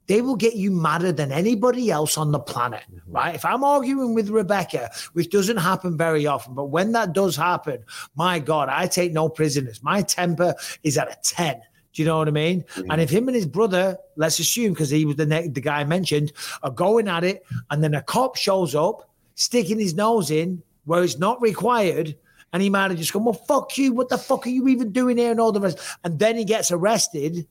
they 0.07 0.21
will 0.21 0.37
get 0.37 0.55
you 0.55 0.71
madder 0.71 1.13
than 1.13 1.33
anybody 1.33 1.91
else 1.91 2.19
on 2.19 2.33
the 2.33 2.39
planet, 2.39 2.83
mm-hmm. 2.93 3.13
right? 3.13 3.35
If 3.35 3.45
I'm 3.45 3.65
arguing 3.65 4.15
with 4.15 4.29
Rebecca, 4.29 4.91
which 5.13 5.31
doesn't 5.31 5.57
happen 5.57 5.97
very 5.97 6.27
often, 6.27 6.55
but 6.55 6.67
when 6.67 6.93
that 6.93 7.13
does 7.13 7.37
happen, 7.37 7.85
my 8.15 8.39
God, 8.39 8.69
I 8.69 8.87
take 8.87 9.13
no 9.13 9.29
prisoners. 9.29 9.83
My 9.83 10.03
temper 10.03 10.55
is 10.83 10.99
at 10.99 11.09
a 11.09 11.17
10. 11.23 11.61
Do 11.93 12.03
you 12.03 12.09
know 12.09 12.19
what 12.19 12.29
I 12.29 12.33
mean? 12.33 12.63
Mm-hmm. 12.63 12.91
And 12.91 13.01
if 13.01 13.09
him 13.09 13.29
and 13.29 13.37
his 13.37 13.47
brother, 13.47 13.97
let's 14.17 14.39
assume, 14.41 14.73
because 14.73 14.91
he 14.91 15.05
was 15.05 15.17
the 15.17 15.27
ne- 15.27 15.49
the 15.49 15.61
guy 15.61 15.81
I 15.81 15.85
mentioned, 15.85 16.33
are 16.63 16.71
going 16.71 17.09
at 17.09 17.23
it, 17.23 17.45
and 17.71 17.83
then 17.83 17.95
a 17.95 18.03
cop 18.03 18.37
shows 18.37 18.75
up, 18.75 19.09
sticking 19.37 19.79
his 19.79 19.95
nose 19.95 20.31
in 20.31 20.63
where 20.85 21.03
it's 21.03 21.19
not 21.19 21.41
required, 21.41 22.17
and 22.53 22.63
he 22.63 22.71
might 22.71 22.91
have 22.91 22.99
just 22.99 23.13
gone, 23.13 23.25
"Well, 23.25 23.35
fuck 23.35 23.77
you! 23.79 23.93
What 23.93 24.09
the 24.09 24.19
fuck 24.19 24.47
are 24.47 24.51
you 24.51 24.69
even 24.69 24.93
doing 24.93 25.19
here?" 25.19 25.31
and 25.31 25.41
all 25.41 25.53
the 25.53 25.61
rest, 25.61 25.79
and 26.05 26.19
then 26.19 26.37
he 26.37 26.45
gets 26.45 26.71
arrested. 26.71 27.47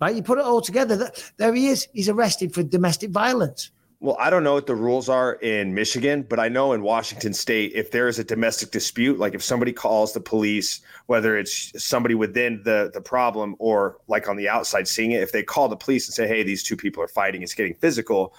Right? 0.00 0.14
You 0.14 0.22
put 0.22 0.38
it 0.38 0.44
all 0.44 0.60
together. 0.60 1.10
There 1.36 1.54
he 1.54 1.68
is. 1.68 1.88
He's 1.92 2.08
arrested 2.08 2.52
for 2.52 2.62
domestic 2.62 3.10
violence. 3.10 3.70
Well, 4.04 4.18
I 4.20 4.28
don't 4.28 4.44
know 4.44 4.52
what 4.52 4.66
the 4.66 4.74
rules 4.74 5.08
are 5.08 5.34
in 5.34 5.72
Michigan, 5.72 6.26
but 6.28 6.38
I 6.38 6.50
know 6.50 6.74
in 6.74 6.82
Washington 6.82 7.32
state, 7.32 7.72
if 7.74 7.90
there 7.90 8.06
is 8.06 8.18
a 8.18 8.24
domestic 8.24 8.70
dispute, 8.70 9.18
like 9.18 9.34
if 9.34 9.42
somebody 9.42 9.72
calls 9.72 10.12
the 10.12 10.20
police, 10.20 10.82
whether 11.06 11.38
it's 11.38 11.72
somebody 11.82 12.14
within 12.14 12.60
the, 12.64 12.90
the 12.92 13.00
problem 13.00 13.56
or 13.58 13.96
like 14.06 14.28
on 14.28 14.36
the 14.36 14.46
outside 14.46 14.88
seeing 14.88 15.12
it, 15.12 15.22
if 15.22 15.32
they 15.32 15.42
call 15.42 15.68
the 15.68 15.76
police 15.76 16.06
and 16.06 16.14
say, 16.14 16.28
hey, 16.28 16.42
these 16.42 16.62
two 16.62 16.76
people 16.76 17.02
are 17.02 17.08
fighting, 17.08 17.40
it's 17.40 17.54
getting 17.54 17.72
physical, 17.72 18.34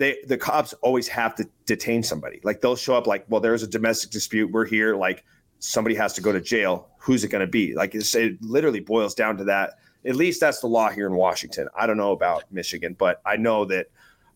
they 0.00 0.16
the 0.26 0.38
cops 0.38 0.72
always 0.80 1.06
have 1.08 1.34
to 1.36 1.46
detain 1.66 2.02
somebody. 2.02 2.40
Like 2.42 2.62
they'll 2.62 2.74
show 2.74 2.96
up 2.96 3.06
like, 3.06 3.26
well, 3.28 3.40
there's 3.40 3.62
a 3.62 3.66
domestic 3.66 4.10
dispute. 4.10 4.50
We're 4.50 4.64
here. 4.64 4.96
Like 4.96 5.24
somebody 5.58 5.94
has 5.94 6.14
to 6.14 6.22
go 6.22 6.32
to 6.32 6.40
jail. 6.40 6.88
Who's 6.98 7.22
it 7.22 7.28
going 7.28 7.42
to 7.42 7.46
be? 7.46 7.74
Like 7.74 7.94
it's, 7.94 8.14
it 8.14 8.42
literally 8.42 8.80
boils 8.80 9.14
down 9.14 9.36
to 9.36 9.44
that. 9.44 9.74
At 10.06 10.16
least 10.16 10.40
that's 10.40 10.60
the 10.60 10.68
law 10.68 10.88
here 10.88 11.06
in 11.06 11.12
Washington. 11.12 11.68
I 11.78 11.86
don't 11.86 11.98
know 11.98 12.12
about 12.12 12.50
Michigan, 12.50 12.96
but 12.98 13.20
I 13.26 13.36
know 13.36 13.66
that 13.66 13.88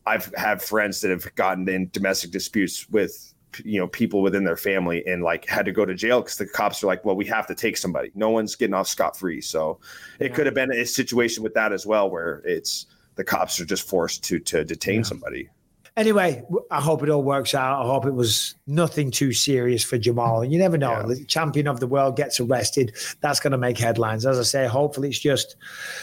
I've 0.04 0.30
had 0.36 0.60
friends 0.60 1.00
that 1.00 1.10
have 1.10 1.34
gotten 1.34 1.66
in 1.66 1.88
domestic 1.92 2.30
disputes 2.30 2.86
with 2.90 3.32
you 3.64 3.80
know 3.80 3.86
people 3.86 4.20
within 4.20 4.44
their 4.44 4.56
family 4.58 5.02
and 5.06 5.22
like 5.22 5.46
had 5.46 5.64
to 5.64 5.72
go 5.72 5.86
to 5.86 5.94
jail 5.94 6.20
because 6.20 6.36
the 6.36 6.46
cops 6.46 6.84
are 6.84 6.88
like, 6.88 7.06
well, 7.06 7.16
we 7.16 7.24
have 7.24 7.46
to 7.46 7.54
take 7.54 7.78
somebody. 7.78 8.10
No 8.14 8.28
one's 8.28 8.54
getting 8.54 8.74
off 8.74 8.88
scot 8.88 9.16
free. 9.16 9.40
So 9.40 9.80
it 10.20 10.34
could 10.34 10.44
have 10.44 10.54
been 10.54 10.72
a 10.72 10.84
situation 10.84 11.42
with 11.42 11.54
that 11.54 11.72
as 11.72 11.86
well, 11.86 12.10
where 12.10 12.42
it's 12.44 12.84
the 13.16 13.24
cops 13.24 13.60
are 13.60 13.64
just 13.64 13.88
forced 13.88 14.24
to 14.24 14.38
to 14.40 14.64
detain 14.64 15.04
somebody. 15.04 15.48
Anyway, 15.96 16.42
I 16.72 16.80
hope 16.80 17.04
it 17.04 17.08
all 17.08 17.22
works 17.22 17.54
out. 17.54 17.80
I 17.80 17.86
hope 17.86 18.04
it 18.04 18.14
was 18.14 18.56
nothing 18.66 19.12
too 19.12 19.32
serious 19.32 19.84
for 19.84 19.96
Jamahal. 19.96 20.42
And 20.42 20.52
you 20.52 20.58
never 20.58 20.76
know. 20.76 21.06
The 21.06 21.24
champion 21.24 21.68
of 21.68 21.78
the 21.78 21.86
world 21.86 22.16
gets 22.16 22.40
arrested. 22.40 22.96
That's 23.20 23.38
going 23.38 23.52
to 23.52 23.58
make 23.58 23.78
headlines. 23.78 24.26
As 24.26 24.40
I 24.40 24.42
say, 24.42 24.66
hopefully 24.66 25.10
it's 25.10 25.20
just 25.20 25.54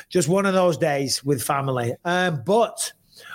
just 0.07 0.29
one 0.29 0.45
of 0.45 0.53
those 0.53 0.77
days 0.77 1.21
with 1.25 1.43
family. 1.43 1.93
Um, 2.05 2.41
but 2.45 2.93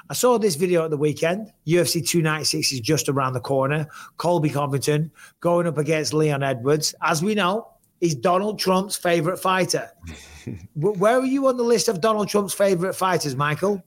I 0.09 0.15
saw 0.15 0.39
this 0.39 0.55
video 0.55 0.85
at 0.85 0.91
the 0.91 0.97
weekend. 0.97 1.53
UFC 1.67 2.07
296 2.07 2.73
is 2.73 2.81
just 2.81 3.11
around 3.11 3.35
the 3.35 3.41
corner. 3.41 3.87
Colby 4.17 4.49
Covington 4.49 5.11
going 5.41 5.67
up 5.67 5.77
against 5.77 6.15
Leon 6.15 6.43
Edwards. 6.43 6.95
As 7.03 7.23
we 7.23 7.35
know, 7.35 7.69
he's 8.01 8.15
Donald 8.15 8.59
Trump's 8.59 8.97
favorite 8.97 9.39
fighter. 9.39 9.91
Where 10.75 11.19
are 11.19 11.25
you 11.25 11.47
on 11.49 11.57
the 11.57 11.63
list 11.63 11.89
of 11.89 12.01
Donald 12.01 12.29
Trump's 12.29 12.55
favorite 12.55 12.95
fighters, 12.95 13.37
Michael? 13.37 13.83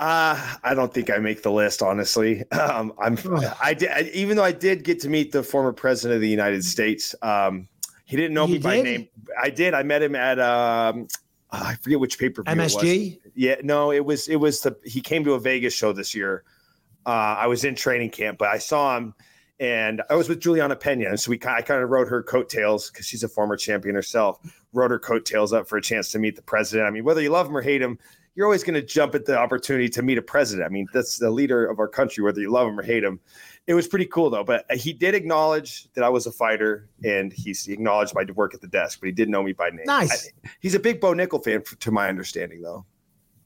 Uh, 0.00 0.56
I 0.64 0.72
don't 0.74 0.92
think 0.92 1.10
I 1.10 1.18
make 1.18 1.42
the 1.42 1.52
list, 1.52 1.82
honestly. 1.82 2.44
Um, 2.52 2.92
I'm, 2.98 3.18
I 3.62 3.74
did, 3.74 3.90
I, 3.90 4.10
even 4.14 4.36
though 4.36 4.44
I 4.44 4.52
did 4.52 4.84
get 4.84 5.00
to 5.00 5.08
meet 5.08 5.32
the 5.32 5.42
former 5.42 5.72
president 5.72 6.16
of 6.16 6.20
the 6.20 6.28
United 6.28 6.64
States. 6.64 7.14
Um, 7.22 7.68
he 8.06 8.16
didn't 8.16 8.34
know 8.34 8.46
You 8.46 8.54
me 8.54 8.58
by 8.58 8.82
name. 8.82 9.08
I 9.40 9.50
did. 9.50 9.72
I 9.72 9.82
met 9.84 10.02
him 10.02 10.16
at, 10.16 10.40
um, 10.40 11.06
I 11.52 11.74
forget 11.76 12.00
which 12.00 12.18
pay 12.18 12.28
per 12.28 12.42
view. 12.42 12.54
MSG? 12.54 13.20
Yeah, 13.34 13.56
no, 13.62 13.92
it 13.92 14.04
was, 14.04 14.28
it 14.28 14.36
was 14.36 14.62
the, 14.62 14.76
he 14.84 15.00
came 15.00 15.22
to 15.24 15.34
a 15.34 15.40
Vegas 15.40 15.74
show 15.74 15.92
this 15.92 16.14
year. 16.14 16.44
Uh, 17.06 17.36
I 17.38 17.46
was 17.46 17.64
in 17.64 17.74
training 17.74 18.10
camp, 18.10 18.38
but 18.38 18.48
I 18.48 18.58
saw 18.58 18.96
him 18.96 19.14
and 19.60 20.00
I 20.08 20.14
was 20.16 20.28
with 20.28 20.40
Juliana 20.40 20.74
Pena. 20.74 21.10
And 21.10 21.20
so 21.20 21.30
we 21.30 21.38
I 21.46 21.60
kind 21.60 21.82
of 21.82 21.90
rode 21.90 22.08
her 22.08 22.22
coattails 22.22 22.90
because 22.90 23.06
she's 23.06 23.22
a 23.22 23.28
former 23.28 23.56
champion 23.56 23.94
herself, 23.94 24.38
rode 24.72 24.90
her 24.90 24.98
coattails 24.98 25.52
up 25.52 25.68
for 25.68 25.76
a 25.76 25.82
chance 25.82 26.10
to 26.12 26.18
meet 26.18 26.34
the 26.34 26.42
president. 26.42 26.88
I 26.88 26.90
mean, 26.90 27.04
whether 27.04 27.20
you 27.20 27.28
love 27.30 27.46
him 27.46 27.56
or 27.56 27.62
hate 27.62 27.82
him, 27.82 27.98
you're 28.34 28.46
always 28.46 28.64
going 28.64 28.74
to 28.74 28.82
jump 28.82 29.14
at 29.14 29.26
the 29.26 29.36
opportunity 29.36 29.88
to 29.90 30.02
meet 30.02 30.16
a 30.16 30.22
president. 30.22 30.66
I 30.66 30.70
mean, 30.70 30.86
that's 30.94 31.18
the 31.18 31.30
leader 31.30 31.66
of 31.66 31.78
our 31.78 31.88
country, 31.88 32.24
whether 32.24 32.40
you 32.40 32.50
love 32.50 32.68
him 32.68 32.78
or 32.78 32.82
hate 32.82 33.04
him. 33.04 33.20
It 33.66 33.74
was 33.74 33.86
pretty 33.86 34.06
cool 34.06 34.30
though, 34.30 34.44
but 34.44 34.64
uh, 34.70 34.76
he 34.76 34.92
did 34.94 35.14
acknowledge 35.14 35.92
that 35.92 36.02
I 36.02 36.08
was 36.08 36.26
a 36.26 36.32
fighter, 36.32 36.88
and 37.04 37.32
he 37.32 37.54
acknowledged 37.68 38.14
my 38.14 38.24
work 38.34 38.54
at 38.54 38.62
the 38.62 38.66
desk, 38.66 39.00
but 39.00 39.06
he 39.06 39.12
didn't 39.12 39.30
know 39.30 39.42
me 39.42 39.52
by 39.52 39.68
name. 39.68 39.84
Nice. 39.84 40.28
I- 40.28 40.48
he's 40.60 40.74
a 40.74 40.80
big 40.80 41.00
Bo 41.00 41.12
Nickal 41.12 41.44
fan, 41.44 41.62
to 41.80 41.90
my 41.90 42.08
understanding, 42.08 42.62
though. 42.62 42.86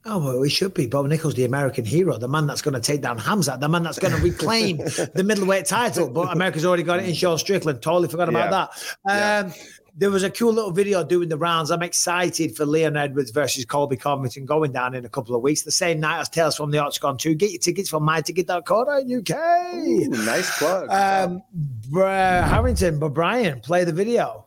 Oh, 0.07 0.19
well, 0.19 0.41
he 0.43 0.49
should 0.51 0.75
be. 0.75 0.85
Bo 0.85 1.03
Nickal, 1.03 1.33
the 1.33 1.45
American 1.45 1.83
hero, 1.83 2.15
the 2.17 2.27
man 2.27 2.45
that's 2.45 2.61
going 2.61 2.75
to 2.75 2.79
take 2.79 3.01
down 3.01 3.17
Hamzat, 3.17 3.59
the 3.59 3.67
man 3.67 3.81
that's 3.81 3.97
going 3.97 4.15
to 4.15 4.21
reclaim 4.21 4.77
the 4.77 5.23
middleweight 5.25 5.65
title. 5.65 6.09
But 6.09 6.31
America's 6.31 6.63
already 6.63 6.83
got 6.83 6.99
it 6.99 7.07
in 7.09 7.15
Sean 7.15 7.39
Strickland. 7.39 7.81
Totally 7.81 8.07
forgot 8.07 8.29
about 8.29 8.71
that. 9.05 9.45
Um, 9.47 9.53
There 9.97 10.11
was 10.11 10.23
a 10.23 10.29
cool 10.29 10.51
little 10.53 10.71
video 10.71 11.03
doing 11.05 11.29
the 11.29 11.37
rounds. 11.37 11.71
I'm 11.71 11.81
excited 11.81 12.55
for 12.55 12.65
Leon 12.65 12.97
Edwards 12.97 13.31
versus 13.31 13.63
Colby 13.65 13.95
Covington 13.95 14.45
going 14.45 14.73
down 14.73 14.93
in 14.93 15.05
a 15.05 15.09
couple 15.09 15.35
of 15.35 15.41
weeks, 15.41 15.61
the 15.63 15.71
same 15.71 16.01
night 16.01 16.19
as 16.19 16.27
Tales 16.29 16.57
from 16.57 16.69
the 16.69 16.77
Octagon 16.79 17.17
2. 17.17 17.33
Get 17.33 17.51
your 17.51 17.59
tickets 17.59 17.89
from 17.89 18.03
myticket.co.uk. 18.03 19.75
Ooh, 19.75 20.09
nice 20.25 20.57
plug. 20.59 20.89
Um, 20.91 21.41
Br- 21.89 22.03
Harrington, 22.03 22.99
but 22.99 23.09
Brian, 23.13 23.61
play 23.61 23.85
the 23.85 23.93
video. 23.93 24.45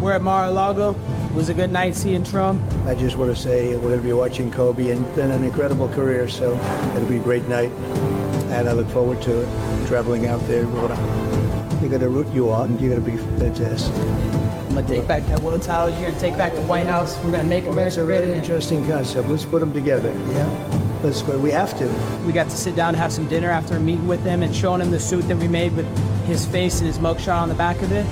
We're 0.00 0.14
at 0.14 0.22
Mar-a-Lago. 0.22 0.96
It 1.32 1.36
was 1.36 1.48
a 1.48 1.54
good 1.54 1.72
night 1.72 1.94
seeing 1.94 2.24
Trump. 2.24 2.60
I 2.84 2.94
just 2.94 3.16
want 3.16 3.34
to 3.34 3.42
say 3.42 3.74
we're 3.76 3.88
going 3.88 4.00
to 4.00 4.06
be 4.06 4.12
watching 4.12 4.50
Colby 4.50 4.90
and 4.90 5.02
been 5.14 5.30
an 5.30 5.42
incredible 5.42 5.88
career, 5.88 6.28
so 6.28 6.54
it'll 6.94 7.08
be 7.08 7.16
a 7.16 7.20
great 7.20 7.48
night. 7.48 7.70
And 8.50 8.68
I 8.68 8.72
look 8.72 8.86
forward 8.90 9.22
to 9.22 9.40
it. 9.40 9.88
Traveling 9.88 10.26
out 10.26 10.46
there, 10.46 10.66
we're 10.66 10.88
going 10.88 12.00
to 12.00 12.10
root 12.10 12.28
you 12.34 12.50
on. 12.50 12.72
And 12.72 12.80
you're 12.82 12.90
going 12.90 13.02
to 13.02 13.10
be 13.10 13.16
fantastic. 13.38 13.94
I'm 13.94 14.74
gonna 14.74 14.88
take 14.88 15.08
back 15.08 15.26
that 15.26 15.40
world 15.40 15.62
title. 15.62 15.90
You're 15.98 16.10
gonna 16.10 16.20
take 16.20 16.36
back 16.38 16.54
the 16.54 16.62
White 16.62 16.86
House. 16.86 17.18
We're 17.22 17.32
gonna 17.32 17.44
make 17.44 17.66
America 17.66 18.02
a 18.02 18.06
great 18.06 18.24
very 18.24 18.38
interesting 18.38 18.86
concept. 18.86 19.28
Let's 19.28 19.44
put 19.44 19.60
them 19.60 19.70
together. 19.70 20.10
Yeah, 20.30 20.98
let's. 21.02 21.20
But 21.20 21.40
we 21.40 21.50
have 21.50 21.76
to. 21.78 21.86
We 22.26 22.32
got 22.32 22.48
to 22.48 22.56
sit 22.56 22.74
down 22.74 22.88
and 22.88 22.96
have 22.96 23.12
some 23.12 23.28
dinner 23.28 23.50
after 23.50 23.76
a 23.76 23.80
meeting 23.80 24.06
with 24.06 24.24
him 24.24 24.42
and 24.42 24.56
showing 24.56 24.80
him 24.80 24.90
the 24.90 24.98
suit 24.98 25.28
that 25.28 25.36
we 25.36 25.46
made 25.46 25.76
with 25.76 25.86
his 26.26 26.46
face 26.46 26.78
and 26.78 26.86
his 26.86 26.98
mugshot 26.98 27.42
on 27.42 27.50
the 27.50 27.54
back 27.54 27.82
of 27.82 27.92
it. 27.92 28.06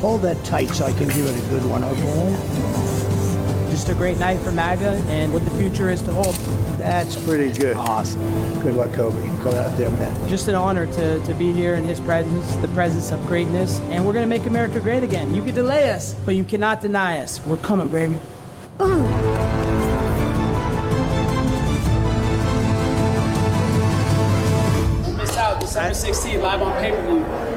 Hold 0.00 0.22
that 0.22 0.42
tight 0.44 0.68
so 0.68 0.84
I 0.84 0.92
can 0.92 1.08
give 1.08 1.26
it 1.26 1.36
a 1.36 1.48
good 1.48 1.64
one, 1.64 1.82
okay? 1.82 3.70
Just 3.70 3.88
a 3.88 3.94
great 3.94 4.18
night 4.18 4.38
for 4.40 4.52
MAGA 4.52 5.02
and 5.08 5.32
what 5.32 5.44
the 5.44 5.50
future 5.52 5.90
is 5.90 6.02
to 6.02 6.12
hold. 6.12 6.34
That's 6.76 7.16
pretty 7.24 7.50
good. 7.58 7.76
Awesome. 7.76 8.60
Good 8.60 8.74
luck, 8.74 8.92
Colby. 8.92 9.26
Go 9.42 9.50
out 9.52 9.76
there, 9.76 9.90
man. 9.90 10.28
Just 10.28 10.48
an 10.48 10.54
honor 10.54 10.86
to, 10.86 11.18
to 11.24 11.34
be 11.34 11.52
here 11.52 11.74
in 11.74 11.84
his 11.84 11.98
presence, 11.98 12.54
the 12.56 12.68
presence 12.68 13.10
of 13.10 13.26
greatness. 13.26 13.80
And 13.90 14.06
we're 14.06 14.12
gonna 14.12 14.26
make 14.26 14.46
America 14.46 14.80
great 14.80 15.02
again. 15.02 15.34
You 15.34 15.42
can 15.42 15.54
delay 15.54 15.90
us, 15.90 16.14
but 16.24 16.36
you 16.36 16.44
cannot 16.44 16.80
deny 16.80 17.18
us. 17.20 17.44
We're 17.44 17.56
coming, 17.56 17.88
baby. 17.88 18.18
Miss 25.16 25.36
out 25.36 25.60
December 25.60 25.94
16th, 25.94 26.42
live 26.42 26.62
on 26.62 26.72
pay-per-view. 26.80 27.55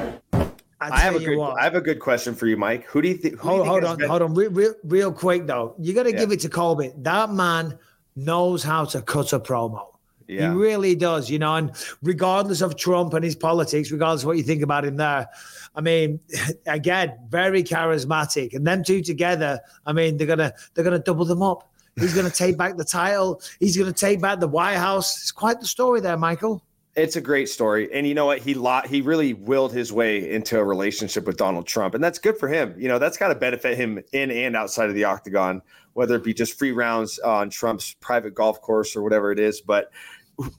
I 0.82 1.00
have 1.00 1.16
a 1.16 1.20
you 1.20 1.28
good. 1.30 1.38
what. 1.38 1.60
I 1.60 1.64
have 1.64 1.76
a 1.76 1.82
good 1.82 2.00
question 2.00 2.34
for 2.36 2.48
you, 2.48 2.56
Mike. 2.58 2.86
Who 2.86 3.02
do 3.02 3.08
you 3.10 3.16
think? 3.16 3.38
Hold, 3.40 3.68
hold 3.68 3.84
on, 3.84 4.00
hold 4.02 4.22
on, 4.22 4.34
real, 4.34 4.52
real, 4.52 4.74
real 4.84 5.12
quick 5.12 5.46
though. 5.46 5.76
You 5.80 5.94
got 5.94 6.04
to 6.04 6.12
Yeah. 6.12 6.20
give 6.20 6.32
it 6.32 6.40
to 6.42 6.50
Colby. 6.50 6.92
That 6.98 7.32
man 7.32 7.78
knows 8.16 8.64
how 8.64 8.86
to 8.86 9.02
cut 9.02 9.34
a 9.34 9.40
promo. 9.40 9.86
Yeah. 10.28 10.52
He 10.52 10.58
really 10.58 10.96
does, 10.96 11.30
you 11.30 11.40
know. 11.40 11.56
And 11.56 11.72
regardless 12.04 12.62
of 12.62 12.76
Trump 12.78 13.14
and 13.16 13.26
his 13.26 13.36
politics, 13.36 13.92
regardless 13.92 14.22
of 14.22 14.28
what 14.28 14.38
you 14.38 14.44
think 14.44 14.62
about 14.62 14.86
him 14.86 14.96
there, 14.98 15.28
I 15.76 15.82
mean, 15.82 16.20
again, 16.68 17.18
very 17.30 17.64
charismatic. 17.64 18.54
And 18.54 18.66
them 18.66 18.84
two 18.84 19.02
together, 19.02 19.60
I 19.86 19.94
mean, 19.94 20.18
they're 20.18 20.28
gonna 20.28 20.54
they're 20.74 20.84
gonna 20.84 21.00
double 21.00 21.26
them 21.26 21.42
up. 21.42 21.68
He's 21.96 22.14
gonna 22.14 22.30
take 22.46 22.58
back 22.58 22.78
the 22.78 22.86
title. 22.86 23.42
He's 23.60 23.76
gonna 23.76 23.92
take 23.92 24.22
back 24.22 24.40
the 24.40 24.48
White 24.48 24.78
House. 24.78 25.18
It's 25.20 25.32
quite 25.32 25.60
the 25.60 25.66
story 25.68 26.00
there, 26.00 26.16
Michael. 26.18 26.64
It's 27.00 27.16
a 27.16 27.22
great 27.22 27.48
story, 27.48 27.90
and 27.94 28.06
you 28.06 28.14
know 28.14 28.26
what? 28.26 28.40
He 28.40 28.54
lo- 28.54 28.82
he 28.86 29.00
really 29.00 29.34
willed 29.34 29.72
his 29.72 29.94
way 29.94 30.30
into 30.30 30.60
a 30.60 30.64
relationship 30.66 31.26
with 31.26 31.38
Donald 31.38 31.66
Trump, 31.66 31.96
and 31.96 32.04
that's 32.04 32.20
good 32.20 32.38
for 32.38 32.50
him. 32.50 32.76
You 32.78 32.90
know, 32.90 33.00
that's 33.00 33.16
got 33.16 33.30
to 33.30 33.36
benefit 33.36 33.78
him 33.78 34.04
in 34.12 34.30
and 34.30 34.54
outside 34.54 34.90
of 34.90 34.96
the 34.96 35.06
octagon, 35.06 35.62
whether 35.94 36.16
it 36.16 36.26
be 36.26 36.34
just 36.34 36.60
free 36.60 36.74
rounds 36.74 37.18
on 37.20 37.50
Trump's 37.50 37.94
private 38.02 38.36
golf 38.36 38.60
course 38.62 38.98
or 38.98 39.02
whatever 39.02 39.32
it 39.32 39.40
is. 39.40 39.62
But 39.62 39.92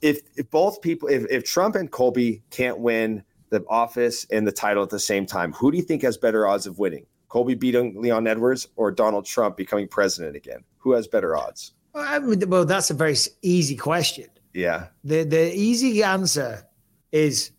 if, 0.00 0.22
if 0.34 0.50
both 0.50 0.80
people, 0.80 1.08
if, 1.08 1.26
if 1.30 1.44
Trump 1.44 1.74
and 1.74 1.90
Colby 1.90 2.42
can't 2.48 2.78
win 2.78 3.22
the 3.50 3.62
office 3.68 4.26
and 4.30 4.46
the 4.46 4.52
title 4.52 4.82
at 4.82 4.88
the 4.88 4.98
same 4.98 5.26
time, 5.26 5.52
who 5.52 5.70
do 5.70 5.76
you 5.76 5.84
think 5.84 6.00
has 6.02 6.16
better 6.16 6.46
odds 6.46 6.66
of 6.66 6.78
winning? 6.78 7.04
Colby 7.28 7.54
beating 7.54 8.00
Leon 8.00 8.26
Edwards 8.26 8.66
or 8.76 8.90
Donald 8.90 9.26
Trump 9.26 9.58
becoming 9.58 9.88
president 9.88 10.36
again? 10.36 10.64
Who 10.78 10.92
has 10.92 11.06
better 11.06 11.36
odds? 11.36 11.74
Well, 11.92 12.06
I 12.06 12.18
mean, 12.18 12.48
well, 12.48 12.64
that's 12.64 12.90
a 12.90 12.94
very 12.94 13.16
easy 13.42 13.76
question. 13.76 14.28
Yeah. 14.54 14.86
The 15.04 15.24
the 15.24 15.54
easy 15.54 16.02
answer 16.02 16.66
is 17.12 17.52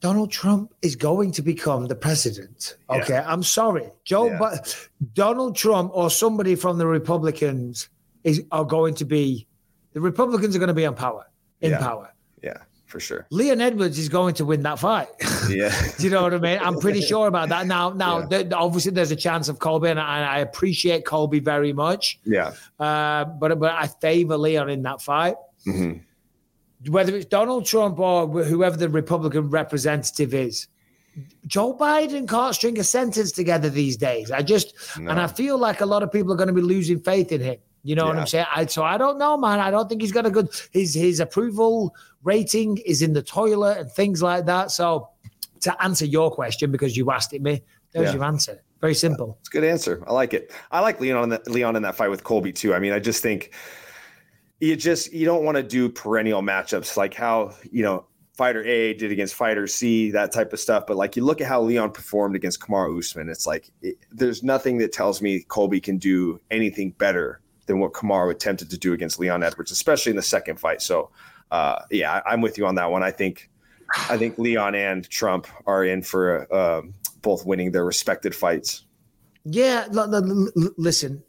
Donald 0.00 0.30
Trump 0.30 0.74
is 0.82 0.94
going 0.94 1.32
to 1.32 1.42
become 1.42 1.86
the 1.86 1.94
president. 1.94 2.76
Yeah. 2.90 2.96
Okay, 2.98 3.16
I'm 3.18 3.42
sorry, 3.42 3.90
Joe, 4.04 4.26
Yeah. 4.26 4.38
but 4.38 4.88
Donald 5.14 5.56
Trump 5.56 5.90
or 5.94 6.10
somebody 6.10 6.54
from 6.54 6.78
the 6.78 6.86
Republicans 6.86 7.88
is 8.22 8.42
are 8.52 8.64
going 8.64 8.94
to 8.96 9.04
be 9.04 9.46
the 9.94 10.00
Republicans 10.00 10.54
are 10.54 10.58
going 10.58 10.68
to 10.68 10.74
be 10.74 10.84
in 10.84 10.94
power. 10.94 11.24
In 11.60 11.70
Yeah. 11.70 11.78
power. 11.78 12.12
Yeah, 12.42 12.58
for 12.96 13.00
sure. 13.00 13.26
Leon 13.30 13.60
Edwards 13.60 13.98
is 13.98 14.08
going 14.08 14.34
to 14.34 14.44
win 14.46 14.62
that 14.62 14.78
fight. 14.78 15.08
Yeah. 15.50 15.70
Do 15.96 16.02
you 16.02 16.10
know 16.10 16.22
what 16.22 16.34
I 16.34 16.38
mean? 16.38 16.58
I'm 16.60 16.76
pretty 16.80 17.00
sure 17.12 17.28
about 17.28 17.50
that. 17.50 17.68
Now, 17.68 17.90
now, 17.90 18.26
th- 18.26 18.50
obviously, 18.52 18.90
there's 18.90 19.12
a 19.12 19.16
chance 19.16 19.48
of 19.48 19.60
Colby, 19.60 19.90
and 19.90 20.00
I, 20.00 20.26
I 20.26 20.38
appreciate 20.40 21.04
Colby 21.04 21.38
very 21.38 21.72
much. 21.72 22.18
Yeah. 22.24 22.52
Uh, 22.80 23.26
but 23.26 23.56
but 23.60 23.70
I 23.72 23.86
favor 23.86 24.36
Leon 24.36 24.70
in 24.70 24.82
that 24.82 25.00
fight. 25.02 25.36
Mhm. 25.64 26.00
Whether 26.88 27.14
it's 27.14 27.26
Donald 27.26 27.64
Trump 27.66 28.00
or 28.00 28.26
whoever 28.26 28.76
the 28.76 28.88
Republican 28.88 29.50
representative 29.50 30.34
is, 30.34 30.66
Joe 31.46 31.72
Biden 31.74 32.28
can't 32.28 32.54
string 32.54 32.78
a 32.80 32.84
sentence 32.84 33.30
together 33.30 33.70
these 33.70 33.96
days. 33.96 34.32
I 34.32 34.42
just 34.42 34.74
and 34.96 35.12
I 35.12 35.28
feel 35.28 35.58
like 35.58 35.80
a 35.80 35.86
lot 35.86 36.02
of 36.02 36.10
people 36.10 36.32
are 36.32 36.36
going 36.36 36.48
to 36.48 36.54
be 36.54 36.60
losing 36.62 36.98
faith 36.98 37.30
in 37.30 37.40
him. 37.40 37.58
You 37.84 37.94
know 37.94 38.06
what 38.06 38.18
I'm 38.18 38.26
saying? 38.26 38.46
I, 38.52 38.66
so 38.66 38.82
I 38.82 38.98
don't 38.98 39.16
know, 39.16 39.36
man. 39.36 39.60
I 39.60 39.70
don't 39.70 39.88
think 39.88 40.02
he's 40.02 40.10
got 40.10 40.26
a 40.26 40.30
good. 40.30 40.48
His 40.72 40.92
his 40.92 41.20
approval 41.20 41.94
rating 42.26 42.76
is 42.78 43.00
in 43.00 43.12
the 43.12 43.22
toilet 43.22 43.78
and 43.78 43.90
things 43.90 44.20
like 44.20 44.44
that. 44.46 44.70
So 44.72 45.08
to 45.60 45.82
answer 45.82 46.04
your 46.04 46.30
question 46.30 46.70
because 46.70 46.96
you 46.96 47.10
asked 47.10 47.32
it 47.32 47.40
me, 47.40 47.62
there's 47.92 48.08
Yeah. 48.08 48.16
your 48.16 48.24
answer. 48.24 48.62
Very 48.80 48.94
simple. 48.94 49.38
It's 49.40 49.48
a 49.48 49.52
good 49.52 49.64
answer. 49.64 50.02
I 50.06 50.12
like 50.12 50.34
it. 50.34 50.50
I 50.70 50.80
like 50.80 51.00
Leon 51.00 51.22
in 51.24 51.28
that, 51.30 51.48
Leon 51.48 51.76
in 51.76 51.82
that 51.82 51.96
fight 51.96 52.10
with 52.10 52.24
Colby 52.24 52.52
too. 52.52 52.74
I 52.74 52.78
mean, 52.78 52.92
I 52.92 52.98
just 52.98 53.22
think 53.22 53.52
you 54.60 54.76
just 54.76 55.12
you 55.12 55.24
don't 55.24 55.44
want 55.44 55.56
to 55.56 55.62
do 55.62 55.88
perennial 55.88 56.42
matchups 56.42 56.96
like 56.96 57.14
how 57.14 57.54
you 57.70 57.82
know 57.82 58.04
fighter 58.34 58.62
A 58.64 58.92
did 58.92 59.12
against 59.12 59.34
fighter 59.34 59.66
C, 59.66 60.10
that 60.10 60.30
type 60.32 60.52
of 60.52 60.60
stuff. 60.60 60.84
But 60.86 60.96
like 60.98 61.16
you 61.16 61.24
look 61.24 61.40
at 61.40 61.46
how 61.46 61.62
Leon 61.62 61.92
performed 61.92 62.36
against 62.36 62.60
Kamaru 62.60 62.98
Usman, 62.98 63.30
it's 63.30 63.46
like 63.46 63.70
it, 63.82 63.96
there's 64.10 64.42
nothing 64.42 64.76
that 64.78 64.92
tells 64.92 65.22
me 65.22 65.40
Colby 65.48 65.80
can 65.80 65.96
do 65.96 66.38
anything 66.50 66.90
better 66.98 67.40
than 67.66 67.78
what 67.80 67.92
Kamaru 67.92 68.30
attempted 68.30 68.68
to 68.70 68.78
do 68.78 68.92
against 68.92 69.18
Leon 69.18 69.42
Edwards, 69.42 69.70
especially 69.70 70.10
in 70.10 70.16
the 70.16 70.22
second 70.22 70.60
fight. 70.60 70.82
So 70.82 71.10
uh, 71.50 71.80
yeah, 71.90 72.20
I'm 72.26 72.40
with 72.40 72.58
you 72.58 72.66
on 72.66 72.74
that 72.76 72.90
one. 72.90 73.02
I 73.02 73.10
think 73.10 73.50
I 74.10 74.16
think 74.16 74.38
Leon 74.38 74.74
and 74.74 75.08
Trump 75.08 75.46
are 75.66 75.84
in 75.84 76.02
for 76.02 76.52
um, 76.54 76.94
both 77.22 77.46
winning 77.46 77.70
their 77.72 77.84
respected 77.84 78.34
fights. 78.34 78.84
Yeah, 79.44 79.86
l- 79.94 80.12
l- 80.14 80.48
l- 80.56 80.70
listen, 80.76 81.22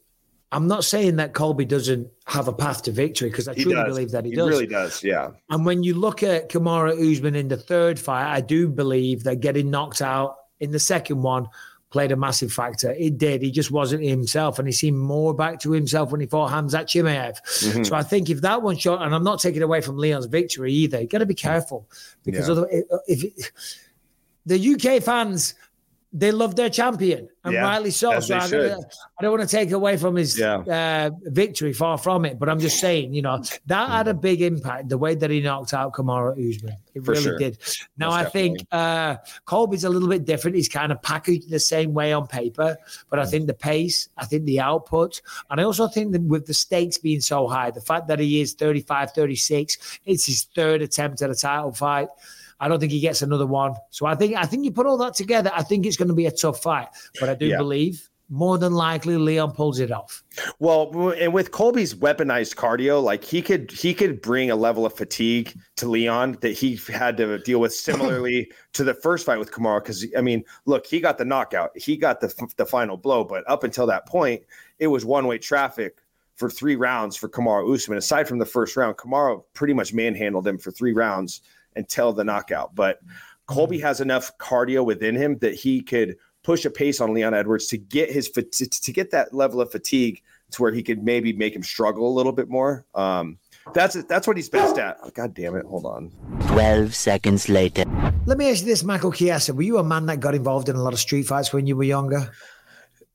I'm 0.52 0.68
not 0.68 0.84
saying 0.84 1.18
that 1.18 1.34
Colby 1.34 1.66
doesn't 1.66 2.10
have 2.26 2.48
a 2.48 2.54
path 2.54 2.82
to 2.84 2.92
victory 2.92 3.30
because 3.30 3.48
I 3.48 3.54
He 3.54 3.64
truly 3.64 3.76
does. 3.76 3.86
believe 3.88 4.12
that 4.12 4.26
he, 4.26 4.32
does. 4.32 4.38
He 4.38 4.38
does. 4.38 4.50
really 4.50 4.68
does. 4.68 5.04
Yeah. 5.04 5.30
And 5.50 5.66
when 5.66 5.84
you 5.84 5.94
look 5.94 6.24
at 6.24 6.50
Kamaru 6.50 7.12
Usman 7.12 7.36
in 7.36 7.48
the 7.48 7.58
third 7.58 8.00
fight, 8.00 8.34
I 8.34 8.42
do 8.42 8.68
believe 8.68 9.24
that 9.26 9.40
getting 9.40 9.70
knocked 9.70 10.02
out 10.02 10.36
in 10.60 10.72
the 10.72 10.80
second 10.80 11.22
one 11.22 11.48
played 11.90 12.12
a 12.12 12.16
massive 12.16 12.52
factor. 12.52 12.92
It 12.92 13.18
did. 13.18 13.42
He 13.42 13.50
just 13.52 13.72
wasn't 13.72 14.04
himself, 14.04 14.60
and 14.60 14.68
he 14.68 14.72
seemed 14.74 14.98
more 14.98 15.34
back 15.34 15.60
to 15.62 15.72
himself 15.72 16.12
when 16.12 16.20
he 16.22 16.28
fought 16.28 16.52
Hamzat 16.52 16.86
Chimaev. 16.86 17.38
Mhm. 17.64 17.86
So 17.88 17.96
I 17.96 18.04
think 18.04 18.30
if 18.30 18.42
that 18.42 18.62
one 18.62 18.78
shot, 18.78 19.02
and 19.02 19.16
I'm 19.16 19.24
not 19.24 19.40
taking 19.40 19.62
away 19.62 19.82
from 19.82 19.98
Leon's 19.98 20.26
victory 20.26 20.74
either, 20.74 21.02
you 21.02 21.08
got 21.08 21.20
to 21.20 21.26
be 21.26 21.34
careful 21.34 21.88
because 22.24 22.48
Yeah. 22.48 22.52
other, 22.54 22.68
if 23.08 23.24
it, 23.24 23.52
the 24.46 24.58
UK 24.60 25.00
fans. 25.00 25.56
They 26.14 26.32
love 26.32 26.56
their 26.56 26.70
champion, 26.70 27.28
and 27.44 27.54
Yeah, 27.54 27.64
rightly 27.64 27.92
so. 27.92 28.20
So 28.22 28.36
I. 28.36 28.40
I 29.20 29.24
don't 29.24 29.38
want 29.38 29.48
to 29.48 29.56
take 29.56 29.72
away 29.72 29.98
from 29.98 30.16
his 30.16 30.40
Yeah. 30.40 30.58
uh, 30.60 31.10
victory, 31.26 31.74
far 31.74 31.98
from 31.98 32.24
it. 32.24 32.40
But 32.40 32.48
I'm 32.50 32.60
just 32.60 32.80
saying, 32.80 33.14
you 33.14 33.22
know, 33.22 33.44
that 33.66 33.90
had 33.90 34.08
a 34.08 34.14
big 34.14 34.42
impact. 34.42 34.88
The 34.90 34.98
way 34.98 35.16
that 35.16 35.30
he 35.30 35.42
knocked 35.42 35.74
out 35.74 35.92
Kamaru 35.94 36.32
Usman, 36.56 36.78
it 36.94 37.04
For 37.04 37.12
really 37.12 37.24
sure. 37.24 37.38
did. 37.38 37.58
Now 37.98 38.12
Most 38.12 38.26
I 38.26 38.30
think 38.30 38.60
uh, 38.72 39.18
Colby's 39.46 39.84
a 39.84 39.90
little 39.90 40.08
bit 40.08 40.24
different. 40.24 40.56
He's 40.56 40.70
kind 40.70 40.92
of 40.94 41.02
packaged 41.02 41.50
the 41.50 41.60
same 41.60 41.94
way 41.94 42.14
on 42.14 42.26
paper, 42.26 42.78
but 43.10 43.20
I 43.20 43.24
Mm. 43.24 43.30
think 43.32 43.48
the 43.48 43.54
pace, 43.54 44.08
I 44.18 44.26
think 44.26 44.46
the 44.46 44.62
output, 44.62 45.22
and 45.50 45.60
I 45.60 45.64
also 45.66 45.88
think 45.90 46.14
that 46.14 46.22
with 46.22 46.46
the 46.46 46.54
stakes 46.54 46.98
being 46.98 47.20
so 47.22 47.48
high, 47.48 47.70
the 47.72 47.82
fact 47.82 48.08
that 48.08 48.20
he 48.20 48.40
is 48.40 48.54
35, 48.54 49.12
36, 49.12 49.78
it's 50.06 50.26
his 50.26 50.44
third 50.56 50.82
attempt 50.82 51.22
at 51.22 51.30
a 51.30 51.36
title 51.36 51.74
fight. 51.74 52.08
I 52.60 52.68
don't 52.68 52.80
think 52.80 52.92
he 52.92 53.00
gets 53.00 53.22
another 53.22 53.46
one. 53.48 53.76
So 53.92 54.06
I 54.06 54.16
think 54.16 54.36
I 54.36 54.46
think 54.46 54.66
you 54.66 54.72
put 54.72 54.86
all 54.86 54.98
that 54.98 55.14
together, 55.14 55.52
I 55.54 55.64
think 55.64 55.86
it's 55.86 55.98
going 55.98 56.08
to 56.10 56.16
be 56.16 56.26
a 56.26 56.32
tough 56.32 56.62
fight. 56.62 56.88
But 57.20 57.30
I 57.30 57.36
do 57.36 57.48
Yeah. 57.48 57.58
believe 57.58 58.10
more 58.30 58.58
than 58.58 58.74
likely 58.74 59.16
Leon 59.16 59.52
pulls 59.54 59.80
it 59.80 59.90
off. 59.90 60.22
Well, 60.60 61.12
and 61.12 61.34
with 61.34 61.52
Colby's 61.52 61.94
weaponized 61.94 62.56
cardio, 62.56 63.02
like 63.02 63.24
he 63.24 63.42
could 63.42 63.72
he 63.72 63.94
could 63.94 64.22
bring 64.22 64.52
a 64.52 64.56
level 64.56 64.86
of 64.86 64.94
fatigue 64.94 65.58
to 65.78 65.88
Leon 65.88 66.38
that 66.42 66.52
he 66.52 66.78
had 66.90 67.16
to 67.18 67.40
deal 67.40 67.60
with 67.62 67.74
similarly 67.74 68.52
to 68.74 68.84
the 68.84 68.94
first 68.94 69.26
fight 69.26 69.40
with 69.40 69.52
Kamaru. 69.52 69.82
Because 69.82 70.06
I 70.18 70.22
mean, 70.22 70.44
look, 70.66 70.86
he 70.86 71.00
got 71.00 71.18
the 71.18 71.26
knockout, 71.26 71.72
he 71.78 71.96
got 71.96 72.20
the 72.20 72.34
the 72.58 72.66
final 72.66 72.98
blow, 72.98 73.24
but 73.24 73.50
up 73.50 73.64
until 73.64 73.86
that 73.88 74.06
point, 74.08 74.44
it 74.80 74.88
was 74.88 75.06
one 75.06 75.26
way 75.26 75.38
traffic 75.38 75.98
for 76.36 76.50
three 76.50 76.76
rounds 76.76 77.16
for 77.16 77.30
Kamaru 77.30 77.74
Usman. 77.74 77.98
Aside 77.98 78.28
from 78.28 78.40
the 78.40 78.46
first 78.46 78.76
round, 78.76 78.98
Kamaru 78.98 79.44
pretty 79.54 79.74
much 79.74 79.94
manhandled 79.94 80.46
him 80.46 80.58
for 80.58 80.70
three 80.72 80.94
rounds 80.94 81.42
until 81.78 82.14
the 82.14 82.24
knockout. 82.24 82.76
But 82.76 83.00
Colby 83.46 83.80
has 83.80 84.02
enough 84.02 84.38
cardio 84.38 84.86
within 84.86 85.16
him 85.16 85.38
that 85.40 85.56
he 85.56 85.82
could 85.82 86.18
push 86.44 86.66
a 86.66 86.70
pace 86.70 87.02
on 87.02 87.14
Leon 87.14 87.34
Edwards 87.34 87.68
to 87.68 87.78
get 87.78 88.12
his 88.12 88.30
to 88.30 88.92
get 88.92 89.12
that 89.12 89.34
level 89.34 89.62
of 89.62 89.72
fatigue 89.72 90.22
to 90.52 90.62
where 90.62 90.72
he 90.72 90.82
could 90.82 91.04
maybe 91.04 91.34
make 91.34 91.56
him 91.56 91.64
struggle 91.64 92.08
a 92.08 92.14
little 92.14 92.32
bit 92.32 92.50
more. 92.50 92.86
Um, 92.96 93.38
that's 93.74 94.02
that's 94.06 94.28
what 94.28 94.38
he's 94.38 94.50
best 94.50 94.78
at. 94.78 94.98
Oh, 95.04 95.10
God 95.10 95.34
damn 95.34 95.56
it! 95.56 95.66
Hold 95.66 95.86
on. 95.86 96.12
12 96.48 96.96
seconds 96.96 97.50
later. 97.50 97.84
Let 98.26 98.38
me 98.38 98.50
ask 98.50 98.62
you 98.62 98.68
this, 98.68 98.84
Michael 98.84 99.12
Chiesa. 99.12 99.54
Were 99.54 99.62
you 99.62 99.78
a 99.78 99.84
man 99.84 100.06
that 100.06 100.20
got 100.20 100.36
involved 100.36 100.70
in 100.70 100.76
a 100.76 100.82
lot 100.82 100.94
of 100.94 101.00
street 101.00 101.24
fights 101.24 101.52
when 101.52 101.68
you 101.68 101.76
were 101.76 101.84
younger? 101.84 102.32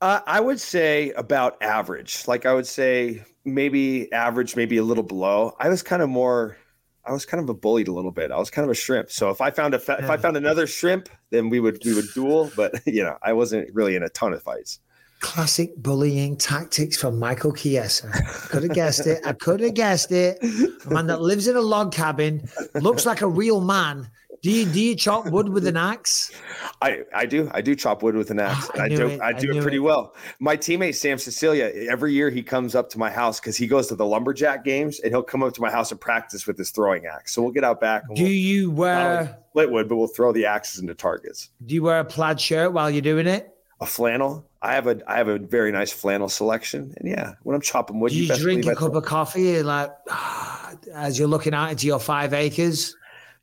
Uh, 0.00 0.20
I 0.26 0.40
would 0.40 0.60
say 0.60 1.10
about 1.12 1.62
average. 1.62 2.26
Like 2.26 2.44
I 2.44 2.52
would 2.52 2.66
say 2.66 3.24
maybe 3.44 4.12
average, 4.12 4.56
maybe 4.56 4.76
a 4.76 4.82
little 4.82 5.04
below. 5.04 5.56
I 5.58 5.68
was 5.68 5.82
kind 5.82 6.02
of 6.02 6.08
more. 6.08 6.56
I 7.05 7.12
was 7.12 7.26
kind 7.26 7.42
of 7.42 7.48
a 7.48 7.55
bullied 7.55 7.88
a 7.88 7.92
little 7.92 8.12
bit. 8.12 8.30
I 8.30 8.38
was 8.38 8.50
kind 8.50 8.64
of 8.64 8.70
a 8.70 8.74
shrimp. 8.74 9.11
So 9.11 9.30
if 9.30 9.40
I 9.40 9.50
found 9.50 9.74
a 9.74 9.78
fa- 9.78 9.98
if 9.98 10.09
I 10.09 10.16
found 10.16 10.36
another 10.36 10.66
shrimp, 10.66 11.09
then 11.30 11.48
we 11.48 11.59
would 11.61 11.82
we 11.84 11.94
would 11.94 12.07
duel. 12.14 12.50
But 12.55 12.80
you 12.86 13.03
know, 13.03 13.16
I 13.22 13.32
wasn't 13.32 13.72
really 13.74 13.96
in 13.96 14.03
a 14.03 14.09
ton 14.09 14.32
of 14.32 14.42
fights. 14.42 14.78
Classic 15.20 15.76
bullying 15.76 16.36
tactics 16.36 16.96
from 16.96 17.18
Michael 17.18 17.53
Chiesa. 17.53 18.11
Could 18.48 18.64
have 18.64 18.74
guessed 18.74 19.07
it. 19.07 19.24
I 19.24 19.32
could 19.32 19.61
have 19.61 19.74
guessed 19.74 20.11
it. 20.11 20.42
A 20.84 20.90
man 20.90 21.07
that 21.07 21.20
lives 21.22 21.46
in 21.46 21.55
a 21.57 21.61
log 21.61 21.92
cabin, 21.92 22.48
looks 22.74 23.07
like 23.07 23.20
a 23.20 23.28
real 23.28 23.61
man. 23.61 24.09
Do 24.43 24.51
you 24.51 24.66
do 24.66 24.80
you 24.80 24.97
chop 24.97 25.26
wood 25.26 25.49
with 25.51 25.68
an 25.68 25.76
axe? 25.76 26.32
I, 26.80 27.03
I 27.14 27.26
do 27.26 27.49
I 27.55 27.61
do 27.61 27.76
chop 27.76 28.03
wood 28.03 28.16
with 28.16 28.30
an 28.32 28.40
axe. 28.40 28.68
Ah, 28.76 28.80
I 28.80 28.84
I, 28.86 28.88
do 28.88 29.07
it. 29.07 29.20
I 29.20 29.28
I 29.28 29.32
do 29.32 29.53
knew 29.53 29.61
it 29.61 29.62
pretty 29.62 29.76
it. 29.76 29.80
well. 29.80 30.16
My 30.40 30.57
teammate 30.57 30.97
Sam 30.97 31.16
Sicilia 31.18 31.70
every 31.88 32.12
year 32.12 32.28
he 32.28 32.43
comes 32.43 32.74
up 32.74 32.90
to 32.90 32.99
my 32.99 33.09
house 33.09 33.38
because 33.38 33.57
he 33.57 33.68
goes 33.68 33.86
to 33.86 33.95
the 33.95 34.05
lumberjack 34.05 34.64
games 34.64 34.99
and 34.99 35.12
he'll 35.12 35.22
come 35.22 35.45
up 35.45 35.55
to 35.55 35.61
my 35.61 35.70
house 35.70 35.93
and 35.93 36.01
practice 36.01 36.45
with 36.49 36.59
his 36.59 36.70
throwing 36.72 37.07
axe. 37.07 37.32
So 37.32 37.40
we'll 37.43 37.53
get 37.53 37.62
out 37.62 37.80
back. 37.80 38.03
And 38.09 38.16
Do 38.16 38.24
we'll, 38.24 38.32
you 38.32 38.70
wear 38.72 39.38
split 39.51 39.70
wood, 39.70 39.88
but 39.88 39.95
we'll 39.97 40.09
throw 40.09 40.32
the 40.32 40.47
axes 40.47 40.80
into 40.80 40.95
targets. 40.95 41.51
do 41.64 41.74
you 41.76 41.82
wear 41.84 42.01
a 42.01 42.05
plaid 42.05 42.40
shirt 42.40 42.72
while 42.72 42.90
you're 42.90 43.01
doing 43.01 43.28
it? 43.28 43.49
A 43.80 43.86
flannel. 43.86 44.45
I 44.61 44.74
have 44.74 44.88
a 44.88 44.99
I 45.09 45.18
have 45.18 45.28
a 45.28 45.38
very 45.38 45.70
nice 45.70 45.93
flannel 45.93 46.28
selection, 46.28 46.95
and 46.97 47.09
yeah, 47.09 47.34
when 47.45 47.55
I'm 47.55 47.62
chopping 47.62 48.01
wood, 48.01 48.11
Do 48.11 48.16
you 48.18 48.28
best 48.28 48.40
drink 48.40 48.66
a 48.66 48.70
I 48.72 48.74
cup 48.74 48.95
of 48.95 49.05
coffee 49.05 49.62
like 49.62 49.90
as 50.95 51.16
you're 51.18 51.28
looking 51.28 51.55
out 51.55 51.70
into 51.70 51.86
your 51.86 51.99
five 52.01 52.32
acres? 52.34 52.97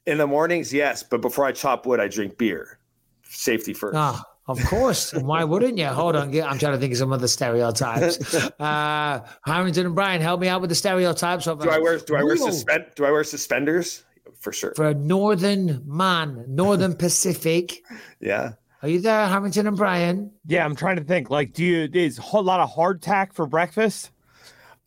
In 0.06 0.18
the 0.18 0.28
mornings, 0.28 0.74
yes, 0.74 1.04
but 1.04 1.22
before 1.22 1.46
I 1.46 1.52
chop 1.52 1.86
wood, 1.86 2.00
I 2.00 2.08
drink 2.08 2.38
beer. 2.38 2.80
Safety 3.24 3.74
first. 3.74 3.96
Ah, 3.96 4.24
of 4.48 4.60
course. 4.66 5.14
And 5.14 5.28
why 5.28 5.44
wouldn't 5.44 5.78
you? 5.78 5.86
Hold 5.88 6.16
on. 6.16 6.30
I'm 6.42 6.58
trying 6.58 6.74
to 6.74 6.78
think 6.80 6.94
of 6.94 6.98
some 6.98 7.14
other 7.14 7.28
stereotypes. 7.28 8.36
Uh, 8.60 9.22
Harrington 9.46 9.86
and 9.86 9.96
Brian, 9.96 10.22
help 10.22 10.42
me 10.42 10.48
out 10.48 10.62
with 10.62 10.70
the 10.70 10.76
stereotypes. 10.76 11.48
Of 11.48 11.62
Do 11.62 11.70
I 11.70 11.80
wear 11.80 11.98
do 11.98 12.16
I 12.16 12.24
wear 12.24 12.36
suspend 12.38 12.86
do 12.96 13.06
I 13.06 13.12
wear 13.12 13.24
suspenders? 13.24 14.04
For 14.40 14.52
sure. 14.52 14.74
For 14.76 14.88
a 14.88 14.94
northern 14.94 15.82
man, 15.86 16.46
northern 16.48 16.96
Pacific. 16.98 17.84
Yeah. 18.20 18.54
Are 18.82 18.88
you 18.90 19.02
there, 19.02 19.28
Harrington 19.28 19.68
and 19.68 19.76
Brian? 19.78 20.32
Yeah, 20.46 20.64
I'm 20.66 20.76
trying 20.76 20.96
to 20.98 21.04
think. 21.04 21.30
Like, 21.30 21.54
do 21.54 21.64
you 21.66 21.90
is 21.94 22.18
a 22.18 22.22
whole 22.22 22.44
lot 22.44 22.60
of 22.62 22.74
hardtack 22.74 23.34
for 23.34 23.46
breakfast? 23.46 24.12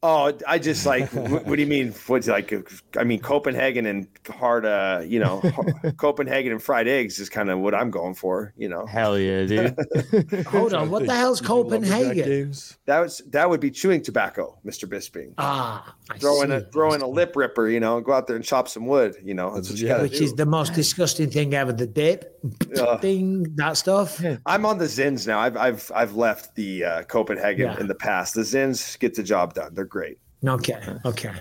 Oh, 0.05 0.33
I 0.49 0.59
just 0.59 0.85
like. 0.85 1.13
what, 1.13 1.45
what 1.47 1.55
do 1.57 1.63
you 1.63 1.69
mean? 1.69 1.93
What's 2.09 2.27
like? 2.27 2.53
I 2.97 3.05
mean, 3.05 3.21
Copenhagen 3.21 3.87
and 3.87 4.09
hard. 4.29 4.67
Uh, 4.67 5.03
you 5.07 5.21
know, 5.21 5.41
Copenhagen 5.97 6.51
and 6.51 6.61
fried 6.61 6.89
eggs 6.89 7.21
is 7.21 7.29
kind 7.29 7.49
of 7.51 7.61
what 7.61 7.73
I'm 7.75 7.91
going 7.91 8.15
for. 8.15 8.53
You 8.57 8.69
know. 8.69 8.85
Hell 8.85 9.17
yeah, 9.19 9.45
dude. 9.45 10.47
Hold 10.49 10.75
on. 10.75 10.91
What 10.91 11.07
the 11.07 11.15
hell's 11.15 11.41
Copenhagen? 11.41 12.53
That 12.87 12.99
was 12.99 13.23
that 13.31 13.49
would 13.49 13.61
be 13.61 13.71
chewing 13.71 14.03
tobacco, 14.03 14.59
Mr. 14.67 14.89
Bisping. 14.89 15.35
Ah, 15.39 15.95
I 16.11 16.19
Throw 16.19 16.43
in 16.43 16.51
a 16.51 16.61
see. 16.61 16.67
throw 16.73 16.93
in 16.95 17.01
a 17.01 17.07
lip 17.09 17.37
ripper. 17.37 17.69
You 17.69 17.79
know, 17.79 18.01
go 18.01 18.13
out 18.13 18.27
there 18.27 18.35
and 18.37 18.45
chop 18.45 18.69
some 18.69 18.87
wood. 18.87 19.15
You 19.23 19.35
know, 19.35 19.55
that's 19.55 19.71
what 19.71 19.79
you 19.79 19.87
gotta 19.87 20.03
Which 20.03 20.19
do. 20.19 20.25
is 20.25 20.35
the 20.35 20.47
most 20.47 20.75
disgusting 20.75 21.31
thing 21.31 21.55
ever. 21.55 21.73
The 21.73 21.87
dip, 21.87 22.41
Uh, 22.77 22.99
thing, 22.99 23.45
that 23.55 23.77
stuff. 23.77 24.21
I'm 24.47 24.67
on 24.67 24.79
the 24.79 24.87
Zyns 24.87 25.29
now. 25.29 25.39
I've 25.39 25.57
I've 25.57 25.93
I've 25.95 26.17
left 26.17 26.57
the 26.57 26.85
uh, 26.85 27.03
Copenhagen 27.05 27.67
Yeah. 27.67 27.79
in 27.79 27.87
the 27.87 27.95
past. 27.95 28.35
The 28.35 28.41
Zyns 28.41 28.99
get 28.99 29.15
the 29.15 29.23
job 29.23 29.55
done. 29.55 29.75
They're 29.75 29.85
great. 29.93 30.19
Okay, 30.45 30.83
okay. 31.05 31.35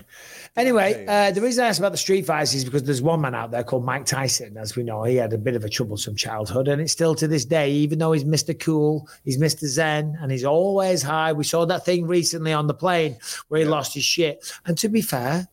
Anyway, 0.54 1.04
uh, 1.08 1.32
the 1.32 1.40
reason 1.40 1.64
I 1.64 1.68
asked 1.68 1.80
about 1.80 1.90
the 1.90 1.98
street 1.98 2.24
fights 2.24 2.54
is 2.54 2.64
because 2.64 2.84
there's 2.84 3.02
one 3.02 3.20
man 3.20 3.34
out 3.34 3.50
there 3.50 3.64
called 3.64 3.84
Mike 3.84 4.06
Tyson. 4.06 4.56
As 4.56 4.76
we 4.76 4.84
know, 4.84 5.02
he 5.02 5.16
had 5.16 5.32
a 5.32 5.38
bit 5.38 5.56
of 5.56 5.64
a 5.64 5.68
troublesome 5.68 6.14
childhood, 6.14 6.68
and 6.68 6.80
it's 6.80 6.92
still 6.92 7.16
to 7.16 7.26
this 7.26 7.44
day, 7.44 7.72
even 7.72 7.98
though 7.98 8.12
he's 8.12 8.22
Mr. 8.22 8.56
Cool, 8.56 9.08
he's 9.24 9.38
Mr. 9.38 9.66
Zen, 9.66 10.16
and 10.20 10.30
he's 10.30 10.44
always 10.44 11.02
high. 11.02 11.32
We 11.32 11.42
saw 11.42 11.64
that 11.64 11.84
thing 11.84 12.06
recently 12.06 12.52
on 12.52 12.68
the 12.68 12.74
plane 12.74 13.16
where 13.48 13.60
he 13.60 13.66
lost 13.66 13.94
his 13.94 14.04
shit. 14.04 14.52
And 14.66 14.78
to 14.78 14.88
be 14.88 15.00
fair, 15.00 15.48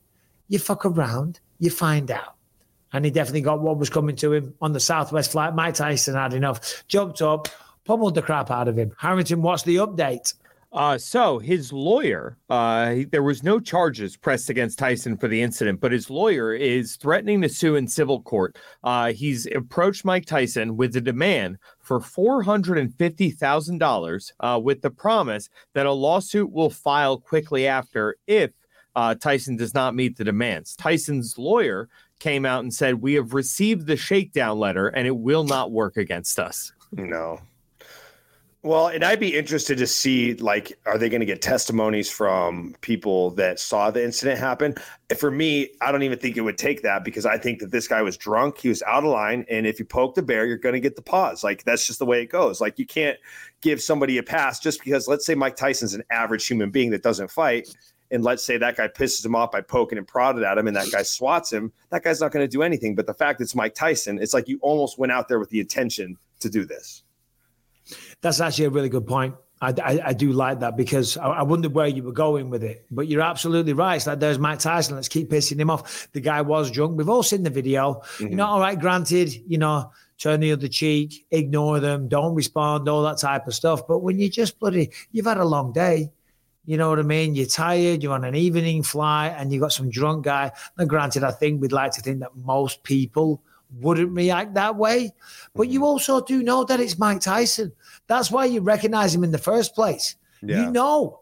you 0.47 0.59
fuck 0.59 0.85
around, 0.85 1.39
you 1.57 1.71
find 1.71 2.11
out. 2.11 2.35
And 2.93 3.03
he 3.03 3.09
definitely 3.09 3.41
got 3.41 3.61
what 3.61 3.77
was 3.77 3.89
coming 3.89 4.15
to 4.17 4.33
him 4.33 4.53
on 4.61 4.73
the 4.73 4.79
Southwest 4.79 5.31
flight. 5.31 5.55
Mike 5.55 5.73
Tyson 5.73 6.13
had 6.13 6.33
enough, 6.33 6.83
jumped 6.87 7.21
up, 7.23 7.47
pummeled 7.85 8.13
the 8.13 8.21
crap 8.21 8.51
out 8.51 8.67
of 8.67 8.77
him. 8.77 8.91
Harrington, 8.99 9.41
what's 9.41 9.63
the 9.63 9.77
update? 9.77 10.35
Uh, 10.71 10.97
so 10.99 11.39
his 11.39 11.73
lawyer, 11.73 12.37
uh, 12.49 12.91
he- 12.91 13.05
there 13.05 13.23
was 13.23 13.41
no 13.41 13.59
charges 13.59 14.15
pressed 14.15 14.51
against 14.51 14.77
Tyson 14.77 15.17
for 15.17 15.27
the 15.27 15.41
incident, 15.41 15.79
but 15.79 15.91
his 15.91 16.11
lawyer 16.11 16.53
is 16.53 16.95
threatening 16.95 17.41
to 17.41 17.49
sue 17.49 17.75
in 17.75 17.87
civil 17.87 18.21
court. 18.21 18.55
Uh, 18.83 19.11
he's 19.11 19.47
approached 19.47 20.05
Mike 20.05 20.25
Tyson 20.27 20.77
with 20.77 20.95
a 20.95 21.01
demand 21.01 21.57
for 21.79 21.99
four 21.99 22.43
hundred 22.43 22.77
and 22.77 22.93
fifty 22.95 23.31
thousand 23.31 23.79
dollars, 23.79 24.31
uh, 24.41 24.59
with 24.63 24.81
the 24.81 24.91
promise 24.91 25.49
that 25.73 25.87
a 25.87 25.91
lawsuit 25.91 26.51
will 26.51 26.69
file 26.69 27.17
quickly 27.17 27.65
after 27.65 28.15
if 28.27 28.51
uh, 28.95 29.15
Tyson 29.15 29.55
does 29.55 29.73
not 29.73 29.95
meet 29.95 30.17
the 30.17 30.23
demands. 30.23 30.75
Tyson's 30.75 31.37
lawyer 31.39 31.89
came 32.19 32.45
out 32.45 32.61
and 32.63 32.71
said, 32.73 33.01
"We 33.01 33.15
have 33.15 33.33
received 33.33 33.87
the 33.87 33.97
shakedown 33.97 34.59
letter, 34.59 34.89
and 34.89 35.07
it 35.07 35.17
will 35.17 35.45
not 35.45 35.71
work 35.71 35.97
against 35.97 36.37
us." 36.37 36.73
No. 36.91 37.39
Well, 38.61 38.87
and 38.87 39.05
I'd 39.05 39.21
be 39.21 39.37
interested 39.37 39.77
to 39.77 39.87
see 39.87 40.33
like, 40.33 40.77
are 40.85 40.97
they 40.97 41.07
going 41.07 41.21
to 41.21 41.25
get 41.25 41.41
testimonies 41.41 42.09
from 42.09 42.75
people 42.81 43.29
that 43.31 43.57
saw 43.57 43.89
the 43.89 44.03
incident 44.03 44.37
happen? 44.37 44.75
For 45.17 45.31
me, 45.31 45.69
I 45.79 45.93
don't 45.93 46.03
even 46.03 46.19
think 46.19 46.35
it 46.35 46.41
would 46.41 46.57
take 46.57 46.81
that 46.81 47.05
because 47.05 47.25
I 47.25 47.37
think 47.37 47.59
that 47.59 47.71
this 47.71 47.87
guy 47.87 48.01
was 48.01 48.17
drunk, 48.17 48.57
he 48.57 48.67
was 48.67 48.83
out 48.83 49.05
of 49.05 49.11
line, 49.11 49.45
and 49.49 49.65
if 49.65 49.79
you 49.79 49.85
poke 49.85 50.13
the 50.13 50.21
bear, 50.21 50.45
you're 50.45 50.57
going 50.57 50.73
to 50.73 50.81
get 50.81 50.97
the 50.97 51.01
pause. 51.01 51.41
Like 51.41 51.63
that's 51.63 51.87
just 51.87 51.99
the 51.99 52.05
way 52.05 52.21
it 52.21 52.25
goes. 52.25 52.59
Like 52.59 52.77
you 52.77 52.85
can't 52.85 53.17
give 53.61 53.81
somebody 53.81 54.17
a 54.17 54.23
pass 54.23 54.59
just 54.59 54.83
because, 54.83 55.07
let's 55.07 55.25
say, 55.25 55.35
Mike 55.35 55.55
Tyson's 55.55 55.93
an 55.93 56.03
average 56.11 56.45
human 56.45 56.69
being 56.69 56.89
that 56.89 57.01
doesn't 57.01 57.31
fight. 57.31 57.73
And 58.11 58.25
let's 58.25 58.43
say 58.43 58.57
that 58.57 58.75
guy 58.75 58.89
pisses 58.89 59.25
him 59.25 59.35
off 59.35 59.51
by 59.51 59.61
poking 59.61 59.97
and 59.97 60.07
prodded 60.07 60.43
at 60.43 60.57
him, 60.57 60.67
and 60.67 60.75
that 60.75 60.91
guy 60.91 61.03
swats 61.03 61.53
him. 61.53 61.71
That 61.91 62.03
guy's 62.03 62.19
not 62.19 62.33
going 62.33 62.43
to 62.43 62.51
do 62.51 62.63
anything. 62.63 62.93
But 62.93 63.05
the 63.05 63.13
fact 63.13 63.39
it's 63.39 63.55
Mike 63.55 63.75
Tyson, 63.75 64.19
it's 64.21 64.33
like 64.33 64.49
you 64.49 64.59
almost 64.61 64.97
went 64.97 65.13
out 65.13 65.29
there 65.29 65.39
with 65.39 65.49
the 65.49 65.61
intention 65.61 66.17
to 66.41 66.49
do 66.49 66.65
this. 66.65 67.03
That's 68.21 68.41
actually 68.41 68.65
a 68.65 68.69
really 68.69 68.89
good 68.89 69.07
point. 69.07 69.35
I, 69.61 69.73
I, 69.83 70.01
I 70.07 70.13
do 70.13 70.31
like 70.31 70.61
that 70.61 70.77
because 70.77 71.17
I, 71.17 71.27
I 71.27 71.43
wondered 71.43 71.73
where 71.73 71.87
you 71.87 72.03
were 72.03 72.13
going 72.13 72.49
with 72.49 72.63
it. 72.63 72.85
But 72.91 73.07
you're 73.07 73.21
absolutely 73.21 73.73
right. 73.73 73.95
It's 73.95 74.07
like 74.07 74.19
there's 74.19 74.39
Mike 74.39 74.59
Tyson. 74.59 74.95
Let's 74.95 75.09
keep 75.09 75.29
pissing 75.29 75.59
him 75.59 75.69
off. 75.69 76.07
The 76.13 76.21
guy 76.21 76.41
was 76.41 76.71
drunk. 76.71 76.97
We've 76.97 77.09
all 77.09 77.23
seen 77.23 77.43
the 77.43 77.49
video. 77.49 77.95
Mm-hmm. 77.95 78.27
You 78.27 78.35
know, 78.35 78.45
all 78.45 78.59
right, 78.59 78.79
granted, 78.79 79.33
you 79.47 79.57
know, 79.57 79.91
turn 80.17 80.39
the 80.39 80.51
other 80.51 80.67
cheek, 80.67 81.25
ignore 81.31 81.79
them, 81.79 82.07
don't 82.07 82.35
respond, 82.35 82.87
all 82.87 83.03
that 83.03 83.17
type 83.17 83.47
of 83.47 83.53
stuff. 83.53 83.87
But 83.87 83.99
when 83.99 84.19
you 84.19 84.29
just 84.29 84.59
bloody, 84.59 84.91
you've 85.11 85.25
had 85.25 85.37
a 85.37 85.45
long 85.45 85.71
day. 85.71 86.11
You 86.65 86.77
know 86.77 86.89
what 86.89 86.99
I 86.99 87.03
mean? 87.03 87.33
You're 87.33 87.47
tired, 87.47 88.03
you're 88.03 88.13
on 88.13 88.25
an 88.25 88.35
evening 88.35 88.83
flight, 88.83 89.33
and 89.37 89.51
you 89.51 89.59
got 89.59 89.73
some 89.73 89.89
drunk 89.89 90.25
guy. 90.25 90.51
Now, 90.77 90.85
granted, 90.85 91.23
I 91.23 91.31
think 91.31 91.61
we'd 91.61 91.71
like 91.71 91.93
to 91.93 92.01
think 92.01 92.19
that 92.19 92.35
most 92.35 92.83
people 92.83 93.41
wouldn't 93.75 94.15
react 94.15 94.55
that 94.55 94.75
way. 94.75 95.13
But 95.55 95.69
you 95.69 95.79
mm-hmm. 95.79 95.85
also 95.85 96.21
do 96.21 96.43
know 96.43 96.63
that 96.65 96.79
it's 96.79 96.97
Mike 96.97 97.21
Tyson. 97.21 97.71
That's 98.07 98.31
why 98.31 98.45
you 98.45 98.61
recognize 98.61 99.13
him 99.13 99.23
in 99.23 99.31
the 99.31 99.37
first 99.37 99.75
place. 99.75 100.15
You 100.41 100.71
know 100.71 101.19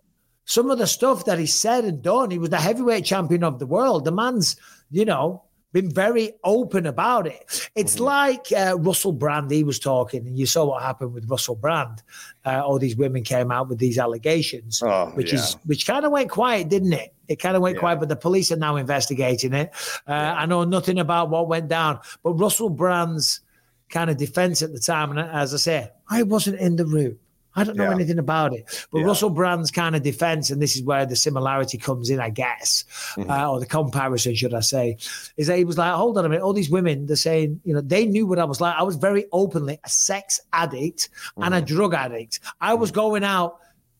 some 0.47 0.71
of 0.71 0.77
the 0.77 0.87
stuff 0.87 1.25
that 1.25 1.37
he 1.37 1.45
said 1.45 1.83
and 1.83 2.01
done. 2.01 2.31
He 2.31 2.39
was 2.39 2.49
the 2.49 2.57
heavyweight 2.57 3.03
champion 3.03 3.43
of 3.43 3.59
the 3.59 3.65
world. 3.65 4.05
The 4.05 4.11
man's, 4.11 4.55
you 4.89 5.03
know, 5.03 5.43
been 5.73 5.91
very 5.91 6.31
open 6.43 6.85
about 6.85 7.27
it. 7.27 7.69
It's 7.75 7.99
like 7.99 8.47
uh, 8.55 8.75
Russell 8.79 9.11
Brand. 9.11 9.51
He 9.51 9.63
was 9.63 9.79
talking, 9.79 10.25
and 10.25 10.37
you 10.37 10.45
saw 10.45 10.65
what 10.65 10.81
happened 10.81 11.13
with 11.13 11.29
Russell 11.29 11.55
Brand. 11.55 12.01
Uh, 12.45 12.63
all 12.65 12.79
these 12.79 12.95
women 12.95 13.23
came 13.23 13.51
out 13.51 13.67
with 13.69 13.77
these 13.79 13.97
allegations, 13.99 14.81
Oh, 14.81 15.07
which 15.15 15.33
yeah. 15.33 15.39
is 15.39 15.57
which 15.65 15.85
kind 15.85 16.05
of 16.05 16.11
went 16.11 16.29
quiet, 16.29 16.69
didn't 16.69 16.93
it? 16.93 17.13
It 17.27 17.37
kind 17.37 17.55
of 17.55 17.61
went 17.61 17.77
quiet, 17.77 17.99
but 17.99 18.07
the 18.09 18.15
police 18.15 18.51
are 18.51 18.55
now 18.57 18.77
investigating 18.77 19.53
it. 19.53 19.71
Uh, 20.07 20.13
I 20.13 20.45
know 20.45 20.63
nothing 20.63 20.99
about 20.99 21.29
what 21.29 21.47
went 21.49 21.67
down, 21.67 21.99
but 22.23 22.31
Russell 22.33 22.69
Brand's 22.69 23.41
kind 23.89 24.09
of 24.09 24.17
defense 24.17 24.61
at 24.61 24.73
the 24.73 24.79
time, 24.79 25.11
and 25.11 25.19
as 25.19 25.53
I 25.53 25.57
say, 25.57 25.91
I 26.09 26.23
wasn't 26.23 26.59
in 26.59 26.77
the 26.77 26.85
room. 26.85 27.19
I 27.57 27.63
don't 27.65 27.75
know 27.75 27.83
Yeah. 27.85 27.95
anything 27.95 28.19
about 28.19 28.53
it. 28.53 28.87
But 28.91 29.01
Russell 29.01 29.29
Brand's 29.31 29.71
kind 29.71 29.95
of 29.95 30.03
defense, 30.03 30.49
and 30.49 30.61
this 30.61 30.75
is 30.77 30.83
where 30.83 31.05
the 31.05 31.15
similarity 31.15 31.77
comes 31.77 32.09
in, 32.09 32.19
I 32.21 32.29
guess, 32.29 32.85
Mm-hmm. 33.17 33.29
uh, 33.29 33.49
or 33.49 33.59
the 33.59 33.65
comparison, 33.65 34.35
should 34.35 34.53
I 34.53 34.61
say, 34.61 34.97
is 35.35 35.47
that 35.47 35.57
he 35.57 35.65
was 35.65 35.77
like, 35.77 35.91
hold 35.93 36.17
on 36.17 36.25
a 36.25 36.29
minute, 36.29 36.43
all 36.43 36.53
these 36.53 36.69
women, 36.69 37.05
they're 37.07 37.15
saying, 37.15 37.59
you 37.65 37.73
know, 37.73 37.81
they 37.81 38.05
knew 38.05 38.25
what 38.25 38.39
I 38.39 38.45
was 38.45 38.61
like. 38.61 38.75
I 38.77 38.83
was 38.83 38.95
very 38.95 39.25
openly 39.33 39.79
a 39.83 39.89
sex 39.89 40.39
addict 40.53 41.09
and 41.35 41.45
Mm-hmm. 41.45 41.53
a 41.53 41.61
drug 41.61 41.93
addict. 41.93 42.39
I 42.61 42.75
was 42.75 42.91
going 42.91 43.23
out 43.23 43.57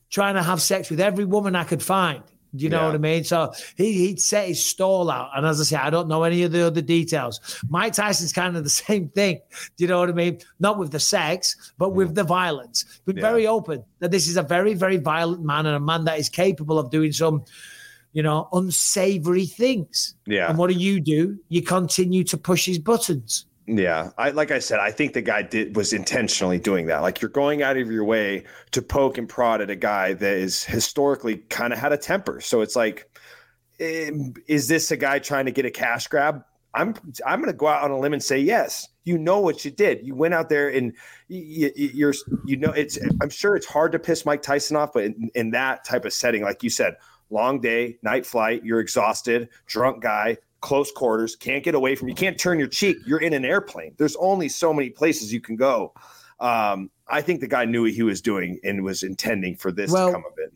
trying 0.10 0.36
to 0.36 0.44
have 0.44 0.62
sex 0.62 0.90
with 0.90 1.02
every 1.02 1.26
woman 1.26 1.56
I 1.56 1.64
could 1.66 1.84
find. 1.84 2.24
Do 2.56 2.64
you 2.64 2.70
know 2.70 2.82
Yeah. 2.82 2.86
what 2.88 2.96
I 2.96 3.00
mean? 3.00 3.24
So 3.24 3.52
he, 3.76 3.94
he'd 3.94 4.22
set 4.22 4.48
his 4.48 4.64
stall 4.64 5.10
out. 5.10 5.32
And 5.36 5.46
as 5.46 5.60
I 5.60 5.64
say, 5.64 5.76
I 5.76 5.90
don't 5.90 6.08
know 6.08 6.24
any 6.24 6.44
of 6.44 6.52
the 6.52 6.66
other 6.66 6.82
details. 6.82 7.62
Mike 7.70 7.94
Tyson's 7.94 8.34
kind 8.34 8.56
of 8.56 8.64
the 8.64 8.70
same 8.88 9.10
thing. 9.10 9.40
Do 9.76 9.84
you 9.84 9.88
know 9.88 10.00
what 10.00 10.10
I 10.10 10.14
mean? 10.14 10.40
Not 10.60 10.78
with 10.78 10.92
the 10.92 11.00
sex, 11.00 11.74
but 11.78 11.90
with 11.90 12.12
mm. 12.12 12.16
the 12.16 12.24
violence. 12.24 13.02
Been 13.06 13.20
very 13.20 13.48
open 13.48 13.84
that 14.00 14.12
this 14.12 14.28
is 14.28 14.38
a 14.38 14.44
very, 14.44 14.74
very 14.74 14.98
violent 14.98 15.44
man 15.44 15.66
and 15.66 15.76
a 15.76 15.80
man 15.80 16.06
that 16.06 16.20
is 16.20 16.30
capable 16.30 16.80
of 16.80 16.90
doing 16.90 17.12
some, 17.12 17.44
you 18.14 18.24
know, 18.24 18.48
unsavory 18.54 19.46
things. 19.46 20.16
Yeah. 20.26 20.50
And 20.50 20.58
what 20.58 20.70
do 20.70 20.76
you 20.76 21.00
do? 21.00 21.38
You 21.50 21.62
continue 21.62 22.24
to 22.26 22.38
push 22.38 22.66
his 22.66 22.80
buttons. 22.80 23.46
Yeah, 23.70 24.12
I 24.18 24.30
like 24.30 24.52
I 24.52 24.60
said, 24.60 24.80
I 24.80 24.92
think 24.92 25.12
the 25.12 25.22
guy 25.22 25.42
did 25.42 25.76
was 25.76 25.92
intentionally 25.92 26.58
doing 26.58 26.86
that. 26.86 27.02
Like 27.02 27.22
you're 27.22 27.30
going 27.30 27.62
out 27.64 27.76
of 27.76 27.92
your 27.92 28.06
way 28.06 28.46
to 28.72 28.82
poke 28.82 29.18
and 29.18 29.28
prod 29.28 29.60
at 29.60 29.70
a 29.70 29.76
guy 29.76 30.14
that 30.14 30.38
is 30.38 30.64
historically 30.64 31.38
kind 31.50 31.74
of 31.74 31.80
had 31.80 31.92
a 31.92 31.98
temper. 31.98 32.40
So 32.40 32.62
it's 32.62 32.78
like, 32.78 33.10
is 33.78 34.70
this 34.70 34.90
a 34.92 34.98
guy 34.98 35.20
trying 35.20 35.46
to 35.46 35.52
get 35.52 35.66
a 35.66 35.72
cash 35.72 36.08
grab? 36.08 36.44
I'm 36.74 36.96
I'm 37.26 37.42
going 37.42 37.52
to 37.52 37.58
go 37.58 37.68
out 37.68 37.84
on 37.84 37.92
a 37.92 38.00
limb 38.00 38.14
and 38.14 38.24
say 38.24 38.40
yes. 38.40 38.88
You 39.04 39.18
know 39.18 39.42
what 39.42 39.66
you 39.66 39.72
did. 39.72 40.06
You 40.06 40.16
went 40.16 40.34
out 40.34 40.48
there 40.48 40.70
and 40.70 40.94
you, 41.28 41.72
you're 41.76 42.14
you 42.46 42.56
know 42.56 42.72
it's. 42.72 42.98
I'm 43.22 43.30
sure 43.30 43.58
it's 43.58 43.66
hard 43.66 43.92
to 43.92 44.00
piss 44.00 44.26
Mike 44.26 44.44
Tyson 44.44 44.78
off, 44.78 44.94
but 44.94 45.04
in, 45.04 45.30
in 45.36 45.52
that 45.52 45.84
type 45.84 46.06
of 46.06 46.14
setting, 46.14 46.42
like 46.42 46.64
you 46.64 46.70
said, 46.70 46.96
long 47.30 47.60
day, 47.60 47.98
night 48.02 48.26
flight, 48.26 48.64
you're 48.64 48.80
exhausted, 48.80 49.50
drunk 49.66 50.04
guy, 50.04 50.38
close 50.62 50.92
quarters, 50.92 51.36
can't 51.36 51.64
get 51.64 51.76
away 51.76 51.96
from 51.96 52.10
you, 52.10 52.16
can't 52.16 52.40
turn 52.40 52.60
your 52.60 52.68
cheek. 52.68 52.98
You're 53.06 53.22
in 53.22 53.34
an 53.34 53.46
airplane. 53.46 53.94
There's 53.98 54.16
only 54.18 54.50
so 54.50 54.74
many 54.74 54.90
places 54.90 55.32
you 55.32 55.42
can 55.42 55.56
go. 55.56 55.94
Um, 56.40 56.90
I 57.08 57.22
think 57.22 57.40
the 57.42 57.48
guy 57.48 57.66
knew 57.66 57.84
what 57.84 57.92
he 57.92 58.04
was 58.04 58.22
doing 58.22 58.60
and 58.64 58.84
was 58.84 59.04
intending 59.04 59.56
for 59.56 59.72
this 59.72 59.92
Well- 59.92 60.08
to 60.08 60.14
come 60.14 60.24
of 60.26 60.38
it. 60.38 60.54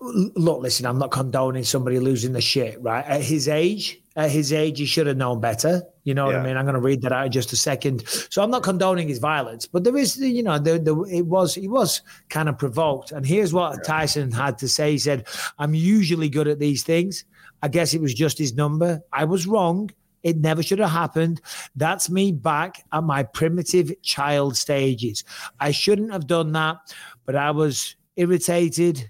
look, 0.00 0.62
listen, 0.62 0.86
I'm 0.86 0.98
not 0.98 1.10
condoning 1.10 1.64
somebody 1.64 1.98
losing 1.98 2.32
the 2.32 2.40
shit, 2.40 2.80
right? 2.80 3.04
At 3.04 3.22
his 3.22 3.48
age, 3.48 4.00
at 4.14 4.30
his 4.30 4.52
age, 4.52 4.78
he 4.78 4.86
should 4.86 5.08
have 5.08 5.16
known 5.16 5.40
better. 5.40 5.82
You 6.04 6.14
know 6.14 6.26
what 6.26 6.36
I 6.36 6.42
mean? 6.44 6.56
I'm 6.56 6.64
going 6.64 6.74
to 6.74 6.80
read 6.80 7.02
that 7.02 7.12
out 7.12 7.26
in 7.26 7.32
just 7.32 7.52
a 7.52 7.56
second. 7.56 8.04
So 8.30 8.42
I'm 8.42 8.50
not 8.50 8.62
condoning 8.62 9.08
his 9.08 9.18
violence, 9.18 9.66
but 9.66 9.84
there 9.84 9.96
is, 9.96 10.16
you 10.16 10.42
know, 10.42 10.58
the, 10.58 10.78
the 10.78 10.96
it 11.10 11.22
was 11.26 11.54
he 11.54 11.68
was 11.68 12.02
kind 12.28 12.48
of 12.48 12.56
provoked. 12.58 13.12
And 13.12 13.26
here's 13.26 13.52
what 13.52 13.84
Tyson 13.84 14.30
had 14.30 14.58
to 14.58 14.68
say. 14.68 14.92
He 14.92 14.98
said, 14.98 15.26
"I'm 15.58 15.74
usually 15.74 16.28
good 16.28 16.48
at 16.48 16.58
these 16.58 16.82
things. 16.82 17.24
I 17.62 17.68
guess 17.68 17.94
it 17.94 18.00
was 18.00 18.14
just 18.14 18.38
his 18.38 18.54
number. 18.54 19.00
I 19.12 19.24
was 19.24 19.46
wrong." 19.46 19.90
It 20.24 20.36
never 20.36 20.64
should 20.64 20.80
have 20.80 20.90
happened. 20.90 21.40
That's 21.76 22.10
me 22.10 22.32
back 22.32 22.84
at 22.92 23.04
my 23.04 23.22
primitive 23.22 23.92
child 24.02 24.56
stages. 24.56 25.22
I 25.60 25.70
shouldn't 25.70 26.12
have 26.12 26.26
done 26.26 26.52
that, 26.52 26.76
but 27.24 27.36
I 27.36 27.52
was 27.52 27.94
irritated, 28.16 29.08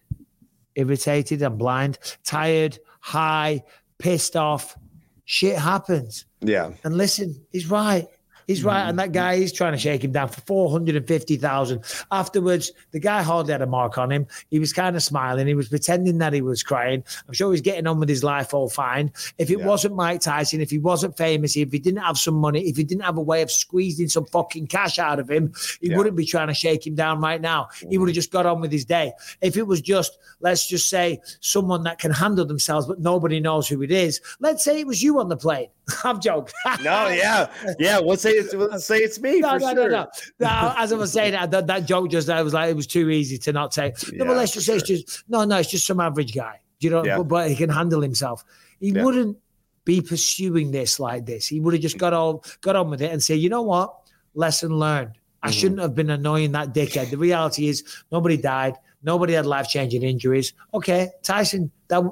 irritated 0.74 1.40
and 1.40 1.58
blind, 1.58 1.98
tired, 2.24 2.78
high, 3.00 3.62
pissed 3.98 4.36
off. 4.36 4.76
Shit 5.24 5.56
happens. 5.56 6.26
Yeah. 6.40 6.72
And 6.84 6.96
listen, 6.96 7.42
he's 7.50 7.70
right. 7.70 8.06
He's 8.48 8.64
right. 8.64 8.80
Mm-hmm. 8.80 8.88
And 8.88 8.98
that 8.98 9.12
guy 9.12 9.34
is 9.34 9.52
trying 9.52 9.72
to 9.72 9.78
shake 9.78 10.02
him 10.02 10.12
down 10.12 10.28
for 10.28 10.40
450,000. 10.40 11.84
Afterwards, 12.10 12.72
the 12.92 12.98
guy 12.98 13.22
hardly 13.22 13.52
had 13.52 13.60
a 13.60 13.66
mark 13.66 13.98
on 13.98 14.10
him. 14.10 14.26
He 14.50 14.58
was 14.58 14.72
kind 14.72 14.96
of 14.96 15.02
smiling. 15.02 15.46
He 15.46 15.54
was 15.54 15.68
pretending 15.68 16.16
that 16.18 16.32
he 16.32 16.40
was 16.40 16.62
crying. 16.62 17.04
I'm 17.28 17.34
sure 17.34 17.52
he's 17.52 17.60
getting 17.60 17.86
on 17.86 18.00
with 18.00 18.08
his 18.08 18.24
life 18.24 18.54
all 18.54 18.70
fine. 18.70 19.12
If 19.36 19.50
it 19.50 19.62
wasn't 19.62 19.96
Mike 19.96 20.22
Tyson, 20.22 20.62
if 20.62 20.70
he 20.70 20.78
wasn't 20.78 21.18
famous, 21.18 21.58
if 21.58 21.70
he 21.70 21.78
didn't 21.78 22.02
have 22.02 22.16
some 22.16 22.36
money, 22.36 22.62
if 22.62 22.78
he 22.78 22.84
didn't 22.84 23.04
have 23.04 23.18
a 23.18 23.22
way 23.22 23.42
of 23.42 23.50
squeezing 23.50 24.08
some 24.08 24.24
fucking 24.24 24.68
cash 24.68 24.98
out 24.98 25.18
of 25.18 25.30
him, 25.30 25.52
he 25.82 25.94
wouldn't 25.94 26.16
be 26.16 26.24
trying 26.24 26.48
to 26.48 26.54
shake 26.54 26.86
him 26.86 26.94
down 26.94 27.20
right 27.20 27.42
now. 27.42 27.68
He 27.78 27.84
mm-hmm. 27.84 28.00
would 28.00 28.08
have 28.08 28.14
just 28.14 28.32
got 28.32 28.46
on 28.46 28.62
with 28.62 28.72
his 28.72 28.86
day. 28.86 29.12
If 29.42 29.58
it 29.58 29.66
was 29.66 29.82
just, 29.82 30.16
let's 30.40 30.66
just 30.66 30.88
say, 30.88 31.20
someone 31.40 31.82
that 31.82 31.98
can 31.98 32.12
handle 32.12 32.46
themselves, 32.46 32.86
but 32.86 32.98
nobody 32.98 33.40
knows 33.40 33.68
who 33.68 33.82
it 33.82 33.90
is, 33.90 34.22
let's 34.40 34.64
say 34.64 34.80
it 34.80 34.86
was 34.86 35.02
you 35.02 35.20
on 35.20 35.28
the 35.28 35.36
plane. 35.36 35.68
I'm 36.04 36.20
joking. 36.20 36.54
No, 36.82 37.08
yeah, 37.08 37.50
yeah. 37.78 37.98
We'll 37.98 38.16
say 38.16 38.37
it's 38.38 38.54
we'll 38.54 38.78
say 38.78 38.98
it's 38.98 39.20
me 39.20 39.40
No, 39.40 39.50
for 39.50 39.58
no, 39.60 39.74
sure. 39.74 39.90
no, 39.90 39.98
no, 39.98 40.06
no. 40.40 40.74
As 40.76 40.92
I 40.92 40.96
was 40.96 41.12
saying, 41.12 41.32
that, 41.50 41.66
that, 41.66 41.86
joke 41.86 42.10
just 42.10 42.28
I 42.30 42.42
was 42.42 42.54
like, 42.54 42.70
it 42.70 42.76
was 42.76 42.86
too 42.86 43.10
easy 43.10 43.38
to 43.38 43.52
not 43.52 43.74
say. 43.74 43.92
No, 44.12 44.24
but 44.24 44.36
let's 44.36 44.52
just 44.52 44.66
say 44.66 44.76
it's 44.76 44.86
just 44.88 45.24
no, 45.28 45.44
no, 45.44 45.58
it's 45.58 45.70
just 45.70 45.86
some 45.86 46.00
average 46.00 46.34
guy. 46.34 46.60
Do 46.80 46.86
you 46.86 46.90
know? 46.92 47.04
Yeah. 47.04 47.18
But, 47.18 47.24
but 47.28 47.48
he 47.50 47.56
can 47.56 47.70
handle 47.70 48.00
himself. 48.00 48.44
He 48.80 48.90
Yeah. 48.90 49.04
wouldn't 49.04 49.36
be 49.84 50.00
pursuing 50.00 50.70
this 50.70 51.00
like 51.00 51.24
this. 51.26 51.46
He 51.46 51.60
would 51.60 51.72
have 51.74 51.82
just 51.82 51.98
got 51.98 52.12
all 52.12 52.44
got 52.60 52.76
on 52.76 52.90
with 52.90 53.02
it 53.02 53.10
and 53.10 53.22
say, 53.22 53.34
you 53.34 53.48
know 53.48 53.62
what? 53.62 53.94
Lesson 54.34 54.76
learned. 54.78 55.18
I 55.42 55.48
Mm-hmm. 55.48 55.52
shouldn't 55.58 55.80
have 55.80 55.94
been 55.94 56.10
annoying 56.10 56.52
that 56.52 56.74
dickhead. 56.74 57.10
The 57.10 57.16
reality 57.16 57.68
is 57.68 57.84
nobody 58.12 58.36
died. 58.36 58.74
Nobody 59.02 59.32
had 59.34 59.46
life 59.46 59.68
changing 59.68 60.02
injuries. 60.02 60.52
Okay, 60.74 61.10
Tyson, 61.22 61.70
that 61.88 62.02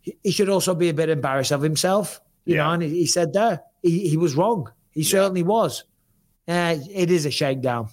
he- 0.00 0.30
should 0.30 0.48
also 0.48 0.74
be 0.74 0.88
a 0.88 0.94
bit 0.94 1.08
embarrassed 1.10 1.52
of 1.52 1.60
himself. 1.62 2.20
You 2.46 2.56
know, 2.56 2.70
and 2.70 2.82
he, 2.82 2.88
he 2.90 3.06
said 3.06 3.32
there 3.32 3.60
he, 3.82 4.08
he 4.08 4.16
was 4.16 4.34
wrong. 4.34 4.70
He 4.94 5.02
certainly 5.02 5.42
was. 5.42 5.84
Uh, 6.46 6.76
it 6.90 7.10
is 7.10 7.26
a 7.26 7.30
shakedown. 7.30 7.88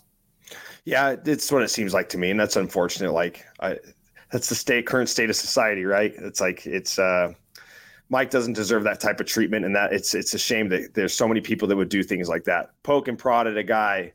Yeah, 0.86 1.16
it's 1.26 1.52
what 1.52 1.64
it 1.64 1.70
seems 1.70 1.94
like 1.94 2.10
to 2.10 2.18
me, 2.18 2.32
and 2.32 2.40
that's 2.40 2.56
unfortunate. 2.56 3.12
Like, 3.12 3.46
I, 3.60 3.78
that's 4.32 4.50
the 4.50 4.56
state 4.56 4.88
current 4.88 5.10
state 5.10 5.30
of 5.30 5.36
society, 5.36 5.86
right? 5.86 6.14
It's 6.18 6.42
like 6.42 6.66
it's 6.66 6.98
uh, 6.98 7.34
Mike 8.10 8.30
doesn't 8.30 8.54
deserve 8.54 8.84
that 8.84 9.00
type 9.00 9.20
of 9.20 9.26
treatment, 9.26 9.66
and 9.66 9.76
that 9.76 9.94
it's 9.94 10.16
it's 10.16 10.34
a 10.34 10.40
shame 10.40 10.70
that 10.70 10.94
there's 10.94 11.14
so 11.14 11.28
many 11.28 11.42
people 11.42 11.68
that 11.68 11.76
would 11.76 11.90
do 11.90 12.04
things 12.04 12.30
like 12.30 12.44
that, 12.46 12.72
poke 12.84 13.08
and 13.08 13.18
prod 13.18 13.48
at 13.48 13.58
a 13.58 13.64
guy 13.64 14.14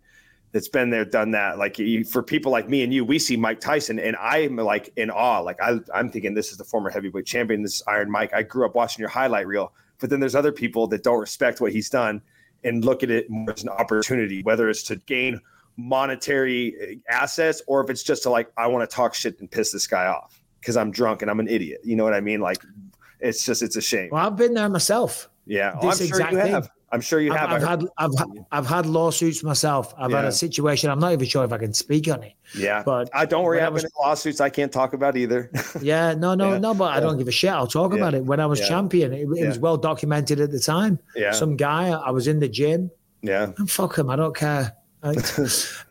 that's 0.52 0.68
been 0.68 0.90
there, 0.90 1.04
done 1.04 1.30
that. 1.32 1.58
Like 1.58 1.78
you, 1.78 2.04
for 2.04 2.22
people 2.22 2.50
like 2.50 2.68
me 2.68 2.82
and 2.82 2.92
you, 2.92 3.04
we 3.04 3.18
see 3.18 3.36
Mike 3.36 3.60
Tyson, 3.60 3.98
and 3.98 4.16
I'm 4.16 4.56
like 4.56 4.92
in 4.96 5.10
awe. 5.10 5.40
Like 5.40 5.60
I, 5.62 5.78
I'm 5.94 6.10
thinking 6.10 6.34
this 6.34 6.50
is 6.50 6.56
the 6.56 6.64
former 6.64 6.90
heavyweight 6.90 7.26
champion, 7.26 7.62
this 7.62 7.76
is 7.76 7.82
Iron 7.86 8.10
Mike. 8.10 8.34
I 8.34 8.42
grew 8.42 8.66
up 8.66 8.74
watching 8.74 9.00
your 9.00 9.08
highlight 9.08 9.46
reel, 9.46 9.72
but 10.00 10.10
then 10.10 10.18
there's 10.18 10.34
other 10.34 10.52
people 10.52 10.88
that 10.88 11.04
don't 11.04 11.20
respect 11.20 11.60
what 11.60 11.72
he's 11.72 11.90
done 11.90 12.22
and 12.66 12.84
look 12.84 13.02
at 13.02 13.10
it 13.10 13.30
more 13.30 13.52
as 13.52 13.62
an 13.62 13.70
opportunity, 13.70 14.42
whether 14.42 14.68
it's 14.68 14.82
to 14.84 14.96
gain 14.96 15.40
monetary 15.76 16.74
uh, 16.80 17.12
assets 17.12 17.62
or 17.66 17.82
if 17.82 17.90
it's 17.90 18.02
just 18.02 18.24
to 18.24 18.30
like 18.30 18.50
I 18.56 18.66
want 18.66 18.88
to 18.88 18.94
talk 18.94 19.14
shit 19.14 19.40
and 19.40 19.50
piss 19.50 19.72
this 19.72 19.86
guy 19.86 20.06
off 20.06 20.40
because 20.60 20.76
I'm 20.76 20.90
drunk 20.90 21.22
and 21.22 21.30
I'm 21.30 21.40
an 21.40 21.48
idiot. 21.48 21.80
You 21.84 21.96
know 21.96 22.04
what 22.04 22.14
I 22.14 22.20
mean? 22.20 22.40
Like 22.40 22.62
it's 23.20 23.44
just 23.44 23.62
it's 23.62 23.76
a 23.76 23.80
shame. 23.80 24.10
Well, 24.10 24.26
I've 24.26 24.36
been 24.36 24.54
there 24.54 24.68
myself. 24.68 25.30
Yeah, 25.46 25.72
oh, 25.80 25.88
I'm 25.88 25.96
This 25.96 26.08
sure 26.08 26.20
you 26.30 26.42
thing. 26.42 26.68
Have. 26.90 26.96
I'm 26.96 27.00
sure 27.00 27.20
you 27.20 27.32
I've. 27.32 27.50
I 27.50 27.54
I've 27.56 27.62
had 27.62 27.84
I've 27.98 28.18
had- 28.18 28.46
I've 28.52 28.66
had 28.66 28.86
lawsuits 28.86 29.42
myself. 29.42 29.94
I've 29.98 30.12
had 30.12 30.24
a 30.24 30.32
situation. 30.32 30.90
I'm 30.90 30.98
not 31.00 31.12
even 31.12 31.26
sure 31.26 31.44
if 31.44 31.52
I 31.52 31.58
can 31.58 31.72
speak 31.74 32.08
on 32.08 32.22
it. 32.22 32.32
yeah, 32.56 32.82
but 32.84 33.10
I 33.12 33.26
don't 33.26 33.44
worry. 33.44 33.60
I 33.60 33.66
I've 33.66 33.72
was- 33.72 33.86
lawsuits 34.00 34.40
I 34.40 34.50
can't 34.50 34.72
talk 34.72 34.92
about 34.92 35.16
either. 35.16 35.50
Yeah, 35.82 36.14
no, 36.14 36.34
no, 36.34 36.52
Yeah. 36.52 36.58
no. 36.58 36.74
But 36.74 36.96
I 36.96 37.00
don't 37.00 37.18
give 37.18 37.28
a 37.28 37.32
shit. 37.32 37.50
I'll 37.50 37.66
talk 37.66 37.92
Yeah. 37.92 37.98
about 37.98 38.14
it. 38.14 38.24
When 38.24 38.40
I 38.40 38.46
was 38.46 38.60
Yeah. 38.60 38.68
champion, 38.68 39.12
it, 39.12 39.22
it 39.36 39.46
was 39.46 39.58
well 39.58 39.76
documented 39.76 40.40
at 40.40 40.50
the 40.50 40.60
time. 40.60 40.98
Yeah. 41.14 41.32
Some 41.32 41.56
guy. 41.56 41.88
I 41.90 42.10
was 42.10 42.26
in 42.28 42.40
the 42.40 42.48
gym. 42.48 42.90
yeah, 43.22 43.52
And 43.58 43.70
fuck 43.70 43.98
him. 43.98 44.08
I 44.10 44.16
don't 44.16 44.34
care. 44.36 44.72
I, 45.02 45.10
uh, 45.10 45.46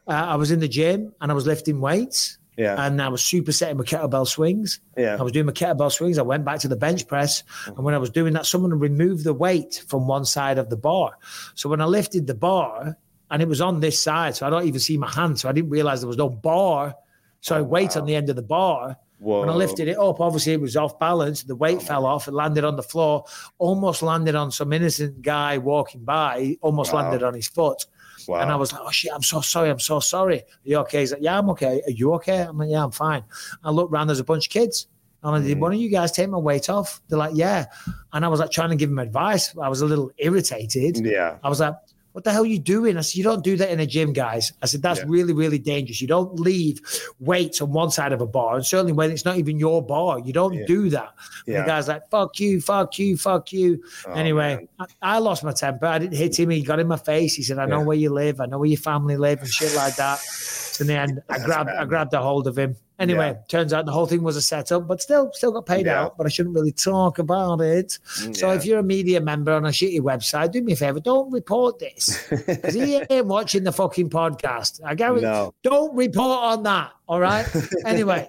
I 0.07 0.35
was 0.35 0.51
in 0.51 0.59
the 0.59 0.67
gym 0.67 1.13
and 1.22 1.31
I 1.31 1.35
was 1.35 1.45
lifting 1.45 1.80
weights. 1.80 2.38
Yeah. 2.57 2.86
And 2.86 3.02
I 3.02 3.10
was 3.10 3.22
supersetting 3.22 3.77
my 3.77 3.84
kettlebell 3.84 4.27
swings. 4.27 4.80
Yeah. 4.98 5.18
I 5.19 5.23
was 5.23 5.32
doing 5.32 5.45
my 5.45 5.52
kettlebell 5.52 5.91
swings. 5.91 6.18
I 6.18 6.22
went 6.22 6.45
back 6.45 6.60
to 6.60 6.68
the 6.68 6.76
bench 6.76 7.07
press. 7.07 7.44
And 7.68 7.80
when 7.80 7.94
I 7.94 7.98
was 7.98 8.10
doing 8.10 8.34
that, 8.34 8.45
someone 8.45 8.77
removed 8.80 9.26
the 9.26 9.34
weight 9.34 9.84
from 9.88 10.07
one 10.07 10.26
side 10.26 10.57
of 10.57 10.69
the 10.69 10.77
bar. 10.77 11.18
So 11.53 11.69
when 11.69 11.82
I 11.82 11.86
lifted 11.86 12.27
the 12.27 12.36
bar, 12.36 12.98
and 13.32 13.41
it 13.41 13.48
was 13.48 13.61
on 13.61 13.80
this 13.80 13.99
side, 14.02 14.36
so 14.36 14.45
I 14.45 14.49
don't 14.49 14.68
even 14.68 14.80
see 14.80 14.98
my 14.98 15.10
hand. 15.10 15.40
So 15.40 15.49
I 15.49 15.52
didn't 15.52 15.69
realize 15.69 16.02
there 16.02 16.07
was 16.07 16.18
no 16.18 16.30
bar. 16.30 16.95
So 17.41 17.56
I 17.56 17.60
oh, 17.60 17.64
weight 17.64 17.98
on 17.98 18.06
the 18.06 18.15
end 18.15 18.30
of 18.30 18.36
the 18.36 18.41
bar. 18.41 18.98
Whoa. 19.19 19.41
When 19.41 19.49
I 19.49 19.53
lifted 19.53 19.88
it 19.88 19.98
up, 19.98 20.19
obviously 20.19 20.53
it 20.53 20.61
was 20.61 20.76
off 20.76 20.99
balance. 20.99 21.44
The 21.44 21.56
weight 21.56 21.77
oh, 21.77 21.82
fell 21.82 22.06
off. 22.06 22.27
It 22.27 22.34
landed 22.34 22.64
on 22.64 22.76
the 22.76 22.84
floor, 22.84 23.26
almost 23.57 24.03
landed 24.03 24.36
on 24.36 24.52
some 24.52 24.73
innocent 24.73 25.22
guy 25.22 25.57
walking 25.57 26.03
by, 26.03 26.57
almost 26.61 26.94
Wow. 26.94 27.02
landed 27.03 27.23
on 27.23 27.34
his 27.34 27.48
foot. 27.48 27.86
Wow. 28.27 28.39
And 28.41 28.51
I 28.51 28.55
was 28.55 28.71
like, 28.73 28.81
oh 28.83 28.91
shit, 28.91 29.11
I'm 29.13 29.21
so 29.23 29.41
sorry. 29.41 29.69
I'm 29.69 29.79
so 29.79 29.99
sorry. 29.99 30.39
Are 30.39 30.45
you 30.63 30.77
okay? 30.79 31.01
He's 31.01 31.11
like, 31.11 31.21
yeah, 31.21 31.37
I'm 31.37 31.49
okay. 31.51 31.81
Are 31.85 31.91
you 31.91 32.13
okay? 32.15 32.41
I'm 32.41 32.57
like, 32.57 32.69
yeah, 32.69 32.83
I'm 32.83 32.91
fine. 32.91 33.23
I 33.63 33.71
looked 33.71 33.91
around, 33.93 34.07
there's 34.07 34.19
a 34.19 34.23
bunch 34.23 34.47
of 34.47 34.51
kids. 34.53 34.87
And 35.23 35.35
I 35.35 35.39
Mm. 35.39 35.47
did 35.47 35.59
one 35.59 35.73
of 35.73 35.79
you 35.79 35.89
guys 35.89 36.11
take 36.11 36.29
my 36.29 36.37
weight 36.37 36.69
off? 36.69 37.01
They're 37.07 37.17
like, 37.17 37.31
yeah. 37.35 37.65
And 38.13 38.23
I 38.23 38.27
was 38.27 38.39
like 38.39 38.51
trying 38.51 38.69
to 38.69 38.75
give 38.75 38.89
them 38.89 38.99
advice. 38.99 39.57
I 39.57 39.69
was 39.69 39.81
a 39.81 39.85
little 39.85 40.11
irritated. 40.17 41.03
Yeah. 41.05 41.37
I 41.43 41.49
was 41.49 41.59
like, 41.59 41.73
what 42.15 42.23
the 42.23 42.31
hell 42.31 42.43
are 42.43 42.45
you 42.45 42.59
doing? 42.59 42.95
I 42.97 43.01
said, 43.01 43.17
you 43.17 43.25
don't 43.25 43.43
do 43.43 43.57
that 43.57 43.69
in 43.69 43.81
a 43.81 43.85
gym, 43.85 44.13
guys. 44.13 44.53
I 44.61 44.67
said, 44.67 44.81
that's 44.81 44.99
Yeah. 45.01 45.05
really, 45.09 45.33
really 45.33 45.59
dangerous. 45.59 45.99
You 45.99 46.07
don't 46.07 46.39
leave 46.39 46.79
weights 47.19 47.59
on 47.61 47.73
one 47.73 47.91
side 47.91 48.13
of 48.13 48.21
a 48.21 48.25
bar. 48.25 48.55
And 48.55 48.65
certainly 48.65 48.93
when 48.93 49.11
it's 49.11 49.25
not 49.25 49.37
even 49.37 49.59
your 49.59 49.85
bar, 49.85 50.19
you 50.19 50.31
don't 50.31 50.53
Yeah. 50.53 50.65
do 50.65 50.89
that. 50.91 51.09
Yeah. 51.45 51.63
the 51.63 51.67
guy's 51.67 51.89
like, 51.89 52.09
fuck 52.09 52.39
you, 52.39 52.61
fuck 52.61 52.97
you, 52.97 53.17
fuck 53.17 53.51
you. 53.51 53.83
Oh, 54.07 54.13
anyway, 54.13 54.65
I, 54.79 54.85
I 55.01 55.19
lost 55.19 55.43
my 55.43 55.51
temper. 55.51 55.87
I 55.87 55.99
didn't 55.99 56.15
hit 56.15 56.39
him. 56.39 56.51
He 56.51 56.61
got 56.61 56.79
in 56.79 56.87
my 56.87 56.95
face. 56.95 57.35
He 57.35 57.43
said, 57.43 57.59
I 57.59 57.65
know 57.65 57.81
where 57.81 57.97
you 57.97 58.11
live. 58.11 58.39
I 58.39 58.45
know 58.45 58.59
where 58.59 58.69
your 58.69 58.77
family 58.79 59.17
live 59.17 59.39
and 59.41 59.49
shit 59.49 59.75
like 59.75 59.97
that. 59.97 60.19
So 60.75 60.81
in 60.83 60.87
the 60.87 60.97
end, 60.97 61.21
I 61.29 61.39
grabbed, 61.39 61.67
bad, 61.67 61.77
I 61.77 61.85
grabbed 61.85 62.13
a 62.13 62.21
hold 62.21 62.47
of 62.47 62.57
him. 62.57 62.75
Anyway, 62.97 63.27
Yeah. 63.35 63.41
turns 63.49 63.73
out 63.73 63.85
the 63.85 63.91
whole 63.91 64.05
thing 64.05 64.23
was 64.23 64.38
a 64.38 64.41
setup, 64.41 64.88
but 64.88 65.01
still, 65.01 65.30
still 65.34 65.51
got 65.51 65.65
paid 65.65 65.85
Yeah. 65.85 66.03
out. 66.03 66.17
But 66.17 66.26
I 66.26 66.30
shouldn't 66.30 66.55
really 66.55 66.72
talk 66.72 67.19
about 67.19 67.59
it. 67.61 67.99
Mm, 68.22 68.35
so 68.35 68.51
if 68.51 68.65
you're 68.65 68.80
a 68.80 68.84
media 68.84 69.19
member 69.19 69.51
on 69.51 69.65
a 69.65 69.69
shitty 69.69 69.99
website, 69.99 70.51
do 70.51 70.61
me 70.61 70.73
a 70.73 70.76
favor, 70.76 70.99
don't 70.99 71.30
report 71.31 71.80
this. 71.80 72.26
'Cause 72.30 72.73
he 72.73 72.95
ain't 73.09 73.26
watching 73.26 73.63
the 73.63 73.72
fucking 73.73 74.09
podcast. 74.09 74.80
I 74.85 74.95
guarantee. 74.95 75.26
No. 75.26 75.53
Don't 75.63 75.93
report 75.95 76.39
on 76.41 76.63
that. 76.63 76.91
All 77.07 77.19
right. 77.19 77.45
Anyway. 77.85 78.27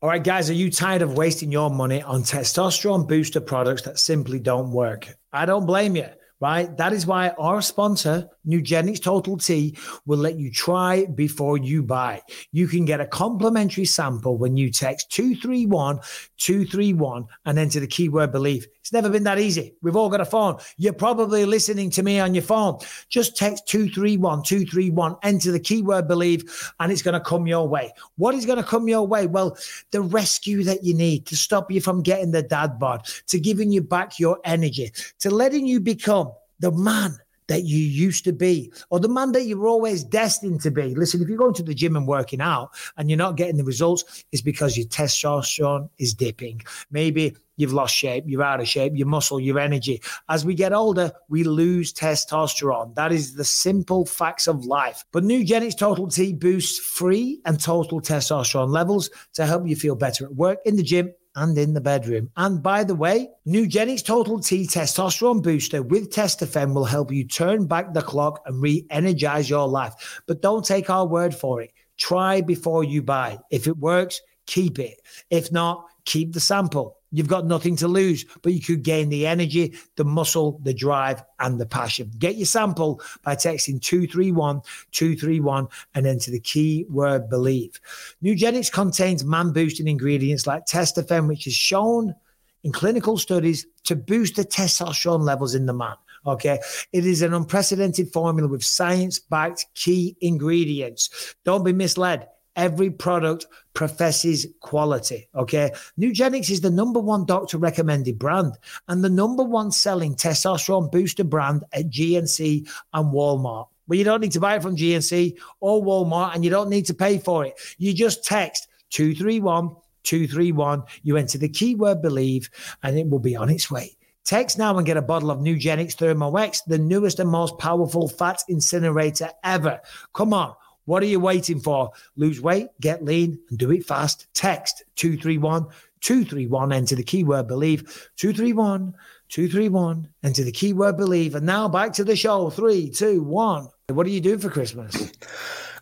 All 0.00 0.08
right, 0.08 0.22
guys, 0.22 0.48
are 0.48 0.54
you 0.54 0.70
tired 0.70 1.02
of 1.02 1.16
wasting 1.16 1.50
your 1.50 1.70
money 1.70 2.00
on 2.02 2.22
testosterone 2.22 3.08
booster 3.08 3.40
products 3.40 3.82
that 3.82 3.98
simply 3.98 4.38
don't 4.38 4.70
work? 4.70 5.08
I 5.32 5.44
don't 5.44 5.66
blame 5.66 5.96
you, 5.96 6.06
right? 6.40 6.76
That 6.76 6.92
is 6.92 7.06
why 7.06 7.30
our 7.30 7.60
sponsor, 7.62 8.28
Nugenix 8.46 9.02
Total 9.02 9.36
T, 9.36 9.76
will 10.06 10.18
let 10.18 10.38
you 10.38 10.50
try 10.50 11.06
before 11.06 11.58
you 11.58 11.82
buy. 11.82 12.22
You 12.52 12.68
can 12.68 12.84
get 12.84 13.00
a 13.00 13.06
complimentary 13.06 13.84
sample 13.84 14.38
when 14.38 14.56
you 14.56 14.70
text 14.70 15.10
231 15.10 16.00
231 16.38 17.26
and 17.44 17.58
enter 17.58 17.80
the 17.80 17.86
keyword 17.86 18.32
believe. 18.32 18.66
It's 18.88 18.92
never 18.94 19.10
been 19.10 19.24
that 19.24 19.38
easy. 19.38 19.74
We've 19.82 19.96
all 19.96 20.08
got 20.08 20.22
a 20.22 20.24
phone. 20.24 20.56
You're 20.78 20.94
probably 20.94 21.44
listening 21.44 21.90
to 21.90 22.02
me 22.02 22.20
on 22.20 22.32
your 22.32 22.42
phone. 22.42 22.78
Just 23.10 23.36
text 23.36 23.66
231 23.66 24.42
231, 24.44 25.16
enter 25.22 25.52
the 25.52 25.60
keyword 25.60 26.08
believe, 26.08 26.72
and 26.80 26.90
it's 26.90 27.02
going 27.02 27.12
to 27.12 27.20
come 27.20 27.46
your 27.46 27.68
way. 27.68 27.92
What 28.16 28.34
is 28.34 28.46
going 28.46 28.56
to 28.56 28.64
come 28.64 28.88
your 28.88 29.06
way? 29.06 29.26
Well, 29.26 29.58
the 29.90 30.00
rescue 30.00 30.64
that 30.64 30.84
you 30.84 30.94
need 30.94 31.26
to 31.26 31.36
stop 31.36 31.70
you 31.70 31.82
from 31.82 32.02
getting 32.02 32.30
the 32.30 32.42
dad 32.42 32.78
bod, 32.78 33.06
to 33.26 33.38
giving 33.38 33.70
you 33.70 33.82
back 33.82 34.18
your 34.18 34.38
energy, 34.44 34.90
to 35.18 35.28
letting 35.28 35.66
you 35.66 35.80
become 35.80 36.32
the 36.58 36.72
man 36.72 37.14
that 37.48 37.64
you 37.64 37.78
used 37.78 38.24
to 38.24 38.32
be, 38.32 38.70
or 38.90 39.00
the 39.00 39.08
man 39.08 39.32
that 39.32 39.44
you 39.44 39.58
were 39.58 39.68
always 39.68 40.04
destined 40.04 40.60
to 40.60 40.70
be. 40.70 40.94
Listen, 40.94 41.20
if 41.20 41.28
you're 41.28 41.38
going 41.38 41.54
to 41.54 41.62
the 41.62 41.74
gym 41.74 41.96
and 41.96 42.06
working 42.06 42.40
out 42.40 42.70
and 42.96 43.10
you're 43.10 43.16
not 43.16 43.36
getting 43.36 43.56
the 43.56 43.64
results, 43.64 44.24
it's 44.32 44.42
because 44.42 44.76
your 44.76 44.86
testosterone 44.86 45.88
is 45.98 46.14
dipping. 46.14 46.62
Maybe 46.90 47.36
you've 47.56 47.72
lost 47.72 47.94
shape, 47.94 48.24
you're 48.26 48.42
out 48.42 48.60
of 48.60 48.68
shape, 48.68 48.92
your 48.94 49.08
muscle, 49.08 49.40
your 49.40 49.58
energy. 49.58 50.00
As 50.28 50.44
we 50.44 50.54
get 50.54 50.72
older, 50.72 51.10
we 51.28 51.42
lose 51.42 51.92
testosterone. 51.92 52.94
That 52.94 53.12
is 53.12 53.34
the 53.34 53.44
simple 53.44 54.06
facts 54.06 54.46
of 54.46 54.64
life. 54.64 55.04
But 55.12 55.24
Nugenix 55.24 55.76
Total 55.76 56.06
T 56.06 56.32
boosts 56.32 56.78
free 56.78 57.40
and 57.44 57.60
total 57.60 58.00
testosterone 58.00 58.70
levels 58.70 59.10
to 59.34 59.44
help 59.44 59.66
you 59.66 59.74
feel 59.74 59.96
better 59.96 60.24
at 60.24 60.34
work, 60.34 60.58
in 60.64 60.76
the 60.76 60.82
gym, 60.82 61.12
and 61.38 61.56
in 61.56 61.72
the 61.72 61.80
bedroom. 61.80 62.30
And 62.36 62.62
by 62.62 62.84
the 62.84 62.94
way, 62.94 63.30
Nugenix 63.46 64.04
Total 64.04 64.38
T 64.40 64.66
testosterone 64.66 65.42
booster 65.42 65.82
with 65.82 66.10
Testofen 66.10 66.74
will 66.74 66.84
help 66.84 67.12
you 67.12 67.24
turn 67.24 67.66
back 67.66 67.94
the 67.94 68.02
clock 68.02 68.42
and 68.46 68.60
re-energize 68.60 69.48
your 69.48 69.68
life. 69.68 70.20
But 70.26 70.42
don't 70.42 70.64
take 70.64 70.90
our 70.90 71.06
word 71.06 71.34
for 71.34 71.62
it. 71.62 71.72
Try 71.96 72.40
before 72.40 72.84
you 72.84 73.02
buy. 73.02 73.38
If 73.50 73.66
it 73.66 73.78
works, 73.78 74.20
keep 74.46 74.78
it. 74.78 75.00
If 75.30 75.50
not, 75.52 75.86
keep 76.04 76.32
the 76.32 76.40
sample. 76.40 76.97
You've 77.10 77.28
got 77.28 77.46
nothing 77.46 77.76
to 77.76 77.88
lose, 77.88 78.24
but 78.42 78.52
you 78.52 78.60
could 78.60 78.82
gain 78.82 79.08
the 79.08 79.26
energy, 79.26 79.78
the 79.96 80.04
muscle, 80.04 80.60
the 80.62 80.74
drive, 80.74 81.22
and 81.40 81.58
the 81.58 81.66
passion. 81.66 82.10
Get 82.18 82.36
your 82.36 82.46
sample 82.46 83.00
by 83.22 83.34
texting 83.34 83.80
231 83.80 84.60
231 84.92 85.68
and 85.94 86.06
enter 86.06 86.30
the 86.30 86.40
keyword 86.40 87.30
believe. 87.30 87.80
Nugenix 88.22 88.70
contains 88.70 89.24
man 89.24 89.52
boosting 89.52 89.88
ingredients 89.88 90.46
like 90.46 90.66
testofen, 90.66 91.28
which 91.28 91.46
is 91.46 91.54
shown 91.54 92.14
in 92.62 92.72
clinical 92.72 93.16
studies 93.16 93.66
to 93.84 93.96
boost 93.96 94.36
the 94.36 94.44
testosterone 94.44 95.22
levels 95.22 95.54
in 95.54 95.66
the 95.66 95.72
man. 95.72 95.96
Okay. 96.26 96.58
It 96.92 97.06
is 97.06 97.22
an 97.22 97.32
unprecedented 97.32 98.12
formula 98.12 98.48
with 98.48 98.64
science 98.64 99.18
backed 99.18 99.66
key 99.74 100.16
ingredients. 100.20 101.34
Don't 101.44 101.64
be 101.64 101.72
misled. 101.72 102.26
Every 102.58 102.90
product 102.90 103.46
professes 103.72 104.46
quality. 104.60 105.28
Okay. 105.32 105.70
Nugenix 105.98 106.50
is 106.50 106.60
the 106.60 106.70
number 106.70 106.98
one 106.98 107.24
doctor 107.24 107.56
recommended 107.56 108.18
brand 108.18 108.58
and 108.88 109.02
the 109.02 109.08
number 109.08 109.44
one 109.44 109.70
selling 109.70 110.16
testosterone 110.16 110.90
booster 110.90 111.22
brand 111.22 111.62
at 111.72 111.88
GNC 111.88 112.68
and 112.92 113.12
Walmart. 113.14 113.68
But 113.86 113.98
you 113.98 114.04
don't 114.04 114.20
need 114.20 114.32
to 114.32 114.40
buy 114.40 114.56
it 114.56 114.62
from 114.62 114.76
GNC 114.76 115.38
or 115.60 115.82
Walmart 115.82 116.34
and 116.34 116.44
you 116.44 116.50
don't 116.50 116.68
need 116.68 116.86
to 116.86 116.94
pay 116.94 117.18
for 117.18 117.46
it. 117.46 117.54
You 117.78 117.94
just 117.94 118.24
text 118.24 118.66
231 118.90 119.76
231. 120.02 120.82
You 121.04 121.16
enter 121.16 121.38
the 121.38 121.48
keyword 121.48 122.02
believe 122.02 122.50
and 122.82 122.98
it 122.98 123.08
will 123.08 123.20
be 123.20 123.36
on 123.36 123.50
its 123.50 123.70
way. 123.70 123.96
Text 124.24 124.58
now 124.58 124.76
and 124.76 124.84
get 124.84 124.96
a 124.96 125.02
bottle 125.02 125.30
of 125.30 125.38
Nugenix 125.38 125.94
Thermo 125.94 126.34
X, 126.36 126.60
the 126.62 126.76
newest 126.76 127.18
and 127.18 127.30
most 127.30 127.56
powerful 127.58 128.08
fat 128.08 128.42
incinerator 128.48 129.30
ever. 129.44 129.80
Come 130.12 130.34
on. 130.34 130.54
What 130.88 131.02
are 131.02 131.06
you 131.06 131.20
waiting 131.20 131.60
for? 131.60 131.90
Lose 132.16 132.40
weight, 132.40 132.68
get 132.80 133.04
lean, 133.04 133.38
and 133.50 133.58
do 133.58 133.70
it 133.72 133.84
fast. 133.84 134.26
Text 134.32 134.84
231 134.96 135.66
231. 136.00 136.72
Enter 136.72 136.94
the 136.96 137.02
keyword 137.02 137.46
believe. 137.46 138.08
231 138.16 138.94
231. 139.28 140.08
Enter 140.22 140.44
the 140.44 140.50
keyword 140.50 140.96
believe. 140.96 141.34
And 141.34 141.44
now 141.44 141.68
back 141.68 141.92
to 141.92 142.04
the 142.04 142.16
show. 142.16 142.48
Three, 142.48 142.88
two, 142.88 143.22
one. 143.22 143.68
What 143.88 144.06
are 144.06 144.10
you 144.10 144.22
doing 144.22 144.38
for 144.38 144.48
Christmas? 144.48 145.12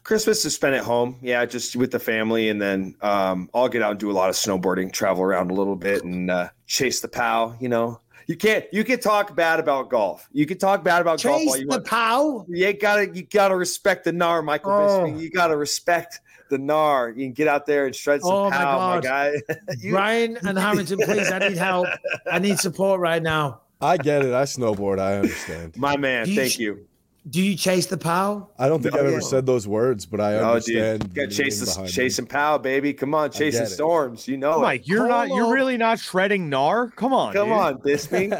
Christmas 0.02 0.44
is 0.44 0.56
spent 0.56 0.74
at 0.74 0.82
home. 0.82 1.20
Yeah, 1.22 1.44
just 1.46 1.76
with 1.76 1.92
the 1.92 2.00
family, 2.00 2.48
and 2.48 2.60
then 2.60 2.96
um, 3.00 3.48
I'll 3.54 3.68
get 3.68 3.82
out 3.82 3.92
and 3.92 4.00
do 4.00 4.10
a 4.10 4.12
lot 4.12 4.28
of 4.28 4.34
snowboarding, 4.34 4.92
travel 4.92 5.22
around 5.22 5.52
a 5.52 5.54
little 5.54 5.76
bit, 5.76 6.02
and 6.02 6.32
uh, 6.32 6.48
chase 6.66 6.98
the 6.98 7.08
pow. 7.08 7.54
You 7.60 7.68
know, 7.68 8.00
you 8.26 8.36
can't. 8.36 8.64
You 8.72 8.84
can 8.84 8.98
talk 9.00 9.34
bad 9.36 9.60
about 9.60 9.88
golf. 9.90 10.28
You 10.32 10.46
can 10.46 10.58
talk 10.58 10.82
bad 10.84 11.00
about 11.02 11.22
golf 11.22 11.34
all 11.34 11.38
Chase 11.46 11.58
you 11.60 11.66
the 11.66 11.76
want. 11.76 11.86
pow. 11.86 12.46
You 12.48 12.72
gotta. 12.72 13.08
You 13.14 13.22
gotta 13.22 13.56
respect 13.56 14.04
the 14.04 14.12
gnar, 14.12 14.44
Michael 14.44 14.72
Oh. 14.72 14.76
Bisping. 15.04 15.20
You 15.20 15.30
gotta 15.30 15.56
respect 15.56 16.20
the 16.50 16.56
gnar. 16.58 17.08
You 17.16 17.24
can 17.26 17.32
get 17.32 17.48
out 17.48 17.66
there 17.66 17.86
and 17.86 17.94
shred 17.94 18.20
some 18.22 18.32
Oh, 18.32 18.50
my 18.50 18.56
pow, 18.56 18.78
my, 18.96 19.00
God. 19.00 19.02
guy. 19.02 19.32
You- 19.80 19.92
Brian 19.92 20.36
and 20.46 20.58
Harrington, 20.66 20.98
please. 20.98 21.30
I 21.30 21.38
need 21.40 21.56
help. 21.56 21.86
I 22.30 22.38
need 22.38 22.58
support 22.58 23.00
right 23.00 23.22
now. 23.22 23.60
I 23.80 23.96
get 23.98 24.22
it. 24.24 24.32
I 24.32 24.42
snowboard. 24.44 24.98
I 24.98 25.16
understand. 25.16 25.76
my 25.76 25.96
man. 25.96 26.28
You 26.28 26.36
Thank 26.36 26.52
ch- 26.52 26.58
you. 26.60 26.86
Do 27.28 27.42
you 27.42 27.56
chase 27.56 27.86
the 27.86 27.96
pow? 27.98 28.50
I 28.56 28.68
don't 28.68 28.80
think 28.80 28.94
Oh, 28.94 28.98
I've 29.00 29.04
yeah. 29.06 29.10
ever 29.12 29.20
said 29.20 29.46
those 29.46 29.66
words, 29.66 30.06
but 30.06 30.20
I 30.20 30.34
Oh, 30.36 30.50
understand. 30.50 31.00
dude, 31.00 31.14
got 31.14 31.28
the 31.28 31.34
chase 31.34 31.58
the 31.58 31.66
behind 31.66 31.88
chase 31.92 32.18
and 32.20 32.28
pow, 32.28 32.56
baby. 32.58 32.94
Come 32.94 33.16
on, 33.16 33.32
chasing 33.32 33.62
get 33.62 33.68
storms. 33.70 34.28
You 34.28 34.36
know, 34.36 34.58
it. 34.58 34.62
Mike, 34.62 34.86
you're 34.86 35.08
not. 35.08 35.28
You're 35.28 35.52
really 35.52 35.76
not 35.76 35.98
shredding 35.98 36.48
gnar. 36.48 36.94
Come 36.94 37.12
on. 37.12 37.32
Come 37.32 37.48
dude. 37.48 37.58
on, 37.58 37.78
Bisping. 37.78 38.30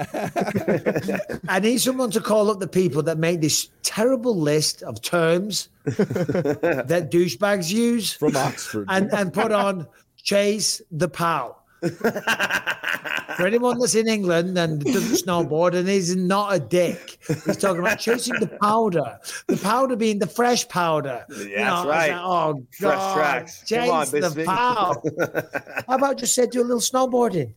I 1.49 1.59
need 1.59 1.81
someone 1.81 2.13
to 2.13 2.21
call 2.21 2.49
up 2.51 2.61
the 2.61 2.69
people 2.69 3.03
that 3.03 3.19
make 3.19 3.41
this 3.41 3.71
terrible 3.83 4.37
list 4.39 4.83
of 4.85 5.03
terms 5.03 5.69
that 5.85 7.09
douchebags 7.11 7.73
use 7.73 8.13
from 8.13 8.37
Oxford. 8.37 8.87
and, 8.89 9.13
and 9.13 9.33
put 9.33 9.51
on 9.51 9.89
chase 10.23 10.81
the 10.93 11.09
pow. 11.09 11.57
For 13.37 13.47
anyone 13.47 13.79
that's 13.79 13.95
in 13.95 14.09
England 14.09 14.57
and 14.57 14.83
doesn't 14.83 15.27
snowboard 15.27 15.75
and 15.75 15.89
is 15.89 16.17
not 16.17 16.55
a 16.55 16.59
dick, 16.59 17.19
he's 17.45 17.59
talking 17.59 17.81
about 17.81 17.99
chasing 17.99 18.35
the 18.41 18.47
powder. 18.63 19.19
The 19.47 19.59
powder 19.59 19.95
being 19.97 20.19
the 20.21 20.27
fresh 20.27 20.67
powder. 20.69 21.25
You 21.29 21.49
Yeah, 21.51 21.71
that's 21.71 21.87
right. 21.87 22.13
like, 22.13 22.21
oh, 22.25 22.63
Fresh 22.73 22.81
God, 22.99 23.15
tracks. 23.15 23.59
Come 23.59 23.67
Chase 23.67 23.91
on, 23.91 24.21
the 24.21 24.29
Bisping. 24.29 24.47
pow. 24.47 25.83
How 25.89 25.97
about 25.97 26.17
just 26.19 26.35
say 26.35 26.47
do 26.47 26.63
a 26.63 26.65
little 26.65 26.81
snowboarding? 26.81 27.53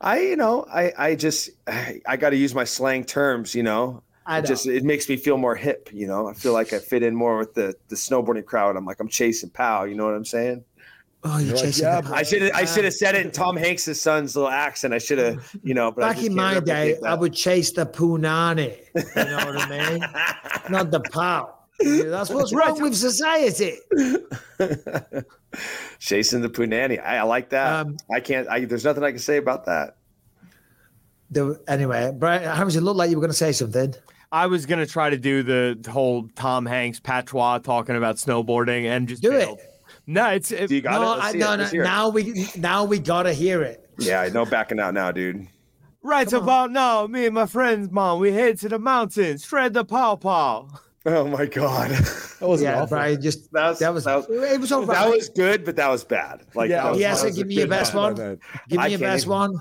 I, 0.00 0.20
you 0.20 0.36
know, 0.36 0.64
I, 0.72 0.92
I 0.96 1.14
just, 1.16 1.50
I, 1.66 2.00
I 2.06 2.16
got 2.16 2.30
to 2.30 2.36
use 2.36 2.54
my 2.54 2.64
slang 2.64 3.04
terms. 3.04 3.52
You 3.52 3.64
know, 3.64 4.02
I 4.26 4.38
it 4.38 4.46
just 4.46 4.66
it 4.66 4.84
makes 4.84 5.08
me 5.08 5.16
feel 5.16 5.38
more 5.38 5.56
hip. 5.56 5.90
You 5.92 6.06
know, 6.06 6.28
I 6.28 6.34
feel 6.34 6.52
like 6.52 6.72
I 6.72 6.78
fit 6.78 7.02
in 7.02 7.16
more 7.16 7.38
with 7.38 7.54
the 7.54 7.74
the 7.88 7.96
snowboarding 7.96 8.44
crowd. 8.44 8.76
I'm 8.76 8.86
like 8.86 9.00
I'm 9.00 9.08
chasing 9.08 9.50
pow. 9.50 9.84
You 9.84 9.96
know 9.96 10.04
what 10.04 10.14
I'm 10.14 10.24
saying? 10.24 10.64
Oh, 11.26 11.38
you're 11.38 11.46
You're 11.46 11.56
like, 11.56 11.64
chasing 11.64 11.84
yeah, 11.86 12.00
the 12.02 12.08
bro. 12.08 12.16
I 12.16 12.22
should 12.22 12.42
have 12.42 12.52
I 12.54 12.64
should 12.66 12.84
have 12.84 12.92
said 12.92 13.14
it 13.14 13.24
in 13.24 13.32
Tom 13.32 13.56
Hanks' 13.56 13.98
son's 13.98 14.36
little 14.36 14.50
accent. 14.50 14.92
I 14.92 14.98
should 14.98 15.18
have, 15.18 15.56
you 15.62 15.72
know. 15.72 15.90
But 15.90 16.02
Back 16.02 16.22
in 16.22 16.34
my 16.34 16.60
day, 16.60 16.98
that. 17.00 17.08
I 17.08 17.14
would 17.14 17.32
chase 17.32 17.70
the 17.72 17.86
punani. 17.86 18.76
You 18.94 19.02
know 19.24 19.36
what 19.36 19.56
I 19.56 19.90
mean? 19.90 20.04
Not 20.70 20.90
the 20.90 21.00
pow. 21.00 21.54
That's 21.80 22.28
what's 22.28 22.52
wrong 22.54 22.80
with 22.80 22.94
society. 22.94 23.72
chasing 25.98 26.42
the 26.42 26.50
punani. 26.50 27.02
I, 27.02 27.18
I 27.18 27.22
like 27.22 27.48
that. 27.50 27.86
Um, 27.86 27.96
I 28.12 28.20
can't. 28.20 28.46
I, 28.48 28.66
there's 28.66 28.84
nothing 28.84 29.02
I 29.02 29.10
can 29.10 29.18
say 29.18 29.38
about 29.38 29.64
that. 29.64 29.96
The, 31.30 31.58
anyway, 31.66 32.12
Brian, 32.14 32.44
how 32.44 32.64
does 32.64 32.76
it 32.76 32.82
look 32.82 32.96
like 32.96 33.08
you 33.08 33.16
were 33.16 33.22
going 33.22 33.30
to 33.30 33.36
say 33.36 33.52
something? 33.52 33.94
I 34.30 34.46
was 34.48 34.66
gonna 34.66 34.84
try 34.84 35.10
to 35.10 35.16
do 35.16 35.44
the 35.44 35.78
whole 35.88 36.28
Tom 36.34 36.66
Hanks 36.66 36.98
patois 36.98 37.58
talking 37.58 37.94
about 37.94 38.16
snowboarding 38.16 38.84
and 38.86 39.06
just 39.06 39.22
Do 39.22 39.30
it. 39.30 39.73
Bailed. 40.06 40.14
No, 40.16 40.30
it's 40.30 40.50
it, 40.50 40.68
Do 40.68 40.74
you 40.74 40.80
got 40.82 41.00
no, 41.00 41.14
it? 41.14 41.20
I, 41.22 41.32
see 41.32 41.38
no, 41.38 41.56
no. 41.56 41.64
It. 41.64 41.74
Now 41.74 42.08
we 42.10 42.46
now 42.56 42.84
we 42.84 42.98
gotta 42.98 43.32
hear 43.32 43.62
it. 43.62 43.88
Yeah, 43.98 44.28
no 44.32 44.44
backing 44.44 44.80
out 44.80 44.94
now, 44.94 45.12
dude. 45.12 45.46
right 46.02 46.30
about 46.32 46.70
now. 46.72 47.06
Me 47.06 47.26
and 47.26 47.34
my 47.34 47.46
friends, 47.46 47.90
mom, 47.90 48.20
we 48.20 48.32
head 48.32 48.58
to 48.60 48.68
the 48.68 48.78
mountains, 48.78 49.44
shred 49.44 49.72
the 49.74 49.84
pow 49.84 50.16
pow. 50.16 50.68
Oh 51.06 51.26
my 51.28 51.44
god, 51.46 51.90
That 52.40 52.48
wasn't 52.48 52.70
Yeah, 52.70 52.76
awful. 52.82 52.96
Brian, 52.96 53.20
just 53.20 53.52
that 53.52 53.68
was 53.70 53.78
that 53.78 53.92
was 53.94 54.04
that 54.04 54.16
was, 54.16 54.26
it 54.52 54.60
was 54.60 54.72
all 54.72 54.84
right. 54.86 54.94
that 55.04 55.10
was 55.10 55.28
good, 55.28 55.64
but 55.64 55.76
that 55.76 55.88
was 55.88 56.02
bad. 56.04 56.42
Like 56.54 56.70
Yeah, 56.70 56.90
was, 56.90 56.98
yes, 56.98 57.16
that 57.16 57.20
sir, 57.20 57.26
was 57.28 57.36
give 57.38 57.46
me 57.46 57.54
your 57.56 57.66
best 57.68 57.94
one. 57.94 58.14
one. 58.14 58.40
Give 58.68 58.80
me 58.80 58.88
your 58.90 58.98
best 59.00 59.24
even- 59.24 59.30
one. 59.32 59.60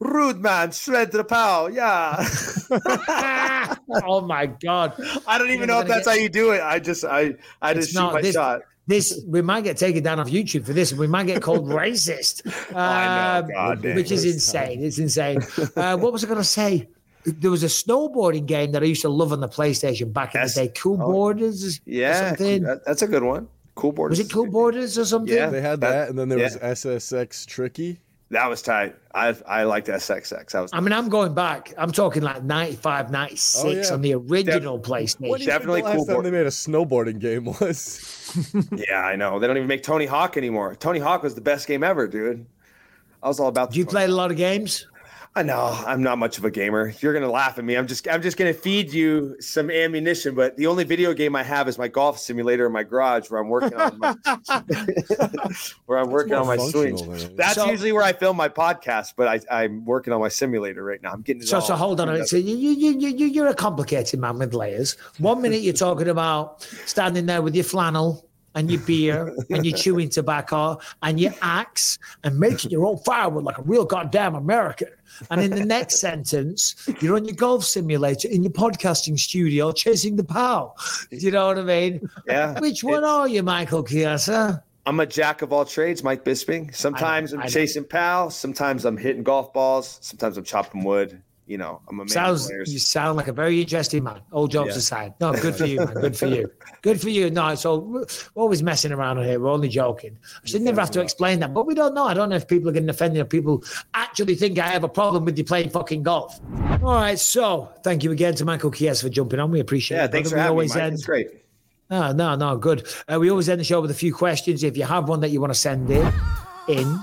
Rude 0.00 0.40
man, 0.40 0.70
shred 0.72 1.12
the 1.12 1.24
pow. 1.24 1.66
Yeah. 1.68 2.16
oh 4.04 4.20
my 4.20 4.46
god! 4.46 4.94
I 5.26 5.38
don't 5.38 5.48
even 5.48 5.60
You're 5.60 5.66
know 5.68 5.80
if 5.80 5.88
that's 5.88 6.06
get- 6.06 6.16
how 6.16 6.20
you 6.20 6.28
do 6.28 6.50
it. 6.52 6.60
I 6.62 6.78
just 6.78 7.04
I 7.04 7.34
I 7.62 7.70
It's 7.72 7.86
just 7.86 7.92
shoot 7.92 8.12
my 8.12 8.20
this- 8.20 8.34
shot. 8.34 8.62
This 8.86 9.22
we 9.26 9.40
might 9.40 9.64
get 9.64 9.76
taken 9.78 10.02
down 10.02 10.20
off 10.20 10.28
YouTube 10.28 10.66
for 10.66 10.72
this, 10.74 10.90
and 10.90 11.00
we 11.00 11.06
might 11.06 11.26
get 11.26 11.40
called 11.42 11.66
racist, 11.82 12.42
I 12.76 13.40
know, 13.40 13.46
um, 13.46 13.50
God 13.80 13.84
which 13.96 14.10
is 14.12 14.24
insane. 14.24 14.82
It's 14.84 14.98
insane. 14.98 15.38
Uh, 15.76 15.96
what 15.96 16.12
was 16.12 16.22
I 16.24 16.26
going 16.28 16.38
to 16.38 16.44
say? 16.44 16.88
There 17.24 17.50
was 17.50 17.62
a 17.62 17.68
snowboarding 17.68 18.44
game 18.46 18.72
that 18.72 18.82
I 18.82 18.86
used 18.86 19.00
to 19.02 19.08
love 19.08 19.32
on 19.32 19.40
the 19.40 19.48
PlayStation 19.48 20.12
back 20.12 20.34
in 20.34 20.42
Yes. 20.42 20.54
the 20.54 20.66
day. 20.66 20.72
Cool 20.76 20.98
Oh, 21.02 21.10
Borders, 21.10 21.78
or 21.78 21.80
Yeah, 21.86 22.28
something. 22.28 22.62
that's 22.84 23.00
a 23.00 23.06
good 23.08 23.22
one. 23.22 23.48
Cool 23.74 23.92
board. 23.92 24.10
Was 24.10 24.20
it 24.20 24.30
Cool 24.30 24.46
Boarders 24.50 24.98
or 24.98 25.06
something? 25.06 25.34
Yeah. 25.34 25.48
They 25.48 25.62
had 25.62 25.80
That- 25.80 25.90
that, 25.90 26.08
and 26.10 26.18
then 26.18 26.28
there 26.28 26.38
yeah. 26.38 26.44
was 26.44 26.56
SSX 26.58 27.46
Tricky. 27.46 27.98
That 28.30 28.48
was 28.48 28.62
tight. 28.62 28.96
I 29.14 29.36
I 29.46 29.62
liked 29.64 29.86
SSX. 29.86 30.50
That 30.52 30.60
was 30.62 30.70
I 30.72 30.80
mean, 30.80 30.92
I'm 30.92 31.08
going 31.08 31.34
back. 31.34 31.72
I'm 31.78 31.92
talking 31.92 32.22
like 32.22 32.42
95, 32.42 33.10
96 33.10 33.64
Oh, 33.64 33.70
yeah. 33.70 33.92
on 33.94 34.00
the 34.00 34.14
original 34.14 34.78
PlayStation. 34.80 35.28
What 35.28 35.38
do 35.38 35.44
you 35.44 35.50
Definitely 35.50 35.82
think 35.82 35.84
the 35.84 35.88
last 35.90 35.96
cool 35.98 36.06
time 36.06 36.14
board. 36.16 36.26
they 36.26 36.30
made 36.30 36.46
a 36.46 36.50
snowboarding 36.50 37.18
game 37.20 37.44
was? 37.44 38.56
yeah, 38.88 39.00
I 39.00 39.14
know. 39.16 39.38
They 39.38 39.46
don't 39.46 39.56
even 39.56 39.68
make 39.68 39.82
Tony 39.82 40.06
Hawk 40.06 40.36
anymore. 40.36 40.74
Tony 40.74 40.98
Hawk 40.98 41.22
was 41.22 41.34
the 41.34 41.40
best 41.42 41.68
game 41.68 41.84
ever, 41.84 42.08
dude. 42.08 42.46
I 43.22 43.28
was 43.28 43.38
all 43.40 43.48
about. 43.48 43.70
Do 43.72 43.78
you 43.78 43.86
play 43.86 44.04
a 44.04 44.08
lot 44.08 44.30
of 44.30 44.36
games? 44.36 44.86
I 45.36 45.42
know 45.42 45.82
I'm 45.84 46.00
not 46.00 46.18
much 46.18 46.38
of 46.38 46.44
a 46.44 46.50
gamer. 46.50 46.94
You're 47.00 47.12
gonna 47.12 47.28
laugh 47.30 47.58
at 47.58 47.64
me. 47.64 47.74
I'm 47.76 47.88
just 47.88 48.06
I'm 48.06 48.22
just 48.22 48.36
gonna 48.36 48.54
feed 48.54 48.92
you 48.92 49.34
some 49.40 49.68
ammunition. 49.68 50.36
But 50.36 50.56
the 50.56 50.68
only 50.68 50.84
video 50.84 51.12
game 51.12 51.34
I 51.34 51.42
have 51.42 51.66
is 51.68 51.76
my 51.76 51.88
golf 51.88 52.20
simulator 52.20 52.66
in 52.66 52.72
my 52.72 52.84
garage 52.84 53.28
where 53.30 53.40
I'm 53.40 53.48
working 53.48 53.74
on 53.74 53.98
my 53.98 54.14
where 55.86 55.98
I'm 55.98 56.10
working 56.10 56.34
on 56.34 56.46
my 56.46 56.56
functional 56.56 56.98
swings. 56.98 57.02
than 57.02 57.10
it 57.12 57.16
is. 57.32 57.36
That's 57.36 57.54
So- 57.56 57.68
usually 57.68 57.90
where 57.90 58.04
I 58.04 58.12
film 58.12 58.36
my 58.36 58.48
podcast. 58.48 59.14
But 59.16 59.26
I 59.50 59.64
I'm 59.64 59.84
working 59.84 60.12
on 60.12 60.20
my 60.20 60.28
simulator 60.28 60.84
right 60.84 61.02
now. 61.02 61.10
I'm 61.10 61.22
getting 61.22 61.42
it 61.42 61.48
So, 61.48 61.56
all 61.56 61.62
so 61.62 61.74
hold 61.74 62.00
on 62.00 62.08
a 62.08 62.12
minute. 62.12 62.28
So 62.28 62.36
you, 62.36 62.56
you, 62.56 62.92
you, 62.92 63.08
you, 63.08 63.26
you're 63.26 63.48
a 63.48 63.54
complicated 63.54 64.20
man 64.20 64.38
with 64.38 64.54
layers. 64.54 64.92
One 65.18 65.42
minute 65.42 65.62
you're 65.62 65.74
talking 65.74 66.08
about 66.08 66.62
standing 66.86 67.26
there 67.26 67.42
with 67.42 67.54
your 67.56 67.64
flannel 67.64 68.24
and 68.54 68.70
your 68.70 68.80
beer 68.80 69.34
and 69.50 69.64
your 69.64 69.76
chewing 69.84 70.08
tobacco 70.08 70.78
and 71.02 71.20
your 71.20 71.32
axe 71.42 71.98
and 72.22 72.38
making 72.38 72.70
your 72.70 72.86
own 72.86 72.98
firewood 72.98 73.44
like 73.44 73.58
a 73.58 73.62
real 73.62 73.84
goddamn 73.84 74.34
American. 74.34 74.88
And 75.30 75.40
in 75.40 75.50
the 75.50 75.64
next 75.64 76.00
sentence, 76.00 76.74
you're 77.00 77.16
on 77.16 77.24
your 77.24 77.36
golf 77.36 77.64
simulator 77.64 78.28
in 78.28 78.42
your 78.42 78.52
podcasting 78.52 79.18
studio 79.18 79.72
chasing 79.72 80.16
the 80.16 80.24
pow. 80.24 80.74
Do 81.10 81.16
you 81.16 81.30
know 81.30 81.46
what 81.46 81.58
I 81.58 81.62
mean? 81.62 82.08
Yeah. 82.26 82.58
Which 82.60 82.82
one 82.82 83.04
are 83.04 83.28
you, 83.28 83.42
Michael 83.42 83.84
Chiesa? 83.84 84.62
I'm 84.86 85.00
a 85.00 85.06
jack 85.06 85.42
of 85.42 85.52
all 85.52 85.64
trades, 85.64 86.02
Mike 86.02 86.24
Bisping. 86.24 86.74
Sometimes 86.74 87.32
I 87.32 87.42
I'm 87.42 87.48
chasing 87.48 87.84
pals. 87.84 88.36
Sometimes 88.36 88.84
I'm 88.84 88.98
hitting 88.98 89.22
golf 89.22 89.52
balls. 89.52 89.98
Sometimes 90.02 90.36
I'm 90.36 90.44
chopping 90.44 90.84
wood. 90.84 91.22
You 91.46 91.58
know, 91.58 91.82
I'm 91.88 91.96
a 91.96 92.04
man. 92.04 92.08
Sounds 92.08 92.50
you 92.50 92.78
sound 92.78 93.18
like 93.18 93.28
a 93.28 93.32
very 93.32 93.60
interesting 93.60 94.02
man. 94.02 94.20
All 94.32 94.46
jokes 94.48 94.70
Yeah. 94.72 94.78
aside, 94.78 95.14
no, 95.20 95.32
good 95.34 95.54
for 95.54 95.66
you, 95.66 95.78
man. 95.78 95.92
Good 95.94 96.16
for 96.16 96.26
you. 96.26 96.50
Good 96.82 97.00
for 97.00 97.08
you. 97.08 97.30
No, 97.30 97.54
so 97.54 97.78
we're 97.78 98.04
always 98.34 98.62
messing 98.62 98.92
around 98.92 99.22
here. 99.24 99.40
We're 99.40 99.50
only 99.50 99.68
joking. 99.70 100.18
I 100.42 100.46
should 100.46 100.60
never 100.60 100.80
have 100.80 100.90
to 100.92 101.00
explain 101.00 101.40
that, 101.40 101.54
but 101.54 101.66
we 101.66 101.74
don't 101.74 101.94
know. 101.94 102.04
I 102.04 102.12
don't 102.12 102.28
know 102.28 102.36
if 102.36 102.46
people 102.46 102.68
are 102.68 102.72
getting 102.72 102.90
offended. 102.90 103.20
If 103.20 103.30
people 103.30 103.64
actually 103.94 104.34
think 104.34 104.58
I 104.58 104.68
have 104.68 104.84
a 104.84 104.88
problem 104.88 105.24
with 105.24 105.38
you 105.38 105.44
playing 105.44 105.70
fucking 105.70 106.02
golf. 106.02 106.38
All 106.82 106.94
right, 106.94 107.18
so 107.18 107.70
thank 107.84 108.04
you 108.04 108.12
again 108.12 108.34
to 108.34 108.44
Michael 108.44 108.70
Chiesa 108.70 109.02
for 109.04 109.08
jumping 109.10 109.40
on. 109.40 109.50
We 109.50 109.60
appreciate 109.60 109.96
Yeah, 109.96 110.04
it. 110.04 110.12
thanks 110.12 110.30
for 110.30 110.36
having 110.36 110.58
me, 110.58 110.68
end. 110.78 110.94
It's 110.94 111.06
great. 111.06 111.28
No, 111.90 112.12
no, 112.12 112.34
no, 112.34 112.56
good. 112.58 112.86
Uh, 113.10 113.18
we 113.18 113.30
always 113.30 113.48
end 113.48 113.60
the 113.60 113.64
show 113.64 113.80
with 113.80 113.90
a 113.90 113.94
few 113.94 114.12
questions. 114.14 114.62
If 114.62 114.76
you 114.76 114.84
have 114.84 115.08
one 115.08 115.20
that 115.20 115.30
you 115.30 115.40
want 115.40 115.52
to 115.54 115.58
send 115.58 115.90
in, 115.90 116.12
in 116.68 116.98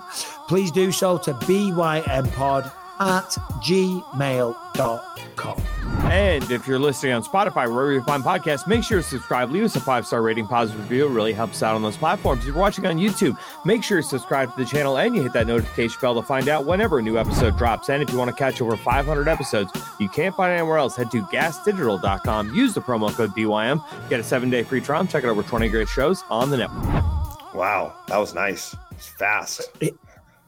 please 0.48 0.72
do 0.72 0.92
so 0.92 1.18
to 1.20 1.34
bympod 1.34 2.72
at 3.02 3.30
gmail.com. 3.64 5.02
And 6.12 6.52
if 6.52 6.68
you're 6.68 6.78
listening 6.78 7.14
on 7.14 7.24
Spotify, 7.24 7.68
wherever 7.68 7.92
you 7.92 8.02
find 8.04 8.24
podcasts, 8.24 8.68
make 8.68 8.84
sure 8.84 9.02
to 9.02 9.04
subscribe. 9.04 9.50
Leave 9.50 9.64
us 9.64 9.76
a 9.76 9.80
five 9.80 10.06
star 10.06 10.22
rating, 10.22 10.46
positive 10.46 10.82
review. 10.82 11.08
It 11.08 11.12
really 11.12 11.34
helps 11.34 11.64
out 11.64 11.76
on 11.76 11.82
those 11.82 11.98
platforms. 11.98 12.42
If 12.42 12.48
you're 12.48 12.56
watching 12.56 12.86
on 12.86 12.98
YouTube, 12.98 13.38
make 13.66 13.84
sure 13.84 14.02
to 14.02 14.08
subscribe 14.08 14.54
to 14.56 14.64
the 14.64 14.70
channel 14.70 14.98
and 14.98 15.16
you 15.16 15.24
hit 15.24 15.34
that 15.34 15.48
notification 15.48 15.98
bell 16.02 16.16
to 16.16 16.22
find 16.22 16.48
out 16.48 16.66
whenever 16.66 17.00
a 17.00 17.02
new 17.02 17.18
episode 17.18 17.58
drops. 17.58 17.90
And 17.90 18.04
if 18.04 18.12
you 18.12 18.18
want 18.18 18.30
to 18.30 18.36
catch 18.36 18.62
over 18.62 18.78
500 18.78 19.28
episodes 19.28 19.72
you 20.00 20.10
can't 20.10 20.36
find 20.36 20.52
anywhere 20.52 20.78
else, 20.78 20.96
head 20.96 21.12
to 21.12 21.22
gasdigital.com. 21.22 22.54
Use 22.54 22.74
the 22.74 22.82
promo 22.82 23.14
code 23.14 23.32
BYM. 23.32 23.84
Get 24.10 24.20
a 24.20 24.24
seven 24.24 24.50
day 24.50 24.64
free 24.64 24.82
trial. 24.82 25.06
Check 25.06 25.24
out 25.24 25.30
over 25.30 25.44
20 25.44 25.70
great 25.70 25.88
shows 25.88 26.24
on 26.30 26.50
the 26.50 26.58
network. 26.58 26.84
Wow, 27.54 27.94
that 28.08 28.18
was 28.18 28.34
nice. 28.34 28.76
It's 28.92 29.08
fast. 29.08 29.72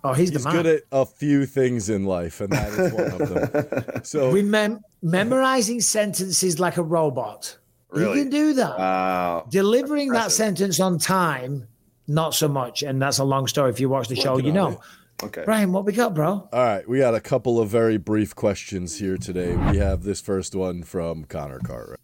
Oh, 0.06 0.12
he's, 0.14 0.30
He's 0.32 0.44
the 0.44 0.50
man. 0.50 0.64
good 0.64 0.66
at 0.66 0.84
a 0.92 1.06
few 1.06 1.46
things 1.46 1.90
in 1.90 2.04
life, 2.04 2.42
and 2.42 2.52
that 2.52 2.70
is 2.74 2.94
one 2.94 3.22
of 3.22 3.30
them. 3.30 3.86
So 4.04 4.34
Remem- 4.34 4.82
memorizing 5.02 5.80
sentences 5.80 6.60
like 6.60 6.76
a 6.76 6.84
robot. 6.84 7.58
Really? 7.90 8.18
You 8.18 8.24
can 8.24 8.32
do 8.32 8.54
that. 8.56 8.78
Wow. 8.78 9.46
Delivering 9.50 10.10
that 10.10 10.32
sentence 10.32 10.80
on 10.82 10.98
time, 11.00 11.68
not 12.08 12.34
so 12.34 12.50
much. 12.50 12.84
And 12.84 13.02
that's 13.02 13.20
a 13.20 13.24
long 13.24 13.48
story. 13.48 13.70
If 13.70 13.80
you 13.80 13.88
watch 13.88 14.10
the 14.10 14.16
show, 14.18 14.38
you 14.40 14.52
know. 14.52 14.70
it. 14.72 14.80
Okay. 15.24 15.44
Brian, 15.46 15.72
what 15.72 15.86
we 15.86 15.94
got, 15.94 16.14
bro? 16.14 16.50
All 16.52 16.64
right, 16.66 16.88
we 16.90 16.98
got 17.00 17.16
a 17.16 17.22
couple 17.22 17.62
of 17.62 17.70
very 17.70 17.98
brief 17.98 18.36
questions 18.36 19.00
here 19.00 19.16
today. 19.18 19.56
We 19.56 19.78
have 19.78 20.04
this 20.04 20.20
first 20.20 20.54
one 20.54 20.84
from 20.84 21.24
Connor 21.24 21.60
Cartwright. 21.60 22.00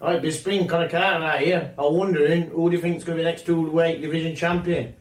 All 0.00 0.14
right, 0.14 0.32
Spring 0.32 0.68
Connor 0.68 0.88
Carter 0.88 1.38
here. 1.38 1.74
I'm 1.78 1.94
wondering 1.94 2.42
who 2.50 2.70
do 2.70 2.76
you 2.76 2.82
think 2.82 2.98
is 2.98 3.04
going 3.04 3.16
to 3.18 3.24
be 3.24 3.28
next 3.28 3.46
two 3.46 3.70
weight 3.70 4.02
division 4.02 4.36
champion? 4.36 4.94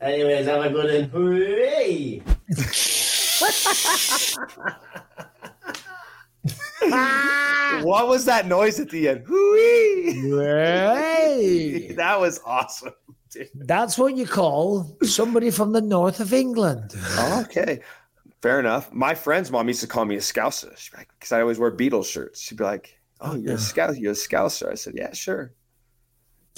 Anyways, 0.00 0.46
have 0.46 0.64
a 0.64 0.70
good 0.70 1.10
one. 1.10 1.10
Hooray! 1.10 2.22
what 7.82 8.08
was 8.08 8.24
that 8.24 8.46
noise 8.46 8.78
at 8.78 8.90
the 8.90 9.08
end? 9.08 9.24
Hooey! 9.26 10.12
Hey! 10.12 11.92
that 11.96 12.20
was 12.20 12.40
awesome. 12.44 12.92
That's 13.54 13.98
what 13.98 14.16
you 14.16 14.26
call 14.26 14.96
somebody 15.02 15.50
from 15.50 15.72
the 15.72 15.82
north 15.82 16.20
of 16.20 16.32
England. 16.32 16.92
Oh, 16.96 17.44
okay. 17.44 17.80
Fair 18.40 18.60
enough. 18.60 18.92
My 18.92 19.14
friend's 19.14 19.50
mom 19.50 19.68
used 19.68 19.80
to 19.80 19.88
call 19.88 20.04
me 20.04 20.16
a 20.16 20.20
scouser 20.20 20.72
because 20.92 21.32
I 21.32 21.40
always 21.40 21.58
wear 21.58 21.72
Beatles 21.72 22.06
shirts. 22.06 22.40
She'd 22.40 22.56
be 22.56 22.64
like, 22.64 22.98
"Oh, 23.20 23.34
you're 23.34 23.54
a 23.54 23.58
scout. 23.58 23.98
You're 23.98 24.12
a 24.12 24.14
scouser." 24.14 24.70
I 24.70 24.74
said, 24.74 24.94
"Yeah, 24.96 25.12
sure." 25.12 25.52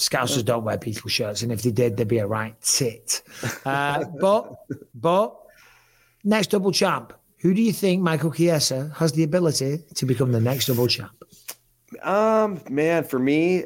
Scousers 0.01 0.43
don't 0.43 0.63
wear 0.63 0.79
Beatles 0.79 1.11
shirts, 1.11 1.43
and 1.43 1.51
if 1.51 1.61
they 1.61 1.71
did, 1.71 1.95
they'd 1.95 2.07
be 2.07 2.17
a 2.17 2.27
right 2.27 2.59
tit. 2.61 3.21
Uh, 3.65 4.05
but, 4.19 4.55
but 4.95 5.35
next 6.23 6.47
double 6.47 6.71
champ. 6.71 7.13
Who 7.41 7.53
do 7.53 7.61
you 7.61 7.71
think 7.71 8.01
Michael 8.01 8.31
Chiesa 8.31 8.91
has 8.95 9.11
the 9.13 9.23
ability 9.23 9.83
to 9.95 10.05
become 10.05 10.31
the 10.31 10.39
next 10.39 10.65
double 10.65 10.87
champ? 10.87 11.11
Um, 12.01 12.61
man, 12.69 13.03
for 13.03 13.19
me, 13.19 13.65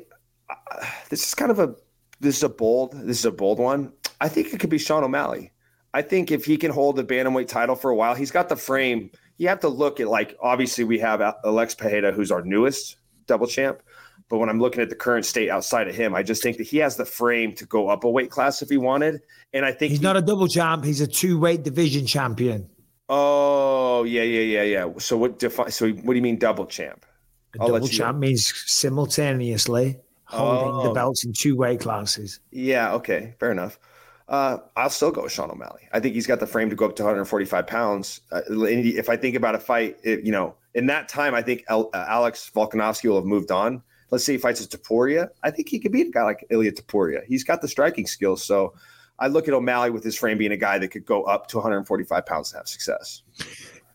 uh, 0.50 0.86
this 1.10 1.26
is 1.26 1.34
kind 1.34 1.52
of 1.52 1.60
a 1.60 1.76
this 2.20 2.38
is 2.38 2.44
a 2.44 2.50
bold 2.50 2.94
this 2.94 3.20
is 3.20 3.26
a 3.26 3.32
bold 3.32 3.60
one. 3.60 3.94
I 4.20 4.28
think 4.28 4.54
it 4.54 4.60
could 4.60 4.70
be 4.70 4.78
Sean 4.78 5.04
O'Malley. 5.04 5.52
I 5.94 6.02
think 6.02 6.32
if 6.32 6.46
he 6.46 6.58
can 6.58 6.72
hold 6.72 6.98
the 6.98 7.04
bantamweight 7.04 7.48
title 7.48 7.76
for 7.76 7.90
a 7.92 7.96
while, 7.96 8.16
he's 8.16 8.32
got 8.32 8.50
the 8.50 8.56
frame. 8.56 9.12
You 9.38 9.48
have 9.48 9.62
to 9.62 9.70
look 9.70 10.00
at 10.00 10.08
like 10.08 10.36
obviously 10.42 10.84
we 10.84 11.00
have 11.00 11.22
Alex 11.22 11.76
Pereira, 11.76 12.12
who's 12.12 12.32
our 12.32 12.42
newest 12.42 12.98
double 13.28 13.48
champ. 13.48 13.82
But 14.30 14.40
when 14.40 14.50
I'm 14.50 14.60
looking 14.60 14.82
at 14.82 14.90
the 14.90 14.96
current 14.96 15.26
state 15.26 15.50
outside 15.50 15.88
of 15.88 15.96
him, 15.96 16.16
I 16.16 16.24
just 16.24 16.42
think 16.42 16.58
that 16.58 16.64
he 16.64 16.78
has 16.78 16.98
the 16.98 17.06
frame 17.06 17.54
to 17.56 17.66
go 17.66 17.90
up 17.90 18.04
a 18.04 18.10
weight 18.10 18.32
class 18.32 18.62
if 18.62 18.70
he 18.70 18.78
wanted. 18.78 19.22
And 19.54 19.66
I 19.66 19.72
think 19.72 19.92
he's 19.92 20.00
he, 20.00 20.04
not 20.04 20.18
a 20.18 20.22
double 20.22 20.48
champ; 20.48 20.84
he's 20.84 21.02
a 21.02 21.08
two 21.08 21.40
weight 21.40 21.64
division 21.64 22.06
champion. 22.06 22.70
Oh 23.08 24.04
yeah, 24.04 24.24
yeah, 24.24 24.42
yeah, 24.42 24.64
yeah. 24.64 24.94
So 24.98 25.18
what 25.18 25.38
defi- 25.38 25.70
So 25.70 25.90
what 25.90 26.14
do 26.14 26.16
you 26.16 26.24
mean 26.24 26.38
double 26.38 26.66
champ? 26.66 27.06
A 27.54 27.60
double 27.60 27.88
champ 27.88 28.18
means 28.18 28.52
simultaneously 28.66 30.00
holding 30.26 30.74
oh. 30.74 30.88
the 30.88 30.94
belts 30.94 31.24
in 31.24 31.34
two 31.34 31.56
weight 31.56 31.80
classes. 31.80 32.40
Yeah. 32.52 32.94
Okay. 32.96 33.36
Fair 33.40 33.52
enough. 33.52 33.80
Uh, 34.28 34.58
I'll 34.76 34.90
still 34.90 35.12
go 35.12 35.24
with 35.24 35.32
Sean 35.32 35.52
O'Malley. 35.52 35.88
I 35.94 36.00
think 36.00 36.16
he's 36.16 36.26
got 36.26 36.40
the 36.40 36.48
frame 36.48 36.70
to 36.72 36.76
go 36.76 36.86
up 36.86 36.96
to 36.96 37.04
145 37.04 37.68
pounds. 37.68 38.22
Uh, 38.32 38.42
if 38.50 39.08
I 39.08 39.18
think 39.18 39.36
about 39.36 39.54
a 39.54 39.60
fight, 39.60 39.98
it, 40.04 40.24
you 40.24 40.32
know, 40.32 40.56
in 40.74 40.88
that 40.88 41.08
time, 41.08 41.36
I 41.36 41.44
think 41.44 41.64
El- 41.70 41.92
uh, 41.94 42.06
Alex 42.08 42.52
Volkanovski 42.54 43.08
will 43.08 43.18
have 43.18 43.26
moved 43.26 43.52
on. 43.52 43.84
Let's 44.16 44.24
say 44.24 44.32
he 44.32 44.38
fights 44.38 44.62
a 44.62 44.70
Topuria. 44.70 45.28
I 45.44 45.52
think 45.52 45.68
he 45.68 45.78
could 45.78 45.92
beat 45.92 46.08
a 46.08 46.10
guy 46.10 46.24
like 46.24 46.46
Ilia 46.50 46.72
Topuria. 46.72 47.26
He's 47.26 47.44
got 47.44 47.62
the 47.62 47.68
striking 47.68 48.08
skills. 48.08 48.42
So 48.42 48.74
I 49.20 49.28
look 49.28 49.50
at 49.50 49.54
O'Malley 49.54 49.90
with 49.90 50.06
his 50.06 50.16
frame 50.16 50.38
being 50.38 50.54
a 50.54 50.58
guy 50.58 50.78
that 50.78 50.88
could 50.88 51.06
go 51.06 51.24
up 51.24 51.48
to 51.48 51.58
145 51.58 52.26
pounds 52.26 52.52
to 52.52 52.56
have 52.56 52.70
success. 52.70 53.24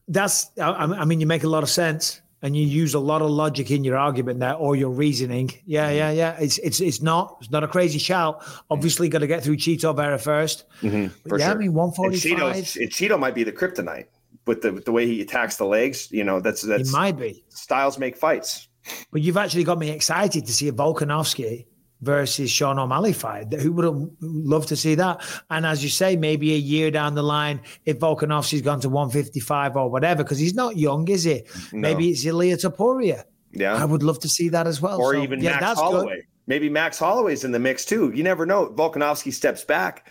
That's, 0.08 0.50
I 0.60 1.06
mean, 1.06 1.20
you 1.20 1.26
make 1.26 1.42
a 1.42 1.48
lot 1.48 1.62
of 1.62 1.70
sense 1.70 2.20
and 2.42 2.54
you 2.54 2.66
use 2.66 2.92
a 2.92 2.98
lot 2.98 3.22
of 3.22 3.30
logic 3.30 3.70
in 3.70 3.82
your 3.82 3.96
argument 3.96 4.40
there 4.40 4.56
or 4.56 4.76
your 4.76 4.90
reasoning. 4.90 5.52
Yeah, 5.64 5.88
yeah, 5.88 6.10
yeah. 6.10 6.36
It's 6.38 6.58
it's 6.58 6.80
it's 6.80 7.00
not 7.00 7.38
it's 7.40 7.50
not 7.50 7.64
a 7.64 7.68
crazy 7.68 7.98
shout. 7.98 8.44
Obviously, 8.68 9.08
got 9.08 9.20
to 9.20 9.26
get 9.26 9.42
through 9.42 9.56
Chito 9.56 9.96
Vera 9.96 10.18
1st 10.18 10.64
mm-hmm, 10.82 11.36
yeah, 11.38 11.46
sure. 11.46 11.54
I 11.54 11.54
mean, 11.54 11.72
one 11.72 11.92
forty 11.92 12.18
five. 12.18 12.56
Chito 12.64 13.18
might 13.18 13.34
be 13.34 13.42
the 13.42 13.52
kryptonite 13.52 14.08
with 14.46 14.60
the 14.60 14.72
with 14.72 14.84
the 14.84 14.92
way 14.92 15.06
he 15.06 15.22
attacks 15.22 15.56
the 15.56 15.64
legs. 15.64 16.10
You 16.10 16.24
know, 16.24 16.40
that's 16.40 16.60
that's 16.60 16.90
it 16.90 16.92
might 16.92 17.18
be 17.18 17.42
styles 17.48 17.98
make 17.98 18.16
fights. 18.16 18.68
But 19.10 19.22
you've 19.22 19.36
actually 19.36 19.64
got 19.64 19.78
me 19.78 19.90
excited 19.90 20.46
to 20.46 20.52
see 20.52 20.68
a 20.68 20.72
Volkanovski 20.72 21.66
versus 22.00 22.50
Sean 22.50 22.78
O'Malley 22.78 23.12
fight. 23.12 23.52
Who 23.52 23.72
would 23.72 23.84
have 23.84 24.10
loved 24.20 24.68
to 24.68 24.76
see 24.76 24.94
that? 24.96 25.22
And 25.50 25.66
as 25.66 25.82
you 25.82 25.90
say, 25.90 26.16
maybe 26.16 26.54
a 26.54 26.58
year 26.58 26.90
down 26.90 27.14
the 27.14 27.22
line, 27.22 27.60
if 27.84 27.98
Volkanovski's 27.98 28.62
gone 28.62 28.80
to 28.80 28.88
155 28.88 29.76
or 29.76 29.90
whatever, 29.90 30.22
because 30.22 30.38
he's 30.38 30.54
not 30.54 30.76
young, 30.76 31.06
is 31.08 31.24
he? 31.24 31.42
No. 31.72 31.80
Maybe 31.80 32.10
it's 32.10 32.24
Ilia 32.24 32.56
Topuria. 32.56 33.24
Yeah. 33.52 33.74
I 33.74 33.84
would 33.84 34.02
love 34.02 34.18
to 34.20 34.28
see 34.28 34.48
that 34.50 34.66
as 34.66 34.80
well. 34.80 35.00
Or 35.00 35.14
so, 35.14 35.22
even 35.22 35.40
yeah, 35.40 35.58
Max 35.60 35.78
Holloway. 35.78 36.16
Good. 36.16 36.24
Maybe 36.46 36.68
Max 36.68 36.98
Holloway's 36.98 37.44
in 37.44 37.52
the 37.52 37.58
mix 37.58 37.84
too. 37.84 38.12
You 38.14 38.22
never 38.22 38.46
know. 38.46 38.70
Volkanovski 38.70 39.32
steps 39.32 39.64
back. 39.64 40.08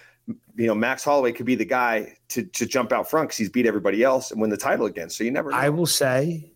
You 0.55 0.67
know, 0.67 0.75
Max 0.75 1.03
Holloway 1.03 1.31
could 1.31 1.45
be 1.45 1.55
the 1.55 1.65
guy 1.65 2.15
to, 2.29 2.43
to 2.43 2.65
jump 2.65 2.91
out 2.91 3.09
front 3.09 3.29
because 3.29 3.37
he's 3.37 3.49
beat 3.49 3.65
everybody 3.65 4.03
else 4.03 4.31
and 4.31 4.39
win 4.39 4.49
the 4.49 4.57
title 4.57 4.85
again. 4.85 5.09
So 5.09 5.23
you 5.23 5.31
never 5.31 5.49
know. 5.49 5.57
I 5.57 5.69
will 5.69 5.87
say 5.87 6.51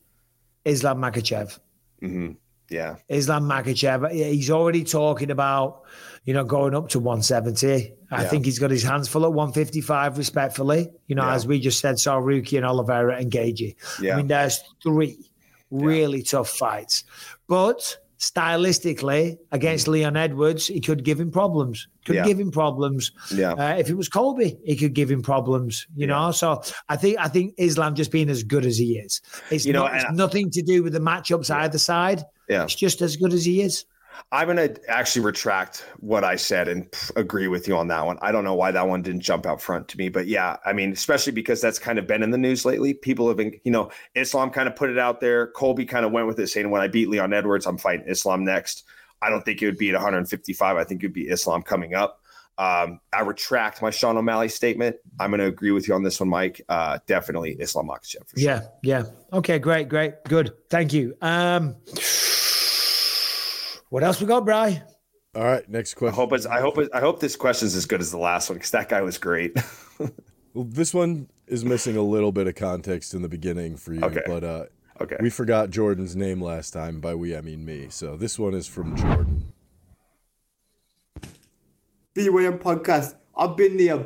Islam 0.64 1.00
Makhachev. 1.00 1.58
Mm-hmm. 2.04 2.32
Yeah. 2.70 2.96
Islam 3.08 3.44
Makhachev, 3.44 4.12
he's 4.12 4.50
already 4.50 4.84
talking 4.84 5.32
about, 5.32 5.84
you 6.26 6.34
know, 6.34 6.44
going 6.44 6.74
up 6.76 6.90
to 6.90 7.00
170. 7.00 7.94
I 8.12 8.22
yeah. 8.22 8.28
think 8.30 8.46
he's 8.46 8.60
got 8.60 8.72
his 8.72 8.84
hands 8.84 9.08
full 9.08 9.26
at 9.26 9.34
155, 9.34 10.18
respectfully. 10.18 10.90
You 11.08 11.16
know, 11.16 11.24
yeah. 11.24 11.36
as 11.36 11.46
we 11.46 11.60
just 11.60 11.80
said, 11.80 11.96
Tsarukyan 11.96 12.58
and 12.58 12.66
Oliveira 12.66 13.18
and 13.18 13.32
Gaethje. 13.32 13.76
Yeah. 14.02 14.14
I 14.14 14.18
mean, 14.18 14.28
there's 14.28 14.62
three 14.82 15.18
really 15.70 16.24
tough 16.24 16.50
fights. 16.50 17.04
But 17.48 17.98
stylistically, 18.24 19.38
against 19.52 19.88
Leon 19.88 20.16
Edwards, 20.16 20.68
he 20.68 20.80
could 20.80 21.04
give 21.04 21.20
him 21.20 21.32
problems. 21.32 21.88
Could 22.06 22.16
yeah. 22.16 22.26
give 22.26 22.40
him 22.40 22.52
problems. 22.52 23.12
Yeah. 23.34 23.54
Uh, 23.54 23.76
if 23.78 23.90
it 23.90 23.96
was 23.96 24.10
Colby, 24.10 24.58
he 24.64 24.76
could 24.76 24.94
give 24.94 25.12
him 25.12 25.22
problems. 25.22 25.88
You 25.96 26.08
yeah. 26.08 26.14
know. 26.14 26.32
So 26.32 26.62
I 26.90 26.96
think 26.96 27.20
I 27.20 27.28
think 27.28 27.54
Islam 27.58 27.96
just 27.96 28.12
being 28.12 28.30
as 28.30 28.44
good 28.44 28.66
as 28.66 28.78
he 28.78 28.98
is. 28.98 29.22
It's, 29.52 29.66
you 29.66 29.74
know, 29.74 29.86
it's 29.86 30.06
nothing 30.12 30.50
to 30.52 30.62
do 30.62 30.84
with 30.84 30.94
the 30.94 31.00
matchups 31.00 31.50
either 31.50 31.78
side. 31.78 32.24
Yeah. 32.50 32.64
It's 32.64 32.76
just 32.76 33.02
as 33.02 33.16
good 33.16 33.34
as 33.34 33.46
he 33.46 33.62
is. 33.62 33.86
I'm 34.32 34.48
going 34.48 34.58
to 34.58 34.90
actually 34.90 35.26
retract 35.26 35.86
what 36.00 36.24
I 36.24 36.36
said 36.36 36.68
and 36.68 36.88
agree 37.16 37.48
with 37.48 37.68
you 37.68 37.78
on 37.78 37.88
that 37.90 38.06
one. 38.06 38.18
I 38.22 38.32
don't 38.32 38.44
know 38.44 38.56
why 38.56 38.72
that 38.72 38.88
one 38.88 39.02
didn't 39.02 39.22
jump 39.22 39.46
out 39.46 39.62
front 39.62 39.88
to 39.90 39.98
me, 39.98 40.10
but 40.10 40.28
yeah, 40.28 40.58
I 40.66 40.74
mean, 40.74 40.92
especially 40.92 41.34
because 41.34 41.62
that's 41.62 41.80
kind 41.80 42.00
of 42.00 42.08
been 42.08 42.24
in 42.24 42.32
the 42.32 42.38
news 42.38 42.66
lately. 42.66 42.94
People 42.94 43.28
have 43.28 43.38
been, 43.38 43.60
you 43.64 43.72
know, 43.72 43.92
Islam 44.16 44.50
kind 44.50 44.68
of 44.68 44.76
put 44.76 44.90
it 44.90 44.98
out 44.98 45.20
there. 45.20 45.48
Colby 45.48 45.86
kind 45.86 46.06
of 46.06 46.12
went 46.12 46.28
with 46.28 46.40
it, 46.40 46.48
saying, 46.48 46.70
when 46.70 46.82
I 46.82 46.88
beat 46.88 47.10
Leon 47.10 47.34
Edwards, 47.34 47.66
I'm 47.66 47.78
fighting 47.78 48.08
Islam 48.08 48.44
next. 48.44 48.84
I 49.22 49.30
don't 49.30 49.44
think 49.44 49.62
it 49.62 49.66
would 49.66 49.78
be 49.78 49.90
at 49.90 49.96
155. 49.96 50.78
I 50.78 50.84
think 50.84 51.04
it 51.04 51.08
would 51.08 51.14
be 51.14 51.30
Islam 51.30 51.62
coming 51.62 51.94
up. 51.94 52.20
Um, 52.58 53.00
I 53.12 53.22
retract 53.22 53.82
my 53.82 53.90
Sean 53.90 54.18
O'Malley 54.18 54.50
statement. 54.50 54.98
I'm 55.20 55.32
going 55.32 55.40
to 55.40 55.48
agree 55.48 55.72
with 55.72 55.88
you 55.88 55.96
on 55.96 56.04
this 56.04 56.20
one, 56.20 56.30
Mike. 56.30 56.62
Uh, 56.70 57.00
definitely 57.08 57.54
Islam 57.54 57.88
Makhachev. 57.88 58.30
Sure. 58.30 58.38
Yeah, 58.38 58.62
yeah. 58.84 59.04
Okay, 59.32 59.58
great, 59.60 59.90
great, 59.90 60.24
good. 60.26 60.54
Thank 60.70 60.94
you. 60.94 61.16
Um, 61.22 61.76
what 63.94 64.04
else 64.04 64.20
we 64.20 64.26
got, 64.26 64.44
Bry? 64.44 64.82
All 65.36 65.44
right, 65.44 65.70
next 65.70 65.94
question. 65.94 66.16
I 66.16 66.16
hope 66.16 66.34
it's, 66.34 66.48
I 66.48 66.62
hope 66.62 66.80
it, 66.80 66.90
I 66.96 67.00
hope 67.00 67.20
this 67.20 67.36
question 67.36 67.68
is 67.68 67.76
as 67.76 67.86
good 67.86 68.02
as 68.02 68.10
the 68.10 68.18
last 68.18 68.50
one 68.50 68.58
because 68.58 68.72
that 68.72 68.90
guy 68.90 69.04
was 69.04 69.20
great. 69.20 69.56
well, 70.00 70.64
this 70.64 70.96
one 70.96 71.30
is 71.46 71.64
missing 71.64 71.96
a 71.96 72.02
little 72.02 72.32
bit 72.32 72.48
of 72.48 72.56
context 72.56 73.14
in 73.14 73.22
the 73.22 73.30
beginning 73.30 73.78
for 73.78 73.94
you, 73.94 74.02
okay. 74.02 74.24
but 74.26 74.44
uh, 74.44 74.66
okay, 75.00 75.18
we 75.20 75.30
forgot 75.30 75.70
Jordan's 75.70 76.16
name 76.16 76.42
last 76.42 76.72
time. 76.72 77.02
By 77.02 77.14
we, 77.14 77.38
I 77.38 77.42
mean 77.42 77.64
me. 77.64 77.86
So 77.90 78.18
this 78.18 78.40
one 78.40 78.56
is 78.56 78.68
from 78.68 78.96
Jordan. 78.96 79.54
BYM 82.16 82.58
podcast. 82.58 83.14
I've 83.38 83.56
been 83.56 83.78
there 83.78 83.98
a 83.98 84.06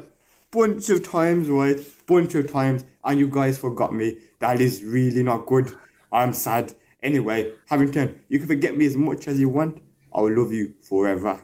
bunch 0.52 0.90
of 0.90 1.10
times, 1.10 1.48
right? 1.48 1.80
Bunch 2.06 2.36
of 2.36 2.52
times, 2.52 2.84
and 3.06 3.18
you 3.18 3.30
guys 3.30 3.58
forgot 3.58 3.94
me. 3.94 4.18
That 4.40 4.60
is 4.60 4.84
really 4.84 5.24
not 5.24 5.46
good. 5.46 5.72
I'm 6.12 6.34
sad. 6.34 6.76
Anyway, 7.04 7.54
Harrington, 7.68 8.20
you 8.28 8.40
can 8.40 8.48
forget 8.48 8.76
me 8.76 8.86
as 8.86 8.98
much 8.98 9.28
as 9.28 9.40
you 9.40 9.50
want. 9.50 9.82
I 10.14 10.22
will 10.22 10.36
love 10.36 10.52
you 10.52 10.74
forever. 10.82 11.42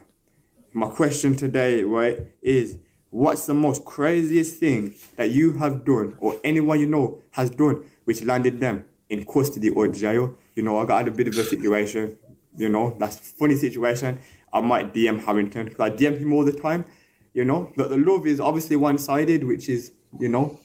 My 0.72 0.88
question 0.88 1.36
today, 1.36 1.84
right, 1.84 2.18
is 2.42 2.76
what's 3.10 3.46
the 3.46 3.54
most 3.54 3.84
craziest 3.84 4.58
thing 4.58 4.94
that 5.16 5.30
you 5.30 5.52
have 5.52 5.84
done 5.84 6.16
or 6.18 6.40
anyone 6.42 6.80
you 6.80 6.86
know 6.86 7.22
has 7.30 7.50
done 7.50 7.84
which 8.04 8.22
landed 8.22 8.58
them 8.58 8.84
in 9.08 9.24
custody 9.24 9.70
or 9.70 9.86
jail? 9.86 10.36
You 10.56 10.64
know, 10.64 10.78
I 10.78 10.86
got 10.86 11.06
a 11.06 11.12
bit 11.12 11.28
of 11.28 11.38
a 11.38 11.44
situation, 11.44 12.18
you 12.56 12.68
know, 12.68 12.96
that's 12.98 13.16
a 13.16 13.20
funny 13.20 13.54
situation. 13.54 14.18
I 14.52 14.60
might 14.60 14.92
DM 14.92 15.24
Harrington 15.24 15.66
because 15.66 15.80
I 15.80 15.90
DM 15.90 16.18
him 16.18 16.32
all 16.32 16.44
the 16.44 16.52
time, 16.52 16.84
you 17.32 17.44
know, 17.44 17.72
but 17.76 17.90
the 17.90 17.96
love 17.96 18.26
is 18.26 18.40
obviously 18.40 18.74
one 18.74 18.98
sided, 18.98 19.44
which 19.44 19.68
is, 19.68 19.92
you 20.18 20.28
know. 20.28 20.58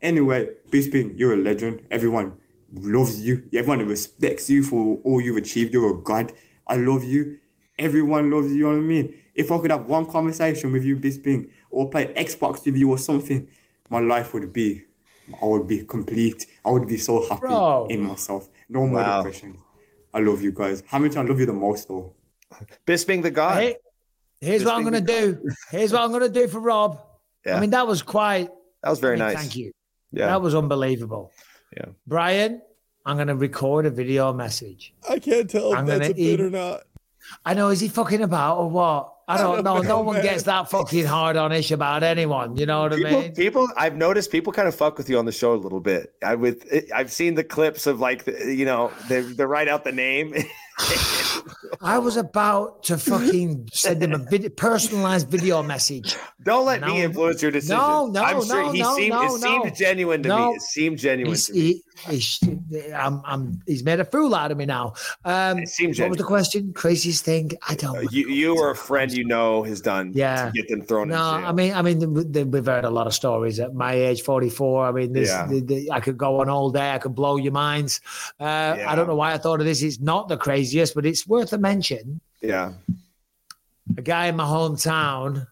Anyway, 0.00 0.48
Bisping, 0.70 1.16
you're 1.16 1.34
a 1.34 1.36
legend. 1.36 1.86
Everyone, 1.92 2.32
loves 2.72 3.20
you. 3.20 3.44
Everyone 3.52 3.86
respects 3.86 4.48
you 4.48 4.62
for 4.62 4.98
all 5.04 5.20
you've 5.20 5.36
achieved. 5.36 5.72
You're 5.72 5.98
a 5.98 6.02
god. 6.02 6.32
I 6.66 6.76
love 6.76 7.04
you. 7.04 7.38
Everyone 7.78 8.30
loves 8.30 8.48
you. 8.48 8.54
You 8.54 8.62
know 8.64 8.70
what 8.70 8.76
I 8.76 8.80
mean? 8.80 9.14
If 9.34 9.50
I 9.50 9.58
could 9.58 9.70
have 9.70 9.86
one 9.86 10.06
conversation 10.06 10.72
with 10.72 10.84
you, 10.84 10.96
Bisping, 10.96 11.50
or 11.70 11.88
play 11.88 12.12
Xbox 12.14 12.64
with 12.64 12.76
you 12.76 12.90
or 12.90 12.98
something, 12.98 13.48
my 13.88 14.00
life 14.00 14.34
would 14.34 14.52
be, 14.52 14.84
I 15.40 15.46
would 15.46 15.66
be 15.66 15.84
complete. 15.84 16.46
I 16.64 16.70
would 16.70 16.86
be 16.86 16.98
so 16.98 17.26
happy 17.28 17.40
Bro. 17.40 17.86
in 17.90 18.02
myself. 18.02 18.48
No 18.68 18.86
more 18.86 19.02
wow. 19.02 19.22
depression. 19.22 19.58
I 20.14 20.20
love 20.20 20.42
you 20.42 20.52
guys. 20.52 20.82
Harrington, 20.86 21.26
I 21.26 21.28
love 21.28 21.40
you 21.40 21.46
the 21.46 21.52
most 21.52 21.88
though. 21.88 22.14
Bisping 22.86 23.22
the 23.22 23.30
guy. 23.30 23.60
Hey, 23.60 23.76
here's 24.40 24.62
Bisping 24.62 24.64
what 24.66 24.74
I'm 24.74 24.84
gonna 24.84 25.00
do. 25.00 25.42
Here's 25.70 25.92
what 25.92 26.02
I'm 26.02 26.12
gonna 26.12 26.28
do 26.28 26.48
for 26.48 26.60
Rob. 26.60 27.00
Yeah. 27.46 27.56
I 27.56 27.60
mean, 27.60 27.70
that 27.70 27.86
was 27.86 28.02
quite. 28.02 28.50
that 28.82 28.90
was 28.90 29.00
very 29.00 29.16
I 29.16 29.24
mean, 29.24 29.34
nice. 29.34 29.36
Thank 29.42 29.56
you. 29.56 29.72
Yeah. 30.12 30.26
That 30.26 30.42
was 30.42 30.54
unbelievable. 30.54 31.32
Yeah. 31.76 31.86
Brian, 32.06 32.62
I'm 33.04 33.16
going 33.16 33.28
to 33.28 33.34
record 33.34 33.86
a 33.86 33.90
video 33.90 34.32
message. 34.32 34.94
I 35.08 35.18
can't 35.18 35.48
tell 35.48 35.72
if 35.72 35.78
I'm 35.78 35.86
that's 35.86 36.08
gonna 36.08 36.10
a 36.10 36.36
bit 36.36 36.40
or 36.40 36.50
not. 36.50 36.82
I 37.44 37.54
know. 37.54 37.68
Is 37.68 37.80
he 37.80 37.88
fucking 37.88 38.22
about 38.22 38.58
or 38.58 38.70
what? 38.70 39.14
I 39.28 39.38
don't, 39.38 39.64
know. 39.64 39.78
No 39.80 40.00
one 40.00 40.20
gets 40.20 40.42
that 40.42 40.68
fucking 40.68 41.06
hard 41.06 41.36
on 41.36 41.52
ish 41.52 41.70
about 41.70 42.02
anyone. 42.02 42.56
You 42.56 42.66
know 42.66 42.82
what 42.82 42.92
I 42.92 42.96
mean? 42.96 43.34
people, 43.34 43.68
I've 43.76 43.96
noticed 43.96 44.30
people 44.30 44.52
kind 44.52 44.68
of 44.68 44.74
fuck 44.74 44.98
with 44.98 45.08
you 45.08 45.18
on 45.18 45.24
the 45.24 45.32
show 45.32 45.54
a 45.54 45.56
little 45.56 45.80
bit. 45.80 46.12
I 46.22 46.34
with, 46.34 46.66
I've 46.94 47.10
seen 47.12 47.34
the 47.34 47.44
clips 47.44 47.86
of 47.86 48.00
like, 48.00 48.24
the, 48.24 48.54
you 48.54 48.64
know, 48.64 48.90
they 49.08 49.20
they 49.20 49.44
write 49.44 49.68
out 49.68 49.84
the 49.84 49.92
name. 49.92 50.34
I 51.80 51.98
was 51.98 52.16
about 52.16 52.82
to 52.84 52.98
fucking 52.98 53.68
send 53.72 54.02
him 54.02 54.12
a 54.12 54.18
vid- 54.18 54.56
personalized 54.56 55.28
video 55.28 55.62
message. 55.62 56.16
Don't 56.42 56.66
let 56.66 56.80
No. 56.80 56.88
me 56.88 57.02
influence 57.02 57.42
your 57.42 57.50
decision. 57.50 57.76
No, 57.76 58.06
no, 58.06 58.22
I'm 58.22 58.44
sure 58.44 58.62
no, 58.64 58.72
he 58.72 58.80
no, 58.80 58.96
seemed, 58.96 59.10
no, 59.10 59.34
it 59.34 59.40
seemed 59.40 59.76
genuine 59.76 60.22
to 60.24 60.28
me. 60.28 60.54
It 60.54 60.62
seemed 60.62 60.98
genuine 60.98 61.30
He's, 61.32 61.46
to 61.46 61.52
me. 61.54 61.82
he, 62.08 62.92
I'm, 62.92 63.22
I'm, 63.24 63.60
he's 63.66 63.84
made 63.84 64.00
a 64.00 64.04
fool 64.04 64.34
out 64.34 64.50
of 64.50 64.58
me 64.58 64.66
now. 64.66 64.94
Um, 65.24 65.58
It 65.58 65.68
seems 65.68 66.00
what 66.00 66.08
was 66.10 66.18
the 66.18 66.24
question? 66.24 66.72
Craziest 66.72 67.24
thing? 67.24 67.52
I 67.68 67.74
don't. 67.74 68.10
You, 68.12 68.28
you 68.28 68.56
or 68.58 68.70
a 68.70 68.76
friend 68.76 69.12
you 69.12 69.24
know 69.24 69.62
has 69.62 69.80
done 69.80 70.12
Yeah. 70.14 70.46
to 70.46 70.52
get 70.52 70.68
them 70.68 70.82
thrown 70.82 71.08
No. 71.08 71.16
I 71.22 71.52
mean, 71.52 71.72
I 71.74 71.82
mean, 71.82 72.14
we've 72.50 72.66
heard 72.66 72.84
a 72.84 72.90
lot 72.90 73.06
of 73.06 73.14
stories 73.14 73.60
at 73.60 73.74
my 73.74 73.92
age, 73.94 74.22
44. 74.22 74.86
I 74.86 74.92
mean, 74.92 75.12
this, 75.12 75.28
Yeah. 75.28 75.46
the, 75.46 75.60
the, 75.60 75.90
I 75.90 76.00
could 76.00 76.16
go 76.18 76.40
on 76.40 76.48
all 76.48 76.70
day. 76.70 76.90
I 76.92 76.98
could 76.98 77.14
blow 77.14 77.36
your 77.36 77.52
minds. 77.52 78.00
Uh, 78.40 78.76
I 78.86 78.94
don't 78.96 79.06
know 79.06 79.16
why 79.16 79.32
I 79.32 79.38
thought 79.38 79.60
of 79.60 79.66
this. 79.66 79.82
It's 79.82 80.00
not 80.00 80.28
the 80.28 80.36
craziest, 80.62 80.94
but 80.94 81.04
it's 81.06 81.26
worth 81.26 81.52
a 81.52 81.58
mention. 81.58 82.20
yeah. 82.40 82.72
A 83.98 84.02
guy 84.02 84.26
in 84.26 84.36
my 84.36 84.44
hometown, 84.44 85.48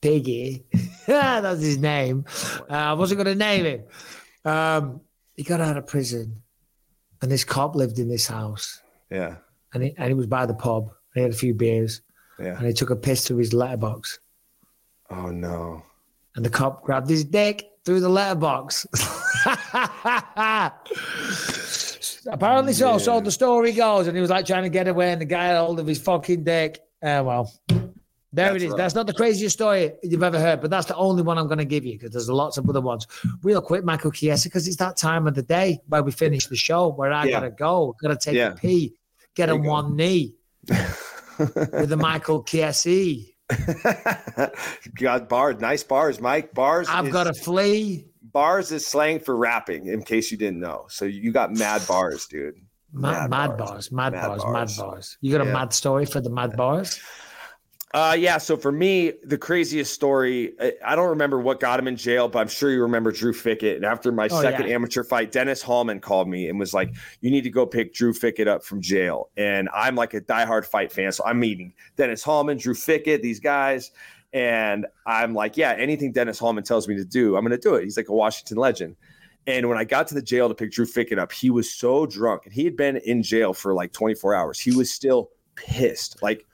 Piggy, 0.00 0.64
that's 1.08 1.60
his 1.60 1.76
name. 1.76 2.24
Uh, 2.70 2.74
I 2.74 2.92
wasn't 2.92 3.18
going 3.18 3.36
to 3.36 3.44
name 3.44 3.64
him. 3.64 3.82
Um, 4.44 5.00
he 5.36 5.42
got 5.42 5.60
out 5.60 5.76
of 5.76 5.88
prison, 5.88 6.40
and 7.20 7.30
this 7.32 7.42
cop 7.44 7.74
lived 7.74 7.98
in 7.98 8.08
this 8.08 8.28
house, 8.28 8.80
Yeah. 9.10 9.36
and 9.74 9.82
he, 9.82 9.94
and 9.98 10.06
he 10.08 10.14
was 10.14 10.28
by 10.28 10.46
the 10.46 10.54
pub. 10.54 10.90
He 11.14 11.20
had 11.20 11.32
a 11.32 11.34
few 11.34 11.52
beers, 11.52 12.00
Yeah. 12.38 12.56
and 12.56 12.64
he 12.66 12.72
took 12.72 12.90
a 12.90 12.96
piss 12.96 13.26
through 13.26 13.38
his 13.38 13.52
letterbox. 13.52 14.20
Oh 15.10 15.30
no. 15.32 15.82
And 16.36 16.44
the 16.44 16.50
cop 16.50 16.84
grabbed 16.84 17.10
his 17.10 17.24
dick 17.24 17.68
through 17.84 18.00
the 18.00 18.08
letterbox. 18.08 18.86
Apparently 22.30 22.72
so. 22.72 22.98
So 22.98 23.20
the 23.20 23.30
story 23.30 23.72
goes, 23.72 24.06
and 24.06 24.16
he 24.16 24.20
was 24.20 24.30
like 24.30 24.46
trying 24.46 24.64
to 24.64 24.68
get 24.68 24.86
away, 24.88 25.12
and 25.12 25.20
the 25.20 25.24
guy 25.26 25.46
had 25.46 25.56
hold 25.58 25.80
of 25.80 25.86
his 25.86 25.98
fucking 25.98 26.44
dick. 26.44 26.78
Uh, 27.02 27.22
well, 27.24 27.52
there 27.68 28.52
That's 28.52 28.56
it 28.56 28.62
is. 28.62 28.68
rough. 28.70 28.76
That's 28.78 28.94
not 28.94 29.06
the 29.06 29.14
craziest 29.14 29.56
story 29.56 29.92
you've 30.02 30.22
ever 30.22 30.38
heard, 30.38 30.60
but 30.60 30.70
that's 30.70 30.86
the 30.86 30.96
only 30.96 31.22
one 31.22 31.38
I'm 31.38 31.46
going 31.46 31.58
to 31.58 31.64
give 31.64 31.84
you 31.86 31.94
because 31.94 32.10
there's 32.12 32.28
lots 32.28 32.58
of 32.58 32.68
other 32.68 32.80
ones. 32.82 33.06
Real 33.42 33.62
quick, 33.62 33.84
Michael 33.84 34.10
Chiesa, 34.12 34.48
because 34.48 34.66
it's 34.68 34.76
that 34.76 34.96
time 34.98 35.26
of 35.26 35.34
the 35.34 35.42
day 35.42 35.80
where 35.88 36.02
we 36.02 36.12
finish 36.12 36.46
the 36.46 36.56
show 36.56 36.88
where 36.88 37.12
I 37.12 37.24
Yeah. 37.24 37.30
got 37.32 37.40
to 37.40 37.50
go, 37.50 37.96
got 38.02 38.08
to 38.08 38.16
take 38.16 38.34
Yeah. 38.34 38.52
a 38.52 38.54
pee, 38.56 38.94
get 39.34 39.48
on 39.48 39.62
go. 39.62 39.70
one 39.70 39.96
knee 39.96 40.34
with 41.38 41.88
the 41.88 41.96
Michael 41.98 42.42
Chiesa. 42.42 43.14
Got 44.94 45.28
bars, 45.30 45.56
nice 45.58 45.82
bars, 45.82 46.20
Mike. 46.20 46.52
Bars. 46.52 46.86
I've 46.90 47.06
is- 47.06 47.12
got 47.12 47.24
to 47.24 47.32
flee. 47.32 48.04
Bars 48.32 48.72
is 48.72 48.86
slang 48.86 49.20
for 49.20 49.36
rapping. 49.36 49.86
In 49.86 50.02
case 50.02 50.30
you 50.30 50.36
didn't 50.38 50.60
know, 50.60 50.86
so 50.88 51.04
you 51.04 51.32
got 51.32 51.52
mad 51.56 51.86
bars, 51.86 52.26
dude. 52.26 52.54
Mad, 52.92 53.28
mad 53.30 53.56
bars, 53.58 53.92
mad, 53.92 54.12
Mad 54.14 54.26
bars, 54.28 54.42
bars. 54.42 54.78
mad 54.78 54.84
bars. 54.84 55.18
You 55.20 55.32
got 55.36 55.46
a 55.46 55.50
mad 55.52 55.72
story 55.74 56.06
for 56.06 56.20
the 56.20 56.30
mad 56.30 56.56
bars? 56.56 56.98
Uh, 57.94 58.14
yeah. 58.18 58.36
So 58.36 58.54
for 58.56 58.70
me, 58.70 59.14
the 59.24 59.38
craziest 59.38 59.94
story, 59.94 60.52
I, 60.60 60.72
I 60.84 60.94
don't 60.94 61.08
remember 61.08 61.38
what 61.40 61.58
got 61.58 61.78
him 61.80 61.88
in 61.88 61.96
jail, 61.96 62.28
but 62.28 62.38
I'm 62.40 62.48
sure 62.48 62.70
you 62.70 62.82
remember 62.82 63.10
Drew 63.12 63.32
Fickett. 63.32 63.76
And 63.76 63.84
after 63.86 64.12
my 64.12 64.28
Oh, 64.30 64.42
second 64.42 64.68
yeah. 64.68 64.74
amateur 64.74 65.02
fight, 65.04 65.32
Dennis 65.32 65.62
Hallman 65.62 66.00
called 66.00 66.28
me 66.28 66.50
and 66.50 66.58
was 66.58 66.74
like, 66.74 66.94
"You 67.22 67.30
need 67.30 67.44
to 67.44 67.50
go 67.50 67.64
pick 67.64 67.94
Drew 67.94 68.12
Fickett 68.12 68.46
up 68.46 68.62
from 68.62 68.82
jail." 68.82 69.30
And 69.38 69.70
I'm 69.74 69.94
like 69.94 70.12
a 70.12 70.20
diehard 70.20 70.66
fight 70.66 70.92
fan, 70.92 71.12
so 71.12 71.24
I'm 71.24 71.40
meeting 71.40 71.72
Dennis 71.96 72.22
Hallman, 72.22 72.58
Drew 72.58 72.74
Fickett, 72.74 73.22
these 73.22 73.40
guys, 73.40 73.90
and 74.32 74.86
I'm 75.06 75.34
like, 75.34 75.56
"Yeah, 75.56 75.72
anything 75.72 76.12
Dennis 76.12 76.38
Hallman 76.38 76.64
tells 76.64 76.88
me 76.88 76.96
to 76.96 77.04
do, 77.04 77.36
I'm 77.36 77.44
going 77.44 77.58
to 77.58 77.68
do 77.68 77.74
it." 77.74 77.84
He's 77.84 77.96
like 77.96 78.08
a 78.08 78.14
Washington 78.14 78.56
legend. 78.58 78.96
And 79.46 79.68
when 79.68 79.78
I 79.78 79.84
got 79.84 80.06
to 80.08 80.14
the 80.14 80.22
jail 80.22 80.48
to 80.48 80.54
pick 80.54 80.72
Drew 80.72 80.84
Fickett 80.84 81.18
up, 81.18 81.32
he 81.32 81.48
was 81.48 81.72
so 81.72 82.04
drunk, 82.04 82.42
and 82.44 82.52
he 82.52 82.64
had 82.64 82.76
been 82.76 82.98
in 82.98 83.22
jail 83.22 83.54
for 83.54 83.72
like 83.72 83.92
24 83.92 84.34
hours. 84.34 84.60
He 84.60 84.72
was 84.72 84.90
still 84.90 85.30
pissed, 85.56 86.22
like 86.22 86.46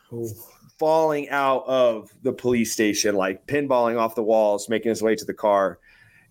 falling 0.79 1.29
out 1.31 1.65
of 1.67 2.11
the 2.23 2.33
police 2.33 2.73
station, 2.73 3.17
like 3.17 3.47
pinballing 3.47 3.99
off 3.99 4.15
the 4.15 4.23
walls, 4.23 4.69
making 4.69 4.91
his 4.91 5.03
way 5.03 5.17
to 5.17 5.25
the 5.25 5.35
car. 5.35 5.79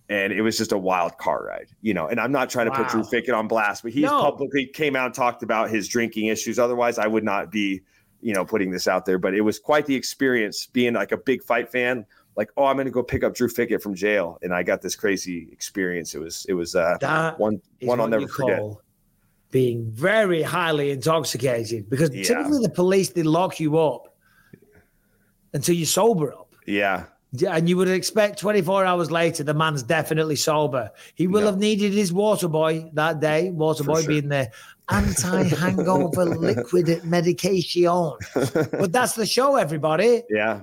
And 0.08 0.32
it 0.34 0.42
was 0.42 0.58
just 0.58 0.72
a 0.72 0.78
wild 0.78 1.16
car 1.16 1.44
ride, 1.46 1.68
you 1.80 1.94
know. 1.94 2.08
And 2.08 2.20
I'm 2.20 2.32
not 2.32 2.50
trying 2.50 2.66
to 2.66 2.72
put 2.72 2.88
Drew 2.88 3.00
Wow. 3.00 3.08
Fickett 3.10 3.34
on 3.34 3.48
blast, 3.48 3.82
but 3.82 3.92
he 3.92 4.02
No. 4.02 4.20
publicly 4.20 4.66
came 4.66 4.96
out 4.96 5.06
and 5.06 5.14
talked 5.14 5.42
about 5.42 5.70
his 5.70 5.88
drinking 5.88 6.26
issues. 6.26 6.58
Otherwise, 6.58 6.98
I 6.98 7.06
would 7.06 7.24
not 7.24 7.50
be, 7.50 7.82
you 8.24 8.32
know, 8.32 8.44
putting 8.44 8.70
this 8.70 8.88
out 8.88 9.04
there. 9.04 9.18
But 9.18 9.34
it 9.34 9.42
was 9.42 9.58
quite 9.58 9.84
the 9.84 9.94
experience 9.94 10.66
being 10.66 10.94
like 10.94 11.12
a 11.12 11.16
big 11.18 11.42
fight 11.44 11.70
fan. 11.70 12.06
Like, 12.36 12.50
oh, 12.56 12.64
I'm 12.64 12.76
going 12.76 12.86
to 12.86 12.90
go 12.90 13.02
pick 13.02 13.22
up 13.22 13.34
Drew 13.34 13.48
Fickett 13.48 13.82
from 13.82 13.94
jail, 13.94 14.38
and 14.42 14.52
I 14.52 14.62
got 14.64 14.80
this 14.82 14.96
crazy 14.96 15.48
experience. 15.52 16.14
It 16.14 16.20
was, 16.20 16.46
it 16.48 16.54
was 16.54 16.74
uh, 16.74 16.96
That 17.00 17.38
one, 17.38 17.60
one 17.82 18.00
I'll 18.00 18.08
never 18.08 18.26
forget. 18.26 18.60
Being 19.50 19.88
very 19.92 20.42
highly 20.42 20.90
intoxicated 20.90 21.88
because 21.88 22.12
Yeah. 22.12 22.24
typically 22.24 22.60
the 22.62 22.70
police 22.70 23.10
they 23.10 23.22
lock 23.22 23.60
you 23.60 23.78
up 23.78 24.16
until 25.52 25.76
you 25.76 25.84
sober 25.86 26.32
up. 26.32 26.56
Yeah, 26.66 27.04
Yeah, 27.32 27.54
And 27.56 27.68
you 27.68 27.76
would 27.76 27.88
expect 27.88 28.38
24 28.40 28.84
hours 28.84 29.10
later, 29.10 29.44
the 29.44 29.54
man's 29.54 29.82
definitely 29.84 30.36
sober. 30.36 30.90
He 31.14 31.26
will 31.28 31.46
have 31.46 31.58
needed 31.58 31.92
his 31.92 32.12
water 32.12 32.48
boy 32.48 32.90
that 32.94 33.20
day, 33.20 33.50
water 33.50 33.84
For 33.84 33.90
boy 33.92 34.00
sure. 34.00 34.08
being 34.08 34.28
the 34.28 34.50
anti 34.90 35.42
hangover 35.44 36.24
liquid 36.48 37.04
medication. 37.04 38.12
But 38.34 38.92
that's 38.92 39.14
the 39.14 39.26
show, 39.26 39.56
everybody. 39.56 40.22
yeah. 40.30 40.62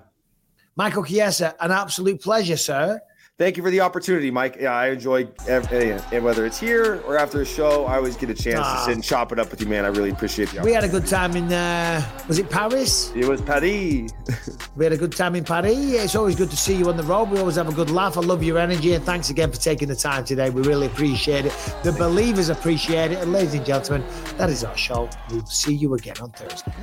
Michael 0.77 1.03
Chiesa, 1.03 1.53
an 1.59 1.71
absolute 1.71 2.21
pleasure, 2.21 2.55
sir. 2.55 2.99
Thank 3.41 3.57
you 3.57 3.63
for 3.63 3.71
the 3.71 3.81
opportunity, 3.81 4.29
Mike. 4.29 4.57
Yeah, 4.59 4.71
I 4.75 4.89
enjoy 4.89 5.27
every, 5.47 5.93
and 6.11 6.23
whether 6.23 6.45
it's 6.45 6.59
here 6.59 7.01
or 7.07 7.17
after 7.17 7.41
a 7.41 7.45
show, 7.45 7.85
I 7.87 7.95
always 7.95 8.15
get 8.15 8.29
a 8.29 8.35
chance 8.35 8.59
Ah. 8.61 8.75
to 8.75 8.81
sit 8.85 8.93
and 8.93 9.03
chop 9.03 9.31
it 9.31 9.39
up 9.39 9.49
with 9.49 9.59
you, 9.61 9.65
man. 9.65 9.83
I 9.83 9.87
really 9.87 10.11
appreciate 10.11 10.49
the 10.49 10.61
We 10.61 10.73
had 10.73 10.83
a 10.83 10.87
good 10.87 11.07
time 11.07 11.35
in, 11.35 11.51
uh, 11.51 12.05
was 12.27 12.37
it 12.37 12.51
Paris? 12.51 13.11
It 13.15 13.25
was 13.27 13.41
Paris. 13.41 14.11
We 14.75 14.85
had 14.85 14.93
a 14.93 14.97
good 14.97 15.11
time 15.11 15.35
in 15.35 15.43
Paris. 15.43 15.75
It's 15.75 16.13
always 16.15 16.35
good 16.35 16.51
to 16.51 16.55
see 16.55 16.75
you 16.75 16.87
on 16.89 16.97
the 16.97 17.03
road. 17.03 17.31
We 17.31 17.39
always 17.39 17.55
have 17.55 17.67
a 17.67 17.73
good 17.73 17.89
laugh. 17.89 18.15
I 18.15 18.21
love 18.21 18.43
your 18.43 18.59
energy 18.59 18.93
and 18.93 19.03
thanks 19.03 19.31
again 19.31 19.51
for 19.51 19.59
taking 19.59 19.87
the 19.87 19.95
time 19.95 20.23
today. 20.23 20.51
We 20.51 20.61
really 20.61 20.85
appreciate 20.85 21.47
it. 21.47 21.53
The 21.81 21.93
believers 21.93 22.49
appreciate 22.49 23.11
it. 23.11 23.17
And 23.23 23.33
ladies 23.33 23.55
and 23.55 23.65
gentlemen, 23.65 24.07
that 24.37 24.51
is 24.51 24.63
our 24.63 24.77
show. 24.77 25.09
We'll 25.31 25.47
see 25.47 25.73
you 25.73 25.95
again 25.95 26.15
on 26.21 26.29
Thursday. 26.29 26.73